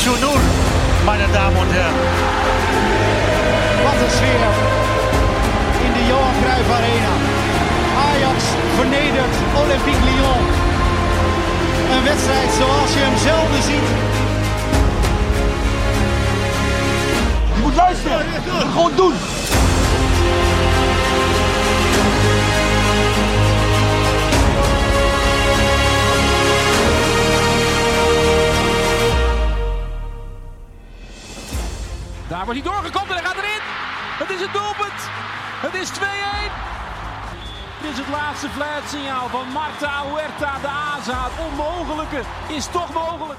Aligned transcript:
zu 0.00 0.16
0, 0.16 0.18
meine 1.04 1.26
Damen 1.28 1.56
und 1.58 1.72
Herren. 1.72 1.94
Wat 3.84 3.98
een 4.04 4.10
sfeer 4.10 4.52
in 5.86 5.92
de 5.92 6.06
Johan 6.08 6.34
Cruijff 6.42 6.70
Arena. 6.78 7.14
Ajax 8.08 8.38
vernedert 8.76 9.34
Olympique 9.62 10.04
Lyon. 10.08 10.42
Een 11.92 12.04
wedstrijd 12.04 12.50
zoals 12.60 12.92
je 12.94 13.00
hem 13.06 13.18
zelden 13.28 13.62
ziet. 13.62 13.88
Je 17.54 17.60
moet 17.62 17.74
luisteren. 17.74 18.26
Gewoon 18.72 18.92
doen. 18.96 19.14
Daar 32.40 32.48
wordt 32.48 32.64
hij 32.64 32.72
doorgekomen 32.72 33.16
en 33.16 33.22
hij 33.22 33.32
gaat 33.32 33.42
erin. 33.42 33.62
Het 34.22 34.30
is 34.30 34.40
het 34.40 34.52
doelpunt. 34.52 35.00
Het 35.66 35.74
is 35.82 35.88
2-1. 35.90 36.02
Dit 37.82 37.90
is 37.90 37.98
het 37.98 38.08
laatste 38.08 38.48
fluitsignaal 38.48 39.28
van 39.28 39.46
Marta 39.48 40.04
Huerta 40.06 40.58
de 40.60 40.68
Aza. 40.68 41.24
Het 41.24 41.46
onmogelijke 41.46 42.20
is 42.56 42.66
toch 42.66 42.94
mogelijk. 42.94 43.38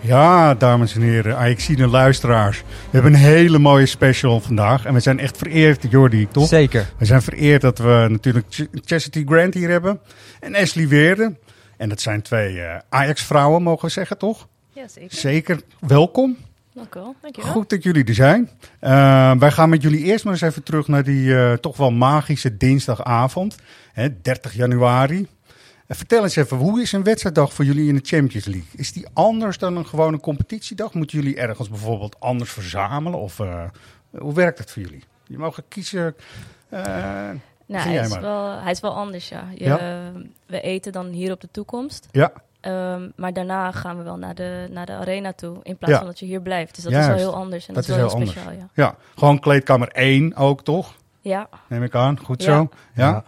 Ja, 0.00 0.54
dames 0.54 0.94
en 0.94 1.00
heren, 1.00 1.36
Ajaxine 1.36 1.86
luisteraars. 1.86 2.58
We 2.60 2.90
hebben 2.90 3.12
een 3.12 3.18
hele 3.18 3.58
mooie 3.58 3.86
special 3.86 4.40
vandaag. 4.40 4.84
En 4.84 4.94
we 4.94 5.00
zijn 5.00 5.18
echt 5.18 5.36
vereerd, 5.36 5.86
Jordi, 5.90 6.28
toch? 6.28 6.48
Zeker. 6.48 6.92
We 6.98 7.04
zijn 7.04 7.22
vereerd 7.22 7.60
dat 7.60 7.78
we 7.78 8.06
natuurlijk 8.08 8.46
Ch 8.48 8.60
Chastity 8.84 9.24
Grant 9.24 9.54
hier 9.54 9.68
hebben. 9.68 10.00
En 10.40 10.54
Ashley 10.54 10.88
Weerde. 10.88 11.36
En 11.76 11.88
dat 11.88 12.00
zijn 12.00 12.22
twee 12.22 12.60
eh, 12.60 12.80
Ajax-vrouwen, 12.88 13.62
mogen 13.62 13.86
we 13.86 13.92
zeggen, 13.92 14.18
toch? 14.18 14.48
Ja, 14.72 14.88
zeker. 14.88 15.16
Zeker. 15.16 15.60
Welkom. 15.80 16.36
Dank 16.76 16.94
u 16.94 17.00
wel. 17.00 17.14
Dank 17.20 17.36
je 17.36 17.42
wel. 17.42 17.50
Goed 17.50 17.70
dat 17.70 17.82
jullie 17.82 18.04
er 18.04 18.14
zijn. 18.14 18.50
Eh, 18.80 19.36
wij 19.38 19.50
gaan 19.50 19.68
met 19.68 19.82
jullie 19.82 20.04
eerst 20.04 20.24
maar 20.24 20.32
eens 20.32 20.42
even 20.42 20.62
terug 20.62 20.88
naar 20.88 21.04
die 21.04 21.36
eh, 21.36 21.52
toch 21.52 21.76
wel 21.76 21.90
magische 21.90 22.56
dinsdagavond. 22.56 23.56
Hè, 23.92 24.20
30 24.20 24.54
januari. 24.54 25.28
Eh, 25.86 25.96
vertel 25.96 26.22
eens 26.22 26.36
even, 26.36 26.56
hoe 26.56 26.80
is 26.80 26.92
een 26.92 27.02
wedstrijddag 27.02 27.52
voor 27.52 27.64
jullie 27.64 27.88
in 27.88 27.94
de 27.94 28.00
Champions 28.04 28.44
League? 28.44 28.68
Is 28.74 28.92
die 28.92 29.06
anders 29.12 29.58
dan 29.58 29.76
een 29.76 29.86
gewone 29.86 30.20
competitiedag? 30.20 30.94
Moeten 30.94 31.18
jullie 31.18 31.36
ergens 31.36 31.68
bijvoorbeeld 31.68 32.20
anders 32.20 32.50
verzamelen? 32.50 33.18
Of 33.18 33.40
eh, 33.40 33.64
hoe 34.10 34.34
werkt 34.34 34.58
het 34.58 34.70
voor 34.70 34.82
jullie? 34.82 35.04
Je 35.26 35.38
mag 35.38 35.60
kiezen. 35.68 36.16
Nou, 37.68 37.88
hij 37.88 38.04
is, 38.04 38.18
wel, 38.18 38.60
hij 38.60 38.70
is 38.70 38.80
wel 38.80 38.94
anders, 38.94 39.28
ja. 39.28 39.48
Je, 39.54 39.64
Ja. 39.64 40.12
We 40.46 40.60
eten 40.60 40.92
dan 40.92 41.06
hier 41.06 41.32
op 41.32 41.40
de 41.40 41.48
toekomst. 41.50 42.08
Ja, 42.10 42.32
Ehm, 42.60 43.08
maar 43.16 43.32
daarna 43.32 43.72
gaan 43.72 43.96
we 43.96 44.02
wel 44.02 44.16
naar 44.16 44.34
de, 44.34 44.68
naar 44.70 44.86
de 44.86 44.92
arena 44.92 45.32
toe. 45.32 45.56
In 45.62 45.76
plaats 45.76 45.92
Ja. 45.92 45.98
van 45.98 46.06
dat 46.06 46.18
je 46.18 46.26
hier 46.26 46.40
blijft. 46.40 46.74
Dus 46.74 46.84
dat 46.84 46.92
is 46.92 47.06
wel 47.06 47.16
heel 47.16 47.34
anders. 47.34 47.68
En 47.68 47.74
Dat 47.74 47.86
dat, 47.86 47.96
is 47.96 48.02
is 48.02 48.08
wel 48.10 48.18
heel 48.18 48.18
heel 48.34 48.42
speciaal, 48.42 48.68
ja. 48.74 48.96
gewoon 49.16 49.38
kleedkamer 49.40 49.88
1 49.88 50.36
ook, 50.36 50.64
toch? 50.64 50.94
ja. 51.20 51.30
Ja, 51.30 51.48
Neem 51.68 51.82
ik 51.82 51.94
aan. 51.94 52.18
Goed 52.20 52.42
Ja. 52.42 52.54
zo. 52.56 52.68
Ja. 52.94 53.06
Ja. 53.08 53.24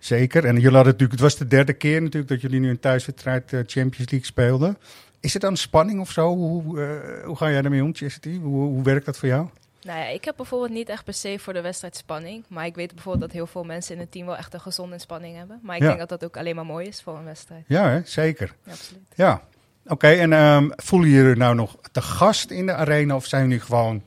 Zeker. 0.00 0.44
En 0.44 0.54
jullie 0.54 0.64
hadden 0.76 0.84
natuurlijk, 0.92 1.12
het 1.12 1.20
was 1.20 1.36
de 1.36 1.46
derde 1.46 1.72
keer 1.72 2.00
natuurlijk 2.02 2.28
dat 2.32 2.40
jullie 2.40 2.60
nu 2.60 2.70
een 2.70 2.80
thuiswedstrijd 2.80 3.52
eh, 3.52 3.60
Champions 3.66 4.10
League 4.10 4.24
speelden. 4.24 4.78
Is 5.20 5.32
het 5.32 5.42
dan 5.42 5.56
spanning 5.56 6.00
of 6.00 6.10
zo? 6.10 6.28
Hoe, 6.36 6.80
eh, 6.82 7.24
hoe 7.26 7.36
ga 7.36 7.50
jij 7.50 7.62
daarmee 7.62 7.82
om, 7.84 7.94
Chastity? 7.94 8.38
Hoe, 8.40 8.62
hoe 8.64 8.82
werkt 8.82 9.06
dat 9.06 9.18
voor 9.18 9.28
jou? 9.28 9.46
Nou 9.82 9.98
ja, 9.98 10.06
ik 10.06 10.24
heb 10.24 10.36
bijvoorbeeld 10.36 10.70
niet 10.70 10.88
echt 10.88 11.04
per 11.04 11.14
se 11.14 11.38
voor 11.38 11.52
de 11.52 11.60
wedstrijd 11.60 11.96
spanning. 11.96 12.44
Maar 12.48 12.66
ik 12.66 12.74
weet 12.74 12.94
bijvoorbeeld 12.94 13.24
dat 13.24 13.32
heel 13.32 13.46
veel 13.46 13.64
mensen 13.64 13.94
in 13.94 14.00
het 14.00 14.10
team 14.12 14.26
wel 14.26 14.36
echt 14.36 14.54
een 14.54 14.60
gezonde 14.60 14.98
spanning 14.98 15.36
hebben. 15.36 15.58
Maar 15.62 15.76
ik 15.76 15.82
Ja. 15.82 15.88
denk 15.88 15.98
dat 16.00 16.08
dat 16.08 16.24
ook 16.24 16.36
alleen 16.36 16.54
maar 16.54 16.66
mooi 16.66 16.86
is 16.86 17.02
voor 17.02 17.16
een 17.16 17.24
wedstrijd. 17.24 17.64
Ja, 17.66 17.88
hè? 17.88 18.00
zeker. 18.04 18.54
Ja, 18.64 18.72
absoluut. 18.72 19.02
Ja. 19.14 19.42
Oké, 19.86 20.08
en 20.08 20.32
ehm, 20.32 20.70
voelen 20.76 21.08
jullie 21.08 21.36
nou 21.36 21.54
nog 21.54 21.76
te 21.92 22.02
gast 22.02 22.50
in 22.50 22.66
de 22.66 22.74
arena 22.74 23.14
of 23.14 23.26
zijn 23.26 23.42
jullie 23.42 23.60
gewoon... 23.60 24.02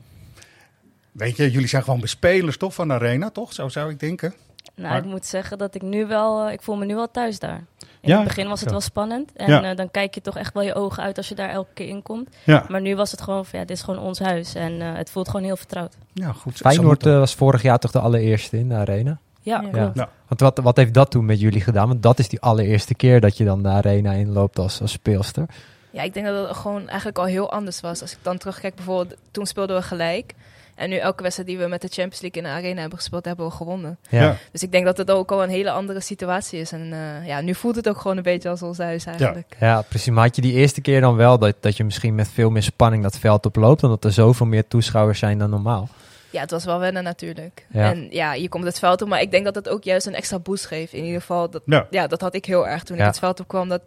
Weet 1.12 1.36
je, 1.36 1.50
jullie 1.50 1.68
zijn 1.68 1.82
gewoon 1.82 2.00
bespelers 2.00 2.56
toch 2.56 2.74
van 2.74 2.88
de 2.88 2.94
arena, 2.94 3.30
toch? 3.30 3.52
Zo 3.52 3.68
zou 3.68 3.90
ik 3.90 4.00
denken. 4.00 4.34
Nou, 4.76 4.88
Maar- 4.88 4.98
ik 4.98 5.04
moet 5.04 5.26
zeggen 5.26 5.58
dat 5.58 5.74
ik 5.74 5.82
nu 5.82 6.06
wel... 6.06 6.46
eh, 6.46 6.52
ik 6.52 6.62
voel 6.62 6.76
me 6.76 6.84
nu 6.84 6.94
wel 6.94 7.10
thuis 7.10 7.38
daar. 7.38 7.64
In 8.00 8.12
Ja, 8.12 8.16
het 8.18 8.26
begin 8.26 8.48
was 8.48 8.60
het 8.60 8.70
wel 8.70 8.80
spannend. 8.80 9.32
En 9.36 9.50
Ja. 9.50 9.70
eh, 9.70 9.76
dan 9.76 9.90
kijk 9.90 10.14
je 10.14 10.20
toch 10.20 10.36
echt 10.36 10.54
wel 10.54 10.62
je 10.62 10.74
ogen 10.74 11.02
uit 11.02 11.16
als 11.16 11.28
je 11.28 11.34
daar 11.34 11.48
elke 11.48 11.70
keer 11.74 11.88
in 11.88 12.02
komt. 12.02 12.28
Ja, 12.44 12.64
Maar 12.68 12.80
nu 12.80 12.96
was 12.96 13.10
het 13.10 13.20
gewoon 13.20 13.44
van, 13.46 13.58
ja, 13.58 13.64
dit 13.64 13.76
is 13.76 13.82
gewoon 13.82 14.00
ons 14.00 14.18
huis. 14.18 14.54
En 14.54 14.80
eh, 14.80 14.94
het 14.94 15.10
voelt 15.10 15.28
gewoon 15.28 15.46
heel 15.46 15.56
vertrouwd. 15.56 15.96
ja 16.12 16.32
goed. 16.32 16.56
Feyenoord 16.56 17.02
was 17.04 17.34
vorig 17.34 17.62
jaar 17.62 17.78
toch 17.78 17.90
de 17.90 18.00
allereerste 18.00 18.58
in 18.58 18.68
de 18.68 18.74
arena? 18.74 19.18
Ja, 19.40 19.58
klopt. 19.58 19.96
Ja. 19.96 20.08
Want 20.28 20.40
wat, 20.40 20.58
wat 20.58 20.76
heeft 20.76 20.94
dat 20.94 21.10
toen 21.10 21.24
met 21.24 21.40
jullie 21.40 21.60
gedaan? 21.60 21.88
Want 21.88 22.02
dat 22.02 22.18
is 22.18 22.28
die 22.28 22.40
allereerste 22.40 22.94
keer 22.94 23.20
dat 23.20 23.36
je 23.36 23.44
dan 23.44 23.62
de 23.62 23.68
arena 23.68 24.12
inloopt 24.12 24.58
als, 24.58 24.80
als 24.80 24.92
speelster. 24.92 25.46
Ja, 25.90 26.02
ik 26.02 26.14
denk 26.14 26.26
dat 26.26 26.48
het 26.48 26.56
gewoon 26.56 26.88
eigenlijk 26.88 27.18
al 27.18 27.24
heel 27.24 27.50
anders 27.52 27.80
was. 27.80 28.00
Als 28.00 28.12
ik 28.12 28.18
dan 28.22 28.38
terugkijk, 28.38 28.74
bijvoorbeeld, 28.74 29.18
toen 29.30 29.46
speelden 29.46 29.76
we 29.76 29.82
gelijk. 29.82 30.34
En 30.76 30.88
nu 30.88 30.96
elke 30.96 31.22
wedstrijd 31.22 31.48
die 31.48 31.58
we 31.58 31.66
met 31.66 31.80
de 31.80 31.88
Champions 31.88 32.20
League 32.20 32.42
in 32.42 32.48
de 32.48 32.54
arena 32.54 32.80
hebben 32.80 32.98
gespeeld, 32.98 33.24
hebben 33.24 33.46
we 33.46 33.52
gewonnen. 33.52 33.98
Ja. 34.08 34.36
Dus 34.52 34.62
ik 34.62 34.72
denk 34.72 34.84
dat 34.84 34.96
het 34.96 35.10
ook 35.10 35.32
al 35.32 35.42
een 35.42 35.48
hele 35.48 35.70
andere 35.70 36.00
situatie 36.00 36.60
is. 36.60 36.72
En 36.72 36.92
eh, 36.92 37.26
ja, 37.26 37.40
nu 37.40 37.54
voelt 37.54 37.76
het 37.76 37.88
ook 37.88 38.00
gewoon 38.00 38.16
een 38.16 38.22
beetje 38.22 38.48
als 38.48 38.62
ons 38.62 38.78
huis 38.78 39.04
eigenlijk. 39.04 39.56
Ja, 39.60 39.82
precies. 39.82 40.12
Maar 40.12 40.24
had 40.24 40.36
je 40.36 40.42
die 40.42 40.52
eerste 40.52 40.80
keer 40.80 41.00
dan 41.00 41.16
wel 41.16 41.38
dat, 41.38 41.54
dat 41.60 41.76
je 41.76 41.84
misschien 41.84 42.14
met 42.14 42.28
veel 42.28 42.50
meer 42.50 42.62
spanning 42.62 43.02
dat 43.02 43.18
veld 43.18 43.46
oploopt, 43.46 43.82
omdat 43.82 44.04
er 44.04 44.12
zoveel 44.12 44.46
meer 44.46 44.68
toeschouwers 44.68 45.18
zijn 45.18 45.38
dan 45.38 45.50
normaal? 45.50 45.88
Ja, 46.36 46.42
het 46.42 46.50
was 46.50 46.64
wel 46.64 46.78
wennen 46.78 47.02
natuurlijk. 47.02 47.66
Ja. 47.70 47.90
En 47.90 48.06
ja, 48.10 48.34
je 48.34 48.48
komt 48.48 48.64
het 48.64 48.78
veld 48.78 49.02
op, 49.02 49.08
maar 49.08 49.20
ik 49.20 49.30
denk 49.30 49.44
dat 49.44 49.54
het 49.54 49.68
ook 49.68 49.84
juist 49.84 50.06
een 50.06 50.14
extra 50.14 50.38
boost 50.38 50.66
geeft. 50.66 50.92
In 50.92 51.04
ieder 51.04 51.20
geval, 51.20 51.50
dat, 51.50 51.62
Ja. 51.66 51.86
ja, 51.90 52.06
dat 52.06 52.20
had 52.20 52.34
ik 52.34 52.44
heel 52.44 52.68
erg 52.68 52.82
toen 52.82 52.96
Ja. 52.96 53.02
ik 53.02 53.08
het 53.08 53.18
veld 53.18 53.40
op 53.40 53.48
kwam. 53.48 53.68
Dat, 53.68 53.82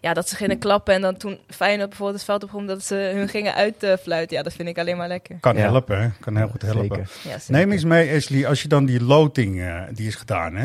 ja, 0.00 0.14
dat 0.14 0.28
ze 0.28 0.36
gingen 0.36 0.58
klappen 0.58 0.94
en 0.94 1.00
dan 1.00 1.16
toen 1.16 1.38
Feyenoord 1.48 1.88
bijvoorbeeld 1.88 2.18
het 2.18 2.26
veld 2.26 2.42
op 2.42 2.48
kwam, 2.48 2.66
dat 2.66 2.84
ze 2.84 2.94
hun 3.14 3.28
gingen 3.28 3.54
uitfluiten. 3.54 4.36
Ja, 4.36 4.42
dat 4.42 4.52
vind 4.52 4.68
ik 4.68 4.78
alleen 4.78 4.96
maar 4.96 5.08
lekker. 5.08 5.36
Kan 5.40 5.56
Ja. 5.56 5.60
helpen, 5.60 6.00
hè? 6.02 6.08
Kan 6.20 6.36
heel 6.36 6.48
goed 6.48 6.62
helpen. 6.62 6.82
Zeker. 6.82 7.10
Ja, 7.22 7.38
zeker. 7.38 7.52
Neem 7.54 7.72
eens 7.72 7.84
mee, 7.84 8.16
Ashley, 8.16 8.46
als 8.46 8.62
je 8.62 8.68
dan 8.68 8.84
die 8.86 9.02
loting, 9.02 9.60
eh, 9.60 9.82
die 9.92 10.06
is 10.06 10.14
gedaan, 10.14 10.54
hè? 10.56 10.64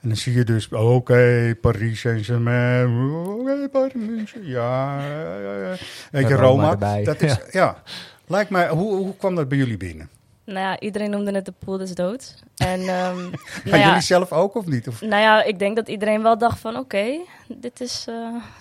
En 0.00 0.08
dan 0.08 0.16
zie 0.16 0.34
je 0.34 0.44
dus, 0.44 0.68
oké, 0.68 1.54
Paris 1.60 2.00
Saint-Germain, 2.00 3.10
oké, 3.26 3.68
Paris 3.72 3.92
München, 3.94 4.46
ja, 4.46 4.98
ja, 5.08 5.36
ja, 5.38 5.76
ja. 6.10 6.20
Roma 6.28 6.36
Roma, 6.36 6.70
erbij. 6.70 7.04
dat 7.04 7.22
is, 7.22 7.36
ja. 7.50 7.82
Lijkt 8.26 8.50
mij, 8.50 8.68
hoe, 8.68 8.94
hoe 8.96 9.16
kwam 9.16 9.34
dat 9.34 9.48
bij 9.48 9.58
jullie 9.58 9.76
binnen? 9.76 10.08
Nou 10.44 10.58
ja, 10.58 10.80
iedereen 10.80 11.10
noemde 11.10 11.32
het 11.32 11.44
de 11.44 11.52
pool 11.58 11.78
des 11.78 11.94
doods. 11.94 12.34
En 12.56 12.80
ehm, 12.88 13.16
nou, 13.16 13.30
ja, 13.64 13.86
jullie 13.86 14.00
zelf 14.00 14.32
ook 14.32 14.54
of 14.54 14.66
niet? 14.66 14.88
Of, 14.88 15.00
nou 15.00 15.22
ja, 15.22 15.42
ik 15.42 15.58
denk 15.58 15.76
dat 15.76 15.88
iedereen 15.88 16.22
wel 16.22 16.38
dacht 16.38 16.58
van 16.58 16.76
oké, 16.76 17.04
dit 17.48 17.80
is, 17.80 18.04
eh 18.08 18.14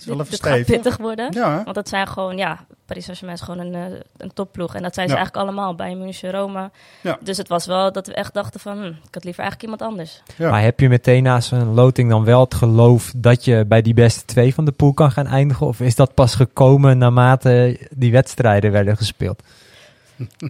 wel 0.06 0.18
dit, 0.18 0.26
even 0.26 0.30
dit 0.30 0.44
gaat 0.44 0.66
pittig 0.66 0.98
worden. 0.98 1.32
ja? 1.34 1.62
Want 1.64 1.76
dat 1.76 1.90
zijn 1.90 2.08
gewoon, 2.08 2.38
ja, 2.38 2.66
Paris 2.86 3.04
Saint-Germain 3.04 3.40
is 3.40 3.46
gewoon 3.46 3.66
een, 3.66 3.92
eh, 3.94 4.00
een 4.18 4.34
topploeg. 4.34 4.76
En 4.76 4.82
dat 4.82 4.94
zijn 4.94 5.08
ze 5.08 5.14
Ja. 5.14 5.20
eigenlijk 5.20 5.48
allemaal, 5.48 5.76
bij 5.76 5.96
München, 5.96 6.32
Roma. 6.32 6.72
Ja. 7.02 7.18
Dus 7.22 7.38
het 7.38 7.48
was 7.48 7.66
wel 7.66 7.92
dat 7.92 8.08
we 8.08 8.14
echt 8.14 8.34
dachten 8.34 8.60
van, 8.60 8.78
hm, 8.78 8.86
ik 8.88 9.14
had 9.14 9.24
liever 9.24 9.42
eigenlijk 9.44 9.62
iemand 9.62 9.82
anders. 9.92 10.22
Ja. 10.38 10.50
Maar 10.50 10.62
heb 10.62 10.80
je 10.80 10.90
meteen 10.90 11.24
na 11.24 11.42
zo'n 11.42 11.74
loting 11.74 12.10
dan 12.10 12.24
wel 12.24 12.40
het 12.40 12.54
geloof 12.54 13.14
dat 13.16 13.46
je 13.46 13.66
bij 13.68 13.82
die 13.82 13.94
beste 13.94 14.26
twee 14.26 14.54
van 14.54 14.66
de 14.66 14.72
pool 14.72 14.94
kan 14.94 15.12
gaan 15.12 15.28
eindigen? 15.28 15.68
Of 15.68 15.80
is 15.80 15.96
dat 15.96 16.14
pas 16.14 16.36
gekomen 16.36 16.98
naarmate 16.98 17.80
die 17.96 18.12
wedstrijden 18.12 18.72
werden 18.72 18.98
gespeeld? 18.98 19.44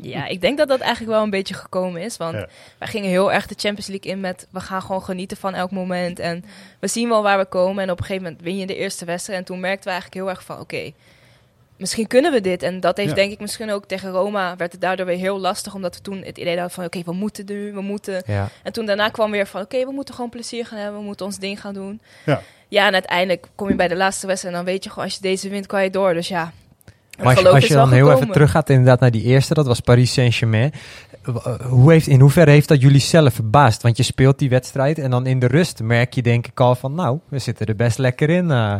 Ja, 0.01 0.25
ik 0.27 0.41
denk 0.41 0.57
dat 0.57 0.67
dat 0.67 0.79
eigenlijk 0.79 1.11
wel 1.11 1.23
een 1.23 1.29
beetje 1.29 1.53
gekomen 1.53 2.01
is. 2.01 2.17
Want 2.17 2.35
Ja. 2.35 2.47
wij 2.77 2.87
gingen 2.87 3.09
heel 3.09 3.31
erg 3.31 3.47
de 3.47 3.55
Champions 3.57 3.87
League 3.87 4.11
in 4.11 4.19
met... 4.19 4.47
we 4.49 4.59
gaan 4.59 4.81
gewoon 4.81 5.03
genieten 5.03 5.37
van 5.37 5.53
elk 5.53 5.71
moment. 5.71 6.19
En 6.19 6.45
we 6.79 6.87
zien 6.87 7.09
wel 7.09 7.23
waar 7.23 7.37
we 7.37 7.45
komen. 7.45 7.83
En 7.83 7.91
op 7.91 7.99
een 7.99 8.05
gegeven 8.05 8.23
moment 8.23 8.41
win 8.43 8.57
je 8.57 8.65
de 8.65 8.75
eerste 8.75 9.05
wedstrijd. 9.05 9.39
En 9.39 9.45
toen 9.45 9.59
merkten 9.59 9.83
we 9.83 9.89
eigenlijk 9.89 10.21
heel 10.21 10.29
erg 10.29 10.43
van... 10.43 10.59
oké, 10.59 10.91
misschien 11.77 12.07
kunnen 12.07 12.31
we 12.31 12.41
dit. 12.41 12.63
En 12.63 12.79
dat 12.79 12.97
heeft 12.97 13.09
Ja. 13.09 13.15
denk 13.15 13.31
ik 13.31 13.39
misschien 13.39 13.71
ook 13.71 13.85
tegen 13.85 14.11
Roma... 14.11 14.55
werd 14.55 14.71
het 14.71 14.81
daardoor 14.81 15.05
weer 15.05 15.17
heel 15.17 15.39
lastig. 15.39 15.73
Omdat 15.75 15.95
we 15.95 16.01
toen 16.01 16.23
het 16.23 16.37
idee 16.37 16.53
hadden 16.53 16.71
van... 16.71 16.85
oké, 16.85 17.01
we 17.05 17.13
moeten 17.13 17.45
nu, 17.47 17.73
we 17.73 17.81
moeten... 17.81 18.23
Ja. 18.25 18.49
En 18.63 18.73
toen 18.73 18.85
daarna 18.85 19.09
kwam 19.09 19.31
weer 19.31 19.47
van... 19.47 19.61
oké, 19.61 19.85
we 19.85 19.91
moeten 19.91 20.13
gewoon 20.15 20.29
plezier 20.29 20.65
gaan 20.65 20.79
hebben. 20.79 20.99
We 20.99 21.05
moeten 21.05 21.25
ons 21.25 21.37
ding 21.37 21.61
gaan 21.61 21.73
doen. 21.73 22.01
Ja. 22.25 22.41
Ja, 22.67 22.87
en 22.87 22.93
uiteindelijk 22.93 23.47
kom 23.55 23.69
je 23.69 23.75
bij 23.75 23.87
de 23.87 23.95
laatste 23.95 24.27
wedstrijd... 24.27 24.55
en 24.55 24.63
dan 24.63 24.73
weet 24.73 24.83
je 24.83 24.89
gewoon, 24.89 25.03
als 25.05 25.13
je 25.15 25.21
deze 25.21 25.49
wint, 25.49 25.65
kan 25.65 25.83
je 25.83 25.89
door. 25.89 26.13
Dus 26.13 26.27
ja... 26.27 26.51
Maar 27.17 27.27
als 27.35 27.39
je, 27.39 27.49
als 27.49 27.67
dan 27.67 27.91
heel 27.91 28.11
even 28.11 28.31
teruggaat 28.31 28.69
inderdaad 28.69 28.99
naar 28.99 29.11
die 29.11 29.23
eerste, 29.23 29.53
dat 29.53 29.65
was 29.65 29.79
Paris 29.79 30.13
Saint-Germain. 30.13 30.71
Eh, 31.25 31.59
Hoe 31.61 31.91
heeft, 31.91 32.07
in 32.07 32.19
hoeverre 32.19 32.51
heeft 32.51 32.67
dat 32.67 32.81
jullie 32.81 32.99
zelf 32.99 33.33
verbaasd? 33.33 33.81
Want 33.81 33.97
je 33.97 34.03
speelt 34.03 34.39
die 34.39 34.49
wedstrijd 34.49 34.99
en 34.99 35.09
dan 35.11 35.25
in 35.25 35.39
de 35.39 35.47
rust 35.47 35.81
merk 35.83 36.13
je 36.13 36.21
denk 36.21 36.47
ik 36.47 36.59
al 36.59 36.75
van... 36.75 36.95
nou, 36.95 37.19
we 37.29 37.39
zitten 37.39 37.65
er 37.65 37.75
best 37.75 37.97
lekker 37.97 38.29
in. 38.29 38.51
eh. 38.51 38.75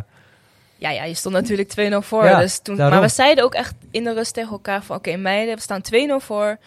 Ja, 0.78 0.89
ja, 0.89 1.04
je 1.04 1.13
stond 1.13 1.36
natuurlijk 1.36 1.74
2-0 1.94 1.98
voor. 1.98 2.24
Ja, 2.24 2.39
dus 2.39 2.60
toen, 2.60 2.75
daarom. 2.75 3.00
maar 3.00 3.07
we 3.07 3.13
zeiden 3.13 3.44
ook 3.44 3.54
echt 3.54 3.74
in 3.92 4.04
de 4.04 4.13
rust 4.13 4.33
tegen 4.33 4.51
elkaar 4.51 4.83
van... 4.83 4.95
Oké 4.95 5.16
meiden, 5.16 5.56
we 5.56 5.62
staan 5.62 5.81
2-0 6.22 6.24
voor. 6.25 6.57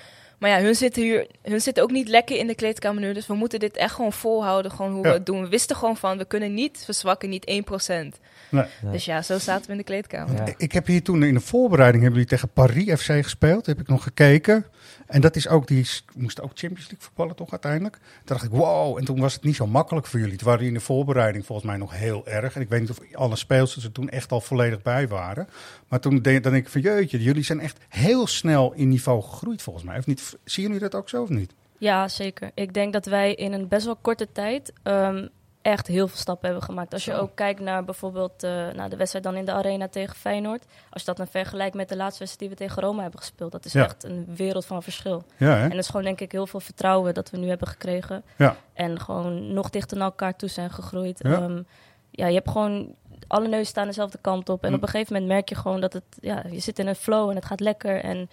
Maar 0.45 0.59
ja, 0.59 0.65
hun 0.65 0.75
zitten, 0.75 1.03
hier, 1.03 1.27
hun 1.43 1.61
zitten 1.61 1.83
ook 1.83 1.91
niet 1.91 2.09
lekker 2.09 2.37
in 2.37 2.47
de 2.47 2.55
kleedkamer 2.55 3.03
nu. 3.03 3.13
Dus 3.13 3.27
we 3.27 3.35
moeten 3.35 3.59
dit 3.61 3.77
echt 3.77 3.95
gewoon 3.95 4.13
volhouden. 4.13 4.71
Gewoon 4.71 4.93
hoe 4.93 5.03
Ja. 5.03 5.09
we 5.09 5.15
het 5.15 5.27
doen. 5.27 5.43
We 5.43 5.49
wisten 5.49 5.77
gewoon 5.77 5.97
van, 5.97 6.19
we 6.19 6.25
kunnen 6.25 6.55
niet 6.55 6.83
verzwakken, 6.85 7.29
niet 7.29 7.47
1%. 7.47 8.19
Nee. 8.49 8.65
Dus 8.83 9.05
ja, 9.05 9.23
zo 9.23 9.39
zaten 9.39 9.67
we 9.67 9.73
in 9.73 9.79
de 9.79 9.85
kleedkamer. 9.85 10.37
Ja. 10.37 10.55
Ik 10.57 10.73
heb 10.73 10.87
hier 10.87 11.03
toen 11.03 11.23
in 11.23 11.35
de 11.35 11.41
voorbereiding 11.41 12.03
hebben 12.03 12.21
jullie 12.21 12.37
tegen 12.37 12.53
Paris 12.53 13.01
FC 13.01 13.23
gespeeld. 13.23 13.67
Heb 13.67 13.81
ik 13.81 13.89
nog 13.89 14.03
gekeken. 14.03 14.67
En 15.07 15.21
dat 15.21 15.37
is 15.37 15.49
ook 15.49 15.67
die 15.67 15.87
moest 16.15 16.41
ook 16.41 16.51
Champions 16.55 16.91
League 16.91 16.99
voetballen 17.07 17.37
toch 17.37 17.51
uiteindelijk. 17.51 17.95
Toen 17.97 18.23
dacht 18.25 18.45
ik 18.45 18.51
wow. 18.51 18.99
En 18.99 19.05
toen 19.05 19.21
was 19.21 19.35
het 19.35 19.43
niet 19.43 19.57
zo 19.57 19.67
makkelijk 19.67 20.07
voor 20.07 20.21
jullie. 20.21 20.37
Toen 20.37 20.49
waren 20.49 20.67
in 20.67 20.75
de 20.75 20.81
voorbereiding 20.81 21.47
volgens 21.47 21.67
mij 21.69 21.77
nog 21.77 21.93
heel 21.99 22.27
erg. 22.27 22.55
En 22.55 22.61
ik 22.61 22.69
weet 22.69 22.81
niet 22.81 22.91
of 22.91 22.99
alle 23.13 23.37
speelsters 23.37 23.85
er 23.85 23.93
toen 23.93 24.09
echt 24.09 24.33
al 24.33 24.41
volledig 24.41 24.83
bij 24.83 25.09
waren. 25.09 25.49
Maar 25.89 26.01
toen 26.01 26.19
denk, 26.19 26.43
dan 26.43 26.53
denk 26.53 26.65
ik 26.65 26.73
van 26.73 26.81
jeetje, 26.81 27.23
jullie 27.23 27.43
zijn 27.45 27.61
echt 27.61 27.79
heel 27.89 28.27
snel 28.27 28.73
in 28.73 28.89
niveau 28.89 29.23
gegroeid 29.23 29.63
volgens 29.63 29.85
mij. 29.85 29.99
Of 29.99 30.07
niet? 30.07 30.34
Zien 30.45 30.65
jullie 30.65 30.81
dat 30.81 30.95
ook 30.95 31.09
zo 31.09 31.23
of 31.23 31.29
niet? 31.29 31.53
Ja, 31.79 32.09
zeker. 32.09 32.51
Ik 32.55 32.75
denk 32.75 32.93
dat 32.93 33.07
wij 33.07 33.35
in 33.35 33.53
een 33.53 33.69
best 33.69 33.85
wel 33.85 33.97
korte 33.97 34.33
tijd 34.33 34.73
ehm, 34.83 35.27
echt 35.63 35.87
heel 35.87 36.09
veel 36.09 36.17
stappen 36.19 36.47
hebben 36.49 36.65
gemaakt. 36.65 36.93
Als 36.93 37.05
je 37.05 37.15
ook 37.15 37.31
kijkt 37.35 37.61
naar 37.61 37.85
bijvoorbeeld 37.85 38.43
eh, 38.43 38.51
naar 38.73 38.89
de 38.91 38.97
wedstrijd 38.97 39.25
dan 39.25 39.37
in 39.37 39.45
de 39.45 39.53
arena 39.53 39.89
tegen 39.89 40.17
Feyenoord. 40.17 40.65
Als 40.91 41.01
je 41.01 41.07
dat 41.07 41.17
dan 41.17 41.27
vergelijkt 41.27 41.75
met 41.75 41.89
de 41.89 41.97
laatste 41.97 42.19
wedstrijd 42.25 42.39
die 42.51 42.59
we 42.59 42.65
tegen 42.71 42.83
Roma 42.89 43.03
hebben 43.03 43.21
gespeeld. 43.21 43.53
Dat 43.53 43.65
is 43.65 43.73
Ja. 43.73 43.85
echt 43.85 44.05
een 44.05 44.27
wereld 44.37 44.65
van 44.67 44.83
verschil. 44.83 45.25
Ja? 45.37 45.63
En 45.63 45.69
dat 45.71 45.79
is 45.79 45.87
gewoon 45.87 46.05
denk 46.05 46.21
ik 46.21 46.33
heel 46.33 46.47
veel 46.47 46.61
vertrouwen 46.61 47.15
dat 47.15 47.31
we 47.31 47.37
nu 47.37 47.49
hebben 47.49 47.69
gekregen. 47.69 48.23
Ja. 48.37 48.57
En 48.73 49.01
gewoon 49.01 49.53
nog 49.53 49.71
dichter 49.71 49.97
naar 49.97 50.07
elkaar 50.07 50.37
toe 50.37 50.49
zijn 50.49 50.71
gegroeid. 50.71 51.19
Ja. 51.23 51.31
Ja, 51.31 51.63
ja 52.11 52.27
je 52.27 52.35
hebt 52.35 52.51
gewoon... 52.51 52.95
Alle 53.27 53.49
neuzen 53.49 53.67
staan 53.67 53.87
dezelfde 53.87 54.19
kant 54.21 54.49
op. 54.49 54.63
En 54.63 54.69
Mm. 54.69 54.75
op 54.75 54.83
een 54.83 54.89
gegeven 54.89 55.13
moment 55.13 55.33
merk 55.33 55.49
je 55.49 55.55
gewoon 55.55 55.81
dat 55.81 55.93
het... 55.93 56.05
Ja, 56.21 56.45
je 56.51 56.59
zit 56.61 56.79
in 56.79 56.87
een 56.87 56.95
flow 56.95 57.29
en 57.31 57.35
het 57.37 57.45
gaat 57.45 57.61
lekker. 57.61 58.01
En 58.01 58.29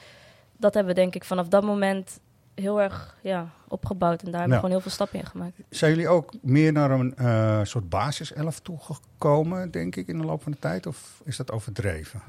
dat 0.62 0.74
hebben 0.74 0.96
we 0.96 1.00
denk 1.02 1.16
ik 1.16 1.24
vanaf 1.24 1.48
dat 1.48 1.64
moment 1.64 2.20
heel 2.56 2.82
erg 2.82 3.18
ja, 3.22 3.50
opgebouwd. 3.68 4.24
En 4.24 4.32
daar 4.32 4.40
hebben 4.40 4.50
we 4.50 4.56
gewoon 4.56 4.72
heel 4.72 4.82
veel 4.82 4.92
stappen 4.92 5.20
in 5.20 5.26
gemaakt. 5.26 5.56
Zijn 5.70 5.92
jullie 5.92 6.08
ook 6.08 6.34
meer 6.42 6.72
naar 6.72 6.92
een 6.92 7.16
eh, 7.16 7.60
soort 7.64 7.90
basiself 7.90 8.60
toegekomen, 8.60 9.72
denk 9.72 9.96
ik, 9.96 10.08
in 10.08 10.18
de 10.18 10.26
loop 10.26 10.44
van 10.44 10.52
de 10.52 10.60
tijd? 10.60 10.86
Of 10.88 11.22
is 11.24 11.38
dat 11.38 11.52
overdreven? 11.52 12.22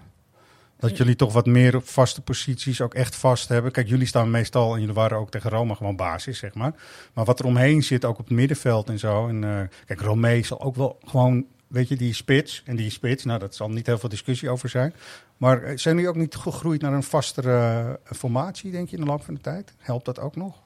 Dat 0.76 0.96
jullie 0.96 1.16
toch 1.16 1.32
wat 1.32 1.46
meer 1.46 1.76
op 1.76 1.88
vaste 1.88 2.20
posities 2.20 2.80
ook 2.80 2.94
echt 2.94 3.16
vast 3.16 3.48
hebben. 3.48 3.72
Kijk, 3.72 3.88
jullie 3.88 4.06
staan 4.06 4.30
meestal, 4.30 4.74
en 4.74 4.80
jullie 4.80 4.94
waren 4.94 5.18
ook 5.18 5.30
tegen 5.30 5.50
Roma 5.50 5.74
gewoon 5.74 5.96
basis, 5.96 6.38
zeg 6.38 6.54
maar. 6.54 6.72
Maar 7.12 7.24
wat 7.24 7.38
er 7.38 7.44
omheen 7.44 7.82
zit, 7.82 8.04
ook 8.04 8.18
op 8.18 8.24
het 8.28 8.36
middenveld 8.36 8.88
en 8.88 8.98
zo. 8.98 9.28
En, 9.28 9.44
eh, 9.44 9.60
kijk, 9.86 10.00
Romee 10.00 10.44
zal 10.44 10.60
ook 10.60 10.76
wel 10.76 10.98
gewoon, 11.04 11.46
weet 11.66 11.88
je, 11.88 11.96
die 11.96 12.14
spits. 12.14 12.62
En 12.66 12.76
die 12.76 12.90
spits, 12.90 13.24
nou, 13.24 13.38
dat 13.38 13.54
zal 13.54 13.68
niet 13.68 13.86
heel 13.86 13.98
veel 13.98 14.08
discussie 14.08 14.50
over 14.50 14.68
zijn. 14.68 14.94
Maar 15.42 15.62
eh, 15.62 15.76
zijn 15.76 15.94
jullie 15.94 16.10
ook 16.10 16.16
niet 16.16 16.34
gegroeid 16.34 16.80
naar 16.80 16.92
een 16.92 17.02
vastere 17.02 17.58
eh, 18.04 18.12
formatie, 18.16 18.70
denk 18.70 18.88
je, 18.88 18.96
in 18.96 19.02
de 19.02 19.08
loop 19.08 19.22
van 19.22 19.34
de 19.34 19.40
tijd? 19.40 19.74
Helpt 19.78 20.04
dat 20.04 20.20
ook 20.20 20.36
nog? 20.36 20.61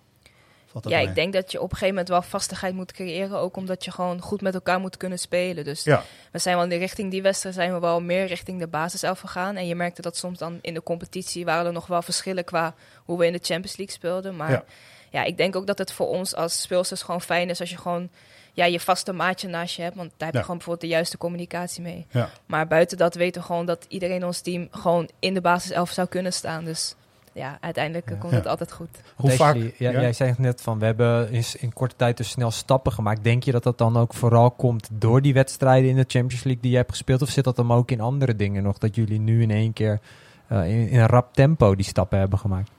Valt 0.82 0.84
dat 0.84 0.93
Ja, 0.93 0.99
mee? 0.99 1.08
ik 1.08 1.14
denk 1.14 1.32
dat 1.32 1.52
je 1.52 1.58
op 1.58 1.64
een 1.64 1.70
gegeven 1.76 1.94
moment 1.94 2.08
wel 2.08 2.23
vastigheid 2.23 2.75
moet 2.75 2.93
creëren. 2.93 3.38
Ook 3.38 3.56
omdat 3.56 3.84
je 3.84 3.90
gewoon 3.90 4.20
goed 4.20 4.40
met 4.40 4.55
elkaar 4.55 4.81
moet 4.81 4.96
kunnen 4.96 5.19
spelen. 5.19 5.64
Dus 5.64 5.84
Ja, 5.84 6.02
we 6.32 6.38
zijn 6.38 6.55
wel 6.55 6.64
in 6.64 6.70
de 6.70 6.76
richting 6.76 7.11
die 7.11 7.23
wedstrijd 7.23 7.55
zijn 7.55 7.73
we 7.73 7.78
wel 7.81 8.00
meer 8.00 8.26
richting 8.26 8.61
de 8.61 8.67
basiself 8.67 9.20
gegaan. 9.20 9.56
En 9.56 9.67
je 9.67 9.75
merkte 9.75 10.02
dat 10.02 10.17
soms 10.17 10.38
dan 10.38 10.58
in 10.61 10.75
de 10.75 10.82
competitie 10.82 11.44
waren 11.44 11.67
er 11.67 11.73
nog 11.73 11.87
wel 11.87 12.02
verschillen 12.02 12.44
qua 12.44 12.75
hoe 13.05 13.19
we 13.19 13.26
in 13.26 13.32
de 13.32 13.38
Champions 13.43 13.76
League 13.76 13.94
speelden. 13.94 14.37
Maar 14.37 14.50
Ja. 14.50 14.64
ja, 15.11 15.23
ik 15.25 15.37
denk 15.37 15.56
ook 15.56 15.67
dat 15.67 15.78
het 15.78 15.93
voor 15.93 16.08
ons 16.08 16.34
als 16.34 16.61
speelsters 16.61 17.02
gewoon 17.02 17.23
fijn 17.23 17.50
is 17.50 17.61
als 17.61 17.70
je 17.70 17.76
gewoon 17.78 18.08
ja, 18.52 18.64
je 18.64 18.81
vaste 18.81 19.12
maatje 19.12 19.49
naast 19.49 19.76
je 19.76 19.82
hebt. 19.82 19.96
Want 19.96 20.08
daar 20.11 20.19
heb 20.19 20.31
je 20.32 20.34
Ja. 20.37 20.40
gewoon 20.43 20.56
bijvoorbeeld 20.56 20.90
de 20.90 20.94
juiste 20.96 21.19
communicatie 21.19 21.82
mee. 21.82 22.06
ja. 22.11 22.31
Maar 22.46 22.67
buiten 22.67 22.96
dat 22.99 23.14
weten 23.14 23.40
we 23.40 23.46
gewoon 23.46 23.67
dat 23.67 23.84
iedereen 23.88 24.17
in 24.17 24.25
ons 24.25 24.40
team 24.40 24.69
gewoon 24.70 25.08
in 25.19 25.34
de 25.34 25.40
basiself 25.40 25.90
zou 25.90 26.08
kunnen 26.08 26.32
staan. 26.32 26.64
Dus 26.64 26.94
ja, 27.37 27.59
uiteindelijk 27.61 28.11
eh, 28.11 28.19
komt 28.19 28.33
Ja. 28.33 28.38
het 28.38 28.47
altijd 28.47 28.73
goed. 28.73 28.88
Hoe 29.17 29.31
vaak... 29.31 29.55
Ashley, 29.55 29.75
ja, 29.79 29.91
ja? 29.91 30.00
Jij 30.00 30.12
zei 30.12 30.35
net 30.38 30.61
van, 30.61 30.79
we 30.79 30.85
hebben 30.85 31.31
in, 31.31 31.44
in 31.59 31.73
korte 31.73 31.97
tijd 31.97 32.17
dus 32.17 32.29
snel 32.31 32.50
stappen 32.50 32.93
gemaakt. 32.93 33.25
Denk 33.25 33.43
je 33.44 33.53
dat 33.53 33.62
dat 33.62 33.79
dan 33.79 33.97
ook 33.97 34.15
vooral 34.15 34.50
komt 34.50 34.88
door 34.93 35.23
die 35.23 35.35
wedstrijden 35.35 35.91
in 35.91 35.97
de 35.97 36.05
Champions 36.09 36.44
League 36.44 36.62
die 36.62 36.71
jij 36.71 36.81
hebt 36.81 36.93
gespeeld? 36.93 37.23
Of 37.23 37.29
zit 37.29 37.44
dat 37.44 37.56
dan 37.56 37.71
ook 37.73 37.91
in 37.91 38.00
andere 38.00 38.37
dingen 38.37 38.62
nog? 38.62 38.79
Dat 38.79 38.94
jullie 38.94 39.21
nu 39.21 39.43
in 39.43 39.50
één 39.50 39.73
keer 39.73 40.00
eh, 40.47 40.69
in, 40.69 40.88
in 40.88 40.99
een 41.00 41.06
rap 41.06 41.35
tempo 41.35 41.75
die 41.75 41.85
stappen 41.85 42.19
hebben 42.19 42.38
gemaakt? 42.38 42.71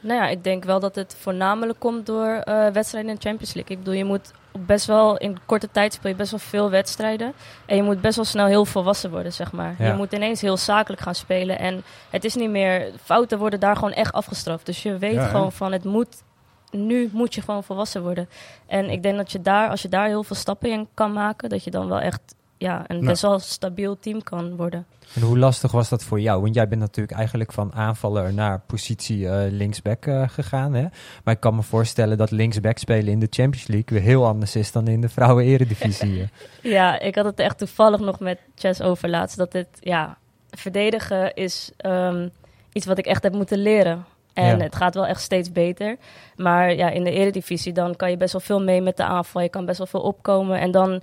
Nou 0.00 0.20
ja, 0.20 0.28
ik 0.28 0.44
denk 0.44 0.64
wel 0.64 0.80
dat 0.80 0.94
het 0.94 1.16
voornamelijk 1.20 1.78
komt 1.78 2.06
door 2.06 2.28
eh, 2.28 2.68
wedstrijden 2.68 3.10
in 3.10 3.16
de 3.16 3.28
Champions 3.28 3.54
League. 3.54 3.76
Ik 3.76 3.82
bedoel, 3.82 3.98
je 3.98 4.04
moet 4.04 4.32
best 4.58 4.86
wel 4.86 5.16
in 5.16 5.38
korte 5.46 5.68
tijd 5.70 5.92
speel 5.92 6.10
je 6.10 6.16
best 6.16 6.30
wel 6.30 6.40
veel 6.40 6.70
wedstrijden. 6.70 7.32
En 7.66 7.76
je 7.76 7.82
moet 7.82 8.00
best 8.00 8.16
wel 8.16 8.24
snel 8.24 8.46
heel 8.46 8.64
volwassen 8.64 9.10
worden, 9.10 9.32
zeg 9.32 9.52
maar. 9.52 9.74
Ja. 9.78 9.86
Je 9.86 9.94
moet 9.94 10.12
ineens 10.12 10.40
heel 10.40 10.56
zakelijk 10.56 11.02
gaan 11.02 11.14
spelen. 11.14 11.58
En 11.58 11.84
het 12.10 12.24
is 12.24 12.34
niet 12.34 12.50
meer, 12.50 12.90
fouten 13.02 13.38
worden 13.38 13.60
daar 13.60 13.74
gewoon 13.74 13.92
echt 13.92 14.12
afgestraft. 14.12 14.66
Dus 14.66 14.82
je 14.82 14.98
weet 14.98 15.14
Ja, 15.14 15.26
gewoon 15.26 15.52
van, 15.52 15.72
het 15.72 15.84
moet, 15.84 16.22
nu 16.70 17.10
moet 17.12 17.34
je 17.34 17.40
gewoon 17.40 17.64
volwassen 17.64 18.02
worden. 18.02 18.28
En 18.66 18.90
ik 18.90 19.02
denk 19.02 19.16
dat 19.16 19.32
je 19.32 19.42
daar, 19.42 19.68
als 19.68 19.82
je 19.82 19.88
daar 19.88 20.06
heel 20.06 20.24
veel 20.24 20.36
stappen 20.36 20.70
in 20.70 20.88
kan 20.94 21.12
maken, 21.12 21.48
dat 21.48 21.64
je 21.64 21.70
dan 21.70 21.88
wel 21.88 22.00
echt 22.00 22.34
ja, 22.64 22.84
een 22.86 22.96
Nou. 22.96 23.06
best 23.06 23.22
wel 23.22 23.38
stabiel 23.38 23.98
team 23.98 24.22
kan 24.22 24.56
worden. 24.56 24.86
En 25.14 25.22
hoe 25.22 25.38
lastig 25.38 25.72
was 25.72 25.88
dat 25.88 26.04
voor 26.04 26.20
jou? 26.20 26.42
Want 26.42 26.54
jij 26.54 26.68
bent 26.68 26.80
natuurlijk 26.80 27.16
eigenlijk 27.16 27.52
van 27.52 27.72
aanvaller 27.74 28.34
naar 28.34 28.60
positie 28.66 29.28
eh, 29.28 29.50
linksback 29.52 30.06
eh, 30.06 30.22
gegaan. 30.28 30.74
Hè? 30.74 30.86
Maar 31.24 31.34
ik 31.34 31.40
kan 31.40 31.54
me 31.54 31.62
voorstellen 31.62 32.16
dat 32.18 32.30
linksback 32.30 32.78
spelen 32.78 33.12
in 33.12 33.18
de 33.20 33.26
Champions 33.30 33.66
League 33.66 33.98
weer 33.98 34.00
heel 34.08 34.26
anders 34.26 34.56
is 34.56 34.72
dan 34.72 34.88
in 34.88 35.00
de 35.00 35.08
vrouwen-eredivisie. 35.08 36.20
eh. 36.20 36.28
Ja, 36.72 37.00
ik 37.00 37.14
had 37.14 37.24
het 37.24 37.38
echt 37.38 37.58
toevallig 37.58 38.00
nog 38.00 38.20
met 38.20 38.38
Chess 38.54 38.80
over 38.82 39.08
laatst. 39.08 39.36
Dat 39.36 39.52
het, 39.52 39.68
ja, 39.80 40.18
verdedigen 40.50 41.34
is 41.34 41.70
ehm, 41.76 42.28
iets 42.72 42.86
wat 42.86 42.98
ik 42.98 43.06
echt 43.06 43.22
heb 43.22 43.32
moeten 43.32 43.58
leren. 43.58 44.04
En 44.32 44.56
Ja. 44.58 44.64
het 44.64 44.76
gaat 44.76 44.94
wel 44.94 45.06
echt 45.06 45.20
steeds 45.20 45.52
beter. 45.52 45.96
Maar 46.36 46.74
ja, 46.74 46.90
in 46.90 47.04
de 47.04 47.10
eredivisie 47.10 47.72
dan 47.72 47.96
kan 47.96 48.10
je 48.10 48.16
best 48.16 48.32
wel 48.32 48.40
veel 48.40 48.62
mee 48.62 48.80
met 48.80 48.96
de 48.96 49.04
aanval. 49.04 49.42
Je 49.42 49.48
kan 49.48 49.64
best 49.64 49.78
wel 49.78 49.86
veel 49.86 50.00
opkomen. 50.00 50.60
En 50.60 50.70
dan 50.70 51.00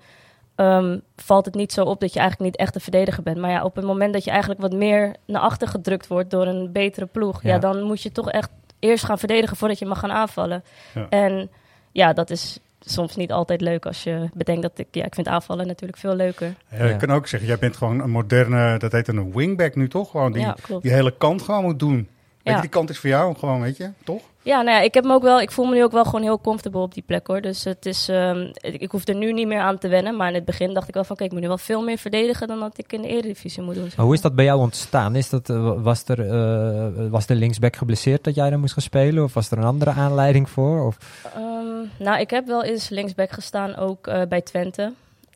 ehm, 0.61 0.97
valt 1.15 1.45
het 1.45 1.55
niet 1.55 1.73
zo 1.73 1.83
op 1.83 1.99
dat 1.99 2.13
je 2.13 2.19
eigenlijk 2.19 2.51
niet 2.51 2.59
echt 2.61 2.75
een 2.75 2.81
verdediger 2.81 3.23
bent. 3.23 3.37
Maar 3.37 3.49
ja, 3.51 3.63
op 3.63 3.75
het 3.75 3.85
moment 3.85 4.13
dat 4.13 4.23
je 4.23 4.29
eigenlijk 4.31 4.61
wat 4.61 4.73
meer 4.73 5.15
naar 5.25 5.41
achter 5.41 5.67
gedrukt 5.67 6.07
wordt 6.07 6.29
door 6.31 6.45
een 6.47 6.71
betere 6.71 7.05
ploeg. 7.05 7.43
Ja, 7.43 7.49
Ja. 7.49 7.59
dan 7.59 7.81
moet 7.83 8.01
je 8.01 8.11
toch 8.11 8.31
echt 8.31 8.49
eerst 8.79 9.03
gaan 9.05 9.19
verdedigen 9.19 9.57
voordat 9.57 9.79
je 9.79 9.85
mag 9.85 9.99
gaan 9.99 10.11
aanvallen. 10.11 10.63
Ja. 10.93 11.05
En 11.09 11.49
ja, 11.91 12.13
dat 12.13 12.29
is 12.29 12.59
soms 12.79 13.15
niet 13.15 13.31
altijd 13.31 13.61
leuk 13.61 13.85
als 13.85 14.03
je 14.03 14.29
bedenkt 14.33 14.61
dat 14.61 14.71
ik... 14.75 14.87
Ja, 14.91 15.05
ik 15.05 15.15
vind 15.15 15.27
aanvallen 15.27 15.67
natuurlijk 15.67 15.99
veel 15.99 16.15
leuker. 16.15 16.53
Ja, 16.71 16.85
je 16.85 16.95
kan 16.97 17.11
ook 17.11 17.27
zeggen, 17.27 17.49
jij 17.49 17.57
bent 17.57 17.77
gewoon 17.77 17.99
een 17.99 18.09
moderne, 18.09 18.77
dat 18.77 18.91
heet 18.91 19.07
een 19.07 19.31
wingback 19.33 19.75
nu 19.75 19.87
toch? 19.89 20.11
Gewoon 20.11 20.31
die, 20.31 20.41
Ja, 20.41 20.55
die 20.81 20.91
hele 20.91 21.13
kant 21.17 21.41
gewoon 21.41 21.63
moet 21.63 21.79
doen. 21.79 21.95
Weet 21.95 22.07
Ja. 22.43 22.55
je, 22.55 22.61
die 22.61 22.69
kant 22.69 22.89
is 22.89 22.97
voor 22.99 23.09
jou 23.09 23.35
gewoon, 23.35 23.61
weet 23.61 23.77
je, 23.77 23.89
toch? 24.03 24.21
Ja, 24.43 24.61
nou 24.61 24.77
ja, 24.77 24.83
ik 24.83 24.93
heb 24.93 25.03
me 25.03 25.13
ook 25.13 25.21
wel, 25.21 25.41
ik 25.41 25.51
voel 25.51 25.65
me 25.65 25.75
nu 25.75 25.83
ook 25.83 25.91
wel 25.91 26.05
gewoon 26.05 26.21
heel 26.21 26.41
comfortable 26.41 26.81
op 26.81 26.93
die 26.93 27.03
plek 27.05 27.27
hoor. 27.27 27.41
Dus 27.41 27.63
het 27.63 27.85
is, 27.85 28.09
ehm, 28.09 28.51
ik, 28.61 28.91
hoef 28.91 29.07
er 29.07 29.15
nu 29.15 29.33
niet 29.33 29.47
meer 29.47 29.59
aan 29.59 29.77
te 29.77 29.87
wennen. 29.87 30.15
Maar 30.15 30.27
in 30.27 30.33
het 30.33 30.45
begin 30.45 30.73
dacht 30.73 30.87
ik 30.87 30.93
wel 30.93 31.03
van, 31.03 31.15
kijk, 31.15 31.27
ik 31.27 31.33
moet 31.33 31.43
nu 31.43 31.47
wel 31.49 31.57
veel 31.57 31.81
meer 31.81 31.97
verdedigen 31.97 32.47
dan 32.47 32.59
dat 32.59 32.77
ik 32.77 32.93
in 32.93 33.01
de 33.01 33.07
Eredivisie 33.07 33.63
moet 33.63 33.75
doen. 33.75 33.83
zeg 33.83 33.95
Maar 33.95 34.05
hoe 34.05 34.15
is 34.15 34.21
dat 34.21 34.35
bij 34.35 34.45
jou 34.45 34.59
ontstaan? 34.59 35.15
Is 35.15 35.29
dat, 35.29 35.49
eh, 35.49 35.73
was, 35.77 36.03
er, 36.05 36.29
eh, 36.29 37.09
was 37.09 37.25
de 37.25 37.35
linksback 37.35 37.75
geblesseerd 37.75 38.23
dat 38.23 38.35
jij 38.35 38.49
dan 38.49 38.59
moest 38.59 38.73
gaan 38.73 38.83
spelen? 38.83 39.23
Of 39.23 39.33
was 39.33 39.51
er 39.51 39.57
een 39.57 39.63
andere 39.63 39.91
aanleiding 39.91 40.49
voor? 40.49 40.85
Of, 40.85 40.97
Ehm, 41.35 42.03
nou, 42.03 42.19
ik 42.19 42.29
heb 42.29 42.47
wel 42.47 42.63
eens 42.63 42.89
linksback 42.89 43.31
gestaan, 43.31 43.75
ook 43.75 44.07
eh, 44.07 44.21
bij 44.29 44.41
Twente. 44.41 44.93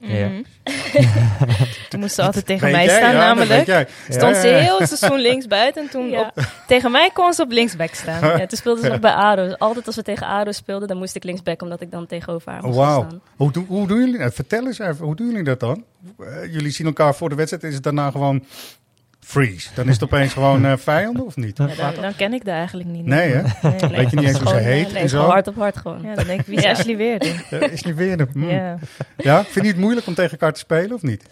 Ja. 0.08 0.30
Toen 1.90 2.00
moest 2.00 2.16
ze 2.16 2.22
altijd 2.22 2.46
tegen 2.46 2.72
mij 2.72 2.86
jij? 2.86 2.96
staan 2.98 3.14
Ja, 3.14 3.18
namelijk. 3.34 3.90
Stond 4.10 4.36
ze 4.36 4.48
ja, 4.48 4.56
ja. 4.56 4.62
heel 4.64 4.80
het 4.80 4.88
seizoen 4.98 5.20
links 5.20 5.48
buiten. 5.48 5.84
En 5.84 5.90
toen 5.90 6.10
Ja. 6.10 6.20
op, 6.22 6.44
tegen 6.68 6.92
mij 6.92 7.10
kon 7.14 7.34
ze 7.34 7.42
op 7.42 7.52
linksback 7.52 7.94
staan. 7.94 8.38
Ja, 8.40 8.46
toen 8.46 8.58
speelde 8.58 8.82
ze 8.82 8.88
nog 8.88 9.00
bij 9.00 9.12
ADO. 9.14 9.44
Dus 9.46 9.60
altijd 9.60 9.86
als 9.88 9.96
we 9.96 10.02
tegen 10.02 10.28
ADO 10.28 10.52
speelden, 10.52 10.88
dan 10.88 10.98
moest 10.98 11.16
ik 11.16 11.24
linksback, 11.24 11.62
omdat 11.62 11.82
ik 11.82 11.92
dan 11.92 12.06
tegenover 12.08 12.52
haar 12.52 12.62
moest 12.64 12.76
staan. 12.76 13.22
Hoe, 13.36 13.52
doen- 13.52 13.66
hoe 13.68 13.88
doen 13.88 13.98
jullie 14.00 14.18
dat? 14.18 14.34
Vertel 14.34 14.66
eens 14.66 14.80
even, 14.80 15.06
hoe 15.06 15.16
doen 15.16 15.28
jullie 15.28 15.44
dat 15.44 15.60
dan? 15.60 15.84
Eh, 16.20 16.54
jullie 16.54 16.72
zien 16.72 16.88
elkaar 16.88 17.16
voor 17.16 17.30
de 17.30 17.36
wedstrijd, 17.36 17.64
is 17.64 17.74
het 17.74 17.84
daarna 17.84 18.12
gewoon 18.12 18.44
freeze? 19.26 19.70
Dan 19.76 19.88
is 19.88 19.94
het 19.94 20.04
opeens 20.04 20.34
gewoon 20.34 20.66
eh, 20.66 20.78
vijanden 20.78 21.26
of 21.26 21.36
niet? 21.36 21.58
Ja, 21.58 21.68
dan, 21.92 22.02
dan 22.02 22.16
ken 22.16 22.34
ik 22.34 22.46
daar 22.46 22.58
eigenlijk 22.58 22.90
niet. 22.90 23.06
Nee, 23.06 23.32
hè? 23.32 23.42
Nee, 23.42 23.80
nee. 23.80 23.90
Weet 23.90 24.10
je 24.10 24.16
niet 24.16 24.28
eens 24.28 24.40
hoe 24.40 24.48
ze 24.48 24.56
eh, 24.56 24.64
heet 24.64 24.92
nee, 24.92 25.02
en 25.02 25.10
zo? 25.10 25.22
hard 25.22 25.48
op 25.48 25.56
hard 25.56 25.78
gewoon. 25.78 26.02
Ja, 26.02 26.16
dan 26.16 26.26
denk 26.26 26.40
ik, 26.40 26.46
wie 26.46 26.58
is. 26.58 26.66
Ashley 26.66 26.98
weer? 26.98 27.22
Is 27.72 27.84
niet 27.84 27.96
weer 27.96 28.28
hmm. 28.32 28.50
Ja. 28.50 28.78
Ja? 29.18 29.44
Vind 29.44 29.66
je 29.66 29.72
het 29.72 29.82
moeilijk 29.82 30.08
om 30.08 30.14
tegen 30.14 30.32
elkaar 30.32 30.54
te 30.54 30.60
spelen 30.60 30.94
of 30.94 31.02
niet? 31.02 31.26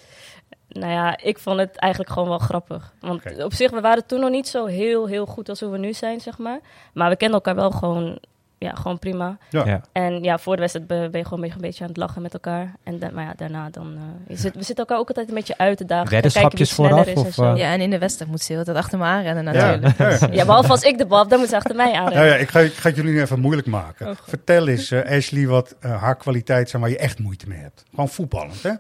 Nou 0.70 0.92
ja, 0.92 1.18
ik 1.18 1.40
vond 1.40 1.60
het 1.60 1.76
eigenlijk 1.76 2.12
gewoon 2.14 2.30
wel 2.30 2.38
grappig. 2.38 2.94
Want 3.00 3.44
op 3.44 3.54
zich, 3.54 3.72
we 3.72 3.82
waren 3.82 4.06
toen 4.06 4.20
nog 4.20 4.30
niet 4.30 4.48
zo 4.48 4.66
heel, 4.66 5.08
heel 5.08 5.26
goed 5.26 5.50
als 5.50 5.60
hoe 5.60 5.70
we 5.70 5.78
nu 5.78 5.94
zijn, 5.94 6.20
zeg 6.20 6.38
maar. 6.38 6.60
Maar 6.94 7.10
we 7.10 7.16
kenden 7.16 7.36
elkaar 7.36 7.56
wel 7.56 7.72
gewoon, 7.72 8.20
ja, 8.64 8.72
gewoon 8.76 9.00
prima. 9.00 9.38
Ja. 9.50 9.66
ja. 9.66 9.82
En 9.92 10.24
ja, 10.24 10.38
voor 10.38 10.56
de 10.56 10.60
wedstrijd 10.62 10.88
ben 10.88 10.98
je 11.12 11.24
gewoon 11.24 11.30
een 11.34 11.40
beetje, 11.40 11.56
een 11.56 11.62
beetje 11.62 11.82
aan 11.84 11.90
het 11.90 11.98
lachen 11.98 12.22
met 12.22 12.34
elkaar. 12.34 12.74
En 12.84 13.00
maar 13.14 13.24
ja, 13.24 13.34
daarna 13.36 13.70
dan... 13.70 13.96
eh, 13.96 14.02
je 14.28 14.36
zit, 14.36 14.54
we 14.56 14.64
zitten 14.64 14.76
elkaar 14.86 14.98
ook 14.98 15.08
altijd 15.08 15.28
een 15.30 15.34
beetje 15.36 15.58
uit 15.58 15.78
te 15.78 15.86
dagen. 15.86 16.22
Wie 16.56 16.66
vooraf, 16.68 17.08
is 17.08 17.16
of, 17.16 17.34
zo. 17.34 17.44
eh? 17.54 17.58
ja, 17.58 17.72
en 17.72 17.82
in 17.82 17.90
de 17.90 17.98
wedstrijd 17.98 18.32
moet 18.32 18.42
ze 18.42 18.58
altijd 18.58 18.78
achter 18.78 18.98
me 18.98 19.04
aanrennen 19.06 19.54
Ja, 19.54 19.76
natuurlijk. 19.76 19.98
ja. 20.20 20.28
Ja, 20.32 20.46
behalve 20.46 20.70
als 20.70 20.82
ik 20.84 20.98
de 20.98 21.06
bal 21.06 21.20
heb, 21.20 21.30
dan 21.30 21.40
moet 21.40 21.50
ze 21.50 21.56
achter 21.56 21.76
mij 21.76 21.92
Nou 21.92 21.98
aanrennen. 21.98 22.28
ja, 22.30 22.36
ik 22.36 22.50
ga, 22.50 22.60
ik 22.60 22.74
ga 22.74 22.88
het 22.88 22.98
jullie 22.98 23.12
nu 23.14 23.22
even 23.22 23.40
moeilijk 23.40 23.68
maken. 23.68 24.08
Oh. 24.08 24.14
Vertel 24.28 24.68
eens, 24.68 24.92
eh, 24.92 25.12
Ashley, 25.18 25.48
wat 25.48 25.76
eh, 25.80 26.02
haar 26.02 26.18
kwaliteit 26.18 26.70
zijn 26.70 26.82
waar 26.82 26.92
je 26.92 26.98
echt 26.98 27.20
moeite 27.20 27.48
mee 27.48 27.60
hebt. 27.60 27.84
Gewoon 27.90 28.10
voetballend, 28.10 28.64
hè? 28.64 28.72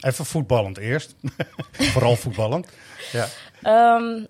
Even 0.00 0.24
voetballend 0.24 0.78
eerst. 0.78 1.14
Vooral 1.92 2.16
voetballend. 2.16 2.68
Ja. 3.12 3.26
Ehm, 3.62 4.24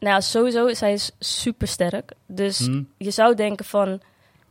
Nou 0.00 0.14
ja, 0.14 0.20
sowieso, 0.20 0.74
zij 0.74 0.92
is 0.92 1.10
super 1.18 1.68
sterk. 1.68 2.12
Dus 2.26 2.58
Hm. 2.58 2.82
je 2.98 3.10
zou 3.10 3.34
denken 3.34 3.64
van, 3.64 4.00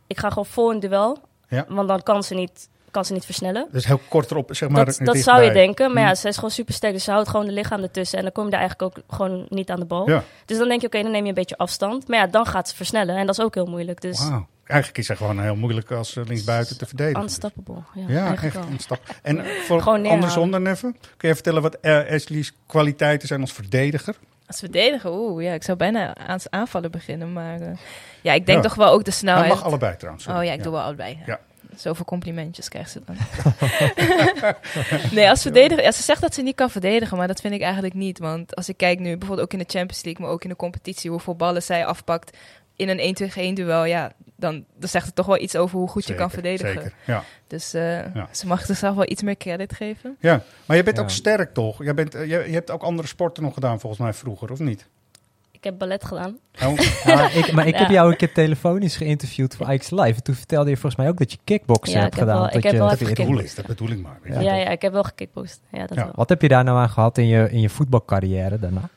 ik 0.08 0.18
ga 0.18 0.28
gewoon 0.28 0.46
vol 0.46 0.72
in 0.72 0.80
duel. 0.80 1.18
Ja. 1.48 1.64
Want 1.68 1.88
dan 1.88 2.02
kan 2.02 2.22
ze 2.22 2.34
niet, 2.34 2.68
kan 2.90 3.04
ze 3.04 3.12
niet 3.12 3.24
versnellen. 3.24 3.68
Dus 3.72 3.86
heel 3.86 4.00
kort 4.08 4.30
erop, 4.30 4.54
zeg 4.56 4.68
maar. 4.68 4.84
dat 5.04 5.16
zou 5.16 5.42
je 5.42 5.50
denken, 5.52 5.92
maar 5.92 6.02
Hm. 6.02 6.08
ja, 6.08 6.14
ze 6.14 6.28
is 6.28 6.34
gewoon 6.34 6.50
super 6.50 6.74
sterk. 6.74 6.92
Dus 6.92 7.04
ze 7.04 7.10
houdt 7.10 7.28
gewoon 7.28 7.46
de 7.46 7.52
lichaam 7.52 7.82
ertussen. 7.82 8.18
En 8.18 8.24
dan 8.24 8.32
kom 8.32 8.44
je 8.44 8.50
daar 8.50 8.60
eigenlijk 8.60 8.96
ook 8.98 9.04
gewoon 9.14 9.46
niet 9.48 9.70
aan 9.70 9.80
de 9.80 9.86
bal. 9.86 10.08
Ja. 10.10 10.22
Dus 10.44 10.58
dan 10.58 10.68
denk 10.68 10.80
je, 10.80 10.86
oké, 10.86 11.02
dan 11.02 11.10
neem 11.10 11.22
je 11.22 11.28
een 11.28 11.34
beetje 11.34 11.56
afstand. 11.56 12.08
Maar 12.08 12.18
ja, 12.18 12.26
dan 12.26 12.46
gaat 12.46 12.68
ze 12.68 12.76
versnellen. 12.76 13.16
En 13.16 13.26
dat 13.26 13.38
is 13.38 13.44
ook 13.44 13.54
heel 13.54 13.66
moeilijk. 13.66 14.00
Dus 14.00 14.28
Wauw. 14.28 14.46
Eigenlijk 14.64 14.98
is 15.00 15.08
hij 15.08 15.16
gewoon 15.16 15.40
heel 15.40 15.56
moeilijk 15.56 15.90
als 15.90 16.16
eh, 16.16 16.24
linksbuiten 16.26 16.78
te 16.78 16.86
verdedigen. 16.86 17.22
unstoppable. 17.22 17.82
Ja, 18.06 18.34
echt 18.42 18.56
stap. 18.76 19.00
En 19.22 19.38
eh, 19.44 19.50
voor 19.60 19.82
andersom 19.82 20.50
dan 20.50 20.66
even. 20.66 20.96
Kun 21.16 21.28
je 21.28 21.34
vertellen 21.34 21.62
wat 21.62 21.82
Ashley's 21.82 22.52
kwaliteiten 22.66 23.28
zijn 23.28 23.40
als 23.40 23.52
verdediger? 23.52 24.16
Als 24.48 24.58
verdediger, 24.58 25.10
oeh, 25.12 25.42
ja, 25.44 25.52
ik 25.52 25.62
zou 25.62 25.78
bijna 25.78 26.14
aan 26.16 26.38
aanvallen 26.50 26.90
beginnen, 26.90 27.32
maar 27.32 27.60
eh, 27.60 27.70
ja, 28.20 28.32
ik 28.32 28.46
denk 28.46 28.58
Ja. 28.62 28.68
toch 28.68 28.74
wel 28.74 28.90
ook 28.92 28.98
de 28.98 29.04
Dat 29.04 29.14
snelheid. 29.14 29.48
mag 29.48 29.64
allebei 29.64 29.96
trouwens. 29.96 30.26
Oh 30.26 30.44
ja, 30.44 30.52
ik 30.52 30.62
doe 30.62 30.72
wel 30.72 30.80
allebei. 30.82 31.18
Ja. 31.26 31.40
Zoveel 31.76 32.04
complimentjes 32.04 32.68
krijgt 32.68 32.90
ze 32.90 33.00
dan. 33.04 33.16
nee, 35.16 35.28
als 35.30 35.42
verdediger, 35.42 35.82
ja, 35.84 35.92
ze 35.92 36.02
zegt 36.02 36.20
dat 36.20 36.34
ze 36.34 36.42
niet 36.42 36.54
kan 36.54 36.70
verdedigen, 36.70 37.16
maar 37.16 37.26
dat 37.26 37.40
vind 37.40 37.54
ik 37.54 37.60
eigenlijk 37.62 37.94
niet. 37.94 38.18
Want 38.18 38.56
als 38.56 38.68
ik 38.68 38.76
kijk 38.76 38.98
nu, 38.98 39.16
bijvoorbeeld 39.16 39.46
ook 39.46 39.52
in 39.52 39.66
de 39.66 39.72
Champions 39.78 40.02
League, 40.04 40.24
maar 40.24 40.34
ook 40.34 40.42
in 40.42 40.48
de 40.50 40.56
competitie, 40.56 41.10
hoeveel 41.10 41.34
ballen 41.36 41.62
zij 41.62 41.86
afpakt 41.86 42.36
in 42.76 42.88
een 42.88 42.98
1 42.98 43.14
tegen 43.14 43.42
1 43.42 43.54
duel, 43.54 43.84
ja, 43.84 44.12
dan, 44.38 44.64
dan 44.78 44.88
zegt 44.88 45.06
het 45.06 45.14
toch 45.14 45.26
wel 45.26 45.40
iets 45.40 45.56
over 45.56 45.78
hoe 45.78 45.88
goed 45.88 46.06
je 46.06 46.14
kan 46.14 46.30
verdedigen. 46.30 46.72
Zeker, 46.72 46.92
ja. 47.04 47.24
Dus 47.46 47.74
eh, 47.74 48.14
Ja. 48.14 48.28
ze 48.30 48.46
mag 48.46 48.64
zichzelf 48.64 48.94
wel 48.94 49.10
iets 49.10 49.22
meer 49.22 49.36
credit 49.36 49.72
geven. 49.72 50.16
ja. 50.20 50.42
Maar 50.66 50.76
je 50.76 50.82
bent 50.82 50.96
Ja. 50.96 51.02
ook 51.02 51.10
sterk 51.10 51.54
toch? 51.54 51.84
Je, 51.84 51.94
bent, 51.94 52.14
eh, 52.14 52.20
je, 52.22 52.28
je 52.46 52.52
hebt 52.52 52.70
ook 52.70 52.82
andere 52.82 53.08
sporten 53.08 53.42
nog 53.42 53.54
gedaan 53.54 53.80
volgens 53.80 54.00
mij 54.02 54.12
vroeger, 54.12 54.52
of 54.52 54.58
niet? 54.58 54.86
Ik 55.50 55.64
heb 55.64 55.78
ballet 55.78 56.04
gedaan. 56.04 56.36
Oh, 56.64 56.78
Ja, 57.04 57.30
ik, 57.30 57.52
maar 57.52 57.66
ik 57.66 57.76
heb 57.76 57.88
jou 57.90 58.10
een 58.10 58.16
keer 58.16 58.32
telefonisch 58.32 58.96
geïnterviewd 58.96 59.56
voor 59.56 59.72
Ike's 59.72 59.90
Live. 59.90 60.02
En 60.14 60.22
toen 60.22 60.34
vertelde 60.34 60.70
je 60.70 60.76
volgens 60.76 60.96
mij 60.96 61.08
ook 61.10 61.18
dat 61.18 61.32
je 61.32 61.38
kickboksen 61.44 61.96
Ja, 61.96 62.02
hebt 62.02 62.12
ik 62.12 62.18
heb 62.18 62.28
gedaan. 62.28 62.40
wel- 62.42 62.48
ik 62.48 62.54
dat 62.54 62.62
heb 62.62 62.72
je, 62.72 62.78
wel 62.78 62.88
dat 62.88 62.94
even 63.00 63.08
je- 63.08 63.14
dat 63.14 63.26
bedoel 63.26 63.40
ik, 63.44 63.56
dat 63.56 63.66
bedoel 63.66 63.88
ik 63.88 63.98
maar. 64.02 64.42
Ja, 64.42 64.54
ja, 64.56 64.68
ik 64.70 64.82
heb 64.82 64.92
wel 64.92 65.02
gekickboxd. 65.02 65.60
Ja, 65.72 65.86
dat 65.86 65.96
wel. 65.96 66.10
Wat 66.14 66.28
heb 66.28 66.42
je 66.42 66.48
daar 66.48 66.64
nou 66.64 66.78
aan 66.78 66.88
gehad 66.90 67.18
in 67.18 67.26
je, 67.26 67.50
in 67.50 67.60
je 67.60 67.68
voetbalcarrière 67.68 68.58
daarna? 68.58 68.88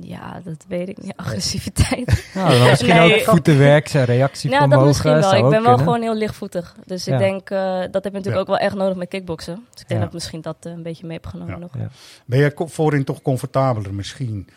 Ja, 0.00 0.40
dat 0.44 0.64
weet 0.68 0.88
ik 0.88 1.02
niet. 1.02 1.12
Agressiviteit. 1.16 2.24
Nou, 2.34 2.58
dan 2.58 2.68
misschien 2.68 2.94
Nee. 2.94 3.14
ook 3.14 3.20
voetenwerk, 3.20 3.86
Ja, 3.86 4.04
reactievermogen. 4.04 4.70
dat 4.78 4.86
misschien 4.86 5.10
wel. 5.12 5.34
Ik 5.34 5.40
ben 5.40 5.50
wel 5.50 5.60
kunnen. 5.60 5.78
gewoon 5.78 6.02
heel 6.02 6.14
lichtvoetig. 6.16 6.74
Dus 6.84 7.04
Ja. 7.04 7.12
ik 7.12 7.18
denk, 7.18 7.50
eh, 7.50 7.58
dat 7.90 8.04
heb 8.04 8.04
je 8.04 8.10
natuurlijk 8.10 8.34
Ja. 8.34 8.40
ook 8.40 8.46
wel 8.46 8.58
echt 8.58 8.74
nodig 8.74 8.96
met 8.96 9.08
kickboksen. 9.08 9.54
Dus 9.54 9.80
ik 9.82 9.88
denk 9.88 9.90
Ja. 9.90 9.96
dat 9.98 10.06
ik 10.06 10.12
misschien 10.12 10.40
dat 10.40 10.56
eh, 10.60 10.72
een 10.72 10.82
beetje 10.82 11.06
mee 11.06 11.16
heb 11.16 11.26
genomen 11.26 11.54
Ja. 11.54 11.58
nog. 11.60 11.74
Ja. 11.78 11.88
Ben 12.26 12.38
jij 12.38 12.52
voorin 12.56 13.04
toch 13.04 13.22
comfortabeler 13.22 13.94
misschien? 13.94 14.48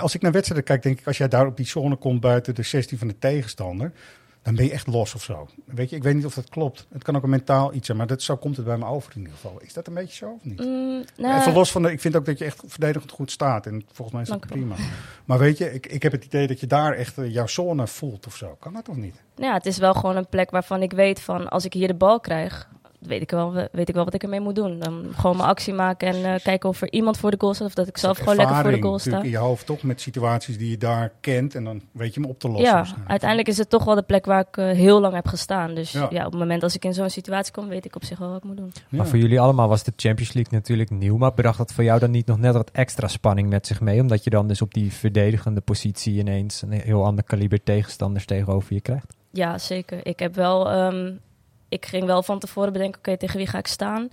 Als 0.00 0.14
ik 0.14 0.22
naar 0.22 0.32
wedstrijden 0.32 0.66
kijk, 0.66 0.82
denk 0.82 0.98
ik, 1.00 1.06
als 1.06 1.18
jij 1.18 1.28
daar 1.28 1.46
op 1.46 1.56
die 1.56 1.66
zone 1.66 1.96
komt 1.96 2.20
buiten 2.20 2.54
de 2.54 2.62
16 2.62 2.98
van 2.98 3.08
de 3.08 3.18
tegenstander, 3.18 3.92
dan 4.46 4.54
ben 4.54 4.64
je 4.64 4.70
echt 4.70 4.86
los 4.86 5.14
of 5.14 5.22
zo. 5.22 5.48
Weet 5.64 5.90
je, 5.90 5.96
ik 5.96 6.02
weet 6.02 6.14
niet 6.14 6.24
of 6.24 6.34
dat 6.34 6.48
klopt. 6.48 6.86
Het 6.92 7.02
kan 7.02 7.16
ook 7.16 7.22
een 7.22 7.30
mentaal 7.30 7.74
iets 7.74 7.86
zijn, 7.86 7.98
maar 7.98 8.06
dat, 8.06 8.22
zo 8.22 8.36
komt 8.36 8.56
het 8.56 8.66
bij 8.66 8.76
me 8.76 8.84
over 8.84 9.12
in 9.12 9.18
ieder 9.18 9.34
geval. 9.34 9.60
Is 9.60 9.72
dat 9.72 9.86
een 9.86 9.94
beetje 9.94 10.14
zo 10.16 10.30
of 10.30 10.44
niet? 10.44 10.58
Mm, 10.58 11.04
nou, 11.16 11.40
Even 11.40 11.52
los 11.52 11.72
van 11.72 11.82
de, 11.82 11.92
ik 11.92 12.00
vind 12.00 12.16
ook 12.16 12.24
dat 12.24 12.38
je 12.38 12.44
echt 12.44 12.62
verdedigend 12.66 13.10
goed 13.10 13.30
staat. 13.30 13.66
En 13.66 13.84
volgens 13.92 14.12
mij 14.12 14.22
is 14.22 14.28
dat 14.28 14.40
prima. 14.40 14.74
Maar 15.24 15.38
weet 15.38 15.58
je, 15.58 15.72
ik, 15.72 15.86
ik 15.86 16.02
heb 16.02 16.12
het 16.12 16.24
idee 16.24 16.46
dat 16.46 16.60
je 16.60 16.66
daar 16.66 16.92
echt 16.92 17.18
eh, 17.18 17.32
jouw 17.32 17.46
zone 17.46 17.86
voelt 17.86 18.26
of 18.26 18.36
zo. 18.36 18.56
Kan 18.60 18.72
dat 18.72 18.88
of 18.88 18.96
niet? 18.96 19.22
ja, 19.36 19.52
het 19.52 19.66
is 19.66 19.78
wel 19.78 19.94
gewoon 19.94 20.16
een 20.16 20.28
plek 20.28 20.50
waarvan 20.50 20.82
ik 20.82 20.92
weet 20.92 21.20
van 21.20 21.48
als 21.48 21.64
ik 21.64 21.72
hier 21.72 21.88
de 21.88 21.94
bal 21.94 22.20
krijg, 22.20 22.68
weet 23.06 23.22
ik 23.22 23.30
wel, 23.30 23.52
weet 23.72 23.88
ik 23.88 23.94
wel 23.94 24.04
wat 24.04 24.14
ik 24.14 24.22
ermee 24.22 24.40
moet 24.40 24.54
doen. 24.54 24.78
Dan 24.78 25.06
gewoon 25.16 25.36
mijn 25.36 25.48
actie 25.48 25.74
maken 25.74 26.08
en 26.08 26.34
eh, 26.34 26.42
kijken 26.42 26.68
of 26.68 26.82
er 26.82 26.92
iemand 26.92 27.18
voor 27.18 27.30
de 27.30 27.36
goal 27.40 27.54
staat 27.54 27.66
of 27.66 27.74
dat 27.74 27.88
ik 27.88 27.98
zelf 27.98 28.18
gewoon 28.18 28.36
lekker 28.36 28.56
voor 28.56 28.70
de 28.70 28.82
goal 28.82 28.98
sta. 28.98 29.22
in 29.22 29.30
je 29.30 29.36
hoofd 29.36 29.66
toch 29.66 29.82
met 29.82 30.00
situaties 30.00 30.58
die 30.58 30.70
je 30.70 30.78
daar 30.78 31.12
kent. 31.20 31.54
En 31.54 31.64
dan 31.64 31.82
weet 31.92 32.14
je 32.14 32.20
hem 32.20 32.30
op 32.30 32.38
te 32.38 32.48
lossen. 32.48 32.66
Ja, 32.66 32.86
uiteindelijk 33.06 33.48
is 33.48 33.58
het 33.58 33.70
toch 33.70 33.84
wel 33.84 33.94
de 33.94 34.02
plek 34.02 34.24
waar 34.26 34.46
ik 34.50 34.56
eh, 34.56 34.70
heel 34.70 35.00
lang 35.00 35.14
heb 35.14 35.26
gestaan. 35.26 35.74
Dus 35.74 35.92
Ja. 35.92 36.06
ja. 36.10 36.24
op 36.26 36.30
het 36.32 36.40
moment 36.40 36.62
als 36.62 36.74
ik 36.74 36.84
in 36.84 36.94
zo'n 36.94 37.10
situatie 37.10 37.52
kom, 37.52 37.68
weet 37.68 37.84
ik 37.84 37.96
op 37.96 38.04
zich 38.04 38.18
wel 38.18 38.28
wat 38.28 38.38
ik 38.38 38.44
moet 38.44 38.56
doen. 38.56 38.72
Ja. 38.74 38.82
Maar 38.90 39.06
voor 39.06 39.18
jullie 39.18 39.40
allemaal 39.40 39.68
was 39.68 39.82
de 39.82 39.92
Champions 39.96 40.32
League 40.32 40.52
natuurlijk 40.52 40.90
nieuw. 40.90 41.16
Maar 41.16 41.32
bracht 41.32 41.58
dat 41.58 41.72
voor 41.72 41.84
jou 41.84 41.98
dan 41.98 42.10
niet 42.10 42.26
nog 42.26 42.38
net 42.38 42.54
wat 42.54 42.70
extra 42.72 43.08
spanning 43.08 43.48
met 43.48 43.66
zich 43.66 43.80
mee? 43.80 44.00
Omdat 44.00 44.24
je 44.24 44.30
dan 44.30 44.48
dus 44.48 44.62
op 44.62 44.74
die 44.74 44.92
verdedigende 44.92 45.60
positie 45.60 46.18
ineens 46.18 46.62
een 46.62 46.72
heel 46.72 47.04
ander 47.04 47.24
kaliber 47.24 47.62
tegenstanders 47.62 48.24
tegenover 48.24 48.74
je 48.74 48.80
krijgt? 48.80 49.14
Ja, 49.30 49.58
zeker. 49.58 50.06
Ik 50.06 50.18
heb 50.18 50.34
wel, 50.34 50.70
ehm, 50.70 51.12
ik 51.68 51.86
ging 51.86 52.04
wel 52.04 52.22
van 52.22 52.38
tevoren 52.38 52.72
bedenken, 52.72 52.98
oké, 52.98 53.16
tegen 53.16 53.36
wie 53.36 53.46
ga 53.46 53.58
ik 53.58 53.66
staan? 53.66 54.08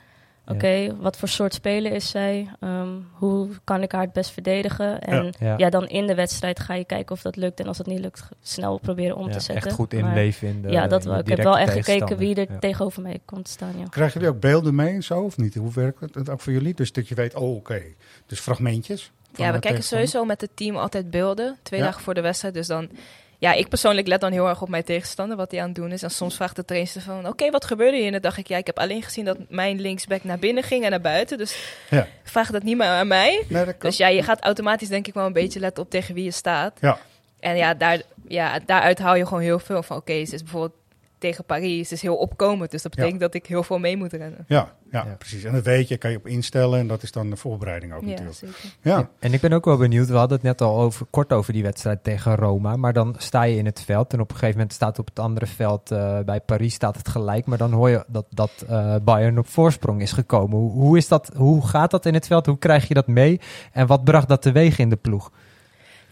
Oké, 0.48 0.96
wat 1.00 1.18
voor 1.18 1.28
soort 1.28 1.54
speler 1.54 1.92
is 1.92 2.10
zij? 2.10 2.50
Ehm, 2.60 2.90
hoe 3.14 3.50
kan 3.64 3.82
ik 3.82 3.92
haar 3.92 4.02
het 4.02 4.14
best 4.14 4.32
verdedigen? 4.32 5.02
En 5.02 5.34
Ja. 5.40 5.54
ja. 5.58 5.70
dan 5.70 5.88
in 5.88 6.08
de 6.08 6.16
wedstrijd 6.16 6.60
ga 6.60 6.74
je 6.74 6.86
kijken 6.86 7.16
of 7.16 7.22
dat 7.22 7.36
lukt. 7.36 7.60
En 7.60 7.68
als 7.68 7.78
dat 7.78 7.86
niet 7.86 8.00
lukt, 8.00 8.30
snel 8.42 8.78
proberen 8.78 9.16
om 9.16 9.26
Ja, 9.28 9.32
te 9.34 9.40
zetten. 9.40 9.66
echt 9.66 9.76
goed 9.76 9.94
inleven 9.94 10.48
in 10.48 10.62
de 10.62 10.70
ja, 10.70 10.88
dat 10.88 11.04
wel. 11.04 11.18
Ik 11.18 11.28
heb 11.28 11.38
wel 11.38 11.58
echt 11.58 11.74
gekeken 11.74 12.18
wie 12.18 12.36
er 12.36 12.60
tegenover 12.60 13.02
mij 13.02 13.20
komt 13.26 13.46
te 13.46 13.52
staan, 13.52 13.74
ja. 13.78 13.86
Krijgen 13.90 14.20
jullie 14.20 14.36
ook 14.36 14.42
beelden 14.42 14.76
mee 14.76 14.94
en 14.94 15.04
zo 15.04 15.20
of 15.22 15.38
niet? 15.38 15.56
Hoe 15.56 15.72
werkt 15.74 16.16
het 16.16 16.30
ook 16.30 16.42
voor 16.42 16.54
jullie? 16.54 16.74
Dus 16.74 16.92
dat 16.92 17.08
je 17.08 17.16
weet, 17.16 17.36
oh 17.36 17.56
oké, 17.56 17.82
dus 18.26 18.40
fragmentjes. 18.40 19.12
Ja, 19.36 19.52
we 19.54 19.60
kijken 19.60 19.84
sowieso 19.84 20.26
met 20.26 20.42
het 20.42 20.56
team 20.56 20.76
altijd 20.76 21.10
beelden. 21.10 21.58
Twee 21.62 21.80
Ja. 21.80 21.86
dagen 21.86 22.02
voor 22.02 22.14
de 22.14 22.22
wedstrijd. 22.22 22.54
Dus 22.54 22.68
dan, 22.68 22.90
ja, 23.38 23.54
ik 23.54 23.68
persoonlijk 23.70 24.08
let 24.08 24.22
dan 24.22 24.32
heel 24.32 24.48
erg 24.48 24.62
op 24.62 24.70
mijn 24.70 24.84
tegenstander, 24.84 25.38
wat 25.38 25.52
hij 25.52 25.60
aan 25.60 25.66
het 25.68 25.75
doen 25.75 25.92
is. 25.92 26.04
En 26.04 26.12
soms 26.12 26.36
vraagt 26.36 26.56
de 26.56 26.66
trainer 26.66 27.02
van, 27.02 27.28
oké, 27.28 27.52
wat 27.52 27.66
gebeurde 27.66 27.98
hier? 27.98 28.06
En 28.06 28.12
dan 28.12 28.22
dacht 28.22 28.38
ik, 28.38 28.48
ja, 28.48 28.58
ik 28.58 28.66
heb 28.66 28.80
alleen 28.80 29.04
gezien 29.04 29.25
dat 29.25 29.38
mijn 29.50 29.82
linksback 29.82 30.24
naar 30.24 30.40
binnen 30.40 30.63
ging 30.63 30.84
en 30.84 30.90
naar 30.90 31.02
buiten. 31.02 31.38
Dus 31.38 31.58
Ja. 31.90 32.08
vraag 32.24 32.52
dat 32.52 32.63
niet 32.63 32.78
meer 32.78 32.88
aan 32.88 33.08
mij. 33.08 33.44
Nee. 33.50 33.66
Dus 33.80 33.98
ja, 33.98 34.08
je 34.08 34.24
gaat 34.24 34.42
automatisch 34.44 34.88
denk 34.90 35.08
ik 35.08 35.13
wel 35.13 35.25
een 35.25 35.34
beetje 35.34 35.60
letten 35.60 35.84
op 35.84 35.90
tegen 35.90 36.13
wie 36.13 36.24
je 36.24 36.32
staat. 36.32 36.78
Ja. 36.82 36.98
En 37.40 37.56
ja, 37.56 37.74
daar, 37.74 38.02
ja 38.28 38.60
daaruit 38.66 39.00
haal 39.00 39.16
je 39.16 39.25
gewoon 39.25 39.44
heel 39.44 39.60
veel 39.60 39.84
van, 39.84 39.98
oké, 39.98 40.25
ze 40.25 40.34
is 40.34 40.42
bijvoorbeeld 40.44 40.80
tegen 41.24 41.44
Paris, 41.46 41.88
ze 41.88 41.94
is 41.94 42.01
heel 42.01 42.15
opkomend. 42.15 42.72
Dus 42.72 42.82
dat 42.82 42.92
Ja. 42.96 42.98
betekent 43.00 43.22
dat 43.22 43.34
ik 43.34 43.46
heel 43.46 43.63
veel 43.63 43.80
mee 43.80 43.98
moet 43.98 44.13
rennen. 44.13 44.46
Ja, 44.48 44.72
ja, 44.92 45.06
Ja. 45.06 45.15
precies. 45.18 45.44
En 45.44 45.53
dat 45.53 45.63
weet 45.63 45.88
je, 45.88 45.98
kan 45.98 46.12
je 46.12 46.18
op 46.18 46.27
instellen 46.27 46.80
en 46.80 46.88
dat 46.88 47.03
is 47.03 47.12
dan 47.12 47.30
de 47.30 47.36
voorbereiding 47.36 47.94
ook 47.94 48.01
Ja, 48.01 48.08
natuurlijk. 48.08 48.36
zeker. 48.38 48.56
Ja, 48.82 49.10
En 49.20 49.34
ik 49.34 49.42
ben 49.42 49.53
ook 49.53 49.65
wel 49.65 49.77
benieuwd, 49.77 50.08
we 50.08 50.15
hadden 50.15 50.38
het 50.38 50.46
net 50.46 50.62
al 50.62 50.80
over, 50.80 51.06
kort 51.10 51.34
over 51.34 51.53
die 51.53 51.63
wedstrijd 51.63 52.03
tegen 52.03 52.36
Roma. 52.36 52.75
Maar 52.75 52.94
dan 52.94 53.15
sta 53.18 53.44
je 53.44 53.56
in 53.58 53.65
het 53.65 53.82
veld 53.82 54.13
en 54.13 54.20
op 54.20 54.30
een 54.30 54.36
gegeven 54.36 54.56
moment 54.58 54.74
staat 54.74 55.00
op 55.00 55.06
het 55.08 55.20
andere 55.20 55.46
veld 55.46 55.92
eh, 55.92 56.20
bij 56.20 56.39
Paris 56.42 56.74
staat 56.74 56.96
het 56.98 57.08
gelijk. 57.08 57.46
Maar 57.46 57.58
dan 57.58 57.72
hoor 57.72 57.89
je 57.89 58.03
dat, 58.08 58.25
dat 58.30 58.51
eh, 58.68 58.96
Bayern 59.03 59.38
op 59.38 59.48
voorsprong 59.48 60.01
is 60.01 60.12
gekomen. 60.12 60.58
Hoe, 60.58 60.72
hoe, 60.72 60.98
is 60.98 61.08
dat, 61.08 61.32
hoe 61.36 61.68
gaat 61.68 61.92
dat 61.92 62.06
in 62.06 62.13
het 62.13 62.27
veld? 62.27 62.46
Hoe 62.46 62.58
krijg 62.60 62.88
je 62.88 62.94
dat 62.94 63.08
mee? 63.08 63.42
En 63.72 63.88
wat 63.88 64.03
bracht 64.03 64.27
dat 64.27 64.42
teweeg 64.42 64.77
in 64.80 64.89
de 64.89 64.96
ploeg? 64.96 65.32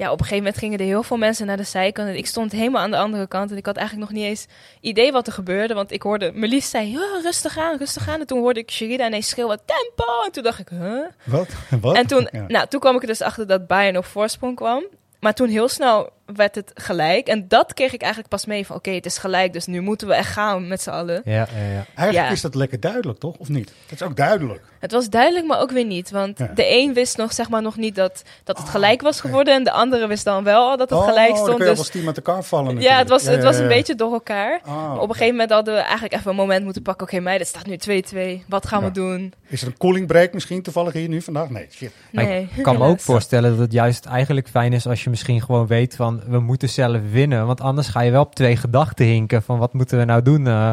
Ja, 0.01 0.11
op 0.11 0.19
een 0.19 0.25
gegeven 0.25 0.43
moment 0.43 0.57
gingen 0.57 0.79
er 0.79 0.85
heel 0.85 1.03
veel 1.03 1.17
mensen 1.17 1.45
naar 1.45 1.57
de 1.57 1.63
zijkant. 1.63 2.07
En 2.09 2.17
ik 2.17 2.27
stond 2.27 2.51
helemaal 2.51 2.81
aan 2.81 2.91
de 2.91 2.97
andere 2.97 3.27
kant. 3.27 3.51
En 3.51 3.57
ik 3.57 3.65
had 3.65 3.75
eigenlijk 3.77 4.09
nog 4.09 4.19
niet 4.19 4.27
eens 4.29 4.45
idee 4.79 5.11
wat 5.11 5.27
er 5.27 5.33
gebeurde. 5.33 5.73
Want 5.73 5.91
ik 5.91 6.01
hoorde, 6.01 6.31
Melis 6.33 6.69
zei, 6.69 6.91
ja, 6.91 7.19
rustig 7.21 7.57
aan, 7.57 7.77
rustig 7.77 8.09
aan. 8.09 8.19
En 8.19 8.27
toen 8.27 8.39
hoorde 8.39 8.59
ik 8.59 8.71
Sherida 8.71 9.05
ineens 9.05 9.29
schreeuwen, 9.29 9.59
tempo. 9.65 10.23
En 10.25 10.31
toen 10.31 10.43
dacht 10.43 10.59
ik, 10.59 10.69
huh? 10.69 11.05
wat? 11.23 11.47
wat? 11.81 11.95
En 11.95 12.07
toen, 12.07 12.27
Ja. 12.31 12.45
nou, 12.47 12.67
toen 12.67 12.79
kwam 12.79 12.95
ik 12.95 13.01
er 13.01 13.07
dus 13.07 13.21
achter 13.21 13.47
dat 13.47 13.67
Bayern 13.67 13.97
op 13.97 14.05
voorsprong 14.05 14.55
kwam. 14.55 14.83
Maar 15.19 15.33
toen 15.33 15.47
heel 15.49 15.67
snel 15.67 16.09
werd 16.35 16.55
het 16.55 16.71
gelijk. 16.73 17.27
En 17.27 17.47
dat 17.47 17.73
kreeg 17.73 17.93
ik 17.93 18.01
eigenlijk 18.01 18.31
pas 18.31 18.45
mee 18.45 18.65
van, 18.65 18.75
oké, 18.75 18.91
het 18.91 19.05
is 19.05 19.17
gelijk. 19.17 19.53
Dus 19.53 19.65
nu 19.65 19.81
moeten 19.81 20.07
we 20.07 20.13
echt 20.13 20.31
gaan 20.31 20.67
met 20.67 20.81
z'n 20.81 20.89
allen. 20.89 21.21
Ja, 21.25 21.31
ja, 21.33 21.43
ja. 21.71 21.85
Eigenlijk 21.95 22.13
Ja. 22.27 22.29
is 22.29 22.41
dat 22.41 22.55
lekker 22.55 22.79
duidelijk, 22.79 23.19
toch? 23.19 23.35
Of 23.37 23.49
niet? 23.49 23.71
Dat 23.89 24.01
is 24.01 24.07
ook 24.07 24.15
duidelijk. 24.15 24.61
Het 24.79 24.91
was 24.91 25.09
duidelijk, 25.09 25.45
maar 25.47 25.59
ook 25.59 25.71
weer 25.71 25.85
niet. 25.85 26.11
Want 26.11 26.37
Ja. 26.39 26.51
de 26.55 26.69
een 26.77 26.93
wist 26.93 27.17
nog, 27.17 27.33
zeg 27.33 27.49
maar, 27.49 27.61
nog 27.61 27.77
niet 27.77 27.95
dat, 27.95 28.23
dat 28.43 28.57
het 28.57 28.65
Oh, 28.65 28.71
gelijk 28.71 29.01
was 29.01 29.21
geworden. 29.21 29.53
En 29.53 29.63
de 29.63 29.71
andere 29.71 30.07
wist 30.07 30.23
dan 30.23 30.43
wel 30.43 30.69
al 30.69 30.77
dat 30.77 30.89
het 30.89 30.99
gelijk 30.99 31.27
dan 31.27 31.37
stond. 31.37 31.55
kun 31.55 31.65
je 31.65 31.69
Dus 31.71 31.79
als 31.79 31.89
team 31.89 32.05
met 32.05 32.17
elkaar 32.17 32.43
vallen 32.43 32.65
ja, 32.67 32.73
natuurlijk. 32.73 32.99
het 32.99 33.09
was, 33.09 33.23
het 33.25 33.35
ja, 33.35 33.41
was 33.43 33.55
ja, 33.55 33.61
een 33.63 33.69
ja. 33.69 33.75
beetje 33.75 33.95
door 33.95 34.13
elkaar. 34.13 34.61
Maar 34.65 34.95
op 34.99 35.01
een 35.09 35.15
gegeven 35.15 35.31
moment 35.31 35.51
hadden 35.51 35.73
we 35.73 35.79
eigenlijk 35.79 36.13
even 36.13 36.29
een 36.29 36.35
moment 36.35 36.63
moeten 36.63 36.81
pakken. 36.81 37.07
Oké, 37.07 37.19
meiden, 37.19 37.47
het 37.47 37.55
staat 37.55 37.67
nu 37.67 37.77
2-2. 37.77 38.43
Wat 38.47 38.67
gaan 38.67 38.79
Ja. 38.81 38.85
we 38.87 38.91
doen? 38.93 39.33
Is 39.47 39.61
er 39.61 39.67
een 39.67 39.77
cooling 39.77 40.07
break 40.07 40.33
misschien 40.33 40.61
toevallig 40.61 40.93
hier 40.93 41.07
nu 41.09 41.21
vandaag? 41.21 41.49
Nee, 41.49 41.67
shit. 41.71 41.91
Nee. 42.11 42.47
Ik 42.55 42.63
kan 42.63 42.77
me 42.77 42.85
ook 42.91 42.99
voorstellen 42.99 43.49
dat 43.49 43.59
het 43.59 43.71
juist 43.71 44.05
eigenlijk 44.05 44.47
fijn 44.47 44.73
is 44.73 44.87
als 44.87 45.03
je 45.03 45.09
misschien 45.09 45.41
gewoon 45.41 45.67
weet 45.67 45.95
van 45.95 46.20
we 46.27 46.39
moeten 46.39 46.69
zelf 46.69 46.97
winnen. 47.11 47.45
Want 47.45 47.61
anders 47.61 47.87
ga 47.87 48.01
je 48.01 48.11
wel 48.11 48.21
op 48.21 48.35
twee 48.35 48.55
gedachten 48.55 49.05
hinken 49.05 49.43
van 49.43 49.57
wat 49.57 49.73
moeten 49.73 49.97
we 49.97 50.05
nou 50.05 50.21
doen. 50.21 50.47
eh. 50.47 50.71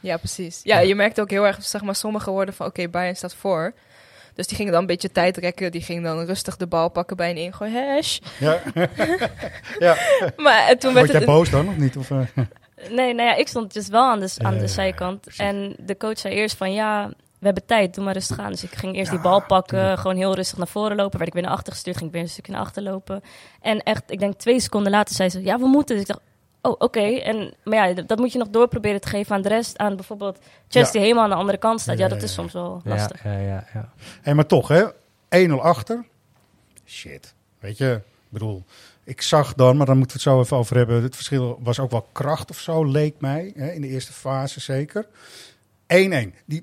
Ja, 0.00 0.16
precies. 0.16 0.60
Ja, 0.62 0.78
je 0.78 0.94
merkt 0.94 1.20
ook 1.20 1.30
heel 1.30 1.46
erg, 1.46 1.64
zeg 1.64 1.82
maar, 1.82 1.94
sommige 1.94 2.30
woorden 2.30 2.54
van... 2.54 2.66
Oké, 2.66 2.88
Bayern 2.88 3.16
staat 3.16 3.34
voor. 3.34 3.72
Dus 4.34 4.46
die 4.46 4.56
gingen 4.56 4.72
dan 4.72 4.80
een 4.80 4.86
beetje 4.86 5.12
tijd 5.12 5.36
rekken. 5.36 5.72
Die 5.72 5.82
gingen 5.82 6.02
dan 6.02 6.24
rustig 6.24 6.56
de 6.56 6.66
bal 6.66 6.88
pakken 6.88 7.16
bij 7.16 7.30
een 7.30 7.36
ingooi. 7.36 7.72
Hash. 7.72 8.18
Ja, 8.38 8.60
ja. 9.78 9.96
Maar 10.36 10.66
en 10.68 10.78
toen 10.78 10.92
Word 10.92 10.94
werd 10.94 11.06
jij 11.06 11.16
het... 11.16 11.24
boos 11.24 11.50
dan 11.50 11.68
of 11.68 11.76
niet? 11.76 11.96
Of, 11.96 12.10
eh? 12.10 12.18
Nee, 12.90 13.14
nou 13.14 13.28
ja, 13.28 13.34
ik 13.34 13.48
stond 13.48 13.72
dus 13.74 13.88
wel 13.88 14.04
aan 14.10 14.20
de, 14.20 14.34
aan 14.38 14.54
de 14.54 14.60
ja, 14.60 14.66
zijkant. 14.66 15.26
En 15.36 15.76
de 15.78 15.96
coach 15.96 16.18
zei 16.18 16.34
eerst 16.34 16.56
van 16.56 16.72
ja, 16.72 17.10
we 17.44 17.50
hebben 17.50 17.66
tijd, 17.66 17.94
doe 17.94 18.04
maar 18.04 18.12
rustig 18.14 18.38
aan. 18.38 18.50
Dus 18.50 18.62
ik 18.64 18.74
ging 18.74 18.94
eerst 18.96 19.10
Ja, 19.10 19.16
die 19.16 19.22
bal 19.28 19.42
pakken, 19.42 19.78
tuurlijk. 19.78 20.00
gewoon 20.00 20.16
heel 20.16 20.34
rustig 20.34 20.58
naar 20.58 20.66
voren 20.68 20.96
lopen. 20.96 21.16
Werd 21.18 21.28
ik 21.28 21.34
weer 21.34 21.42
naar 21.42 21.52
achter 21.52 21.72
gestuurd, 21.72 21.96
ging 21.96 22.08
ik 22.08 22.14
weer 22.14 22.24
een 22.24 22.28
stukje 22.30 22.52
naar 22.52 22.60
achter 22.60 22.82
lopen. 22.82 23.22
En 23.60 23.82
echt, 23.82 24.02
ik 24.10 24.18
denk 24.18 24.34
twee 24.38 24.60
seconden 24.60 24.92
later 24.92 25.14
zei 25.14 25.28
ze, 25.28 25.42
ja, 25.42 25.58
we 25.58 25.66
moeten. 25.66 25.94
Dus 25.96 26.04
ik 26.04 26.10
dacht, 26.10 26.20
oh, 26.62 26.74
oké. 26.78 27.00
En 27.18 27.54
Maar 27.64 27.88
ja, 27.88 28.02
dat 28.02 28.18
moet 28.18 28.32
je 28.32 28.38
nog 28.38 28.48
door 28.48 28.68
proberen 28.68 29.00
te 29.00 29.08
geven 29.08 29.34
aan 29.36 29.42
de 29.42 29.48
rest. 29.48 29.78
Aan 29.78 29.96
bijvoorbeeld 29.96 30.38
Chess 30.68 30.86
Ja. 30.86 30.92
die 30.92 31.00
helemaal 31.00 31.24
aan 31.24 31.30
de 31.30 31.36
andere 31.36 31.58
kant 31.58 31.80
staat. 31.80 31.98
Ja, 31.98 32.02
Ja, 32.04 32.08
dat 32.08 32.18
ja, 32.18 32.24
is 32.24 32.30
ja. 32.34 32.40
soms 32.40 32.52
wel 32.52 32.80
ja, 32.84 32.90
lastig. 32.90 33.24
ja, 33.24 33.38
ja, 33.38 33.66
ja. 33.74 33.88
Hey, 34.22 34.34
maar 34.34 34.46
toch, 34.46 34.68
hè? 34.68 34.84
1-0 35.48 35.52
achter. 35.60 36.04
Shit. 36.86 37.34
Weet 37.58 37.78
je, 37.78 37.92
ik 38.04 38.28
bedoel, 38.28 38.64
Ik 39.04 39.22
zag 39.22 39.54
dan, 39.54 39.76
maar 39.76 39.86
dan 39.86 39.96
moeten 39.98 40.16
we 40.16 40.22
het 40.22 40.32
zo 40.32 40.40
even 40.40 40.56
over 40.56 40.76
hebben. 40.76 41.02
Het 41.02 41.14
verschil 41.14 41.58
was 41.62 41.78
ook 41.80 41.90
wel 41.90 42.08
kracht 42.12 42.50
of 42.50 42.58
zo, 42.58 42.84
leek 42.84 43.14
mij. 43.20 43.52
Hè, 43.56 43.70
in 43.70 43.80
de 43.80 43.88
eerste 43.88 44.12
fase 44.12 44.60
zeker. 44.60 45.06
1-1. 45.86 46.34
Die 46.44 46.62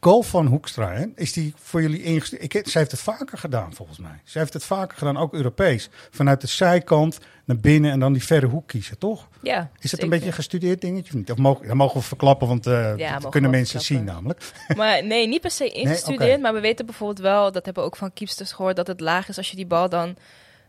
goal 0.00 0.22
van 0.22 0.46
Hoekstra, 0.46 0.92
hè, 0.92 1.06
is 1.14 1.32
die 1.32 1.54
voor 1.56 1.82
jullie 1.82 2.02
ingestuurd? 2.02 2.42
Ik, 2.42 2.68
ze 2.68 2.78
heeft 2.78 2.90
het 2.90 3.00
vaker 3.00 3.38
gedaan, 3.38 3.74
volgens 3.74 3.98
mij. 3.98 4.20
Ze 4.24 4.38
heeft 4.38 4.52
het 4.52 4.64
vaker 4.64 4.98
gedaan, 4.98 5.16
ook 5.16 5.34
Europees. 5.34 5.88
Vanuit 6.10 6.40
de 6.40 6.46
zijkant 6.46 7.18
naar 7.44 7.56
binnen 7.56 7.90
en 7.90 8.00
dan 8.00 8.12
die 8.12 8.24
verre 8.24 8.46
hoek 8.46 8.68
kiezen, 8.68 8.98
toch? 8.98 9.28
Ja, 9.42 9.60
Is 9.60 9.66
het 9.80 9.90
zeker. 9.90 10.04
een 10.04 10.10
beetje 10.10 10.26
een 10.26 10.32
gestudeerd 10.32 10.80
dingetje 10.80 11.12
of 11.12 11.18
niet? 11.18 11.30
Of 11.30 11.38
mogen, 11.38 11.66
dat 11.66 11.76
mogen 11.76 12.00
we 12.00 12.06
verklappen, 12.06 12.48
want 12.48 12.66
eh, 12.66 12.88
dat 12.88 12.98
mogen 12.98 13.30
kunnen 13.30 13.50
mensen 13.50 13.80
zien 13.80 14.04
namelijk. 14.04 14.40
Maar 14.76 15.04
nee, 15.04 15.28
niet 15.28 15.40
per 15.40 15.50
se 15.50 15.68
ingestudeerd. 15.68 16.40
Maar 16.40 16.54
we 16.54 16.60
weten 16.60 16.86
bijvoorbeeld 16.86 17.20
wel, 17.20 17.52
dat 17.52 17.64
hebben 17.64 17.82
we 17.82 17.88
ook 17.88 17.96
van 17.96 18.12
keepsters 18.12 18.52
gehoord, 18.52 18.76
dat 18.76 18.86
het 18.86 19.00
laag 19.00 19.28
is 19.28 19.36
als 19.36 19.50
je 19.50 19.56
die 19.56 19.66
bal 19.66 19.88
dan, 19.88 20.16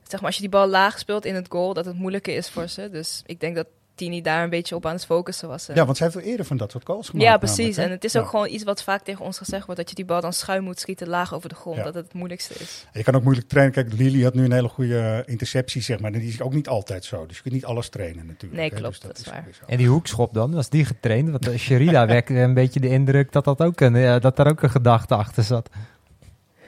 zeg 0.08 0.20
maar, 0.20 0.30
als 0.30 0.36
je 0.36 0.42
die 0.42 0.52
bal 0.52 0.68
laag 0.68 1.00
speelt 1.00 1.26
in 1.26 1.36
het 1.36 1.48
goal, 1.50 1.74
dat 1.74 1.86
het 1.86 1.96
moeilijker 1.96 2.36
is 2.36 2.50
voor 2.50 2.68
ze. 2.68 2.90
Dus 2.90 3.24
ik 3.26 3.40
denk 3.40 3.56
dat 3.56 3.68
Tini 4.02 4.22
daar 4.22 4.44
een 4.44 4.50
beetje 4.50 4.76
op 4.76 4.86
aan 4.86 4.94
het 4.94 5.06
focussen 5.06 5.48
was. 5.48 5.70
eh. 5.70 5.76
Ja, 5.76 5.86
want 5.86 5.98
ze 5.98 6.04
heeft 6.04 6.16
wel 6.16 6.24
eerder 6.24 6.46
van 6.46 6.58
dat 6.58 6.72
soort 6.72 6.86
goals 6.86 7.10
gemaakt. 7.10 7.28
Ja, 7.30 7.38
precies. 7.38 7.58
namelijk, 7.58 7.78
en 7.88 7.92
het 7.92 8.04
is 8.04 8.14
Ja. 8.14 8.20
ook 8.20 8.28
gewoon 8.28 8.48
iets 8.50 8.64
wat 8.64 8.84
vaak 8.84 9.04
tegen 9.04 9.26
ons 9.26 9.38
gezegd 9.38 9.66
wordt, 9.66 9.80
dat 9.80 9.90
je 9.90 9.96
die 9.96 10.06
bal 10.06 10.22
dan 10.22 10.34
schuin 10.34 10.64
moet 10.64 10.80
schieten 10.80 11.08
laag 11.08 11.34
over 11.34 11.50
de 11.50 11.56
grond, 11.56 11.78
Ja. 11.78 11.84
dat 11.84 11.94
het 11.94 12.04
het 12.04 12.14
moeilijkste 12.14 12.54
is. 12.54 12.86
Je 12.94 13.04
kan 13.04 13.16
ook 13.16 13.24
moeilijk 13.24 13.48
trainen. 13.48 13.74
Kijk, 13.74 13.94
Lili 13.94 14.24
had 14.24 14.34
nu 14.34 14.44
een 14.46 14.52
hele 14.52 14.68
goede 14.68 14.98
eh, 15.00 15.32
interceptie, 15.34 15.82
zeg 15.82 16.00
maar. 16.00 16.12
En 16.12 16.20
die 16.20 16.30
is 16.30 16.42
ook 16.42 16.54
niet 16.54 16.68
altijd 16.68 17.06
zo. 17.06 17.26
Dus 17.26 17.36
je 17.36 17.42
kunt 17.42 17.54
niet 17.54 17.66
alles 17.66 17.90
trainen 17.90 18.26
natuurlijk. 18.26 18.62
Nee, 18.62 18.70
hè. 18.70 18.76
klopt, 18.76 19.02
Dus 19.02 19.08
dat 19.10 19.18
is 19.18 19.26
waar. 19.26 19.48
En 19.68 19.78
die 19.78 19.88
hoekschop 19.88 20.34
dan, 20.34 20.54
was 20.54 20.70
die 20.70 20.86
getraind? 20.86 21.30
Want 21.30 21.48
eh, 21.48 21.58
Sherida 21.58 22.06
wekte 22.16 22.34
een 22.34 22.54
beetje 22.54 22.80
de 22.80 22.90
indruk 22.90 23.32
dat, 23.32 23.44
dat, 23.44 23.62
ook 23.62 23.80
een, 23.80 23.96
ja, 23.96 24.20
dat 24.20 24.36
daar 24.36 24.48
ook 24.48 24.62
een 24.62 24.70
gedachte 24.70 25.16
achter 25.16 25.44
zat. 25.44 25.70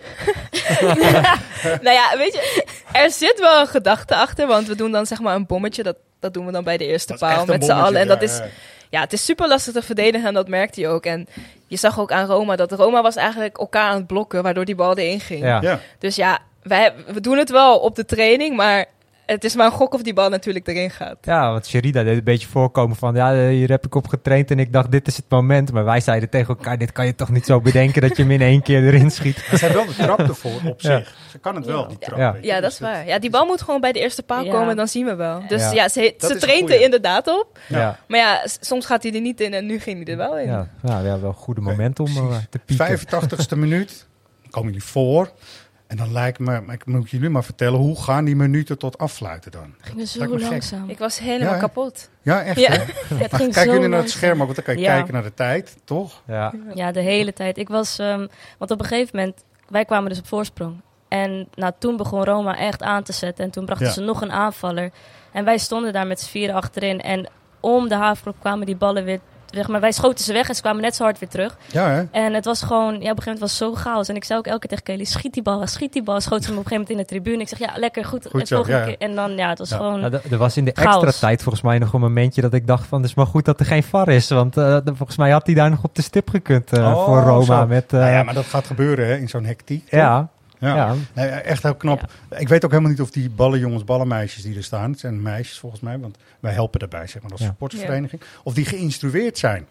nou 1.82 1.90
ja, 1.96 2.18
weet 2.18 2.34
je, 2.34 2.66
er 2.94 3.12
zit 3.12 3.40
wel 3.40 3.62
een 3.62 3.68
gedachte 3.68 4.16
achter, 4.16 4.48
want 4.48 4.68
we 4.68 4.76
doen 4.76 4.92
dan 4.92 5.06
zeg 5.06 5.20
maar 5.20 5.36
een 5.36 5.46
bommetje, 5.46 5.84
dat, 5.84 5.96
dat 6.24 6.34
doen 6.34 6.46
we 6.46 6.52
dan 6.52 6.64
bij 6.64 6.78
de 6.78 6.88
eerste 6.88 7.14
paal 7.14 7.46
met 7.46 7.66
z'n 7.66 7.72
allen. 7.72 8.02
En 8.02 8.08
ja, 8.08 8.14
dat 8.14 8.22
is, 8.22 8.42
ja. 8.90 9.02
het 9.02 9.14
is 9.14 9.26
super 9.26 9.48
lastig 9.48 9.74
te 9.74 9.82
verdedigen 9.82 10.28
en 10.28 10.34
dat 10.34 10.48
merkte 10.48 10.82
je 10.82 10.88
ook. 10.88 11.06
En 11.06 11.28
je 11.68 11.78
zag 11.78 12.00
ook 12.00 12.12
aan 12.12 12.26
Roma 12.26 12.56
dat 12.56 12.72
Roma 12.72 13.02
was 13.02 13.16
eigenlijk 13.16 13.58
elkaar 13.58 13.90
aan 13.90 13.98
het 13.98 14.08
blokken, 14.08 14.44
waardoor 14.44 14.66
die 14.66 14.76
bal 14.76 14.98
erin 14.98 15.20
ging. 15.20 15.44
Ja. 15.44 15.62
Ja. 15.62 15.80
Dus 16.00 16.16
ja, 16.16 16.40
wij, 16.62 16.94
we 17.08 17.22
doen 17.22 17.38
het 17.38 17.50
wel 17.50 17.80
op 17.80 17.96
de 17.96 18.06
training, 18.06 18.56
maar 18.56 18.86
het 19.26 19.44
is 19.44 19.56
maar 19.56 19.66
een 19.66 19.72
gok 19.72 19.94
of 19.94 20.02
die 20.02 20.14
bal 20.14 20.30
natuurlijk 20.30 20.68
erin 20.68 20.90
gaat. 20.92 21.18
Ja, 21.22 21.52
want 21.52 21.68
Sherida 21.68 22.04
deed 22.04 22.18
een 22.18 22.24
beetje 22.24 22.48
voorkomen 22.48 22.96
van, 22.96 23.16
ja, 23.16 23.34
eh, 23.34 23.48
hier 23.48 23.70
heb 23.70 23.86
ik 23.86 23.96
op 23.96 24.08
getraind 24.08 24.52
en 24.52 24.60
ik 24.60 24.74
dacht, 24.74 24.92
dit 24.92 25.08
is 25.08 25.16
het 25.18 25.26
moment. 25.30 25.72
Maar 25.72 25.84
wij 25.86 26.00
zeiden 26.00 26.30
tegen 26.30 26.48
elkaar, 26.48 26.78
dit 26.78 26.92
kan 26.92 27.06
je 27.06 27.16
toch 27.16 27.30
niet 27.30 27.46
zo 27.46 27.62
bedenken 27.62 28.02
dat 28.02 28.18
je 28.18 28.22
hem 28.24 28.32
in 28.32 28.42
één 28.42 28.62
keer 28.62 28.84
erin 28.84 29.12
schiet. 29.12 29.36
Maar 29.50 29.58
ze 29.60 29.66
heeft 29.66 29.78
wel 29.78 29.86
de 29.86 29.96
trap 29.96 30.20
ervoor 30.20 30.60
op 30.66 30.82
Ja. 30.82 30.98
zich. 30.98 31.16
Ze 31.32 31.38
kan 31.40 31.56
het 31.56 31.66
wel, 31.66 31.88
die 31.88 31.98
trap. 31.98 32.18
Ja. 32.18 32.54
dat 32.54 32.62
Dus 32.62 32.74
is 32.74 32.80
waar. 32.80 33.06
Ja, 33.08 33.20
die 33.20 33.30
bal 33.30 33.46
moet 33.46 33.62
gewoon 33.62 33.82
bij 33.82 33.92
de 33.92 34.00
eerste 34.00 34.24
paal 34.24 34.44
Ja. 34.44 34.52
komen, 34.52 34.76
dan 34.76 34.88
zien 34.88 35.06
we 35.06 35.16
wel. 35.16 35.44
Dus 35.48 35.62
Ja. 35.62 35.72
ja, 35.72 35.90
ze, 35.90 36.14
ze 36.18 36.36
traint 36.36 36.70
er 36.70 36.82
inderdaad 36.82 37.28
op. 37.28 37.60
Ja, 37.68 38.00
Maar 38.08 38.20
ja, 38.20 38.42
soms 38.60 38.86
gaat 38.86 39.04
hij 39.04 39.14
er 39.14 39.22
niet 39.22 39.42
in 39.42 39.54
en 39.54 39.66
nu 39.66 39.80
ging 39.80 40.04
hij 40.04 40.12
er 40.14 40.18
wel 40.18 40.38
in. 40.40 40.48
ja, 40.48 40.68
ja, 40.84 41.00
ja 41.00 41.20
wel 41.20 41.30
een 41.30 41.34
goede 41.36 41.62
moment 41.62 42.00
om 42.00 42.08
eh, 42.08 42.36
te 42.50 42.60
pieken. 42.66 43.00
85ste 43.00 43.58
minuut. 43.58 44.06
Dan 44.42 44.52
komen 44.52 44.72
jullie 44.72 44.88
voor. 44.88 45.32
En 45.94 46.00
dan 46.00 46.12
lijkt 46.12 46.40
me, 46.40 46.62
maar 46.62 46.76
ik 46.76 46.86
moet 46.86 47.10
jullie 47.10 47.30
maar 47.30 47.44
vertellen, 47.44 47.80
hoe 47.80 48.02
gaan 48.04 48.26
die 48.26 48.36
minuten 48.36 48.78
tot 48.78 48.98
afsluiten 48.98 49.52
dan? 49.52 49.74
ging 49.82 50.08
zo 50.08 50.20
me 50.30 50.40
gek. 50.40 50.50
langzaam. 50.50 50.90
Ik 50.90 50.98
was 50.98 51.20
helemaal 51.20 51.54
Ja, 51.54 51.60
kapot. 51.60 52.10
Ja, 52.22 52.44
echt 52.44 52.60
Ja. 52.60 52.70
hè? 52.72 52.76
Ja, 52.76 52.82
het 53.24 53.32
Maar 53.32 53.40
ging 53.40 53.54
kijk 53.54 53.68
zo 53.68 53.74
jullie 53.74 53.88
naar 53.90 54.00
het 54.00 54.10
scherm 54.10 54.40
ook, 54.40 54.44
want 54.44 54.56
dan 54.56 54.66
kan 54.66 54.76
je 54.76 54.82
Ja. 54.82 54.94
kijken 54.94 55.14
naar 55.14 55.24
de 55.24 55.34
tijd, 55.34 55.76
toch? 55.84 56.22
Ja, 56.28 56.54
Ja, 56.74 56.92
de 56.92 57.00
hele 57.00 57.34
tijd. 57.34 57.58
Ik 57.58 57.68
was, 57.68 58.00
ehm, 58.00 58.28
want 58.58 58.72
op 58.72 58.80
een 58.80 58.86
gegeven 58.86 59.18
moment, 59.18 59.44
wij 59.70 59.86
kwamen 59.86 60.10
dus 60.10 60.20
op 60.20 60.28
voorsprong. 60.28 60.82
En 61.08 61.48
nou, 61.56 61.74
toen 61.78 61.98
begon 61.98 62.24
Roma 62.24 62.58
echt 62.58 62.82
aan 62.82 63.04
te 63.04 63.14
zetten. 63.14 63.46
En 63.46 63.52
toen 63.52 63.66
brachten 63.66 63.88
Ja. 63.88 63.94
ze 63.94 64.02
nog 64.02 64.22
een 64.22 64.32
aanvaller. 64.32 64.92
En 65.32 65.46
wij 65.46 65.58
stonden 65.58 65.94
daar 65.94 66.08
met 66.08 66.20
z'n 66.20 66.30
vieren 66.30 66.56
achterin. 66.56 67.02
En 67.02 67.28
om 67.60 67.88
de 67.90 67.96
havenklop 67.96 68.36
kwamen 68.40 68.66
die 68.66 68.76
ballen 68.76 69.04
weer 69.04 69.20
weg. 69.54 69.68
Maar 69.68 69.82
wij 69.82 69.92
schoten 69.92 70.26
ze 70.26 70.34
weg 70.34 70.50
en 70.50 70.56
ze 70.56 70.62
kwamen 70.62 70.82
net 70.82 70.96
zo 70.96 71.04
hard 71.04 71.20
weer 71.20 71.30
terug. 71.30 71.58
Ja, 71.72 71.90
hè? 71.90 72.04
En 72.12 72.34
het 72.34 72.46
was 72.46 72.62
gewoon, 72.62 72.94
ja, 72.94 72.94
op 72.94 73.02
een 73.02 73.08
gegeven 73.08 73.24
moment 73.24 73.40
was 73.40 73.50
het 73.60 73.60
zo 73.60 73.74
chaos. 73.76 74.08
En 74.08 74.16
ik 74.16 74.24
zei 74.24 74.40
ook 74.40 74.46
elke 74.48 74.60
keer 74.60 74.70
tegen 74.70 74.84
Kelly, 74.84 75.04
schiet 75.04 75.34
die 75.34 75.44
bal, 75.44 75.68
schiet 75.68 75.94
die 75.94 76.04
bal. 76.04 76.22
Schoot 76.22 76.44
ze 76.44 76.50
hem 76.50 76.58
op 76.58 76.64
een 76.64 76.72
gegeven 76.72 76.94
moment 76.96 77.12
in 77.12 77.18
de 77.18 77.24
tribune. 77.24 77.42
Ik 77.44 77.48
zeg, 77.48 77.60
ja, 77.60 77.80
lekker, 77.80 78.06
goed. 78.06 78.28
Zo, 78.44 78.64
ja, 78.68 78.84
keer. 78.84 78.96
En 78.98 79.16
dan, 79.16 79.32
ja, 79.32 79.50
het 79.50 79.60
was 79.60 79.70
Ja. 79.70 79.78
gewoon... 79.78 80.00
Nou, 80.00 80.20
er 80.32 80.38
was 80.38 80.58
in 80.58 80.66
de 80.66 80.74
extra 80.74 81.12
tijd 81.20 81.42
volgens 81.44 81.64
mij 81.64 81.78
nog 81.80 81.94
een 81.94 82.00
momentje 82.02 82.42
dat 82.42 82.54
ik 82.54 82.68
dacht 82.68 82.88
van, 82.88 83.02
het 83.02 83.10
is 83.10 83.16
maar 83.16 83.28
goed 83.28 83.46
dat 83.46 83.60
er 83.60 83.66
geen 83.66 83.84
VAR 83.84 84.08
is. 84.10 84.30
Want 84.30 84.58
eh, 84.58 84.78
volgens 84.84 85.18
mij 85.18 85.32
had 85.32 85.46
hij 85.46 85.56
daar 85.56 85.70
nog 85.70 85.84
op 85.84 85.96
de 85.96 86.02
stip 86.02 86.30
gekund 86.30 86.72
eh, 86.74 86.84
Oh, 86.86 87.06
voor 87.06 87.22
Roma. 87.22 87.44
zo. 87.62 87.68
Met, 87.68 87.94
eh, 87.94 88.00
Nou 88.00 88.12
ja, 88.12 88.24
maar 88.24 88.34
dat 88.34 88.46
gaat 88.46 88.66
gebeuren 88.66 89.08
hè, 89.08 89.16
in 89.18 89.30
zo'n 89.30 89.46
hectiek. 89.46 89.82
toch? 89.90 90.00
ja, 90.00 90.28
Ja. 90.64 90.76
ja. 90.76 90.96
Nee, 91.14 91.28
echt 91.30 91.64
heel 91.64 91.76
knap. 91.76 92.12
Ik 92.38 92.48
weet 92.48 92.66
ook 92.66 92.72
helemaal 92.72 92.92
niet 92.92 93.02
of 93.02 93.12
die 93.12 93.30
ballenjongens, 93.30 93.84
ballenmeisjes 93.84 94.44
die 94.44 94.56
er 94.58 94.64
staan, 94.64 94.92
het 94.92 95.00
zijn 95.00 95.22
meisjes 95.22 95.60
volgens 95.60 95.82
mij, 95.82 96.00
want 96.00 96.18
wij 96.40 96.54
helpen 96.54 96.80
daarbij, 96.80 97.08
zeg 97.08 97.22
maar, 97.22 97.32
als 97.32 97.42
Ja. 97.42 97.48
supportersvereniging, 97.48 98.22
of 98.44 98.54
die 98.54 98.66
geïnstrueerd 98.66 99.38
zijn. 99.38 99.68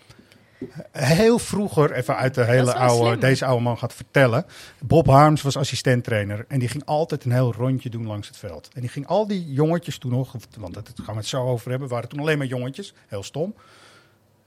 Heel 0.93 1.39
vroeger, 1.39 1.93
even 1.93 2.17
uit 2.17 2.35
de 2.35 2.45
hele 2.45 2.75
oude, 2.75 3.07
slim. 3.09 3.21
deze 3.21 3.45
oude 3.45 3.63
man 3.63 3.79
gaat 3.79 3.95
vertellen. 3.95 4.45
Bob 4.81 5.07
Harms 5.07 5.43
was 5.43 5.57
assistenttrainer 5.57 6.45
en 6.49 6.59
die 6.59 6.69
ging 6.69 6.85
altijd 6.85 7.25
een 7.25 7.33
heel 7.33 7.53
rondje 7.55 7.91
doen 7.91 8.07
langs 8.07 8.29
het 8.29 8.37
veld. 8.37 8.69
En 8.75 8.81
die 8.81 8.91
ging 8.91 9.07
al 9.07 9.27
die 9.27 9.53
jongetjes 9.53 9.99
toen 9.99 10.11
nog, 10.11 10.35
want 10.59 10.75
dat 10.75 10.93
gaan 11.03 11.15
we 11.15 11.21
het 11.21 11.29
zo 11.29 11.43
over 11.43 11.71
hebben, 11.71 11.89
waren 11.89 12.09
toen 12.09 12.21
alleen 12.21 12.39
maar 12.39 12.47
jongetjes, 12.47 12.95
heel 13.09 13.23
stom. 13.23 13.55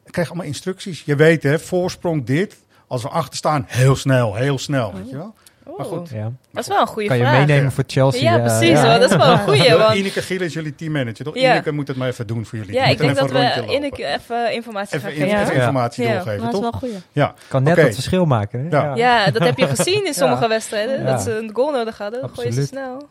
Ik 0.05 0.11
kreeg 0.11 0.27
allemaal 0.27 0.45
instructies. 0.45 1.03
Je 1.03 1.15
weet 1.15 1.43
hè, 1.43 1.59
voorsprong 1.59 2.25
dit, 2.25 2.57
als 2.87 3.01
we 3.01 3.09
achter 3.09 3.37
staan, 3.37 3.65
heel 3.67 3.95
snel, 3.95 4.35
heel 4.35 4.57
snel, 4.57 4.93
weet 4.93 5.09
je 5.09 5.17
wel. 5.17 5.35
Maar 5.77 5.85
goed. 5.85 6.09
ja. 6.09 6.31
Dat 6.51 6.63
is 6.63 6.67
wel 6.67 6.79
een 6.81 6.87
goede 6.87 7.07
Kan 7.07 7.17
je 7.17 7.23
vraag. 7.23 7.45
meenemen 7.45 7.71
voor 7.71 7.83
Chelsea. 7.87 8.21
Ja, 8.21 8.35
eh, 8.37 8.43
precies. 8.57 8.79
hoor. 8.79 8.99
Dat 8.99 9.09
is 9.11 9.15
wel 9.17 9.27
een 9.31 9.39
goeie. 9.47 9.63
Ja, 9.63 9.77
Want, 9.77 9.95
Ineke 9.95 10.21
Giel 10.21 10.41
is 10.41 10.53
jullie 10.53 10.75
teammanager, 10.75 11.25
toch? 11.25 11.35
Ja. 11.37 11.51
Ineke 11.51 11.71
moet 11.71 11.87
het 11.87 11.97
maar 11.97 12.07
even 12.07 12.27
doen 12.27 12.45
voor 12.45 12.57
jullie. 12.57 12.73
ja, 12.73 12.83
ik 12.85 12.97
denk 12.97 13.15
dat 13.15 13.31
we 13.31 13.63
Ineke 13.69 14.05
even 14.05 14.53
informatie 14.53 14.97
Even, 14.97 15.09
gaan 15.11 15.19
geven. 15.19 15.39
even 15.41 15.53
Ja. 15.53 15.59
informatie 15.61 16.03
Ja. 16.03 16.09
doorgeven, 16.11 16.37
maar 16.37 16.45
het 16.47 16.55
is 16.63 16.69
toch? 16.69 16.79
wel 16.81 16.89
goed. 16.91 17.01
Ja, 17.11 17.33
Kan 17.47 17.63
net 17.63 17.77
het 17.77 17.93
verschil 17.93 18.25
maken. 18.25 18.67
Hè? 18.69 18.77
Ja. 18.77 18.95
Ja, 18.95 19.31
dat 19.31 19.41
heb 19.43 19.57
je 19.57 19.67
gezien 19.67 20.05
in 20.05 20.13
sommige 20.23 20.41
Ja. 20.41 20.47
wedstrijden. 20.49 20.99
Ja. 20.99 21.05
Dat 21.11 21.21
ze 21.21 21.37
een 21.37 21.49
goal 21.53 21.71
nodig 21.71 21.97
hadden. 21.97 22.19
Gooi 22.19 22.47
je 22.47 22.53
ze 22.53 22.59
Absoluut. 22.61 22.67
snel. 22.67 23.07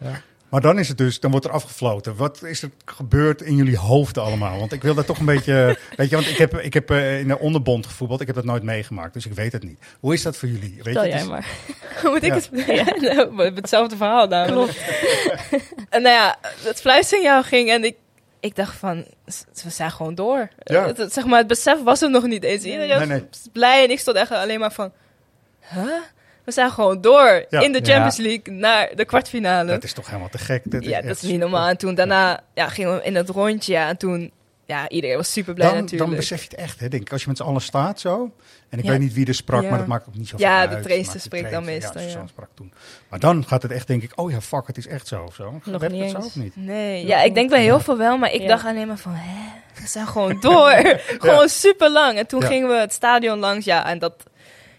Maar 0.54 0.62
dan 0.62 0.78
is 0.78 0.88
het 0.88 0.98
dus, 0.98 1.20
dan 1.20 1.30
wordt 1.30 1.46
er 1.46 1.52
afgefloten. 1.52 2.16
Wat 2.16 2.42
is 2.42 2.62
er 2.62 2.70
gebeurd 2.84 3.42
in 3.42 3.56
jullie 3.56 3.78
hoofden 3.78 4.22
allemaal? 4.22 4.58
Want 4.58 4.72
ik 4.72 4.82
wil 4.82 4.94
dat 4.94 5.06
toch 5.06 5.18
een 5.18 5.24
beetje, 5.24 5.78
weet 5.96 6.10
je, 6.10 6.16
want 6.16 6.28
ik 6.28 6.36
heb, 6.36 6.54
ik 6.58 6.74
heb 6.74 6.90
eh, 6.90 7.18
in 7.20 7.28
de 7.28 7.38
onderbond 7.38 7.86
gevoetbald. 7.86 8.20
Ik 8.20 8.26
heb 8.26 8.36
dat 8.36 8.44
nooit 8.44 8.62
meegemaakt, 8.62 9.12
dus 9.14 9.26
ik 9.26 9.32
weet 9.32 9.52
het 9.52 9.62
niet. 9.62 9.78
Hoe 10.00 10.12
is 10.14 10.22
dat 10.22 10.36
voor 10.36 10.48
jullie? 10.48 10.80
Weet 10.82 10.94
je, 10.94 11.00
jij 11.00 11.10
het 11.10 11.20
is- 11.20 11.26
maar. 11.28 11.46
Hoe 12.02 12.10
moet 12.10 12.22
ik 12.22 12.28
Ja. 12.28 12.34
het 12.34 12.50
ja. 12.66 12.84
nou, 12.84 13.16
we 13.36 13.42
hebben 13.42 13.54
hetzelfde 13.54 13.96
verhaal 13.96 14.26
namelijk. 14.26 14.72
en 15.90 16.02
nou 16.02 16.14
ja, 16.14 16.36
het 16.62 16.80
fluitsignaal 16.80 17.42
ging 17.42 17.70
en 17.70 17.84
ik, 17.84 17.96
ik 18.40 18.56
dacht 18.56 18.76
van, 18.76 19.04
we 19.62 19.70
zijn 19.70 19.90
gewoon 19.90 20.14
door. 20.14 20.48
Ja. 20.62 20.86
Het, 20.86 20.96
het- 20.96 21.12
zeg 21.12 21.24
maar, 21.26 21.38
het 21.38 21.46
besef 21.46 21.82
was 21.82 22.02
er 22.02 22.10
nog 22.10 22.26
niet 22.26 22.44
eens. 22.44 22.64
Iedereen 22.64 22.98
Nee, 22.98 23.06
nee. 23.06 23.26
was 23.30 23.46
blij 23.52 23.84
en 23.84 23.90
ik 23.90 23.98
stond 23.98 24.16
echt 24.16 24.30
alleen 24.30 24.60
maar 24.60 24.72
van, 24.72 24.92
huh? 25.74 25.92
We 26.44 26.52
zijn 26.52 26.70
gewoon 26.70 27.00
door 27.00 27.44
Ja. 27.50 27.60
in 27.60 27.72
de 27.72 27.78
Ja. 27.82 27.84
Champions 27.84 28.16
League 28.16 28.54
naar 28.54 28.90
de 28.94 29.04
kwartfinale. 29.04 29.70
Dat 29.70 29.84
is 29.84 29.92
toch 29.92 30.06
helemaal 30.06 30.28
te 30.28 30.38
gek. 30.38 30.62
Dat 30.64 30.84
ja, 30.84 31.00
dat 31.00 31.16
is 31.16 31.22
niet 31.22 31.38
normaal. 31.38 31.68
En 31.68 31.76
toen 31.76 31.94
daarna 31.94 32.40
ja, 32.54 32.68
gingen 32.68 32.94
we 32.94 33.02
in 33.02 33.14
het 33.14 33.28
rondje 33.28 33.72
ja, 33.72 33.88
en 33.88 33.96
toen, 33.96 34.30
ja, 34.66 34.88
iedereen 34.88 35.16
was 35.16 35.32
super 35.32 35.54
blij 35.54 35.66
Dan, 35.66 35.76
natuurlijk. 35.76 36.08
dan 36.10 36.18
besef 36.18 36.38
je 36.42 36.48
het 36.50 36.58
echt, 36.58 36.80
hè, 36.80 36.88
denk 36.88 37.02
ik. 37.02 37.12
Als 37.12 37.22
je 37.22 37.28
met 37.28 37.36
z'n 37.36 37.42
allen 37.42 37.60
staat 37.60 38.00
zo. 38.00 38.30
En 38.68 38.78
ik 38.78 38.84
Ja. 38.84 38.90
weet 38.90 39.00
niet 39.00 39.12
wie 39.12 39.26
er 39.26 39.34
sprak, 39.34 39.62
Ja. 39.62 39.68
maar 39.68 39.78
dat 39.78 39.86
maakt 39.86 40.08
ook 40.08 40.14
niet 40.16 40.28
zo 40.28 40.36
Ja, 40.38 40.58
uit. 40.58 40.68
de 40.70 40.74
Dat 41.04 41.12
de 41.12 41.18
spreekt 41.18 41.50
dan 41.50 41.64
meestal, 41.64 42.00
ja. 42.02 42.26
Sprak 42.28 42.48
toen. 42.54 42.72
Maar 43.08 43.18
dan 43.20 43.44
gaat 43.46 43.62
het 43.62 43.72
echt, 43.72 43.86
denk 43.86 44.02
ik, 44.02 44.12
oh 44.14 44.30
ja, 44.30 44.40
fuck, 44.40 44.66
het 44.66 44.76
is 44.76 44.86
echt 44.86 45.06
zo 45.06 45.22
of 45.24 45.34
zo. 45.34 45.60
Nog 45.64 45.80
Werkt 45.80 45.94
niet 45.94 46.12
dat 46.12 46.22
zo 46.22 46.26
of 46.28 46.36
niet? 46.36 46.56
Nee, 46.56 47.06
ja, 47.06 47.22
ik 47.22 47.34
denk 47.34 47.50
bij 47.50 47.62
heel 47.62 47.80
veel 47.80 47.96
wel, 47.96 48.18
maar 48.18 48.32
ik 48.32 48.40
Ja. 48.40 48.48
dacht 48.48 48.64
alleen 48.66 48.86
maar 48.86 48.98
van, 48.98 49.12
hè, 49.14 49.50
we 49.82 49.86
zijn 49.86 50.06
gewoon 50.06 50.40
door. 50.40 50.98
gewoon 51.18 51.48
super 51.48 51.90
lang. 51.90 52.18
En 52.18 52.26
toen 52.26 52.40
Ja. 52.40 52.46
gingen 52.46 52.68
we 52.68 52.74
het 52.74 52.92
stadion 52.92 53.38
langs, 53.38 53.64
ja, 53.64 53.86
en 53.88 53.98
dat 53.98 54.14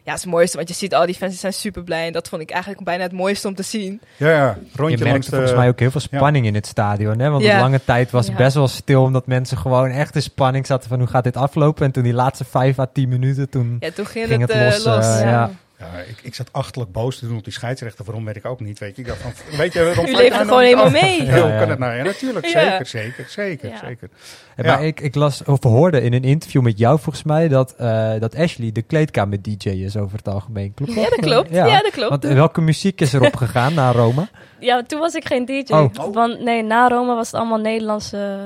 ja, 0.06 0.14
is 0.14 0.22
het 0.22 0.30
mooiste, 0.32 0.58
want 0.58 0.70
je 0.70 0.76
ziet 0.76 0.94
al 0.96 1.06
die 1.06 1.16
fans 1.16 1.32
die 1.32 1.40
zijn 1.40 1.54
super 1.54 1.84
blij. 1.84 2.06
En 2.08 2.14
dat 2.14 2.28
vond 2.30 2.42
ik 2.42 2.50
eigenlijk 2.52 2.84
bijna 2.84 3.04
het 3.04 3.12
mooiste 3.12 3.48
om 3.48 3.56
te 3.56 3.64
zien. 3.64 4.02
Ja, 4.18 4.30
ja. 4.30 4.36
Je 4.46 4.70
Rondje 4.76 4.82
langs 4.98 5.02
merkte 5.04 5.30
de... 5.30 5.36
volgens 5.36 5.58
mij 5.58 5.68
ook 5.68 5.80
heel 5.80 5.92
veel 5.92 6.02
spanning 6.02 6.46
in 6.46 6.56
het 6.56 6.68
stadion. 6.68 7.20
Hè? 7.20 7.30
Want 7.30 7.44
Ja. 7.44 7.54
een 7.56 7.60
lange 7.62 7.82
tijd 7.86 8.12
was 8.12 8.28
het 8.28 8.38
Ja. 8.38 8.44
best 8.44 8.56
wel 8.56 8.68
stil, 8.68 9.04
omdat 9.04 9.28
mensen 9.28 9.58
gewoon 9.58 9.90
echt 9.90 10.16
in 10.16 10.22
spanning 10.22 10.66
zaten 10.66 10.90
van 10.90 11.00
hoe 11.00 11.08
gaat 11.08 11.24
dit 11.24 11.38
aflopen. 11.38 11.86
En 11.86 11.92
toen 11.92 12.04
die 12.04 12.14
laatste 12.14 12.46
vijf 12.46 12.80
à 12.80 12.86
tien 12.94 13.10
minuten, 13.10 13.50
toen... 13.50 13.78
Ja, 13.80 13.90
toen 13.92 14.06
ging, 14.06 14.28
Ging 14.28 14.42
het, 14.42 14.54
het 14.54 14.62
eh, 14.62 14.68
los, 14.70 14.84
los. 14.86 15.06
eh, 15.20 15.22
ja. 15.22 15.50
Ja. 15.80 15.86
Ik, 16.08 16.18
ik 16.22 16.36
zat 16.36 16.50
achterlijk 16.52 16.92
boos 16.92 17.20
te 17.20 17.28
doen 17.28 17.38
op 17.38 17.44
die 17.44 17.54
scheidsrechter. 17.54 18.06
Waarom 18.06 18.26
weet 18.26 18.36
ik 18.36 18.46
ook 18.46 18.60
niet. 18.60 18.80
Weet 18.80 18.96
je, 18.96 19.02
ik 19.02 19.08
dacht 19.08 19.22
van, 19.22 19.32
weet 19.58 19.74
je, 19.74 19.84
waarom 19.84 20.06
U 20.06 20.12
leeft 20.16 20.24
er 20.24 20.30
nou 20.32 20.46
gewoon 20.48 20.64
helemaal 20.64 20.90
mee. 20.90 21.24
Ja, 21.26 21.36
Ja, 21.36 21.42
hoe 21.42 21.52
ja. 21.52 21.60
kan 21.60 21.70
het 21.70 21.80
nou? 21.80 21.96
Ja, 21.96 22.04
natuurlijk. 22.04 22.46
Ja. 22.46 22.62
Zeker, 22.62 22.86
zeker, 22.86 23.26
zeker, 23.30 23.70
Ja. 23.70 23.78
zeker. 23.78 24.10
Ja. 24.58 24.64
Maar 24.64 24.86
ik, 24.86 25.00
ik 25.00 25.16
las 25.16 25.44
of 25.44 25.64
hoorde 25.64 26.02
in 26.02 26.14
een 26.14 26.24
interview 26.24 26.62
met 26.62 26.78
jou 26.78 27.00
volgens 27.00 27.24
mij 27.24 27.48
dat, 27.48 27.76
eh, 27.78 28.14
dat 28.20 28.36
Ashley 28.36 28.72
de 28.72 28.82
kleedkamer 28.82 29.42
DJ 29.42 29.70
is 29.70 29.98
over 29.98 30.18
het 30.18 30.28
algemeen. 30.28 30.74
Klopt 30.74 30.94
Ja, 30.94 31.02
dat 31.10 31.20
klopt. 31.20 31.50
Ja, 31.50 31.82
dat 31.82 31.92
klopt. 31.92 32.10
Want 32.10 32.24
welke 32.24 32.62
muziek 32.62 33.02
is 33.02 33.14
erop 33.14 33.36
gegaan 33.36 33.74
naar 33.74 33.96
Rome? 33.96 34.28
Ja, 34.60 34.84
toen 34.84 35.00
was 35.00 35.14
ik 35.14 35.26
geen 35.28 35.46
DJ. 35.46 35.74
Oh. 35.74 35.94
Want 36.14 36.40
nee, 36.44 36.64
na 36.64 36.88
Rome 36.88 37.16
was 37.16 37.26
het 37.32 37.36
allemaal 37.36 37.60
Nederlandse 37.60 38.38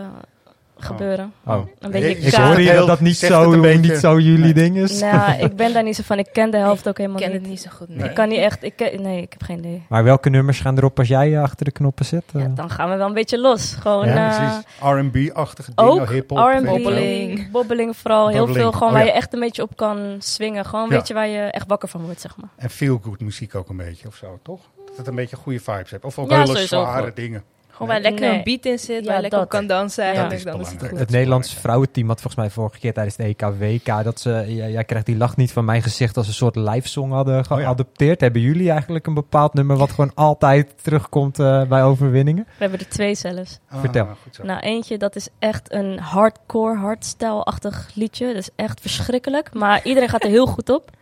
gebeuren. 0.84 1.34
Oh. 1.46 1.54
Een 1.80 1.92
beetje 1.92 2.00
Je- 2.10 2.22
je 2.22 2.28
Ik 2.28 2.34
het 2.36 2.56
heel- 2.58 2.78
dat 2.78 2.88
dat 2.88 3.00
niet 3.00 3.18
zo, 3.18 3.56
niet 3.78 3.98
zo 3.98 4.20
jullie 4.20 4.40
Nee. 4.40 4.54
ding 4.54 4.78
is. 4.78 5.00
Nou, 5.00 5.40
ik 5.40 5.56
ben 5.56 5.74
daar 5.74 5.84
niet 5.84 5.96
zo 5.96 6.04
van. 6.06 6.18
Ik 6.20 6.30
ken 6.34 6.52
de 6.52 6.58
helft 6.58 6.88
ook 6.88 6.92
Ik 6.94 6.98
helemaal 6.98 7.20
ken 7.22 7.32
niet. 7.32 7.40
het 7.42 7.50
niet 7.50 7.62
zo 7.62 7.70
goed. 7.74 7.90
Nee. 7.90 8.10
Ik 8.10 8.16
kan 8.16 8.30
niet 8.30 8.38
echt... 8.40 8.64
Ik 8.64 8.76
ken- 8.76 9.02
nee, 9.02 9.22
ik 9.22 9.32
heb 9.32 9.44
geen 9.44 9.58
idee. 9.58 9.84
Maar 9.90 10.04
welke 10.04 10.30
nummers 10.30 10.60
gaan 10.60 10.78
erop 10.78 11.00
als 11.00 11.08
jij 11.08 11.34
eh, 11.36 11.42
achter 11.42 11.66
de 11.66 11.72
knoppen 11.72 12.06
zit? 12.06 12.24
eh? 12.34 12.42
Ja, 12.42 12.48
dan 12.56 12.70
gaan 12.70 12.90
we 12.90 12.96
wel 12.96 13.08
een 13.08 13.14
beetje 13.14 13.40
los. 13.40 13.74
Gewoon 13.80 14.08
Ja, 14.08 14.62
eh. 14.82 14.90
R&B-achtige 14.98 15.72
dingen, 15.76 15.92
ook 16.02 16.10
hip-hop. 16.10 16.38
R&B, 16.38 16.52
weet 16.52 16.62
je. 16.64 16.70
Bobbeling. 16.84 17.52
bobbeling 17.52 17.98
vooral. 17.98 18.28
Heel 18.30 18.48
veel 18.48 18.72
gewoon 18.72 18.88
Oh, 18.88 18.94
waar 18.94 19.06
ja. 19.06 19.08
je 19.12 19.14
echt 19.18 19.34
een 19.34 19.40
beetje 19.40 19.62
op 19.62 19.76
kan 19.76 20.16
swingen. 20.20 20.66
Gewoon 20.66 20.86
een 20.86 20.92
Ja. 20.92 20.98
beetje 20.98 21.14
waar 21.14 21.28
je 21.28 21.40
echt 21.40 21.68
wakker 21.68 21.90
van 21.90 22.02
wordt, 22.02 22.22
zeg 22.22 22.38
maar. 22.38 22.50
En 22.56 22.70
feel-good 22.70 23.20
muziek 23.20 23.56
ook 23.56 23.70
een 23.70 23.78
beetje, 23.78 24.08
of 24.08 24.16
zo, 24.16 24.40
toch? 24.44 24.60
Dat 24.88 24.98
het 24.98 25.08
een 25.08 25.16
beetje 25.16 25.36
goede 25.36 25.60
vibes 25.60 25.92
heeft. 25.92 26.04
Of 26.04 26.20
ook 26.20 26.30
Ja, 26.30 26.40
hele 26.44 26.58
zware 26.68 27.12
dingen. 27.16 27.44
Gewoon 27.80 27.94
waar 27.94 28.02
lekker 28.02 28.28
Nee. 28.28 28.38
een 28.38 28.44
beat 28.44 28.66
in 28.66 28.80
zit, 28.80 29.00
Ja, 29.00 29.06
waar 29.06 29.16
je 29.16 29.22
lekker 29.22 29.40
op 29.42 29.50
kan 29.50 29.68
dansen 29.68 30.04
Ja. 30.04 30.10
eigenlijk. 30.12 30.44
Dan 30.44 30.60
is 30.60 30.72
het 30.72 30.88
goed. 30.88 31.00
Het 31.00 31.10
Nederlands 31.10 31.54
vrouwenteam 31.54 32.08
had 32.08 32.22
volgens 32.22 32.42
mij 32.42 32.50
vorige 32.52 32.80
keer 32.80 32.94
tijdens 32.94 33.16
de 33.16 33.24
E 33.24 33.28
EK 33.28 33.42
WK 33.42 34.04
dat 34.04 34.20
ze, 34.20 34.30
ja, 34.48 34.68
jij 34.68 34.84
krijgt 34.84 35.06
die 35.06 35.18
lach 35.18 35.38
niet 35.38 35.52
van 35.52 35.66
mijn 35.66 35.82
gezicht 35.82 36.18
als 36.18 36.28
een 36.28 36.34
soort 36.34 36.56
live 36.56 36.88
song 36.88 37.12
hadden 37.12 37.38
Oh 37.40 37.44
geadopteerd. 37.46 38.22
Hebben 38.22 38.42
jullie 38.42 38.72
eigenlijk 38.72 39.08
een 39.08 39.14
bepaald 39.14 39.54
nummer 39.54 39.78
wat 39.78 39.90
gewoon 39.92 40.12
altijd 40.16 40.84
terugkomt 40.84 41.40
eh, 41.40 41.64
bij 41.64 41.84
overwinningen? 41.84 42.44
We 42.48 42.54
hebben 42.58 42.80
er 42.80 42.90
twee 42.90 43.16
zelfs. 43.16 43.60
Ah, 43.70 43.80
Vertel. 43.80 44.08
Goed 44.24 44.36
zo. 44.36 44.44
Nou, 44.44 44.60
eentje, 44.60 44.98
dat 44.98 45.16
is 45.16 45.28
echt 45.40 45.74
een 45.74 46.00
hardcore, 46.00 46.76
hardstyle-achtig 46.78 47.90
liedje. 47.94 48.26
Dat 48.28 48.36
is 48.36 48.50
echt 48.56 48.82
verschrikkelijk. 48.82 49.54
Maar 49.54 49.82
iedereen 49.84 50.10
gaat 50.10 50.24
er 50.24 50.30
heel 50.30 50.46
goed 50.48 50.70
op. 50.70 50.90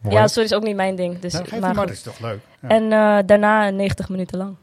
Mooi. 0.00 0.16
Ja, 0.16 0.26
sorry, 0.28 0.48
is 0.48 0.54
ook 0.54 0.62
niet 0.62 0.76
mijn 0.76 0.96
ding. 0.96 1.18
Dus, 1.18 1.32
Nou, 1.32 1.44
maar 1.50 1.60
maar, 1.60 1.74
dat 1.74 1.90
is 1.94 2.02
toch 2.02 2.18
leuk. 2.20 2.38
Ja. 2.62 2.68
En 2.68 2.82
eh, 2.92 3.18
daarna 3.26 3.70
90 3.70 4.08
minuten 4.08 4.38
lang. 4.38 4.54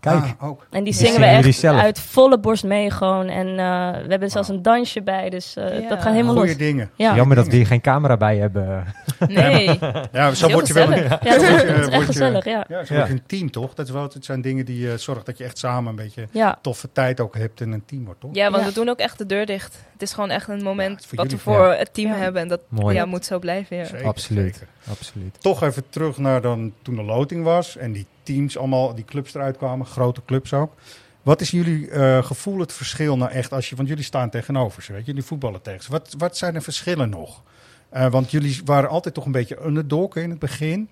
Kijk, 0.00 0.24
Ah, 0.38 0.48
ook. 0.48 0.66
En 0.70 0.84
die 0.84 0.92
zingen 0.92 1.20
we 1.20 1.26
echt 1.26 1.54
zelf? 1.58 1.80
uit 1.80 2.00
volle 2.00 2.38
borst 2.38 2.64
mee 2.64 2.90
gewoon. 2.90 3.28
En 3.28 3.46
eh, 3.48 3.54
we 3.90 3.98
hebben 4.08 4.20
er 4.22 4.30
zelfs 4.30 4.48
een 4.48 4.62
dansje 4.62 5.02
bij. 5.02 5.30
Dus 5.30 5.56
eh, 5.56 5.80
Ja. 5.82 5.88
dat 5.88 6.02
gaat 6.02 6.12
helemaal 6.12 6.34
Goeie 6.34 6.48
los. 6.48 6.56
dingen. 6.58 6.90
Ja, 6.96 7.14
jammer 7.14 7.36
dat 7.36 7.46
we 7.46 7.56
hier 7.56 7.66
geen 7.66 7.80
camera 7.80 8.16
bij 8.16 8.36
hebben. 8.36 8.84
Nee. 9.28 9.78
Ja, 10.12 10.34
zo 10.34 10.46
Heel 10.46 10.54
word 10.54 10.66
je 10.66 10.72
wel 10.74 10.92
een, 10.92 11.02
ja 11.02 11.18
echt 11.90 12.04
gezellig, 12.04 12.44
ja. 12.44 12.64
Ja, 12.68 12.84
zo 12.84 12.94
Ja. 12.94 12.98
word 13.00 13.08
je 13.10 13.14
een 13.14 13.22
team, 13.26 13.50
toch? 13.50 13.74
Dat, 13.74 13.86
is 13.86 13.92
wel, 13.92 14.02
het 14.02 14.24
zijn 14.24 14.40
dingen 14.40 14.64
die 14.64 14.90
eh 14.90 14.96
zorgen 14.98 15.24
dat 15.24 15.38
je 15.38 15.44
echt 15.44 15.58
samen 15.58 15.90
een 15.90 15.96
beetje 15.96 16.28
Ja, 16.30 16.58
toffe 16.62 16.88
tijd 16.92 17.20
ook 17.20 17.36
hebt 17.36 17.60
en 17.60 17.72
een 17.72 17.82
team 17.86 18.04
wordt, 18.04 18.20
toch? 18.20 18.30
Ja, 18.34 18.50
want 18.50 18.62
Ja. 18.62 18.68
we 18.68 18.74
doen 18.74 18.88
ook 18.88 18.98
echt 18.98 19.18
de 19.18 19.26
deur 19.26 19.46
dicht. 19.46 19.78
Het 19.92 20.02
is 20.02 20.12
gewoon 20.12 20.30
echt 20.30 20.48
een 20.48 20.62
moment 20.62 21.06
wat 21.14 21.30
we 21.30 21.38
voor 21.38 21.66
het 21.72 21.94
team 21.94 22.08
Ja. 22.10 22.16
hebben. 22.16 22.42
En 22.42 22.48
dat 22.48 22.60
ja, 22.88 23.04
moet 23.04 23.24
zo 23.24 23.38
blijven. 23.38 23.76
Ja. 23.76 23.84
Zeker, 23.84 24.06
Absoluut. 24.06 24.54
zeker. 24.54 24.68
Absoluut. 24.90 25.36
Toch 25.40 25.62
even 25.62 25.82
terug 25.88 26.18
naar 26.18 26.40
dan 26.40 26.72
toen 26.82 26.94
de 26.96 27.02
loting 27.02 27.44
was 27.44 27.76
en 27.76 27.92
die 27.92 28.06
teams 28.34 28.58
allemaal, 28.58 28.94
die 28.94 29.04
clubs 29.04 29.34
eruit 29.34 29.56
kwamen, 29.56 29.86
grote 29.86 30.22
clubs 30.24 30.52
ook. 30.52 30.74
Wat 31.22 31.40
is 31.40 31.50
jullie 31.50 31.90
eh, 31.90 32.24
gevoel, 32.24 32.58
het 32.58 32.72
verschil 32.72 33.16
nou 33.16 33.30
echt 33.30 33.52
als 33.52 33.68
je, 33.68 33.76
want 33.76 33.88
jullie 33.88 34.04
staan 34.04 34.30
tegenover 34.30 34.82
ze, 34.82 34.92
weet 34.92 35.00
je, 35.00 35.06
jullie 35.06 35.26
voetballen 35.26 35.62
tegen 35.62 35.82
ze. 35.82 35.90
Wat, 35.90 36.14
wat 36.18 36.36
zijn 36.36 36.54
de 36.54 36.60
verschillen 36.60 37.10
nog? 37.10 37.42
Eh, 37.88 38.10
want 38.10 38.30
jullie 38.30 38.60
waren 38.64 38.90
altijd 38.90 39.14
toch 39.14 39.24
een 39.26 39.32
beetje 39.32 39.64
underdog 39.64 40.16
in 40.16 40.30
het 40.30 40.38
begin. 40.38 40.88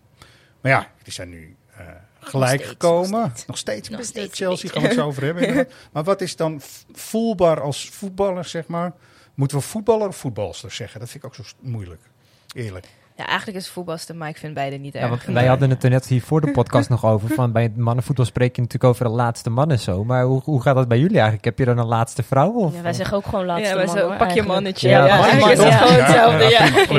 Maar 0.60 0.72
ja, 0.72 0.90
die 1.02 1.12
zijn 1.12 1.28
nu 1.28 1.56
eh, 1.76 1.86
gelijk 2.20 2.54
steeds, 2.54 2.68
gekomen. 2.70 3.20
nog 3.20 3.46
Nog 3.46 3.58
steeds. 3.58 3.88
Nog 3.88 4.04
steeds 4.04 4.38
Chelsea 4.38 4.70
gaan 4.70 4.82
we 4.82 4.88
het 4.88 4.96
zo 4.96 5.06
over 5.06 5.24
hebben. 5.24 5.68
maar 5.92 6.04
wat 6.04 6.20
is 6.20 6.36
dan 6.36 6.60
voelbaar 6.92 7.60
als 7.60 7.88
voetballer, 7.88 8.44
zeg 8.44 8.66
maar? 8.66 8.92
Moeten 9.34 9.56
we 9.56 9.62
voetballer 9.62 10.08
of 10.08 10.16
voetbalster 10.16 10.70
zeggen? 10.70 11.00
Dat 11.00 11.10
vind 11.10 11.24
ik 11.24 11.28
ook 11.28 11.34
zo 11.34 11.42
moeilijk. 11.60 12.00
Eerlijk. 12.54 12.86
Ja, 13.18 13.26
eigenlijk 13.26 13.58
is 13.58 13.64
het 13.64 13.72
voetbalster, 13.72 14.16
maar 14.16 14.28
ik 14.28 14.36
vind 14.36 14.54
beide 14.54 14.76
niet 14.76 14.92
Ja, 14.94 15.00
erg. 15.00 15.08
want 15.10 15.22
wij 15.24 15.46
hadden 15.46 15.70
het 15.70 15.84
er 15.84 15.90
net 15.90 16.06
hier 16.06 16.22
voor 16.22 16.40
de 16.40 16.50
podcast 16.50 16.88
nog 16.94 17.04
over. 17.04 17.28
Van 17.28 17.52
bij 17.52 17.62
het 17.62 17.76
mannenvoetbal 17.76 18.24
spreek 18.24 18.56
je 18.56 18.62
natuurlijk 18.62 18.92
over 18.92 19.04
de 19.04 19.10
laatste 19.10 19.50
man 19.50 19.70
en 19.70 19.78
zo. 19.78 20.04
Maar 20.04 20.24
hoe, 20.24 20.42
hoe 20.44 20.62
gaat 20.62 20.74
dat 20.74 20.88
bij 20.88 20.98
jullie 20.98 21.14
eigenlijk? 21.14 21.44
Heb 21.44 21.58
je 21.58 21.64
dan 21.64 21.78
een 21.78 21.86
laatste 21.86 22.22
vrouw? 22.22 22.52
Of? 22.52 22.74
ja 22.74 22.82
wij 22.82 22.92
zeggen 22.92 23.16
ook 23.16 23.24
gewoon 23.24 23.44
laatste 23.44 23.68
Ja, 23.68 23.76
wij 23.76 23.86
zeggen, 23.86 24.16
pak 24.16 24.30
je 24.30 24.42
mannetje. 24.42 24.88
Ja, 24.88 25.06
Ja, 25.06 25.26
is 25.26 25.58
het 25.58 25.74
gewoon 25.74 25.92
hetzelfde. 25.92 26.44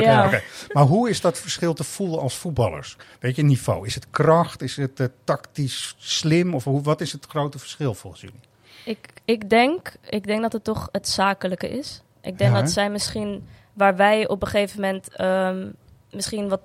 Ja. 0.00 0.40
Maar 0.72 0.84
hoe 0.84 1.08
is 1.10 1.20
dat 1.20 1.38
verschil 1.38 1.72
te 1.74 1.84
voelen 1.84 2.20
als 2.20 2.36
voetballers? 2.36 2.96
Weet 3.20 3.36
je, 3.36 3.42
niveau? 3.42 3.86
Is 3.86 3.94
het 3.94 4.06
kracht? 4.10 4.62
Is 4.62 4.76
het 4.76 5.00
eh, 5.00 5.06
tactisch 5.24 5.94
slim? 5.98 6.54
Of 6.54 6.64
hoe, 6.64 6.82
wat 6.82 7.00
is 7.00 7.12
het 7.12 7.26
grote 7.28 7.58
verschil 7.58 7.94
volgens 7.94 8.22
jullie? 8.22 8.40
Ik, 8.84 8.98
ik, 9.24 9.50
denk, 9.50 9.92
ik 10.08 10.26
denk 10.26 10.42
dat 10.42 10.52
het 10.52 10.64
toch 10.64 10.88
het 10.92 11.08
zakelijke 11.08 11.68
is. 11.68 12.02
Ik 12.22 12.38
denk 12.38 12.54
Ja, 12.54 12.60
dat 12.60 12.70
zij 12.70 12.90
misschien, 12.90 13.46
waar 13.72 13.96
wij 13.96 14.28
op 14.28 14.42
een 14.42 14.48
gegeven 14.48 14.80
moment 14.80 15.14
ehm, 15.16 15.66
misschien 16.12 16.48
wat 16.48 16.60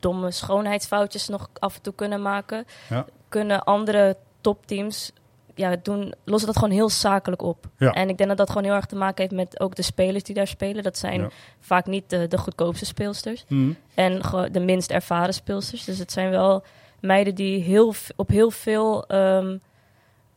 domme 0.00 0.30
schoonheidsfoutjes 0.30 1.28
nog 1.28 1.48
af 1.58 1.74
en 1.76 1.82
toe 1.82 1.94
kunnen 1.94 2.22
maken, 2.22 2.64
Ja. 2.88 3.06
kunnen 3.28 3.64
andere 3.64 4.16
topteams 4.40 5.12
ja, 5.54 5.76
doen, 5.82 6.14
lossen 6.24 6.46
dat 6.46 6.58
gewoon 6.58 6.74
heel 6.74 6.88
zakelijk 6.88 7.42
op. 7.42 7.66
Ja. 7.78 7.92
En 7.92 8.08
ik 8.08 8.16
denk 8.16 8.28
dat 8.28 8.38
dat 8.38 8.48
gewoon 8.48 8.64
heel 8.64 8.74
erg 8.74 8.86
te 8.86 8.96
maken 8.96 9.22
heeft 9.22 9.34
met 9.34 9.60
ook 9.60 9.74
de 9.74 9.82
spelers 9.82 10.22
die 10.24 10.34
daar 10.34 10.46
spelen. 10.46 10.82
Dat 10.82 10.98
zijn 10.98 11.20
Ja. 11.20 11.28
vaak 11.60 11.86
niet 11.86 12.10
de, 12.10 12.28
de 12.28 12.38
goedkoopste 12.38 12.84
speelsters. 12.84 13.44
Hm. 13.48 13.72
En 13.94 14.20
de 14.52 14.60
minst 14.60 14.90
ervaren 14.90 15.34
speelsters. 15.34 15.84
Dus 15.84 15.98
het 15.98 16.12
zijn 16.12 16.30
wel 16.30 16.64
meiden 17.00 17.34
die 17.34 17.62
heel, 17.62 17.94
op 18.16 18.28
heel 18.28 18.50
veel, 18.50 19.06
ehm, 19.06 19.56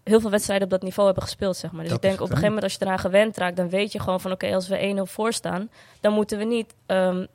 heel 0.04 0.20
veel 0.20 0.30
wedstrijden 0.30 0.66
op 0.66 0.72
dat 0.74 0.82
niveau 0.82 1.06
hebben 1.06 1.24
gespeeld, 1.24 1.58
zeg 1.58 1.72
maar. 1.72 1.82
Dus 1.82 1.90
Dat 1.90 2.04
ik 2.04 2.10
denk 2.10 2.16
op 2.16 2.22
een 2.22 2.28
gegeven 2.36 2.48
moment 2.54 2.64
als 2.64 2.74
je 2.74 2.86
eraan 2.86 3.00
gewend 3.00 3.38
raakt, 3.38 3.56
dan 3.58 3.70
weet 3.70 3.92
je 3.92 4.00
gewoon 4.00 4.22
van 4.22 4.32
oké, 4.32 4.54
als 4.56 4.68
we 4.68 4.78
1-0 4.82 5.06
voor 5.06 5.34
staan, 5.34 5.70
dan 6.00 6.14
moeten 6.14 6.38
we 6.38 6.44
niet 6.44 6.76
ehm, 6.86 7.26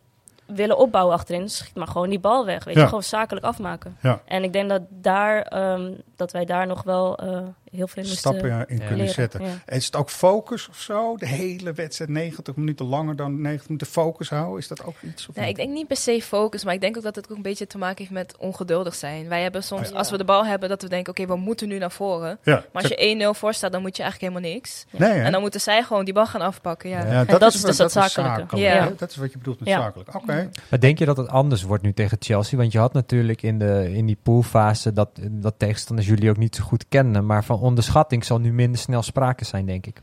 willen 0.46 0.78
opbouwen 0.78 1.14
achterin. 1.14 1.48
Schiet 1.48 1.74
maar 1.74 1.86
gewoon 1.86 2.08
die 2.08 2.18
bal 2.18 2.44
weg. 2.44 2.64
Weet 2.64 2.74
Ja. 2.74 2.80
je, 2.80 2.86
gewoon 2.86 3.02
zakelijk 3.02 3.46
afmaken. 3.46 3.96
Ja. 4.00 4.20
En 4.24 4.42
ik 4.44 4.52
denk 4.52 4.68
dat, 4.68 4.82
daar, 4.88 5.42
ehm, 5.42 5.92
dat 6.16 6.32
wij 6.32 6.44
daar 6.44 6.66
nog 6.66 6.82
wel 6.82 7.16
eh, 7.16 7.38
heel 7.74 7.86
veel 7.88 8.04
Stappen 8.04 8.48
ja, 8.48 8.58
in 8.66 8.78
kunnen 8.78 8.96
leren. 8.96 9.12
zetten. 9.14 9.40
Ja. 9.42 9.46
En 9.66 9.76
Is 9.76 9.86
het 9.86 9.96
ook 9.96 10.10
focus 10.10 10.68
of 10.68 10.78
zo? 10.80 11.16
De 11.16 11.26
hele 11.26 11.72
wedstrijd 11.72 12.10
90 12.10 12.56
minuten 12.56 12.86
langer 12.86 13.16
dan 13.16 13.40
90 13.40 13.68
minuten 13.68 13.86
focus 13.86 14.28
houden? 14.30 14.58
Is 14.58 14.68
dat 14.68 14.84
ook 14.84 14.94
iets? 15.02 15.28
Of 15.28 15.36
Nee, 15.36 15.48
ik 15.48 15.56
denk 15.56 15.72
niet 15.72 15.86
per 15.86 15.96
se 15.96 16.22
focus, 16.22 16.64
maar 16.64 16.74
ik 16.74 16.80
denk 16.80 16.96
ook 16.96 17.02
dat 17.02 17.16
het 17.16 17.30
ook 17.30 17.36
een 17.36 17.42
beetje 17.42 17.66
te 17.66 17.78
maken 17.78 17.96
heeft 17.98 18.10
met 18.10 18.34
ongeduldig 18.38 18.94
zijn. 18.94 19.28
Wij 19.28 19.42
hebben 19.42 19.62
soms, 19.62 19.88
ja. 19.88 19.94
als 19.96 20.10
we 20.10 20.16
de 20.16 20.24
bal 20.24 20.46
hebben, 20.46 20.68
dat 20.68 20.82
we 20.82 20.88
denken, 20.88 21.12
oké, 21.12 21.26
we 21.26 21.36
moeten 21.36 21.68
nu 21.68 21.78
naar 21.78 21.92
voren. 21.92 22.38
ja. 22.42 22.64
Maar 22.72 22.82
als 22.82 22.92
je 22.96 23.32
1-0 23.34 23.38
voor 23.38 23.54
staat, 23.54 23.72
dan 23.72 23.80
moet 23.82 23.96
je 23.96 24.02
eigenlijk 24.02 24.32
helemaal 24.32 24.54
niks. 24.54 24.84
nee? 24.90 25.20
En 25.22 25.32
dan 25.32 25.40
moeten 25.40 25.60
zij 25.60 25.82
gewoon 25.82 26.04
die 26.04 26.14
bal 26.14 26.26
gaan 26.26 26.40
afpakken, 26.40 26.90
ja. 26.90 27.04
Ja. 27.04 27.12
Ja, 27.12 27.24
dat 27.24 27.54
is 27.54 27.60
dus 27.60 27.76
dat 27.76 27.92
zakelijke. 27.92 28.40
zakelijk, 28.40 28.52
Ja. 28.52 28.92
Dat 28.96 29.10
is 29.10 29.16
wat 29.16 29.32
je 29.32 29.38
bedoelt 29.38 29.58
met 29.58 29.68
Ja. 29.68 29.78
zakelijk. 29.78 30.14
Oké. 30.14 30.50
Maar 30.70 30.80
denk 30.80 30.98
je 30.98 31.04
dat 31.04 31.16
het 31.16 31.28
anders 31.28 31.62
wordt 31.62 31.82
nu 31.82 31.92
tegen 31.92 32.16
Chelsea? 32.20 32.58
Want 32.58 32.72
je 32.72 32.78
had 32.78 32.92
natuurlijk 32.92 33.42
in, 33.42 33.58
de, 33.58 33.90
in 33.94 34.06
die 34.06 34.18
poolfase 34.22 34.92
dat, 34.92 35.08
dat 35.30 35.54
tegenstanders 35.56 36.08
jullie 36.08 36.30
ook 36.30 36.36
niet 36.36 36.56
zo 36.56 36.62
goed 36.64 36.84
kennen. 36.88 37.26
Maar 37.26 37.44
van 37.44 37.58
onderschatting 37.64 38.24
zal 38.24 38.38
nu 38.38 38.52
minder 38.52 38.80
snel 38.80 39.02
sprake 39.02 39.44
zijn, 39.44 39.66
denk 39.66 39.86
ik. 39.86 40.00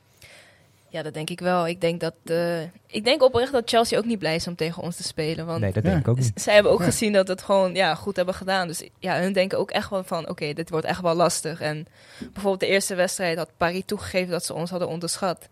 Ja, 0.87 1.01
dat 1.01 1.13
denk 1.13 1.29
ik 1.29 1.39
wel. 1.39 1.67
Ik 1.67 1.81
denk 1.81 1.99
dat, 1.99 2.13
eh, 2.23 2.61
ik 2.87 3.03
denk 3.03 3.23
oprecht 3.23 3.51
dat 3.51 3.69
Chelsea 3.69 3.97
ook 3.97 4.05
niet 4.05 4.19
blij 4.19 4.35
is 4.35 4.47
om 4.47 4.55
tegen 4.55 4.83
ons 4.83 4.95
te 4.95 5.03
spelen. 5.03 5.45
Want 5.45 5.59
Nee, 5.61 5.71
dat 5.73 5.83
Ja. 5.83 5.89
denk 5.89 6.01
ik 6.01 6.07
ook 6.07 6.17
niet. 6.17 6.31
zij 6.35 6.53
hebben 6.53 6.71
ook 6.71 6.79
Ja. 6.79 6.85
gezien 6.85 7.13
dat 7.13 7.25
we 7.27 7.31
het 7.33 7.41
gewoon 7.41 7.73
ja, 7.75 7.95
goed 7.95 8.15
hebben 8.15 8.35
gedaan. 8.35 8.67
Dus 8.67 8.83
ja, 8.99 9.19
hun 9.19 9.33
denken 9.33 9.57
ook 9.57 9.71
echt 9.71 9.89
wel 9.89 10.03
van, 10.03 10.29
oké, 10.29 10.53
dit 10.53 10.69
wordt 10.69 10.85
echt 10.85 11.01
wel 11.01 11.15
lastig. 11.15 11.61
En 11.61 11.87
bijvoorbeeld 12.19 12.59
de 12.59 12.67
eerste 12.67 12.95
wedstrijd 12.95 13.37
had 13.37 13.49
Paris 13.57 13.83
toegegeven 13.85 14.31
dat 14.31 14.45
ze 14.45 14.53
ons 14.53 14.69
hadden 14.69 14.87
onderschat. 14.87 15.49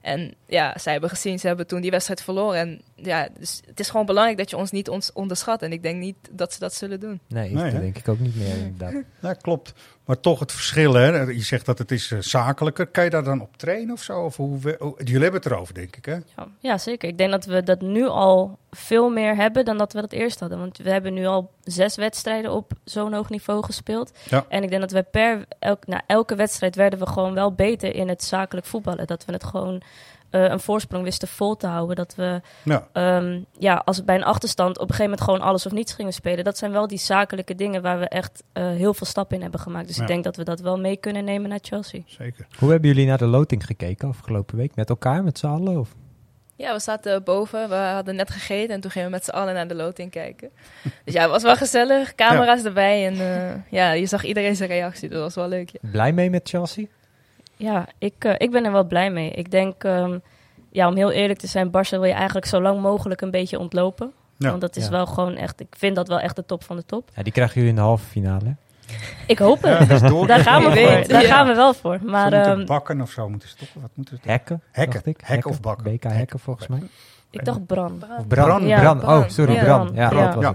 En 0.00 0.34
ja, 0.46 0.74
zij 0.78 0.92
hebben 0.92 1.10
gezien, 1.10 1.38
ze 1.38 1.46
hebben 1.46 1.66
toen 1.66 1.80
die 1.80 1.90
wedstrijd 1.90 2.22
verloren. 2.22 2.58
En 2.60 2.80
ja, 3.02 3.28
dus 3.38 3.60
het 3.66 3.80
is 3.80 3.90
gewoon 3.90 4.06
belangrijk 4.06 4.38
dat 4.38 4.50
je 4.50 4.56
ons 4.56 4.70
niet 4.70 4.88
ons 4.88 5.12
onderschat. 5.12 5.62
En 5.62 5.72
ik 5.72 5.82
denk 5.82 5.98
niet 6.00 6.16
dat 6.30 6.52
ze 6.52 6.58
dat 6.58 6.74
zullen 6.74 7.00
doen. 7.00 7.20
Nee, 7.28 7.50
Nee, 7.54 7.72
dat 7.72 7.80
denk 7.80 7.98
ik 7.98 8.08
ook 8.08 8.18
niet 8.18 8.36
meer 8.36 8.56
inderdaad. 8.56 9.02
Ja, 9.20 9.32
klopt. 9.32 9.72
Maar 10.04 10.20
toch 10.20 10.38
het 10.40 10.52
verschil, 10.52 10.92
hè? 10.94 11.20
Je 11.20 11.42
zegt 11.42 11.66
dat 11.66 11.78
het 11.78 11.90
is 11.90 12.10
eh, 12.10 12.18
zakelijker. 12.20 12.86
Kan 12.86 13.04
je 13.04 13.10
daar 13.10 13.24
dan 13.24 13.40
op 13.40 13.56
trainen 13.56 13.92
of 13.94 14.02
zo? 14.02 14.20
Of 14.20 14.36
hoe, 14.36 14.58
we- 14.58 14.76
hoe- 14.78 14.94
jullie 14.98 15.22
hebben 15.22 15.40
het 15.40 15.50
erover, 15.50 15.74
denk 15.74 15.96
ik, 15.96 16.04
hè? 16.04 16.12
Ja, 16.12 16.46
ja, 16.58 16.78
zeker. 16.78 17.08
Ik 17.08 17.18
denk 17.18 17.30
dat 17.30 17.44
we 17.44 17.62
dat 17.62 17.80
nu 17.80 18.06
al 18.06 18.58
veel 18.70 19.10
meer 19.10 19.36
hebben 19.36 19.64
dan 19.64 19.78
dat 19.78 19.92
we 19.92 20.00
dat 20.00 20.12
eerst 20.12 20.40
hadden. 20.40 20.58
Want 20.58 20.78
we 20.78 20.90
hebben 20.90 21.14
nu 21.14 21.26
al 21.26 21.50
zes 21.62 21.96
wedstrijden 21.96 22.52
op 22.52 22.72
zo'n 22.84 23.12
hoog 23.12 23.28
niveau 23.30 23.64
gespeeld. 23.64 24.12
Ja. 24.28 24.44
En 24.48 24.62
ik 24.62 24.68
denk 24.68 24.80
dat 24.80 24.92
we 24.92 25.02
per 25.02 25.44
elk, 25.58 25.86
na 25.86 26.02
elke 26.06 26.34
wedstrijd 26.34 26.74
werden 26.76 26.98
we 26.98 27.06
gewoon 27.06 27.34
wel 27.34 27.52
beter 27.52 27.94
in 27.94 28.08
het 28.08 28.24
zakelijk 28.24 28.66
voetballen. 28.66 29.06
Dat 29.06 29.24
we 29.24 29.32
het 29.32 29.44
gewoon 29.44 29.82
eh, 30.30 30.42
een 30.44 30.60
voorsprong 30.60 31.04
wisten 31.04 31.28
vol 31.28 31.56
te 31.56 31.66
houden. 31.66 31.96
Dat 31.96 32.14
we 32.14 32.40
Ja. 32.64 32.88
ehm, 32.92 33.40
ja, 33.58 33.82
als 33.84 33.96
we 33.98 34.04
bij 34.04 34.14
een 34.14 34.24
achterstand 34.24 34.74
op 34.76 34.80
een 34.88 34.94
gegeven 34.94 35.04
moment 35.10 35.20
gewoon 35.22 35.40
alles 35.40 35.66
of 35.66 35.72
niets 35.72 35.92
gingen 35.92 36.12
spelen. 36.12 36.44
Dat 36.44 36.58
zijn 36.58 36.72
wel 36.72 36.86
die 36.86 36.98
zakelijke 36.98 37.54
dingen 37.54 37.82
waar 37.82 37.98
we 37.98 38.08
echt 38.08 38.42
eh, 38.52 38.66
heel 38.66 38.94
veel 38.94 39.06
stappen 39.06 39.36
in 39.36 39.42
hebben 39.42 39.60
gemaakt. 39.60 39.86
Dus 39.86 39.96
Ja. 39.96 40.02
ik 40.02 40.08
denk 40.08 40.24
dat 40.24 40.36
we 40.36 40.44
dat 40.44 40.60
wel 40.60 40.78
mee 40.78 40.96
kunnen 40.96 41.24
nemen 41.24 41.48
naar 41.48 41.58
Chelsea. 41.62 42.00
Zeker. 42.06 42.46
Hoe 42.58 42.70
hebben 42.70 42.88
jullie 42.90 43.06
naar 43.06 43.18
de 43.18 43.26
loting 43.26 43.64
gekeken 43.66 44.08
afgelopen 44.08 44.56
week? 44.56 44.74
Met 44.74 44.88
elkaar, 44.88 45.24
met 45.24 45.38
z'n 45.38 45.46
allen? 45.46 45.78
Of? 45.78 45.94
Ja, 46.56 46.72
we 46.72 46.80
zaten 46.80 47.22
boven. 47.24 47.68
We 47.68 47.74
hadden 47.74 48.16
net 48.16 48.30
gegeten 48.30 48.74
en 48.74 48.80
toen 48.80 48.90
gingen 48.90 49.08
we 49.08 49.14
met 49.14 49.24
z'n 49.24 49.30
allen 49.30 49.54
naar 49.54 49.68
de 49.68 49.74
loting 49.74 50.10
kijken. 50.10 50.50
Dus 51.04 51.14
ja, 51.14 51.22
het 51.22 51.30
was 51.30 51.42
wel 51.42 51.56
gezellig. 51.56 52.14
Camera's 52.14 52.64
erbij 52.64 53.06
en 53.06 53.12
eh, 53.20 53.54
ja, 53.70 53.92
je 53.92 54.06
zag 54.06 54.24
iedereen 54.24 54.56
zijn 54.56 54.68
reactie. 54.68 55.08
Dat 55.08 55.20
was 55.20 55.34
wel 55.34 55.48
leuk, 55.48 55.70
ja. 55.70 55.78
Blij 55.90 56.12
mee 56.12 56.30
met 56.30 56.48
Chelsea? 56.48 56.84
Ja, 57.58 57.86
ik, 57.98 58.14
eh, 58.24 58.34
ik 58.36 58.50
ben 58.50 58.64
er 58.64 58.72
wel 58.72 58.84
blij 58.84 59.10
mee. 59.10 59.30
Ik 59.30 59.50
denk, 59.50 59.84
ehm, 59.84 60.18
ja, 60.70 60.88
om 60.88 60.96
heel 60.96 61.10
eerlijk 61.10 61.38
te 61.38 61.46
zijn, 61.46 61.68
Barça 61.68 61.90
wil 61.90 62.04
je 62.04 62.12
eigenlijk 62.12 62.46
zo 62.46 62.60
lang 62.60 62.80
mogelijk 62.80 63.20
een 63.20 63.30
beetje 63.30 63.58
ontlopen. 63.58 64.12
Ja. 64.36 64.48
Want 64.48 64.60
dat 64.60 64.76
is 64.76 64.84
Ja. 64.84 64.90
wel 64.90 65.06
gewoon 65.06 65.34
echt, 65.36 65.60
ik 65.60 65.74
vind 65.78 65.96
dat 65.96 66.08
wel 66.08 66.20
echt 66.20 66.36
de 66.36 66.44
top 66.46 66.64
van 66.64 66.76
de 66.76 66.84
top. 66.86 67.08
Ja, 67.14 67.22
die 67.22 67.32
krijgen 67.32 67.54
jullie 67.54 67.68
in 67.70 67.74
de 67.76 67.80
halve 67.82 68.04
finale. 68.06 68.54
Ik 69.26 69.38
hoop 69.38 69.62
het. 69.62 69.88
Dus 69.88 70.00
door- 70.00 70.26
Daar 70.26 70.40
gaan 70.40 70.62
we 70.62 70.66
voor. 70.70 71.08
Daar 71.08 71.22
ja. 71.22 71.28
gaan 71.28 71.46
we 71.46 71.54
wel 71.54 71.74
voor. 71.74 71.98
Ze 71.98 72.04
Maar 72.04 72.22
moeten 72.30 72.44
ehm, 72.52 72.66
bakken 72.66 73.00
of 73.00 73.10
zo 73.10 73.28
moeten 73.28 73.48
ze 73.48 73.56
toch? 73.56 73.68
Wat 73.74 73.90
moeten 73.94 74.16
ze 74.16 74.22
doen? 74.22 74.32
Hekken, 74.32 74.62
Hekken. 74.72 74.92
dacht 74.94 75.06
ik. 75.06 75.20
Hekken 75.26 75.50
of 75.50 75.60
bakken? 75.60 75.92
BK 75.92 76.02
hekken 76.02 76.38
volgens 76.38 76.66
mij. 76.66 76.82
ik 77.30 77.44
dacht 77.44 77.66
Bran. 77.66 78.02
Of 78.18 78.26
brand. 78.26 78.64
Ja, 78.68 78.80
brand. 78.80 79.02
Oh, 79.02 79.28
sorry, 79.28 79.52
Ja. 79.54 79.64
brand. 79.64 79.90
Ja, 79.94 80.10
Ja. 80.10 80.24
dat 80.32 80.34
was 80.34 80.54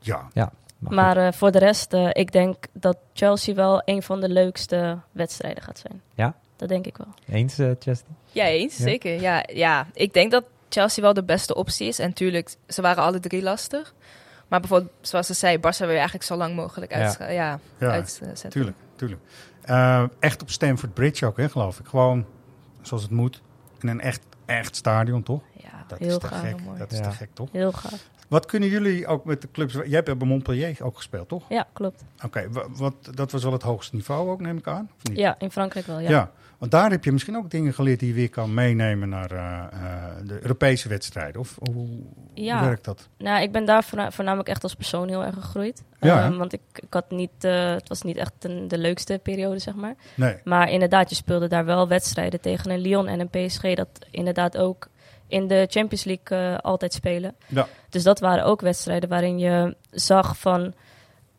Ja. 0.00 0.28
Ja, 0.32 0.50
Maar 0.80 0.92
Maar 0.94 1.16
eh, 1.16 1.32
voor 1.32 1.50
de 1.50 1.58
rest, 1.58 1.92
eh, 1.92 2.08
ik 2.12 2.32
denk 2.32 2.64
dat 2.72 2.96
Chelsea 3.12 3.54
wel 3.54 3.82
een 3.84 4.02
van 4.02 4.20
de 4.20 4.28
leukste 4.28 4.98
wedstrijden 5.12 5.62
gaat 5.62 5.78
zijn. 5.78 6.02
Ja? 6.14 6.34
Dat 6.56 6.68
denk 6.68 6.86
ik 6.86 6.96
wel. 6.96 7.06
eens, 7.28 7.58
eh 7.58 7.70
Chesney? 7.78 8.10
Ja, 8.32 8.44
eens, 8.46 8.76
Ja. 8.76 8.82
zeker. 8.84 9.20
Ja, 9.20 9.44
ja, 9.52 9.86
ik 9.92 10.12
denk 10.12 10.30
dat 10.30 10.44
Chelsea 10.68 11.02
wel 11.02 11.14
de 11.14 11.22
beste 11.24 11.54
optie 11.54 11.86
is. 11.88 11.98
En 11.98 12.08
natuurlijk, 12.08 12.54
ze 12.68 12.82
waren 12.82 13.02
alle 13.02 13.20
drie 13.20 13.42
lastig. 13.42 13.94
Maar 14.48 14.60
bijvoorbeeld, 14.60 14.92
zoals 15.00 15.26
ze 15.26 15.34
zei, 15.34 15.56
Barça 15.58 15.78
wil 15.78 15.88
je 15.88 15.94
eigenlijk 15.94 16.24
zo 16.24 16.36
lang 16.36 16.54
mogelijk 16.54 16.92
uit, 16.92 17.16
ja. 17.18 17.28
ja 17.78 17.90
uitzetten. 17.90 18.50
tuurlijk. 18.50 18.76
tuurlijk. 18.96 19.20
Eh, 19.62 20.04
echt 20.18 20.42
op 20.42 20.50
Stamford 20.50 20.94
Bridge 20.94 21.26
ook, 21.26 21.36
hè, 21.36 21.48
geloof 21.48 21.78
ik. 21.78 21.86
Gewoon 21.86 22.26
zoals 22.82 23.02
het 23.02 23.12
moet. 23.12 23.40
In 23.80 23.88
een 23.88 24.00
echt, 24.00 24.20
echt 24.46 24.76
stadion, 24.76 25.22
toch? 25.22 25.40
Ja, 25.52 25.84
Dat 25.88 25.98
heel 25.98 26.08
is 26.08 26.18
te 26.18 26.26
gaaf. 26.26 26.40
gek. 26.40 26.60
mooi. 26.64 26.78
Dat 26.78 26.92
is 26.92 26.98
Ja. 26.98 27.04
te 27.04 27.10
gek, 27.10 27.28
toch? 27.32 27.48
Heel 27.52 27.72
gaaf. 27.72 28.08
Wat 28.30 28.46
kunnen 28.46 28.68
jullie 28.68 29.06
ook 29.06 29.24
met 29.24 29.42
de 29.42 29.48
clubs... 29.52 29.72
Jij 29.72 29.84
hebt 30.04 30.18
bij 30.18 30.28
Montpellier 30.28 30.76
ook 30.82 30.96
gespeeld, 30.96 31.28
toch? 31.28 31.44
Ja, 31.48 31.66
klopt. 31.72 32.04
Oké, 32.24 32.48
wa- 32.50 32.66
wat, 32.70 32.94
dat 33.14 33.30
was 33.32 33.42
wel 33.42 33.52
het 33.52 33.62
hoogste 33.62 33.94
niveau 33.96 34.30
ook, 34.30 34.40
neem 34.40 34.56
ik 34.56 34.66
aan? 34.66 34.90
Of 34.96 35.08
niet? 35.08 35.18
Ja, 35.18 35.34
in 35.38 35.50
Frankrijk 35.50 35.86
wel, 35.86 35.98
ja. 36.00 36.10
Ja. 36.10 36.30
want 36.58 36.70
daar 36.70 36.90
heb 36.90 37.04
je 37.04 37.12
misschien 37.12 37.36
ook 37.36 37.50
dingen 37.50 37.74
geleerd 37.74 37.98
die 37.98 38.08
je 38.08 38.14
weer 38.14 38.30
kan 38.30 38.54
meenemen 38.54 39.08
naar 39.08 39.30
eh, 39.30 39.64
eh, 39.72 40.26
de 40.26 40.38
Europese 40.42 40.88
wedstrijden. 40.88 41.40
Of 41.40 41.58
hoe, 41.72 41.86
Ja. 42.34 42.58
hoe 42.58 42.66
werkt 42.68 42.84
dat? 42.84 43.08
Nou, 43.18 43.42
ik 43.42 43.52
ben 43.52 43.64
daar 43.64 43.84
voorna- 43.84 44.10
voornamelijk 44.10 44.48
echt 44.48 44.62
als 44.62 44.74
persoon 44.74 45.08
heel 45.08 45.24
erg 45.24 45.34
gegroeid. 45.34 45.82
Ja, 46.00 46.24
Ehm, 46.24 46.36
want 46.36 46.52
ik, 46.52 46.60
ik 46.74 46.92
had 46.92 47.10
niet, 47.10 47.30
eh, 47.44 47.70
het 47.70 47.88
was 47.88 48.02
niet 48.02 48.16
echt 48.16 48.32
een, 48.40 48.68
de 48.68 48.78
leukste 48.78 49.20
periode, 49.22 49.58
zeg 49.58 49.74
maar. 49.74 49.94
Nee. 50.14 50.36
Maar 50.44 50.70
inderdaad, 50.70 51.08
je 51.10 51.14
speelde 51.16 51.48
daar 51.48 51.64
wel 51.64 51.88
wedstrijden 51.88 52.40
tegen 52.40 52.70
een 52.70 52.80
Lyon 52.80 53.06
en 53.08 53.20
een 53.20 53.46
PSG... 53.46 53.74
dat 53.74 53.88
inderdaad 54.10 54.56
ook 54.56 54.88
in 55.30 55.48
de 55.48 55.66
Champions 55.70 56.04
League 56.04 56.38
eh, 56.38 56.58
altijd 56.58 56.92
spelen. 56.92 57.34
Ja. 57.46 57.66
Dus 57.88 58.02
dat 58.02 58.20
waren 58.20 58.44
ook 58.44 58.60
wedstrijden 58.60 59.08
waarin 59.08 59.38
je 59.38 59.76
zag 59.90 60.36
van... 60.38 60.74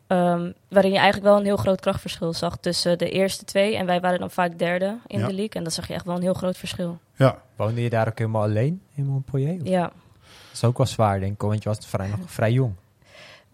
ehm, 0.06 0.52
waarin 0.68 0.90
je 0.92 0.98
eigenlijk 0.98 1.26
wel 1.26 1.36
een 1.38 1.44
heel 1.44 1.56
groot 1.56 1.80
krachtverschil 1.80 2.32
zag 2.32 2.56
tussen 2.56 2.98
de 2.98 3.10
eerste 3.10 3.44
twee. 3.44 3.76
En 3.76 3.86
wij 3.86 4.00
waren 4.00 4.18
dan 4.18 4.30
vaak 4.30 4.58
derde 4.58 4.98
in 5.06 5.18
Ja. 5.18 5.26
de 5.26 5.32
league. 5.32 5.52
En 5.54 5.62
dan 5.62 5.72
zag 5.72 5.88
je 5.88 5.94
echt 5.94 6.04
wel 6.04 6.16
een 6.16 6.22
heel 6.22 6.34
groot 6.34 6.56
verschil. 6.56 6.98
Ja. 7.16 7.42
Woonde 7.56 7.82
je 7.82 7.90
daar 7.90 8.08
ook 8.08 8.18
helemaal 8.18 8.42
alleen 8.42 8.82
in 8.94 9.06
Montpellier? 9.06 9.60
Of- 9.60 9.68
Ja. 9.68 9.82
Dat 9.82 10.52
is 10.52 10.64
ook 10.64 10.76
wel 10.76 10.86
zwaar, 10.86 11.20
denk 11.20 11.32
ik, 11.32 11.40
want 11.40 11.62
je 11.62 11.68
was 11.68 11.78
vrij, 11.86 12.08
nog 12.08 12.18
vrij 12.26 12.52
jong. 12.52 12.74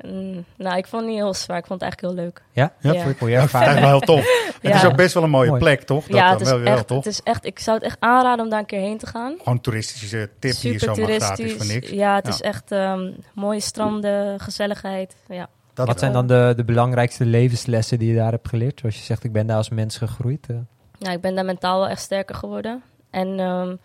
Mm, 0.06 0.44
nou, 0.56 0.76
ik 0.76 0.86
vond 0.86 1.02
het 1.02 1.10
niet 1.10 1.20
heel 1.20 1.34
zwaar. 1.34 1.58
Ik 1.58 1.66
vond 1.66 1.80
het 1.80 1.90
eigenlijk 1.90 2.00
heel 2.14 2.24
leuk. 2.24 2.42
Ja? 2.52 2.72
Ja, 2.80 2.92
Ja. 2.92 3.02
Vond 3.04 3.18
je 3.18 3.26
Ja, 3.28 3.42
ik 3.42 3.50
wel 3.80 3.88
heel 3.88 4.00
tof. 4.14 4.52
Het 4.60 4.74
is 4.74 4.80
Ja. 4.80 4.86
ook 4.86 4.96
best 4.96 5.14
wel 5.14 5.22
een 5.22 5.30
mooie 5.30 5.48
Mooi. 5.48 5.60
plek, 5.60 5.82
toch? 5.82 6.06
Dat 6.06 6.16
ja, 6.16 6.30
het 6.30 6.40
is, 6.40 6.48
wel, 6.50 6.60
wel, 6.60 6.72
echt, 6.76 6.86
toch? 6.86 6.96
het 7.04 7.06
is 7.12 7.20
echt... 7.22 7.44
Ik 7.44 7.58
zou 7.58 7.76
het 7.76 7.86
echt 7.86 7.96
aanraden 8.00 8.44
om 8.44 8.50
daar 8.50 8.58
een 8.58 8.66
keer 8.66 8.80
heen 8.80 8.98
te 8.98 9.06
gaan. 9.06 9.34
Gewoon 9.38 9.60
toeristische 9.60 10.30
tip 10.38 10.60
die 10.60 10.72
je 10.72 10.78
zomaar 10.78 11.08
gratis 11.20 11.52
voor 11.52 11.66
niks. 11.66 11.90
Ja, 11.90 12.14
het 12.14 12.26
Ja. 12.26 12.32
is 12.32 12.40
echt 12.40 12.72
ehm, 12.72 13.10
mooie 13.34 13.60
stranden, 13.60 14.40
gezelligheid. 14.40 15.16
Ja. 15.28 15.48
Dat 15.74 15.86
Wat 15.86 15.98
zijn 15.98 16.12
dan 16.12 16.26
de, 16.26 16.52
de 16.56 16.64
belangrijkste 16.64 17.24
levenslessen 17.24 17.98
die 17.98 18.08
je 18.10 18.16
daar 18.16 18.30
hebt 18.32 18.48
geleerd? 18.48 18.80
Zoals 18.80 18.96
je 18.96 19.02
zegt, 19.02 19.24
ik 19.24 19.32
ben 19.32 19.46
daar 19.46 19.56
als 19.56 19.68
mens 19.68 19.96
gegroeid. 19.96 20.46
eh. 20.48 20.56
Nou, 20.98 21.14
ik 21.14 21.20
ben 21.20 21.34
daar 21.34 21.44
mentaal 21.44 21.78
wel 21.78 21.88
echt 21.88 22.00
sterker 22.00 22.34
geworden. 22.34 22.82
En 23.10 23.38
ehm, 23.40 23.76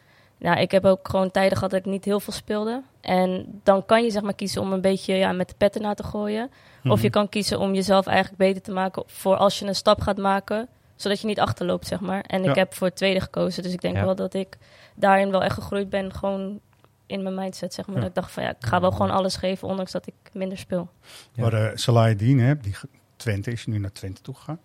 nou, 0.43 0.59
ik 0.59 0.71
heb 0.71 0.85
ook 0.85 1.07
gewoon 1.09 1.31
tijden 1.31 1.57
gehad 1.57 1.71
dat 1.71 1.79
ik 1.79 1.85
niet 1.85 2.05
heel 2.05 2.19
veel 2.19 2.33
speelde. 2.33 2.81
En 3.01 3.59
dan 3.63 3.85
kan 3.85 4.03
je 4.03 4.11
zeg 4.11 4.21
maar 4.21 4.33
kiezen 4.35 4.61
om 4.61 4.73
een 4.73 4.81
beetje 4.81 5.13
ja, 5.15 5.31
met 5.31 5.47
de 5.49 5.55
petten 5.57 5.81
na 5.81 5.93
te 5.93 6.03
gooien. 6.03 6.49
Of 6.83 6.83
Mhm. 6.95 7.01
je 7.01 7.09
kan 7.09 7.29
kiezen 7.29 7.59
om 7.59 7.73
jezelf 7.73 8.05
eigenlijk 8.07 8.37
beter 8.37 8.61
te 8.61 8.71
maken 8.71 9.03
voor 9.07 9.35
als 9.37 9.59
je 9.59 9.65
een 9.65 9.75
stap 9.75 10.01
gaat 10.01 10.17
maken. 10.17 10.67
Zodat 10.95 11.21
je 11.21 11.27
niet 11.27 11.39
achterloopt, 11.39 11.87
zeg 11.87 11.99
maar. 11.99 12.21
En 12.27 12.43
Ja. 12.43 12.49
ik 12.49 12.55
heb 12.55 12.73
voor 12.73 12.87
het 12.87 12.95
tweede 12.95 13.19
gekozen. 13.21 13.63
Dus 13.63 13.73
ik 13.73 13.81
denk 13.81 13.95
Ja. 13.95 14.05
wel 14.05 14.15
dat 14.15 14.33
ik 14.33 14.57
daarin 14.95 15.31
wel 15.31 15.43
echt 15.43 15.53
gegroeid 15.53 15.89
ben. 15.89 16.13
Gewoon 16.13 16.59
in 17.05 17.23
mijn 17.23 17.35
mindset, 17.35 17.73
zeg 17.73 17.85
maar. 17.85 17.95
Ja. 17.95 18.01
Dat 18.01 18.09
ik 18.09 18.15
dacht 18.15 18.31
van 18.31 18.43
ja, 18.43 18.49
ik 18.49 18.55
ga 18.65 18.81
wel 18.81 18.91
gewoon 18.91 19.11
alles 19.11 19.35
geven, 19.35 19.67
ondanks 19.67 19.91
dat 19.91 20.07
ik 20.07 20.13
minder 20.33 20.57
speel. 20.57 20.89
Ja. 21.33 21.41
Waar 21.43 21.53
uh, 21.53 21.69
Salahedin, 21.73 22.39
hè, 22.39 22.57
die 22.57 22.73
ge- 22.73 22.87
Twente 23.23 23.51
is 23.51 23.65
nu 23.65 23.79
naar 23.79 23.91
Twente 23.91 24.21
toe 24.21 24.35
gegaan. 24.35 24.59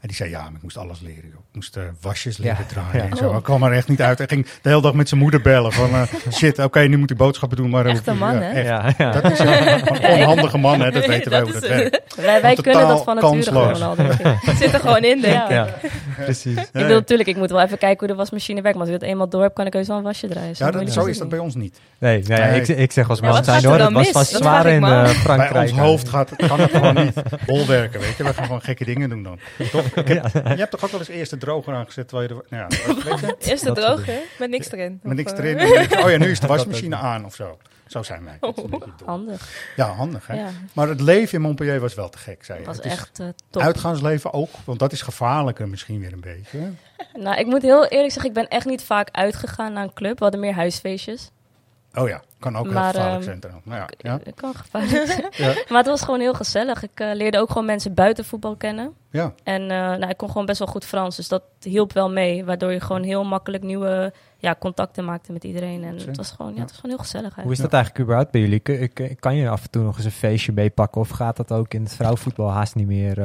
En 0.00 0.08
die 0.10 0.16
zei, 0.16 0.30
ja, 0.30 0.42
maar 0.42 0.52
ik 0.54 0.62
moest 0.62 0.76
alles 0.76 1.00
leren. 1.00 1.22
Joh. 1.24 1.38
Ik 1.48 1.54
moest 1.54 1.76
eh, 1.76 1.82
wasjes 2.00 2.36
leren 2.38 2.56
Ja. 2.58 2.64
draaien 2.66 3.04
Ja. 3.04 3.10
en 3.10 3.16
zo. 3.16 3.28
Oh. 3.28 3.36
Ik 3.36 3.42
kwam 3.42 3.62
er 3.62 3.72
echt 3.72 3.88
niet 3.88 4.02
uit. 4.02 4.18
Hij 4.18 4.26
ging 4.26 4.46
de 4.62 4.68
hele 4.68 4.80
dag 4.82 4.92
met 4.94 5.08
zijn 5.08 5.20
moeder 5.20 5.40
bellen 5.40 5.72
van... 5.72 5.90
eh, 5.94 6.02
shit, 6.38 6.58
oké, 6.58 6.80
nu 6.80 6.96
moet 6.96 7.08
hij 7.08 7.18
boodschappen 7.18 7.56
doen. 7.56 7.70
Maar 7.70 7.86
Echt 7.86 8.06
een 8.06 8.18
man, 8.18 8.34
ja, 8.34 8.40
hè? 8.40 8.50
echt. 8.52 8.66
Ja, 8.66 8.94
ja. 8.98 9.10
Dat 9.20 9.32
is 9.32 9.38
een 10.00 10.18
onhandige 10.20 10.58
man, 10.58 10.80
hè? 10.80 10.90
Dat 10.90 11.06
weten 11.06 11.30
wij 11.30 11.40
Dat 11.40 11.50
hoe 11.50 11.60
dat 11.60 11.70
is- 11.70 11.76
werkt. 11.76 12.14
Wij, 12.16 12.40
wij 12.42 12.54
kunnen 12.54 12.88
dat 12.88 13.04
van 13.04 13.14
nature 13.14 13.32
kansloos. 13.32 13.78
gewoon 13.78 13.98
al, 13.98 14.04
ik. 14.10 14.38
Het 14.40 14.56
zit 14.56 14.72
er 14.72 14.80
gewoon 14.80 15.04
in, 15.04 15.20
denk 15.20 15.42
ik. 15.42 15.48
Ja. 15.48 15.50
ja, 15.50 15.68
precies. 16.24 16.56
Ik 16.58 16.68
bedoel, 16.72 16.88
natuurlijk, 16.88 17.28
ik 17.28 17.36
moet 17.36 17.50
wel 17.50 17.60
even 17.62 17.78
kijken 17.78 17.98
hoe 17.98 18.08
de 18.08 18.14
wasmachine 18.14 18.62
werkt. 18.62 18.76
Maar 18.78 18.86
als 18.86 18.94
ik 18.94 19.00
dat 19.00 19.10
eenmaal 19.10 19.28
door 19.28 19.42
heb, 19.42 19.54
kan 19.54 19.66
ik 19.66 19.72
heus 19.72 19.86
wel 19.86 19.96
een 19.96 20.02
wasje 20.02 20.28
draaien. 20.28 20.48
Ja, 20.58 20.64
dat, 20.64 20.72
moeilijk 20.74 20.92
zo 20.94 21.04
is 21.04 21.18
dat 21.18 21.28
bij 21.28 21.38
ons 21.38 21.54
niet. 21.54 21.80
Nee, 21.98 22.22
nee, 22.22 22.38
Nee. 22.38 22.60
Ik, 22.60 22.68
ik 22.68 22.92
zeg 22.92 23.08
als 23.08 23.18
Ja, 23.18 23.24
man 23.24 23.34
wat 23.34 23.44
zijn 23.44 23.64
hoor, 23.64 23.78
dat 23.78 23.92
was 23.92 24.08
vast 24.10 24.30
zwaar 24.36 24.66
ik 24.66 24.74
in 24.74 24.84
eh. 24.84 25.04
Frankrijk. 25.08 25.52
Bij 25.52 25.62
ons 25.62 25.72
hoofd 25.72 26.08
gaat, 26.08 26.30
kan 26.36 26.60
het 26.60 26.70
gewoon 26.70 26.94
niet 26.94 27.14
bolwerken, 27.46 28.00
weet 28.06 28.16
je. 28.16 28.24
We 28.24 28.34
gaan 28.34 28.44
gewoon 28.44 28.62
gekke 28.62 28.84
dingen 28.84 29.08
doen 29.10 29.22
dan. 29.22 29.38
Toch? 29.72 29.94
Heb- 29.94 30.06
Je 30.32 30.40
hebt 30.40 30.70
toch 30.70 30.84
ook 30.84 30.90
wel 30.90 31.00
eens 31.00 31.08
eerst 31.08 31.30
de 31.30 31.36
droger 31.36 31.74
aangezet 31.74 32.08
terwijl 32.08 32.28
je 32.28 32.34
er... 32.34 32.58
Nou 32.58 32.74
ja, 32.78 33.34
Eerst 33.50 33.64
de 33.64 33.72
droger, 33.72 34.18
met 34.38 34.50
niks 34.50 34.72
erin. 34.72 35.00
met 35.02 35.16
niks 35.16 35.32
eh, 35.32 35.38
erin. 35.38 35.66
Je, 35.66 36.02
oh 36.04 36.10
ja, 36.10 36.16
nu 36.16 36.30
is 36.30 36.40
de 36.40 36.46
wasmachine 36.56 36.96
aan 36.96 37.24
of 37.24 37.34
zo. 37.34 37.58
Zo 37.86 38.02
zijn 38.02 38.24
wij. 38.24 38.36
Dom. 38.40 38.82
Handig. 39.04 39.72
Ja, 39.76 39.86
handig 39.88 40.26
hè. 40.26 40.34
Ja, 40.34 40.48
Maar 40.72 40.88
het 40.88 41.00
leven 41.00 41.34
in 41.34 41.40
Montpellier 41.40 41.80
was 41.80 41.94
wel 41.94 42.08
te 42.08 42.18
gek, 42.18 42.44
zei 42.44 42.58
je. 42.60 42.64
was 42.66 42.76
Het 42.76 42.84
is 42.84 42.92
echt 42.92 43.18
eh, 43.20 43.26
top. 43.50 43.62
Uitgaansleven 43.62 44.32
ook, 44.32 44.48
want 44.64 44.78
dat 44.78 44.92
is 44.92 45.02
gevaarlijker 45.02 45.68
misschien 45.68 46.00
weer 46.00 46.12
een 46.12 46.20
beetje. 46.20 46.58
Nou, 47.12 47.38
ik 47.38 47.46
moet 47.46 47.62
heel 47.62 47.86
eerlijk 47.86 48.12
zeggen, 48.12 48.30
ik 48.30 48.36
ben 48.36 48.48
echt 48.48 48.66
niet 48.66 48.84
vaak 48.84 49.08
uitgegaan 49.12 49.72
naar 49.72 49.82
een 49.84 49.92
club. 49.92 50.16
We 50.18 50.22
hadden 50.22 50.40
meer 50.40 50.54
huisfeestjes. 50.54 51.30
Oh 51.94 52.08
ja, 52.08 52.22
kan 52.44 52.56
ook 52.56 52.64
heel 52.64 52.72
Maar, 52.72 52.94
gevaarlijk 52.94 53.14
ehm, 53.14 53.24
zijn 53.24 53.40
trouwens. 53.40 53.66
Nou 53.66 53.80
ja, 53.80 53.88
ja, 53.98 54.18
Het 54.24 54.34
kan 54.34 54.54
gevaarlijk 54.54 55.06
zijn. 55.06 55.26
Ja. 55.30 55.54
Maar 55.68 55.78
het 55.78 55.86
was 55.86 56.02
gewoon 56.02 56.20
heel 56.20 56.34
gezellig. 56.34 56.82
Ik 56.82 57.00
eh, 57.00 57.14
leerde 57.14 57.38
ook 57.38 57.48
gewoon 57.48 57.64
mensen 57.64 57.94
buiten 57.94 58.24
voetbal 58.24 58.56
kennen. 58.56 58.92
ja. 59.10 59.34
En 59.42 59.62
eh, 59.62 59.68
nou, 59.68 60.08
ik 60.08 60.16
kon 60.16 60.28
gewoon 60.28 60.46
best 60.46 60.58
wel 60.58 60.68
goed 60.68 60.84
Frans. 60.84 61.16
Dus 61.16 61.28
dat 61.28 61.42
hielp 61.60 61.92
wel 61.92 62.10
mee. 62.10 62.44
Waardoor 62.44 62.72
je 62.72 62.80
gewoon 62.80 63.02
heel 63.02 63.24
makkelijk 63.24 63.62
nieuwe 63.62 64.12
ja, 64.38 64.56
contacten 64.58 65.04
maakte 65.04 65.32
met 65.32 65.44
iedereen. 65.44 65.84
En 65.84 65.96
het 65.96 66.16
was 66.16 66.30
gewoon, 66.30 66.54
ja, 66.54 66.60
het 66.60 66.70
was 66.70 66.80
gewoon 66.80 66.96
heel 66.96 67.04
gezellig 67.04 67.34
Hoe 67.34 67.36
eigenlijk. 67.36 67.56
is 67.56 67.70
dat 67.70 67.72
eigenlijk 67.72 68.04
überhaupt 68.04 68.30
bij 68.30 68.40
jullie? 68.40 69.16
Kan 69.16 69.36
je 69.36 69.48
af 69.48 69.62
en 69.62 69.70
toe 69.70 69.82
nog 69.82 69.96
eens 69.96 70.04
een 70.04 70.10
feestje 70.10 70.52
meepakken? 70.52 71.00
Of 71.00 71.08
gaat 71.08 71.36
dat 71.36 71.52
ook 71.52 71.74
in 71.74 71.82
het 71.82 71.94
vrouwenvoetbal 71.94 72.50
haast 72.50 72.74
niet 72.74 72.86
meer? 72.86 73.18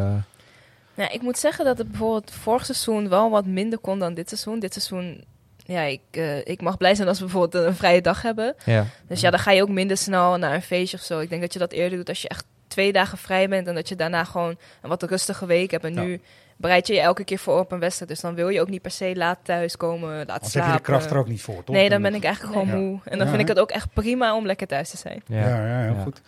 Ja, 0.93 1.10
ik 1.10 1.21
moet 1.21 1.38
zeggen 1.38 1.65
dat 1.65 1.77
het 1.77 1.88
bijvoorbeeld 1.88 2.32
vorig 2.32 2.65
seizoen 2.65 3.10
wel 3.10 3.29
wat 3.29 3.45
minder 3.45 3.79
kon 3.79 3.99
dan 3.99 4.13
dit 4.13 4.27
seizoen. 4.29 4.60
Dit 4.60 4.73
seizoen, 4.73 5.23
ja, 5.69 5.82
ik, 5.82 6.01
eh, 6.12 6.38
ik 6.45 6.62
mag 6.62 6.77
blij 6.77 6.95
zijn 6.95 7.08
als 7.08 7.19
we 7.19 7.25
bijvoorbeeld 7.25 7.63
een 7.65 7.75
vrije 7.75 8.01
dag 8.01 8.21
hebben. 8.21 8.55
Ja. 8.65 8.86
Dus 9.08 9.21
ja, 9.21 9.29
dan 9.29 9.39
ga 9.39 9.51
je 9.51 9.62
ook 9.62 9.69
minder 9.69 9.97
snel 9.97 10.38
naar 10.38 10.53
een 10.53 10.62
feestje 10.62 10.97
of 10.97 11.03
zo. 11.03 11.19
Ik 11.19 11.29
denk 11.29 11.41
dat 11.41 11.53
je 11.53 11.60
dat 11.60 11.71
eerder 11.71 11.97
doet 11.97 12.10
als 12.10 12.21
je 12.21 12.27
echt 12.29 12.45
twee 12.67 12.91
dagen 12.93 13.17
vrij 13.17 13.49
bent 13.49 13.67
en 13.67 13.75
dat 13.75 13.89
je 13.89 13.95
daarna 13.95 14.23
gewoon 14.23 14.58
een 14.82 14.89
wat 14.89 15.03
rustige 15.03 15.45
week 15.45 15.71
hebt. 15.71 15.84
En 15.84 15.93
Ja. 15.93 16.01
nu 16.01 16.21
bereid 16.58 16.88
je 16.88 16.93
je 16.93 16.99
elke 16.99 17.23
keer 17.23 17.38
voor 17.38 17.60
op 17.60 17.71
een 17.71 17.79
wedstrijd. 17.79 18.12
Dus 18.12 18.19
dan 18.19 18.36
wil 18.36 18.49
je 18.49 18.62
ook 18.62 18.69
niet 18.69 18.82
per 18.82 18.91
se 18.91 19.12
laat 19.15 19.39
thuiskomen, 19.43 20.10
laat 20.15 20.19
Anders 20.29 20.41
heb 20.41 20.51
slapen. 20.51 20.71
je 20.71 20.77
de 20.77 20.84
kracht 20.84 21.12
er 21.12 21.17
ook 21.17 21.27
niet 21.27 21.41
voor, 21.41 21.63
toch? 21.63 21.75
Nee, 21.75 21.89
dan 21.89 22.01
ben 22.01 22.13
ik 22.15 22.23
eigenlijk 22.23 22.53
gewoon 22.60 22.82
moe. 22.82 22.99
En 23.03 23.17
dan 23.17 23.25
Ja, 23.27 23.27
vind 23.34 23.41
ik 23.41 23.47
het 23.47 23.60
ook 23.60 23.71
echt 23.71 23.93
prima 23.93 24.36
om 24.36 24.45
lekker 24.45 24.67
thuis 24.67 24.89
te 24.89 24.97
zijn. 24.97 25.21
Ja, 25.25 25.38
ja, 25.65 25.82
heel 25.84 25.93
Ja. 25.95 26.01
goed. 26.03 26.21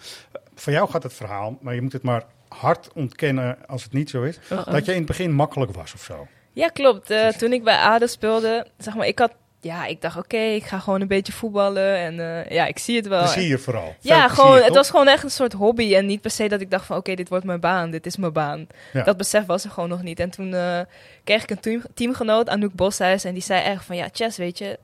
Voor 0.56 0.74
jou 0.74 0.90
gaat 0.90 1.04
het 1.04 1.14
verhaal, 1.14 1.58
maar 1.62 1.76
je 1.76 1.82
moet 1.82 1.94
het 1.94 2.04
maar 2.04 2.24
hard 2.48 2.90
ontkennen 2.94 3.58
als 3.68 3.84
het 3.84 3.94
niet 3.94 4.10
zo 4.10 4.24
is. 4.24 4.40
Dat 4.50 4.86
je 4.86 4.92
in 4.92 4.98
het 4.98 5.08
begin 5.08 5.32
makkelijk 5.32 5.72
was 5.74 5.94
of 5.94 6.02
zo. 6.04 6.28
Ja, 6.54 6.68
klopt. 6.68 7.10
Eh, 7.10 7.28
toen 7.28 7.54
ik 7.54 7.64
bij 7.64 7.78
ADO 7.78 8.06
speelde, 8.06 8.66
zeg 8.78 8.96
maar, 8.96 9.08
ik 9.08 9.20
had... 9.20 9.32
Ja, 9.64 9.86
ik 9.86 10.02
dacht, 10.02 10.18
oké, 10.18 10.38
ik 10.38 10.64
ga 10.64 10.80
gewoon 10.80 11.02
een 11.02 11.08
beetje 11.08 11.34
voetballen. 11.34 11.96
En 11.96 12.20
eh, 12.20 12.52
ja, 12.52 12.66
ik 12.66 12.80
zie 12.80 12.96
het 12.96 13.08
wel. 13.08 13.22
Plezier 13.22 13.60
vooral. 13.60 13.96
Veel 14.00 14.16
Ja, 14.16 14.28
gewoon, 14.28 14.56
het 14.56 14.66
toch? 14.66 14.76
was 14.76 14.90
gewoon 14.90 15.08
echt 15.08 15.24
een 15.24 15.32
soort 15.32 15.54
hobby. 15.54 15.96
En 15.96 16.06
niet 16.06 16.22
per 16.22 16.32
se 16.32 16.48
dat 16.48 16.62
ik 16.62 16.72
dacht 16.72 16.86
van, 16.86 16.98
oké, 16.98 17.16
dit 17.16 17.30
wordt 17.30 17.46
mijn 17.46 17.60
baan. 17.60 17.92
Dit 17.92 18.06
is 18.06 18.18
mijn 18.18 18.34
baan. 18.34 18.68
Ja. 18.94 19.04
Dat 19.04 19.18
besef 19.18 19.46
was 19.46 19.64
er 19.64 19.70
gewoon 19.70 19.90
nog 19.90 20.02
niet. 20.02 20.20
En 20.20 20.30
toen 20.30 20.54
eh, 20.54 20.80
kreeg 21.24 21.44
ik 21.44 21.50
een 21.50 21.60
team, 21.60 21.84
teamgenoot, 21.94 22.50
Anouk 22.50 22.74
Boshuis. 22.74 23.24
En 23.24 23.34
die 23.34 23.44
zei 23.44 23.64
echt 23.64 23.86
van, 23.86 23.96
ja, 23.96 24.08
Chess, 24.12 24.38
weet 24.38 24.58
je... 24.58 24.80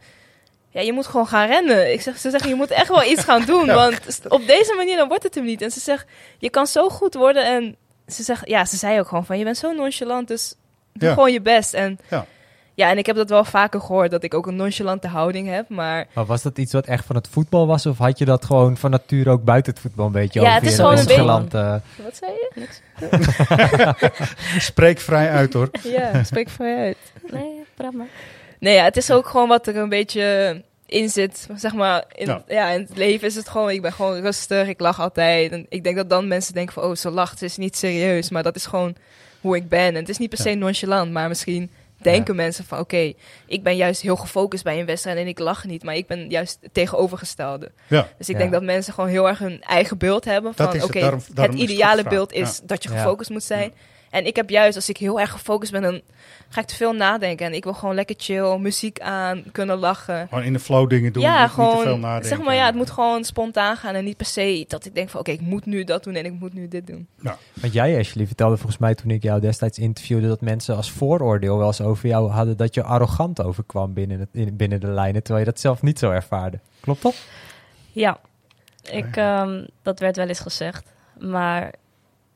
Ja, 0.69 0.81
je 0.81 0.93
moet 0.93 1.07
gewoon 1.07 1.27
gaan 1.27 1.47
rennen. 1.47 1.91
Ik 1.93 2.01
zeg, 2.01 2.17
ze 2.17 2.29
zeggen, 2.29 2.49
je 2.49 2.55
moet 2.55 2.71
echt 2.71 2.87
wel 2.87 3.03
iets 3.03 3.23
gaan 3.23 3.45
doen. 3.51 3.65
Ja. 3.65 3.75
Want 3.75 4.19
op 4.27 4.47
deze 4.47 4.73
manier 4.75 4.97
dan 4.97 5.07
wordt 5.07 5.23
het 5.23 5.35
hem 5.35 5.45
niet. 5.45 5.61
En 5.61 5.71
ze 5.71 5.79
zegt, 5.79 6.05
je 6.37 6.49
kan 6.49 6.67
zo 6.67 6.89
goed 6.89 7.13
worden. 7.13 7.45
En 7.45 7.75
ze 8.07 8.23
zegt, 8.23 8.47
ja, 8.47 8.65
ze 8.65 8.77
zei 8.77 8.99
ook 8.99 9.07
gewoon 9.07 9.25
van, 9.25 9.37
je 9.37 9.43
bent 9.43 9.57
zo 9.57 9.71
nonchalant. 9.71 10.27
Dus 10.27 10.53
doe 10.99 11.07
Ja. 11.09 11.13
gewoon 11.13 11.31
je 11.31 11.41
best. 11.41 11.73
En 11.73 11.99
Ja. 12.09 12.25
ja, 12.73 12.89
en 12.89 12.97
ik 12.97 13.05
heb 13.05 13.15
dat 13.15 13.29
wel 13.29 13.43
vaker 13.45 13.79
gehoord, 13.81 14.11
dat 14.11 14.23
ik 14.23 14.33
ook 14.33 14.47
een 14.47 14.55
nonchalante 14.55 15.07
houding 15.07 15.47
heb. 15.47 15.69
Maar 15.69 16.07
Maar 16.13 16.25
was 16.25 16.41
dat 16.41 16.57
iets 16.57 16.73
wat 16.73 16.85
echt 16.85 17.05
van 17.05 17.15
het 17.15 17.27
voetbal 17.31 17.67
was? 17.67 17.85
Of 17.85 17.97
had 17.97 18.17
je 18.19 18.25
dat 18.25 18.45
gewoon 18.45 18.77
van 18.77 18.91
nature 18.91 19.29
ook 19.29 19.43
buiten 19.43 19.73
het 19.73 19.81
voetbal 19.81 20.05
een 20.05 20.11
beetje? 20.11 20.41
Ja, 20.41 20.53
het 20.53 20.63
is 20.63 20.75
gewoon 20.75 20.97
een 20.97 21.05
beetje- 21.05 21.15
nonchalant, 21.23 21.53
eh, 21.53 21.75
wat 22.03 22.15
zei 22.17 22.31
je? 22.31 22.67
Spreek 24.59 24.99
vrij 24.99 25.29
uit 25.29 25.53
hoor. 25.53 25.69
Ja, 25.97 26.23
spreek 26.23 26.49
je 26.57 26.63
uit. 26.77 26.97
Nee, 27.31 27.63
praat 27.75 27.93
maar. 27.93 28.07
Nee, 28.59 28.73
ja, 28.73 28.83
het 28.83 28.97
is 28.97 29.11
ook 29.11 29.27
gewoon 29.27 29.47
wat 29.47 29.67
er 29.67 29.75
een 29.77 29.89
beetje 29.89 30.61
in 30.85 31.09
zit, 31.09 31.47
zeg 31.55 31.73
maar, 31.73 32.03
in, 32.15 32.25
Ja. 32.27 32.41
ja. 32.47 32.69
in 32.69 32.79
het 32.81 32.97
leven 32.97 33.27
is 33.27 33.35
het 33.35 33.49
gewoon, 33.49 33.69
ik 33.69 33.81
ben 33.81 33.93
gewoon 33.93 34.19
rustig, 34.21 34.67
ik 34.67 34.79
lach 34.79 34.99
altijd. 34.99 35.51
En 35.51 35.65
ik 35.69 35.83
denk 35.83 35.95
dat 35.95 36.09
dan 36.09 36.27
mensen 36.27 36.53
denken 36.53 36.73
van, 36.73 36.83
oh, 36.83 36.95
ze 36.95 37.09
lacht, 37.09 37.39
ze 37.39 37.45
is 37.45 37.57
niet 37.57 37.77
serieus. 37.77 38.29
Maar 38.29 38.43
dat 38.43 38.55
is 38.55 38.65
gewoon 38.65 38.95
hoe 39.41 39.55
ik 39.55 39.69
ben. 39.69 39.79
En 39.87 39.95
het 39.95 40.09
is 40.09 40.17
niet 40.17 40.29
per 40.29 40.37
se 40.37 40.53
nonchalant, 40.53 41.11
maar 41.11 41.27
misschien 41.27 41.71
denken 42.01 42.35
mensen 42.35 42.65
van, 42.65 42.79
oké, 42.79 43.13
ik 43.47 43.63
ben 43.63 43.75
juist 43.75 44.01
heel 44.01 44.15
gefocust 44.15 44.63
bij 44.63 44.79
een 44.79 44.85
wedstrijd 44.85 45.17
en 45.17 45.27
ik 45.27 45.39
lach 45.39 45.65
niet. 45.65 45.83
Maar 45.83 45.95
ik 45.95 46.07
ben 46.07 46.29
juist 46.29 46.57
het 46.61 46.73
tegenovergestelde. 46.73 47.71
Ja. 47.87 48.07
Dus 48.17 48.27
ik 48.29 48.33
Ja. 48.35 48.39
denk 48.41 48.51
dat 48.51 48.63
mensen 48.63 48.93
gewoon 48.93 49.09
heel 49.09 49.27
erg 49.27 49.39
hun 49.39 49.61
eigen 49.61 49.97
beeld 49.97 50.25
hebben 50.25 50.53
van, 50.53 50.65
oké, 50.65 50.99
het 50.99 51.13
is 51.17 51.27
het 51.35 51.53
ideale 51.53 52.03
beeld 52.03 52.33
is 52.33 52.59
dat 52.63 52.83
je 52.83 52.89
Ja. 52.89 52.95
gefocust 52.97 53.29
moet 53.29 53.43
zijn. 53.43 53.73
En 54.17 54.25
ik 54.25 54.35
heb 54.35 54.49
juist, 54.49 54.75
als 54.75 54.89
ik 54.89 54.97
heel 54.97 55.19
erg 55.19 55.31
gefocust 55.31 55.71
ben, 55.71 55.81
dan 55.81 56.01
ga 56.49 56.61
ik 56.61 56.67
te 56.67 56.75
veel 56.75 56.93
nadenken. 56.93 57.45
En 57.45 57.53
ik 57.53 57.63
wil 57.63 57.73
gewoon 57.73 57.95
lekker 57.95 58.15
chill, 58.17 58.57
muziek 58.57 58.99
aan, 58.99 59.43
kunnen 59.51 59.77
lachen. 59.77 60.27
Gewoon 60.27 60.43
in 60.43 60.53
de 60.53 60.59
flow 60.59 60.89
dingen 60.89 61.13
doen. 61.13 61.23
ja, 61.23 61.31
niet, 61.31 61.57
niet 61.57 61.65
te 61.65 61.71
veel 61.71 61.81
gewoon, 61.81 61.99
nadenken. 61.99 62.29
zeg 62.29 62.41
maar, 62.41 62.55
ja, 62.55 62.65
het 62.65 62.75
moet 62.75 62.91
gewoon 62.91 63.23
spontaan 63.23 63.77
gaan. 63.77 63.95
En 63.95 64.03
niet 64.03 64.17
per 64.17 64.25
se 64.25 64.65
dat 64.67 64.85
ik 64.85 64.95
denk 64.95 65.09
van, 65.09 65.19
oké, 65.19 65.31
ik 65.31 65.41
moet 65.41 65.65
nu 65.65 65.83
dat 65.83 66.03
doen 66.03 66.15
en 66.15 66.25
ik 66.25 66.33
moet 66.39 66.53
nu 66.53 66.67
dit 66.67 66.87
doen. 66.87 67.07
Want 67.53 67.73
jij, 67.73 67.97
Ashley, 67.99 68.25
vertelde 68.27 68.57
volgens 68.57 68.77
mij 68.77 68.95
toen 68.95 69.11
ik 69.11 69.23
jou 69.23 69.41
destijds 69.41 69.79
interviewde... 69.79 70.27
dat 70.27 70.41
mensen 70.41 70.75
als 70.75 70.91
vooroordeel 70.91 71.57
wel 71.57 71.67
eens 71.67 71.81
over 71.81 72.07
jou 72.07 72.29
hadden... 72.29 72.57
dat 72.57 72.73
je 72.73 72.83
arrogant 72.83 73.41
overkwam 73.43 73.93
binnen, 73.93 74.19
het, 74.19 74.29
in- 74.31 74.55
binnen 74.55 74.79
de 74.79 74.87
lijnen... 74.87 75.23
terwijl 75.23 75.45
je 75.45 75.51
dat 75.51 75.59
zelf 75.61 75.81
niet 75.81 75.99
zo 75.99 76.11
ervaarde. 76.11 76.59
Klopt 76.79 77.01
dat? 77.01 77.15
Ja, 77.91 78.19
ik, 78.91 79.15
ehm, 79.15 79.63
dat 79.81 79.99
werd 79.99 80.15
wel 80.15 80.27
eens 80.27 80.39
gezegd. 80.39 80.85
Maar 81.19 81.73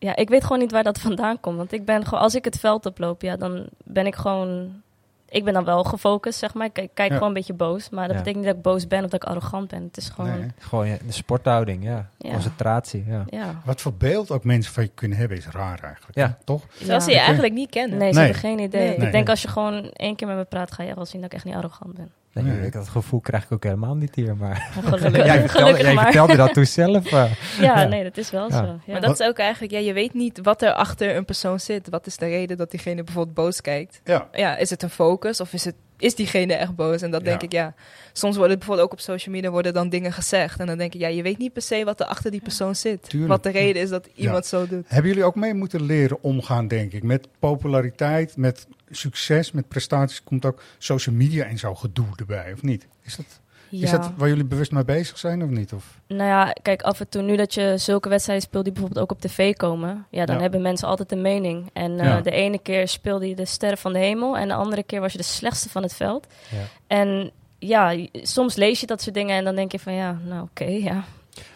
ja, 0.02 0.16
ik 0.16 0.30
weet 0.30 0.44
gewoon 0.44 0.60
niet 0.60 0.72
waar 0.72 0.84
dat 0.84 1.00
vandaan 1.00 1.40
komt. 1.40 1.58
Want 1.58 1.72
ik 1.74 1.86
ben 1.86 2.06
gewoon, 2.06 2.24
als 2.24 2.36
ik 2.36 2.46
het 2.46 2.60
veld 2.60 2.86
oploop, 2.86 3.22
ja, 3.22 3.36
dan 3.38 3.66
ben 3.84 4.06
ik 4.06 4.16
gewoon. 4.16 4.82
Ik 5.30 5.44
ben 5.44 5.54
dan 5.54 5.64
wel 5.66 5.84
gefocust, 5.84 6.40
zeg 6.40 6.54
maar. 6.54 6.66
Ik 6.66 6.74
kijk, 6.74 6.90
kijk 6.94 7.08
Ja. 7.10 7.14
gewoon 7.14 7.30
een 7.30 7.36
beetje 7.36 7.54
boos. 7.54 7.90
Maar 7.90 8.08
dat 8.08 8.12
Ja. 8.12 8.18
betekent 8.18 8.36
niet 8.36 8.46
dat 8.46 8.56
ik 8.56 8.62
boos 8.72 8.88
ben 8.88 9.04
of 9.04 9.10
dat 9.10 9.24
ik 9.24 9.30
arrogant 9.30 9.68
ben. 9.68 9.84
Het 9.84 9.98
is 9.98 10.10
gewoon. 10.10 10.40
Nee. 10.40 10.48
Gewoon 10.60 10.88
ja, 10.88 10.98
de 11.06 11.12
sporthouding, 11.14 11.84
ja. 11.84 12.10
Ja. 12.18 12.32
Concentratie, 12.32 13.04
ja. 13.08 13.24
Ja. 13.30 13.62
Wat 13.66 13.82
voor 13.82 13.94
beeld 13.94 14.32
ook 14.32 14.44
mensen 14.44 14.74
van 14.74 14.84
je 14.84 14.92
kunnen 14.94 15.18
hebben 15.18 15.38
is 15.38 15.48
raar 15.48 15.80
eigenlijk. 15.84 16.18
Ja. 16.18 16.28
hè? 16.28 16.34
Toch? 16.46 16.64
Terwijl 16.78 17.02
ze 17.02 17.12
je 17.12 17.20
eigenlijk 17.20 17.54
niet 17.54 17.70
kennen. 17.70 17.98
Nee, 17.98 18.12
ze 18.14 18.20
Nee. 18.20 18.24
hebben 18.32 18.42
geen 18.50 18.60
idee. 18.60 18.98
Nee. 18.98 19.06
Ik 19.06 19.12
denk 19.12 19.30
als 19.30 19.42
je 19.42 19.48
gewoon 19.48 19.90
één 19.92 20.16
keer 20.16 20.28
met 20.28 20.38
me 20.38 20.44
praat, 20.44 20.72
ga 20.72 20.84
je 20.84 20.96
wel 20.96 21.06
zien 21.06 21.22
dat 21.22 21.30
ik 21.32 21.36
echt 21.36 21.46
niet 21.46 21.56
arrogant 21.56 21.94
ben. 21.94 22.12
Nee, 22.34 22.44
Nee. 22.44 22.65
ik- 22.65 22.74
Dat 22.74 22.88
gevoel 22.88 23.20
krijg 23.20 23.44
ik 23.44 23.52
ook 23.52 23.63
helemaal 23.63 23.96
niet 23.96 24.15
hier, 24.15 24.36
maar... 24.36 24.56
Gelukkig, 24.84 25.26
jij 25.26 25.39
vertelde, 25.39 25.50
gelukkig 25.50 25.82
jij 25.86 25.94
maar. 25.94 26.04
vertelde 26.04 26.36
dat 26.36 26.54
toen 26.54 26.65
zelf. 26.65 27.12
eh. 27.12 27.32
Ja, 27.60 27.84
nee, 27.84 28.04
dat 28.04 28.17
is 28.17 28.32
wel 28.32 28.50
Ja. 28.50 28.58
zo. 28.58 28.63
Ja. 28.65 28.80
Maar 28.91 29.02
dat 29.02 29.20
is 29.20 29.28
ook 29.28 29.38
eigenlijk, 29.38 29.74
ja, 29.74 29.80
je 29.80 29.94
weet 29.94 30.13
niet 30.13 30.39
wat 30.44 30.62
er 30.62 30.74
achter 30.74 31.15
een 31.15 31.26
persoon 31.26 31.60
zit. 31.60 31.89
Wat 31.89 32.06
is 32.08 32.17
de 32.17 32.26
reden 32.28 32.58
dat 32.58 32.72
diegene 32.72 33.04
bijvoorbeeld 33.04 33.36
boos 33.36 33.62
kijkt? 33.62 34.02
Ja. 34.04 34.28
Ja, 34.32 34.56
is 34.58 34.70
het 34.70 34.84
een 34.84 34.89
focus 34.89 35.41
of 35.41 35.54
is, 35.54 35.65
het, 35.65 35.76
is 36.02 36.16
diegene 36.16 36.54
echt 36.54 36.76
boos? 36.76 37.02
En 37.02 37.12
dat 37.12 37.24
denk 37.24 37.42
Ja. 37.42 37.48
ik, 37.48 37.52
ja. 37.54 37.74
Soms 38.14 38.36
worden 38.38 38.58
bijvoorbeeld 38.58 38.88
ook 38.88 38.94
op 38.94 39.00
social 39.00 39.36
media 39.36 39.50
worden 39.50 39.74
dan 39.74 39.90
dingen 39.90 40.14
gezegd. 40.14 40.60
En 40.60 40.66
dan 40.68 40.78
denk 40.78 40.94
ik, 40.94 41.00
ja, 41.00 41.08
je 41.08 41.22
weet 41.22 41.38
niet 41.38 41.54
per 41.54 41.62
se 41.62 41.84
wat 41.84 42.00
er 42.00 42.06
achter 42.06 42.32
die 42.32 42.42
persoon 42.42 42.76
zit. 42.76 43.10
Tuurlijk. 43.10 43.32
Wat 43.32 43.44
de 43.44 43.50
reden 43.50 43.82
is 43.82 43.90
dat 43.90 44.08
iemand 44.16 44.46
zo 44.46 44.68
doet. 44.68 44.86
Hebben 44.88 45.08
jullie 45.12 45.26
ook 45.26 45.36
mee 45.36 45.54
moeten 45.54 45.82
leren 45.82 46.24
omgaan, 46.24 46.68
denk 46.68 46.92
ik, 46.94 47.04
met 47.04 47.28
populariteit, 47.40 48.38
met 48.38 48.68
succes, 48.90 49.52
met 49.52 49.68
prestaties? 49.68 50.24
Komt 50.24 50.46
ook 50.46 50.62
social 50.78 51.16
media 51.16 51.46
en 51.46 51.58
zo 51.58 51.76
gedoe 51.76 52.06
erbij, 52.16 52.54
of 52.54 52.62
niet? 52.62 52.88
Is 53.04 53.16
dat, 53.16 53.41
is 53.72 53.92
dat 53.92 54.12
waar 54.18 54.28
jullie 54.30 54.46
bewust 54.46 54.72
mee 54.72 54.86
bezig 54.86 55.18
zijn, 55.18 55.44
of 55.44 55.50
niet? 55.50 55.74
Of? 55.74 56.00
Nou 56.08 56.24
ja, 56.24 56.54
kijk, 56.62 56.82
af 56.82 57.00
en 57.00 57.10
toe 57.10 57.22
nu 57.22 57.36
dat 57.36 57.54
je 57.54 57.74
zulke 57.78 58.10
wedstrijden 58.10 58.46
speelt 58.46 58.64
die 58.64 58.74
bijvoorbeeld 58.74 59.04
ook 59.04 59.12
op 59.12 59.22
tv 59.22 59.54
komen, 59.56 60.06
ja, 60.10 60.26
dan 60.26 60.36
Ja. 60.36 60.42
hebben 60.42 60.62
mensen 60.62 60.88
altijd 60.88 61.12
een 61.12 61.22
mening. 61.22 61.70
En 61.74 62.00
eh, 62.00 62.06
Ja. 62.06 62.22
de 62.22 62.32
ene 62.32 62.60
keer 62.60 62.88
speelde 62.88 63.28
je 63.30 63.36
de 63.36 63.46
sterren 63.46 63.78
van 63.78 63.94
de 63.94 64.00
hemel 64.00 64.38
en 64.38 64.48
de 64.48 64.54
andere 64.54 64.84
keer 64.84 65.00
was 65.02 65.12
je 65.12 65.18
de 65.18 65.24
slechtste 65.24 65.70
van 65.70 65.84
het 65.84 65.94
veld. 65.94 66.28
Ja. 66.50 66.58
En 66.88 67.32
ja, 67.60 68.06
soms 68.14 68.56
lees 68.56 68.80
je 68.80 68.86
dat 68.88 69.02
soort 69.02 69.16
dingen 69.16 69.38
en 69.38 69.44
dan 69.44 69.56
denk 69.56 69.72
je 69.72 69.80
van 69.80 69.94
ja, 69.94 70.18
nou 70.28 70.42
oké, 70.44 70.64
ja. 70.66 71.04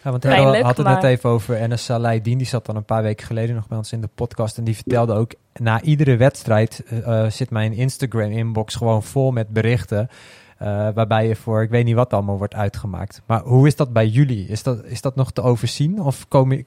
Ja, 0.04 0.10
want 0.10 0.20
Pijnlijk, 0.20 0.58
we 0.58 0.64
hadden 0.64 0.86
het 0.86 1.02
net 1.02 1.10
even 1.10 1.30
over 1.30 1.56
Enes 1.56 1.84
Salahdin. 1.84 2.38
Die 2.38 2.46
zat 2.46 2.66
dan 2.66 2.76
een 2.76 2.84
paar 2.84 3.02
weken 3.02 3.26
geleden 3.26 3.54
nog 3.54 3.68
bij 3.68 3.78
ons 3.78 3.92
in 3.92 4.00
de 4.00 4.08
podcast. 4.14 4.58
En 4.58 4.64
die 4.64 4.74
vertelde 4.74 5.14
ook, 5.14 5.32
na 5.52 5.80
iedere 5.82 6.16
wedstrijd 6.16 6.82
eh, 6.86 7.24
eh, 7.24 7.30
zit 7.30 7.50
mijn 7.50 7.72
Instagram-inbox 7.72 8.74
gewoon 8.74 9.02
vol 9.02 9.30
met 9.30 9.48
berichten. 9.48 10.08
Eh, 10.56 10.88
waarbij 10.94 11.28
je 11.28 11.36
voor, 11.36 11.62
ik 11.62 11.70
weet 11.70 11.84
niet 11.84 11.94
wat 11.94 12.12
allemaal 12.12 12.38
wordt 12.38 12.54
uitgemaakt. 12.54 13.22
Maar 13.26 13.40
hoe 13.42 13.66
is 13.66 13.76
dat 13.76 13.92
bij 13.92 14.06
jullie? 14.06 14.48
Is 14.48 14.62
dat, 14.62 14.84
is 14.84 15.00
dat 15.00 15.16
nog 15.16 15.32
te 15.32 15.42
overzien? 15.42 16.00
Of 16.02 16.28
komen, 16.28 16.66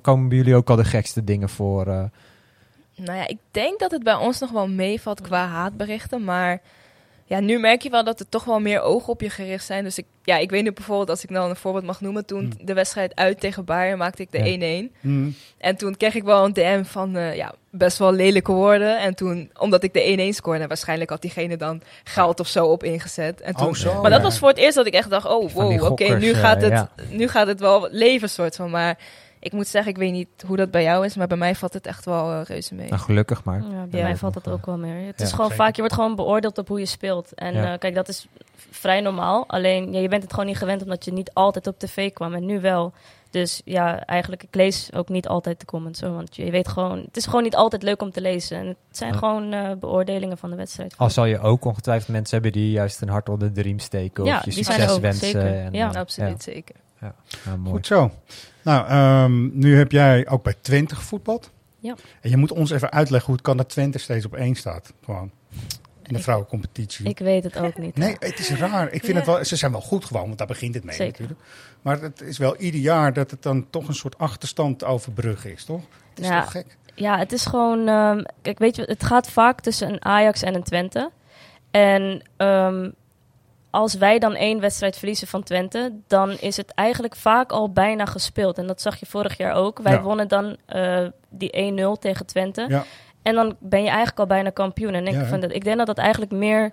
komen 0.00 0.28
bij 0.28 0.36
jullie 0.36 0.54
ook 0.54 0.70
al 0.70 0.76
de 0.76 0.84
gekste 0.84 1.24
dingen 1.24 1.48
voor? 1.48 1.86
eh? 1.86 2.04
Nou 2.96 3.18
ja, 3.18 3.28
ik 3.28 3.38
denk 3.50 3.78
dat 3.78 3.90
het 3.90 4.02
bij 4.02 4.14
ons 4.14 4.40
nog 4.40 4.50
wel 4.50 4.68
meevalt 4.68 5.20
qua 5.20 5.46
haatberichten. 5.46 6.24
Maar 6.24 6.60
ja, 7.24 7.40
nu 7.40 7.58
merk 7.58 7.82
je 7.82 7.90
wel 7.90 8.04
dat 8.04 8.20
er 8.20 8.28
toch 8.28 8.44
wel 8.44 8.60
meer 8.60 8.80
ogen 8.80 9.12
op 9.12 9.20
je 9.20 9.30
gericht 9.30 9.64
zijn. 9.64 9.84
Dus 9.84 9.98
ik, 9.98 10.06
ja, 10.24 10.36
ik 10.36 10.50
weet 10.50 10.62
nu 10.62 10.72
bijvoorbeeld, 10.72 11.10
als 11.10 11.22
ik 11.24 11.30
nou 11.30 11.50
een 11.50 11.56
voorbeeld 11.56 11.84
mag 11.84 12.00
noemen. 12.00 12.26
Toen 12.26 12.52
de 12.60 12.74
wedstrijd 12.74 13.14
uit 13.14 13.40
tegen 13.40 13.64
Bayern 13.64 13.98
maakte 13.98 14.22
ik 14.22 14.30
de 14.30 14.38
Ja. 14.38 14.88
1-1. 14.88 15.00
Hmm. 15.00 15.34
En 15.58 15.76
toen 15.76 15.96
kreeg 15.96 16.14
ik 16.14 16.22
wel 16.22 16.44
een 16.44 16.52
DM 16.52 16.84
van 16.84 17.16
eh, 17.16 17.36
ja, 17.36 17.54
best 17.70 17.98
wel 17.98 18.12
lelijke 18.12 18.52
woorden. 18.52 18.98
En 18.98 19.14
toen, 19.14 19.50
omdat 19.58 19.82
ik 19.82 19.92
de 19.92 20.30
1-1 20.32 20.36
scoorde, 20.36 20.66
waarschijnlijk 20.66 21.10
had 21.10 21.22
diegene 21.22 21.56
dan 21.56 21.82
geld 22.04 22.40
of 22.40 22.46
zo 22.46 22.66
op 22.66 22.82
ingezet. 22.84 23.40
En 23.40 23.54
toen, 23.54 23.66
Oh, 23.66 23.74
zo. 23.74 24.00
maar 24.00 24.10
dat 24.10 24.18
ja. 24.20 24.24
was 24.24 24.38
voor 24.38 24.48
het 24.48 24.58
eerst 24.58 24.76
dat 24.76 24.86
ik 24.86 24.94
echt 24.94 25.10
dacht, 25.10 25.26
oh 25.26 25.50
wow, 25.50 25.84
oké, 25.84 26.04
nu, 26.18 26.34
gaat 26.34 26.62
het, 26.62 26.72
ja. 26.72 26.90
nu 27.10 27.28
gaat 27.28 27.46
het 27.46 27.60
wel 27.60 27.88
leven 27.90 28.30
soort 28.30 28.56
van. 28.56 28.70
Maar 28.70 28.98
ik 29.42 29.52
moet 29.52 29.66
zeggen, 29.66 29.92
ik 29.92 29.98
weet 29.98 30.12
niet 30.12 30.28
hoe 30.46 30.56
dat 30.56 30.70
bij 30.70 30.82
jou 30.82 31.04
is, 31.04 31.16
maar 31.16 31.26
bij 31.26 31.36
mij 31.36 31.54
valt 31.54 31.72
het 31.72 31.86
echt 31.86 32.04
wel 32.04 32.32
eh, 32.32 32.40
reuze 32.44 32.74
mee. 32.74 32.88
Nou, 32.88 33.00
gelukkig 33.00 33.44
maar. 33.44 33.62
ja 33.70 33.86
bij 33.90 34.00
Ja. 34.00 34.06
mij 34.06 34.16
valt 34.16 34.34
dat 34.34 34.48
ook 34.48 34.66
wel 34.66 34.78
meer. 34.78 35.06
Het 35.06 35.18
Ja, 35.18 35.24
is 35.24 35.30
gewoon 35.30 35.50
zeker. 35.50 35.64
vaak, 35.64 35.74
je 35.74 35.80
wordt 35.80 35.94
gewoon 35.96 36.14
beoordeeld 36.16 36.58
op 36.58 36.68
hoe 36.68 36.78
je 36.78 36.86
speelt. 36.86 37.34
En 37.34 37.54
Ja. 37.54 37.72
eh, 37.72 37.78
kijk, 37.78 37.94
dat 37.94 38.08
is 38.08 38.26
vrij 38.70 39.00
normaal. 39.00 39.44
Alleen, 39.48 39.92
ja, 39.92 40.00
je 40.00 40.08
bent 40.08 40.22
het 40.22 40.32
gewoon 40.32 40.46
niet 40.46 40.56
gewend 40.58 40.82
omdat 40.82 41.04
je 41.04 41.12
niet 41.12 41.30
altijd 41.34 41.66
op 41.66 41.78
tv 41.78 42.12
kwam 42.12 42.34
en 42.34 42.46
nu 42.46 42.60
wel. 42.60 42.92
Dus 43.30 43.62
ja, 43.64 44.04
eigenlijk, 44.04 44.42
ik 44.42 44.54
lees 44.54 44.90
ook 44.94 45.08
niet 45.08 45.28
altijd 45.28 45.60
de 45.60 45.66
comments 45.66 46.00
hoor. 46.00 46.12
Want 46.14 46.36
je 46.36 46.50
weet 46.50 46.68
gewoon, 46.68 46.98
het 46.98 47.16
is 47.16 47.24
gewoon 47.26 47.42
niet 47.42 47.56
altijd 47.56 47.82
leuk 47.82 48.02
om 48.02 48.10
te 48.10 48.20
lezen. 48.20 48.58
En 48.58 48.66
het 48.66 48.76
zijn 48.90 49.12
Ja. 49.12 49.18
gewoon 49.18 49.52
eh, 49.52 49.70
beoordelingen 49.80 50.38
van 50.38 50.50
de 50.50 50.56
wedstrijd. 50.56 50.94
Al 50.96 51.10
zal 51.10 51.24
je 51.24 51.38
ook 51.40 51.64
ongetwijfeld 51.64 52.08
mensen 52.08 52.34
hebben 52.42 52.60
die 52.60 52.70
juist 52.70 53.00
een 53.00 53.08
hart 53.08 53.28
onder 53.28 53.52
de 53.52 53.62
riem 53.62 53.78
steken. 53.78 54.24
Ja, 54.24 54.36
of 54.38 54.44
je 54.44 54.50
succes 54.50 54.90
ook, 54.90 55.00
wensen. 55.00 55.26
zeker. 55.26 55.54
En, 55.60 55.72
Ja. 55.72 55.88
Absoluut, 55.88 56.42
zeker. 56.42 56.74
Ja, 57.02 57.14
ja, 57.44 57.56
mooi. 57.56 57.74
Goed 57.74 57.86
zo. 57.86 58.10
Nou, 58.62 58.86
ehm, 58.88 59.58
nu 59.58 59.76
heb 59.76 59.92
jij 59.92 60.28
ook 60.28 60.42
bij 60.42 60.54
Twente 60.60 60.94
gevoetbald. 60.96 61.50
Ja. 61.78 61.94
En 62.20 62.30
je 62.30 62.36
moet 62.36 62.52
ons 62.52 62.70
even 62.70 62.90
uitleggen 62.92 63.26
hoe 63.26 63.36
het 63.36 63.44
kan 63.44 63.56
dat 63.56 63.68
Twente 63.68 63.98
steeds 63.98 64.24
op 64.26 64.34
één 64.34 64.54
staat. 64.54 64.92
Gewoon. 65.04 65.30
In 66.02 66.08
de 66.12 66.14
Ik- 66.18 66.22
vrouwencompetitie. 66.22 67.08
Ik 67.08 67.18
weet 67.18 67.44
het 67.44 67.58
ook 67.58 67.78
niet. 67.78 67.96
Nee, 67.96 68.16
het 68.18 68.38
is 68.38 68.50
raar. 68.50 68.84
Ik 68.92 69.00
vind 69.04 69.06
Ja. 69.12 69.14
het 69.14 69.26
wel, 69.26 69.44
ze 69.44 69.56
zijn 69.56 69.72
wel 69.72 69.80
goed 69.80 70.04
gewoon, 70.04 70.26
want 70.26 70.38
daar 70.38 70.46
begint 70.46 70.74
het 70.74 70.84
mee 70.84 70.94
Zeker. 70.94 71.12
natuurlijk. 71.20 71.40
Maar 71.82 72.00
het 72.00 72.20
is 72.20 72.38
wel 72.38 72.56
ieder 72.56 72.80
jaar 72.80 73.12
dat 73.12 73.30
het 73.30 73.42
dan 73.42 73.66
toch 73.70 73.88
een 73.88 73.94
soort 73.94 74.18
achterstand 74.18 74.84
overbruggen 74.84 75.52
is, 75.52 75.64
toch? 75.64 75.82
Het 76.10 76.18
is 76.20 76.26
Ja. 76.26 76.40
toch 76.42 76.50
gek? 76.50 76.76
Ja, 76.94 77.18
het 77.18 77.32
is 77.32 77.44
gewoon. 77.46 77.88
ehm, 77.88 78.24
kijk, 78.42 78.58
weet 78.58 78.76
je, 78.76 78.82
het 78.82 79.04
gaat 79.04 79.30
vaak 79.30 79.60
tussen 79.60 79.92
een 79.92 80.04
Ajax 80.04 80.42
en 80.42 80.54
een 80.54 80.62
Twente. 80.62 81.10
En 81.70 82.22
ehm, 82.36 82.90
als 83.72 83.94
wij 83.94 84.18
dan 84.18 84.34
één 84.34 84.60
wedstrijd 84.60 84.96
verliezen 84.96 85.26
van 85.26 85.42
Twente, 85.42 85.92
dan 86.06 86.30
is 86.30 86.56
het 86.56 86.74
eigenlijk 86.74 87.16
vaak 87.16 87.52
al 87.52 87.70
bijna 87.72 88.04
gespeeld. 88.04 88.58
En 88.58 88.66
dat 88.66 88.80
zag 88.80 88.96
je 89.00 89.06
vorig 89.06 89.36
jaar 89.36 89.54
ook. 89.54 89.78
Wij 89.78 89.92
Ja. 89.92 90.02
wonnen 90.02 90.28
dan 90.28 90.56
eh, 90.66 91.06
die 91.28 91.50
1-0 91.96 91.98
tegen 92.00 92.26
Twente. 92.26 92.66
Ja. 92.68 92.84
En 93.22 93.34
dan 93.34 93.56
ben 93.60 93.80
je 93.82 93.88
eigenlijk 93.88 94.18
al 94.18 94.26
bijna 94.26 94.50
kampioen. 94.50 94.94
En 94.94 95.04
Ja, 95.04 95.24
vind 95.24 95.42
dat, 95.42 95.52
ik 95.54 95.64
denk 95.64 95.76
dat 95.76 95.86
dat 95.86 95.98
eigenlijk 95.98 96.32
meer. 96.32 96.72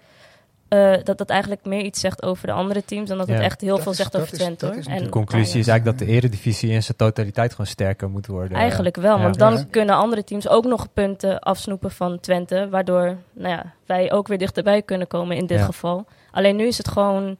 Eh, 0.70 0.94
dat 1.04 1.18
dat 1.18 1.30
eigenlijk 1.30 1.66
meer 1.66 1.82
iets 1.82 2.00
zegt 2.00 2.24
over 2.24 2.48
de 2.48 2.54
andere 2.54 2.86
teams 2.86 3.10
dan 3.10 3.18
dat 3.18 3.28
het 3.28 3.40
echt 3.40 3.62
heel 3.62 3.74
Dat 3.74 3.82
veel 3.84 3.92
is- 3.92 3.98
zegt 3.98 4.16
over 4.18 4.34
is- 4.34 4.40
Twente. 4.40 4.66
hoor. 4.66 4.76
is 4.76 4.86
En 4.88 5.04
De 5.04 5.10
conclusie 5.10 5.46
Ajax. 5.54 5.60
is 5.60 5.68
eigenlijk 5.68 6.00
dat 6.00 6.08
de 6.08 6.14
eredivisie 6.14 6.72
in 6.72 6.84
zijn 6.84 6.98
totaliteit 6.98 7.52
gewoon 7.52 7.66
sterker 7.68 8.10
moet 8.10 8.28
worden. 8.28 8.58
Eigenlijk 8.58 8.96
wel, 8.96 9.16
Ja. 9.18 9.24
want 9.24 9.38
dan 9.38 9.54
Ja. 9.54 9.66
kunnen 9.70 9.96
andere 9.96 10.24
teams 10.24 10.48
ook 10.48 10.66
nog 10.66 10.94
punten 10.94 11.40
afsnoepen 11.40 11.92
van 11.92 12.20
Twente, 12.20 12.68
waardoor 12.70 13.18
nou 13.34 13.50
ja, 13.56 13.74
wij 13.86 14.12
ook 14.12 14.28
weer 14.28 14.38
dichterbij 14.38 14.82
kunnen 14.82 15.08
komen 15.08 15.38
in 15.38 15.46
dit 15.46 15.60
Ja. 15.60 15.66
geval. 15.66 16.06
Alleen 16.32 16.56
nu 16.56 16.66
is 16.68 16.78
het 16.78 16.88
gewoon, 16.88 17.38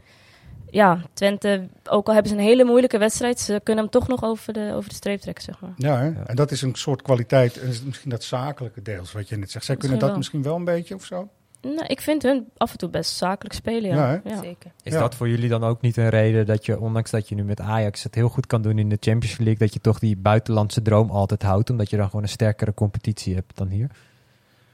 ja, 0.70 1.02
Twente, 1.14 1.68
ook 1.90 2.08
al 2.08 2.14
hebben 2.14 2.32
ze 2.32 2.38
een 2.38 2.44
hele 2.44 2.64
moeilijke 2.64 2.98
wedstrijd, 2.98 3.40
ze 3.40 3.60
kunnen 3.64 3.84
hem 3.84 3.94
toch 3.94 4.08
nog 4.08 4.24
over 4.24 4.54
de, 4.54 4.72
over 4.76 4.90
de 4.90 4.96
streep 4.96 5.20
trekken, 5.20 5.44
zeg 5.44 5.60
maar. 5.62 5.74
Ja, 5.78 5.98
hè? 6.00 6.12
en 6.26 6.36
dat 6.36 6.52
is 6.52 6.62
een 6.62 6.76
soort 6.76 7.02
kwaliteit. 7.02 7.62
Misschien 7.86 8.10
dat 8.10 8.24
zakelijke 8.24 8.82
deels 8.82 9.12
wat 9.12 9.30
je 9.30 9.38
net 9.38 9.52
zegt. 9.52 9.66
Zij 9.66 9.76
kunnen 9.76 9.98
Misschien 9.98 10.00
dat 10.00 10.10
wel. 10.10 10.18
misschien 10.18 10.44
wel 10.44 10.56
een 10.56 10.76
beetje 10.78 10.96
of 10.96 11.06
zo? 11.06 11.30
Nou, 11.62 11.86
ik 11.88 12.02
vind 12.02 12.22
hun 12.24 12.50
af 12.58 12.72
en 12.72 12.78
toe 12.78 12.90
best 12.90 13.16
zakelijk 13.18 13.56
spelen, 13.56 13.90
Ja, 13.90 13.96
ja. 14.12 14.22
hè? 14.24 14.30
ja. 14.30 14.42
Zeker. 14.42 14.72
Is 14.84 14.94
Ja. 14.94 15.00
dat 15.00 15.16
voor 15.16 15.30
jullie 15.30 15.50
dan 15.50 15.64
ook 15.64 15.82
niet 15.82 15.98
een 15.98 16.10
reden 16.10 16.46
dat 16.46 16.66
je, 16.66 16.80
ondanks 16.80 17.12
dat 17.12 17.30
je 17.30 17.36
nu 17.36 17.44
met 17.44 17.60
Ajax 17.62 18.04
het 18.04 18.16
heel 18.16 18.30
goed 18.30 18.48
kan 18.48 18.62
doen 18.62 18.80
in 18.80 18.90
de 18.90 18.98
Champions 19.00 19.38
League, 19.38 19.58
dat 19.58 19.74
je 19.74 19.80
toch 19.82 20.00
die 20.00 20.18
buitenlandse 20.18 20.82
droom 20.82 21.10
altijd 21.10 21.42
houdt, 21.44 21.70
omdat 21.70 21.90
je 21.90 21.98
dan 21.98 22.06
gewoon 22.06 22.22
een 22.22 22.30
sterkere 22.30 22.74
competitie 22.74 23.36
hebt 23.36 23.58
dan 23.58 23.68
hier? 23.68 23.90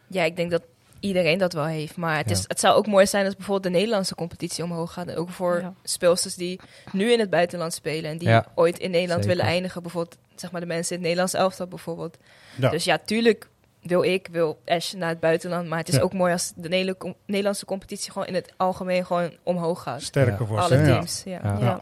Ja, 0.07 0.23
ik 0.23 0.35
denk 0.35 0.51
dat 0.51 0.61
iedereen 0.99 1.37
dat 1.37 1.53
wel 1.53 1.65
heeft. 1.65 1.97
Maar 1.97 2.17
het, 2.17 2.29
Ja. 2.29 2.35
is, 2.35 2.43
het 2.47 2.59
zou 2.59 2.75
ook 2.75 2.87
mooi 2.87 3.05
zijn 3.07 3.25
als 3.25 3.35
bijvoorbeeld 3.35 3.73
de 3.73 3.79
Nederlandse 3.79 4.15
competitie 4.15 4.63
omhoog 4.63 4.93
gaat. 4.93 5.07
En 5.07 5.15
ook 5.17 5.29
voor 5.29 5.59
Ja. 5.59 5.73
speelsters 5.83 6.35
die 6.35 6.59
nu 6.91 7.11
in 7.11 7.19
het 7.19 7.29
buitenland 7.29 7.73
spelen 7.73 8.11
en 8.11 8.17
die 8.17 8.27
Ja. 8.27 8.45
ooit 8.55 8.79
in 8.79 8.91
Nederland 8.91 9.23
Zeker. 9.23 9.37
willen 9.37 9.51
eindigen. 9.53 9.81
Bijvoorbeeld, 9.81 10.17
zeg 10.35 10.51
maar, 10.51 10.61
de 10.61 10.67
mensen 10.67 10.89
in 10.89 10.97
het 10.97 11.03
Nederlands 11.07 11.33
elftal 11.33 11.67
bijvoorbeeld. 11.67 12.17
Ja. 12.59 12.69
Dus 12.69 12.83
ja, 12.83 12.97
tuurlijk 12.97 13.49
wil 13.85 14.03
ik, 14.03 14.27
wil 14.31 14.59
Ash 14.65 14.93
naar 14.93 15.09
het 15.09 15.19
buitenland. 15.19 15.67
Maar 15.67 15.79
het 15.79 15.87
is 15.87 15.95
Ja. 15.95 16.01
ook 16.01 16.13
mooi 16.13 16.31
als 16.31 16.53
de 16.55 16.95
com- 16.97 17.15
Nederlandse 17.25 17.65
competitie 17.65 18.11
gewoon 18.11 18.27
in 18.27 18.33
het 18.33 18.53
algemeen 18.57 19.05
gewoon 19.05 19.31
omhoog 19.43 19.81
gaat. 19.81 20.01
Sterker 20.01 20.41
Ja. 20.41 20.45
wordt. 20.45 20.63
Alle 20.63 20.83
teams. 20.83 21.23
Ja. 21.25 21.39
Ja. 21.43 21.57
Ja. 21.59 21.81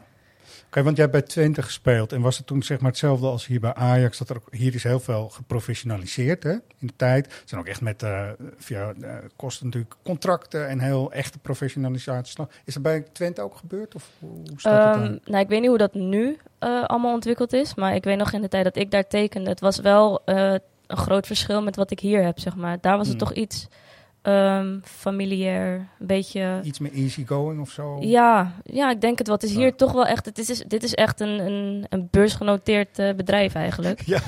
Oké, 0.67 0.83
want 0.83 0.97
jij 0.97 1.05
hebt 1.05 1.17
bij 1.17 1.27
Twente 1.27 1.61
gespeeld. 1.61 2.11
En 2.11 2.21
was 2.21 2.37
het 2.37 2.47
toen 2.47 2.63
zeg 2.63 2.79
maar 2.79 2.89
hetzelfde 2.89 3.27
als 3.27 3.45
hier 3.45 3.59
bij 3.59 3.73
Ajax? 3.73 4.17
Dat 4.17 4.29
er 4.29 4.35
ook, 4.35 4.47
hier 4.51 4.75
is 4.75 4.83
heel 4.83 4.99
veel 4.99 5.29
geprofessionaliseerd 5.29 6.43
hè, 6.43 6.51
in 6.51 6.87
de 6.87 6.93
tijd. 6.95 7.25
Het 7.25 7.49
zijn 7.49 7.61
ook 7.61 7.67
echt 7.67 7.81
met, 7.81 8.03
eh 8.03 8.29
via 8.57 8.93
eh, 9.01 9.15
kosten 9.35 9.65
natuurlijk 9.65 9.95
contracten 10.03 10.67
en 10.67 10.79
heel 10.79 11.11
echte 11.11 11.39
professionalisatie. 11.39 12.45
Is 12.65 12.73
dat 12.73 12.83
bij 12.83 13.01
Twente 13.11 13.41
ook 13.41 13.55
gebeurd? 13.55 13.95
Of 13.95 14.09
hoe 14.19 14.43
staat 14.55 14.95
het 14.95 15.03
Ehm, 15.03 15.17
nou, 15.25 15.43
ik 15.43 15.47
weet 15.49 15.59
niet 15.59 15.69
hoe 15.69 15.77
dat 15.77 15.93
nu 15.93 16.37
eh, 16.59 16.83
allemaal 16.83 17.13
ontwikkeld 17.13 17.53
is. 17.53 17.75
Maar 17.75 17.95
ik 17.95 18.03
weet 18.03 18.17
nog 18.17 18.31
in 18.31 18.41
de 18.41 18.47
tijd 18.47 18.63
dat 18.63 18.75
ik 18.75 18.91
daar 18.91 19.07
tekende. 19.07 19.49
Het 19.49 19.59
was 19.59 19.79
wel 19.79 20.21
eh, 20.25 20.53
een 20.87 20.97
groot 20.97 21.27
verschil 21.27 21.61
met 21.61 21.75
wat 21.75 21.91
ik 21.91 21.99
hier 21.99 22.23
heb, 22.23 22.39
zeg 22.39 22.55
maar. 22.55 22.77
Daar 22.81 22.97
was 22.97 23.07
het 23.07 23.17
Hmm. 23.19 23.27
toch 23.27 23.37
iets 23.37 23.67
ehm, 24.23 24.77
familiair. 24.83 25.73
Een 25.99 26.07
beetje... 26.07 26.59
Iets 26.63 26.79
meer 26.79 26.91
easygoing 26.93 27.61
of 27.61 27.69
zo? 27.69 27.97
Ja, 27.99 28.51
ja, 28.63 28.89
ik 28.91 29.01
denk 29.01 29.17
het 29.17 29.27
wel. 29.27 29.35
Het 29.35 29.45
is 29.45 29.53
hier 29.55 29.65
Ja. 29.65 29.71
toch 29.75 29.91
wel 29.91 30.05
echt... 30.05 30.25
Het 30.25 30.37
is, 30.49 30.63
dit 30.67 30.83
is 30.83 30.93
echt 30.93 31.19
een, 31.19 31.29
een, 31.39 31.85
een 31.89 32.07
beursgenoteerd 32.11 32.99
eh, 32.99 33.13
bedrijf 33.15 33.55
eigenlijk. 33.55 34.01
Ja. 34.05 34.19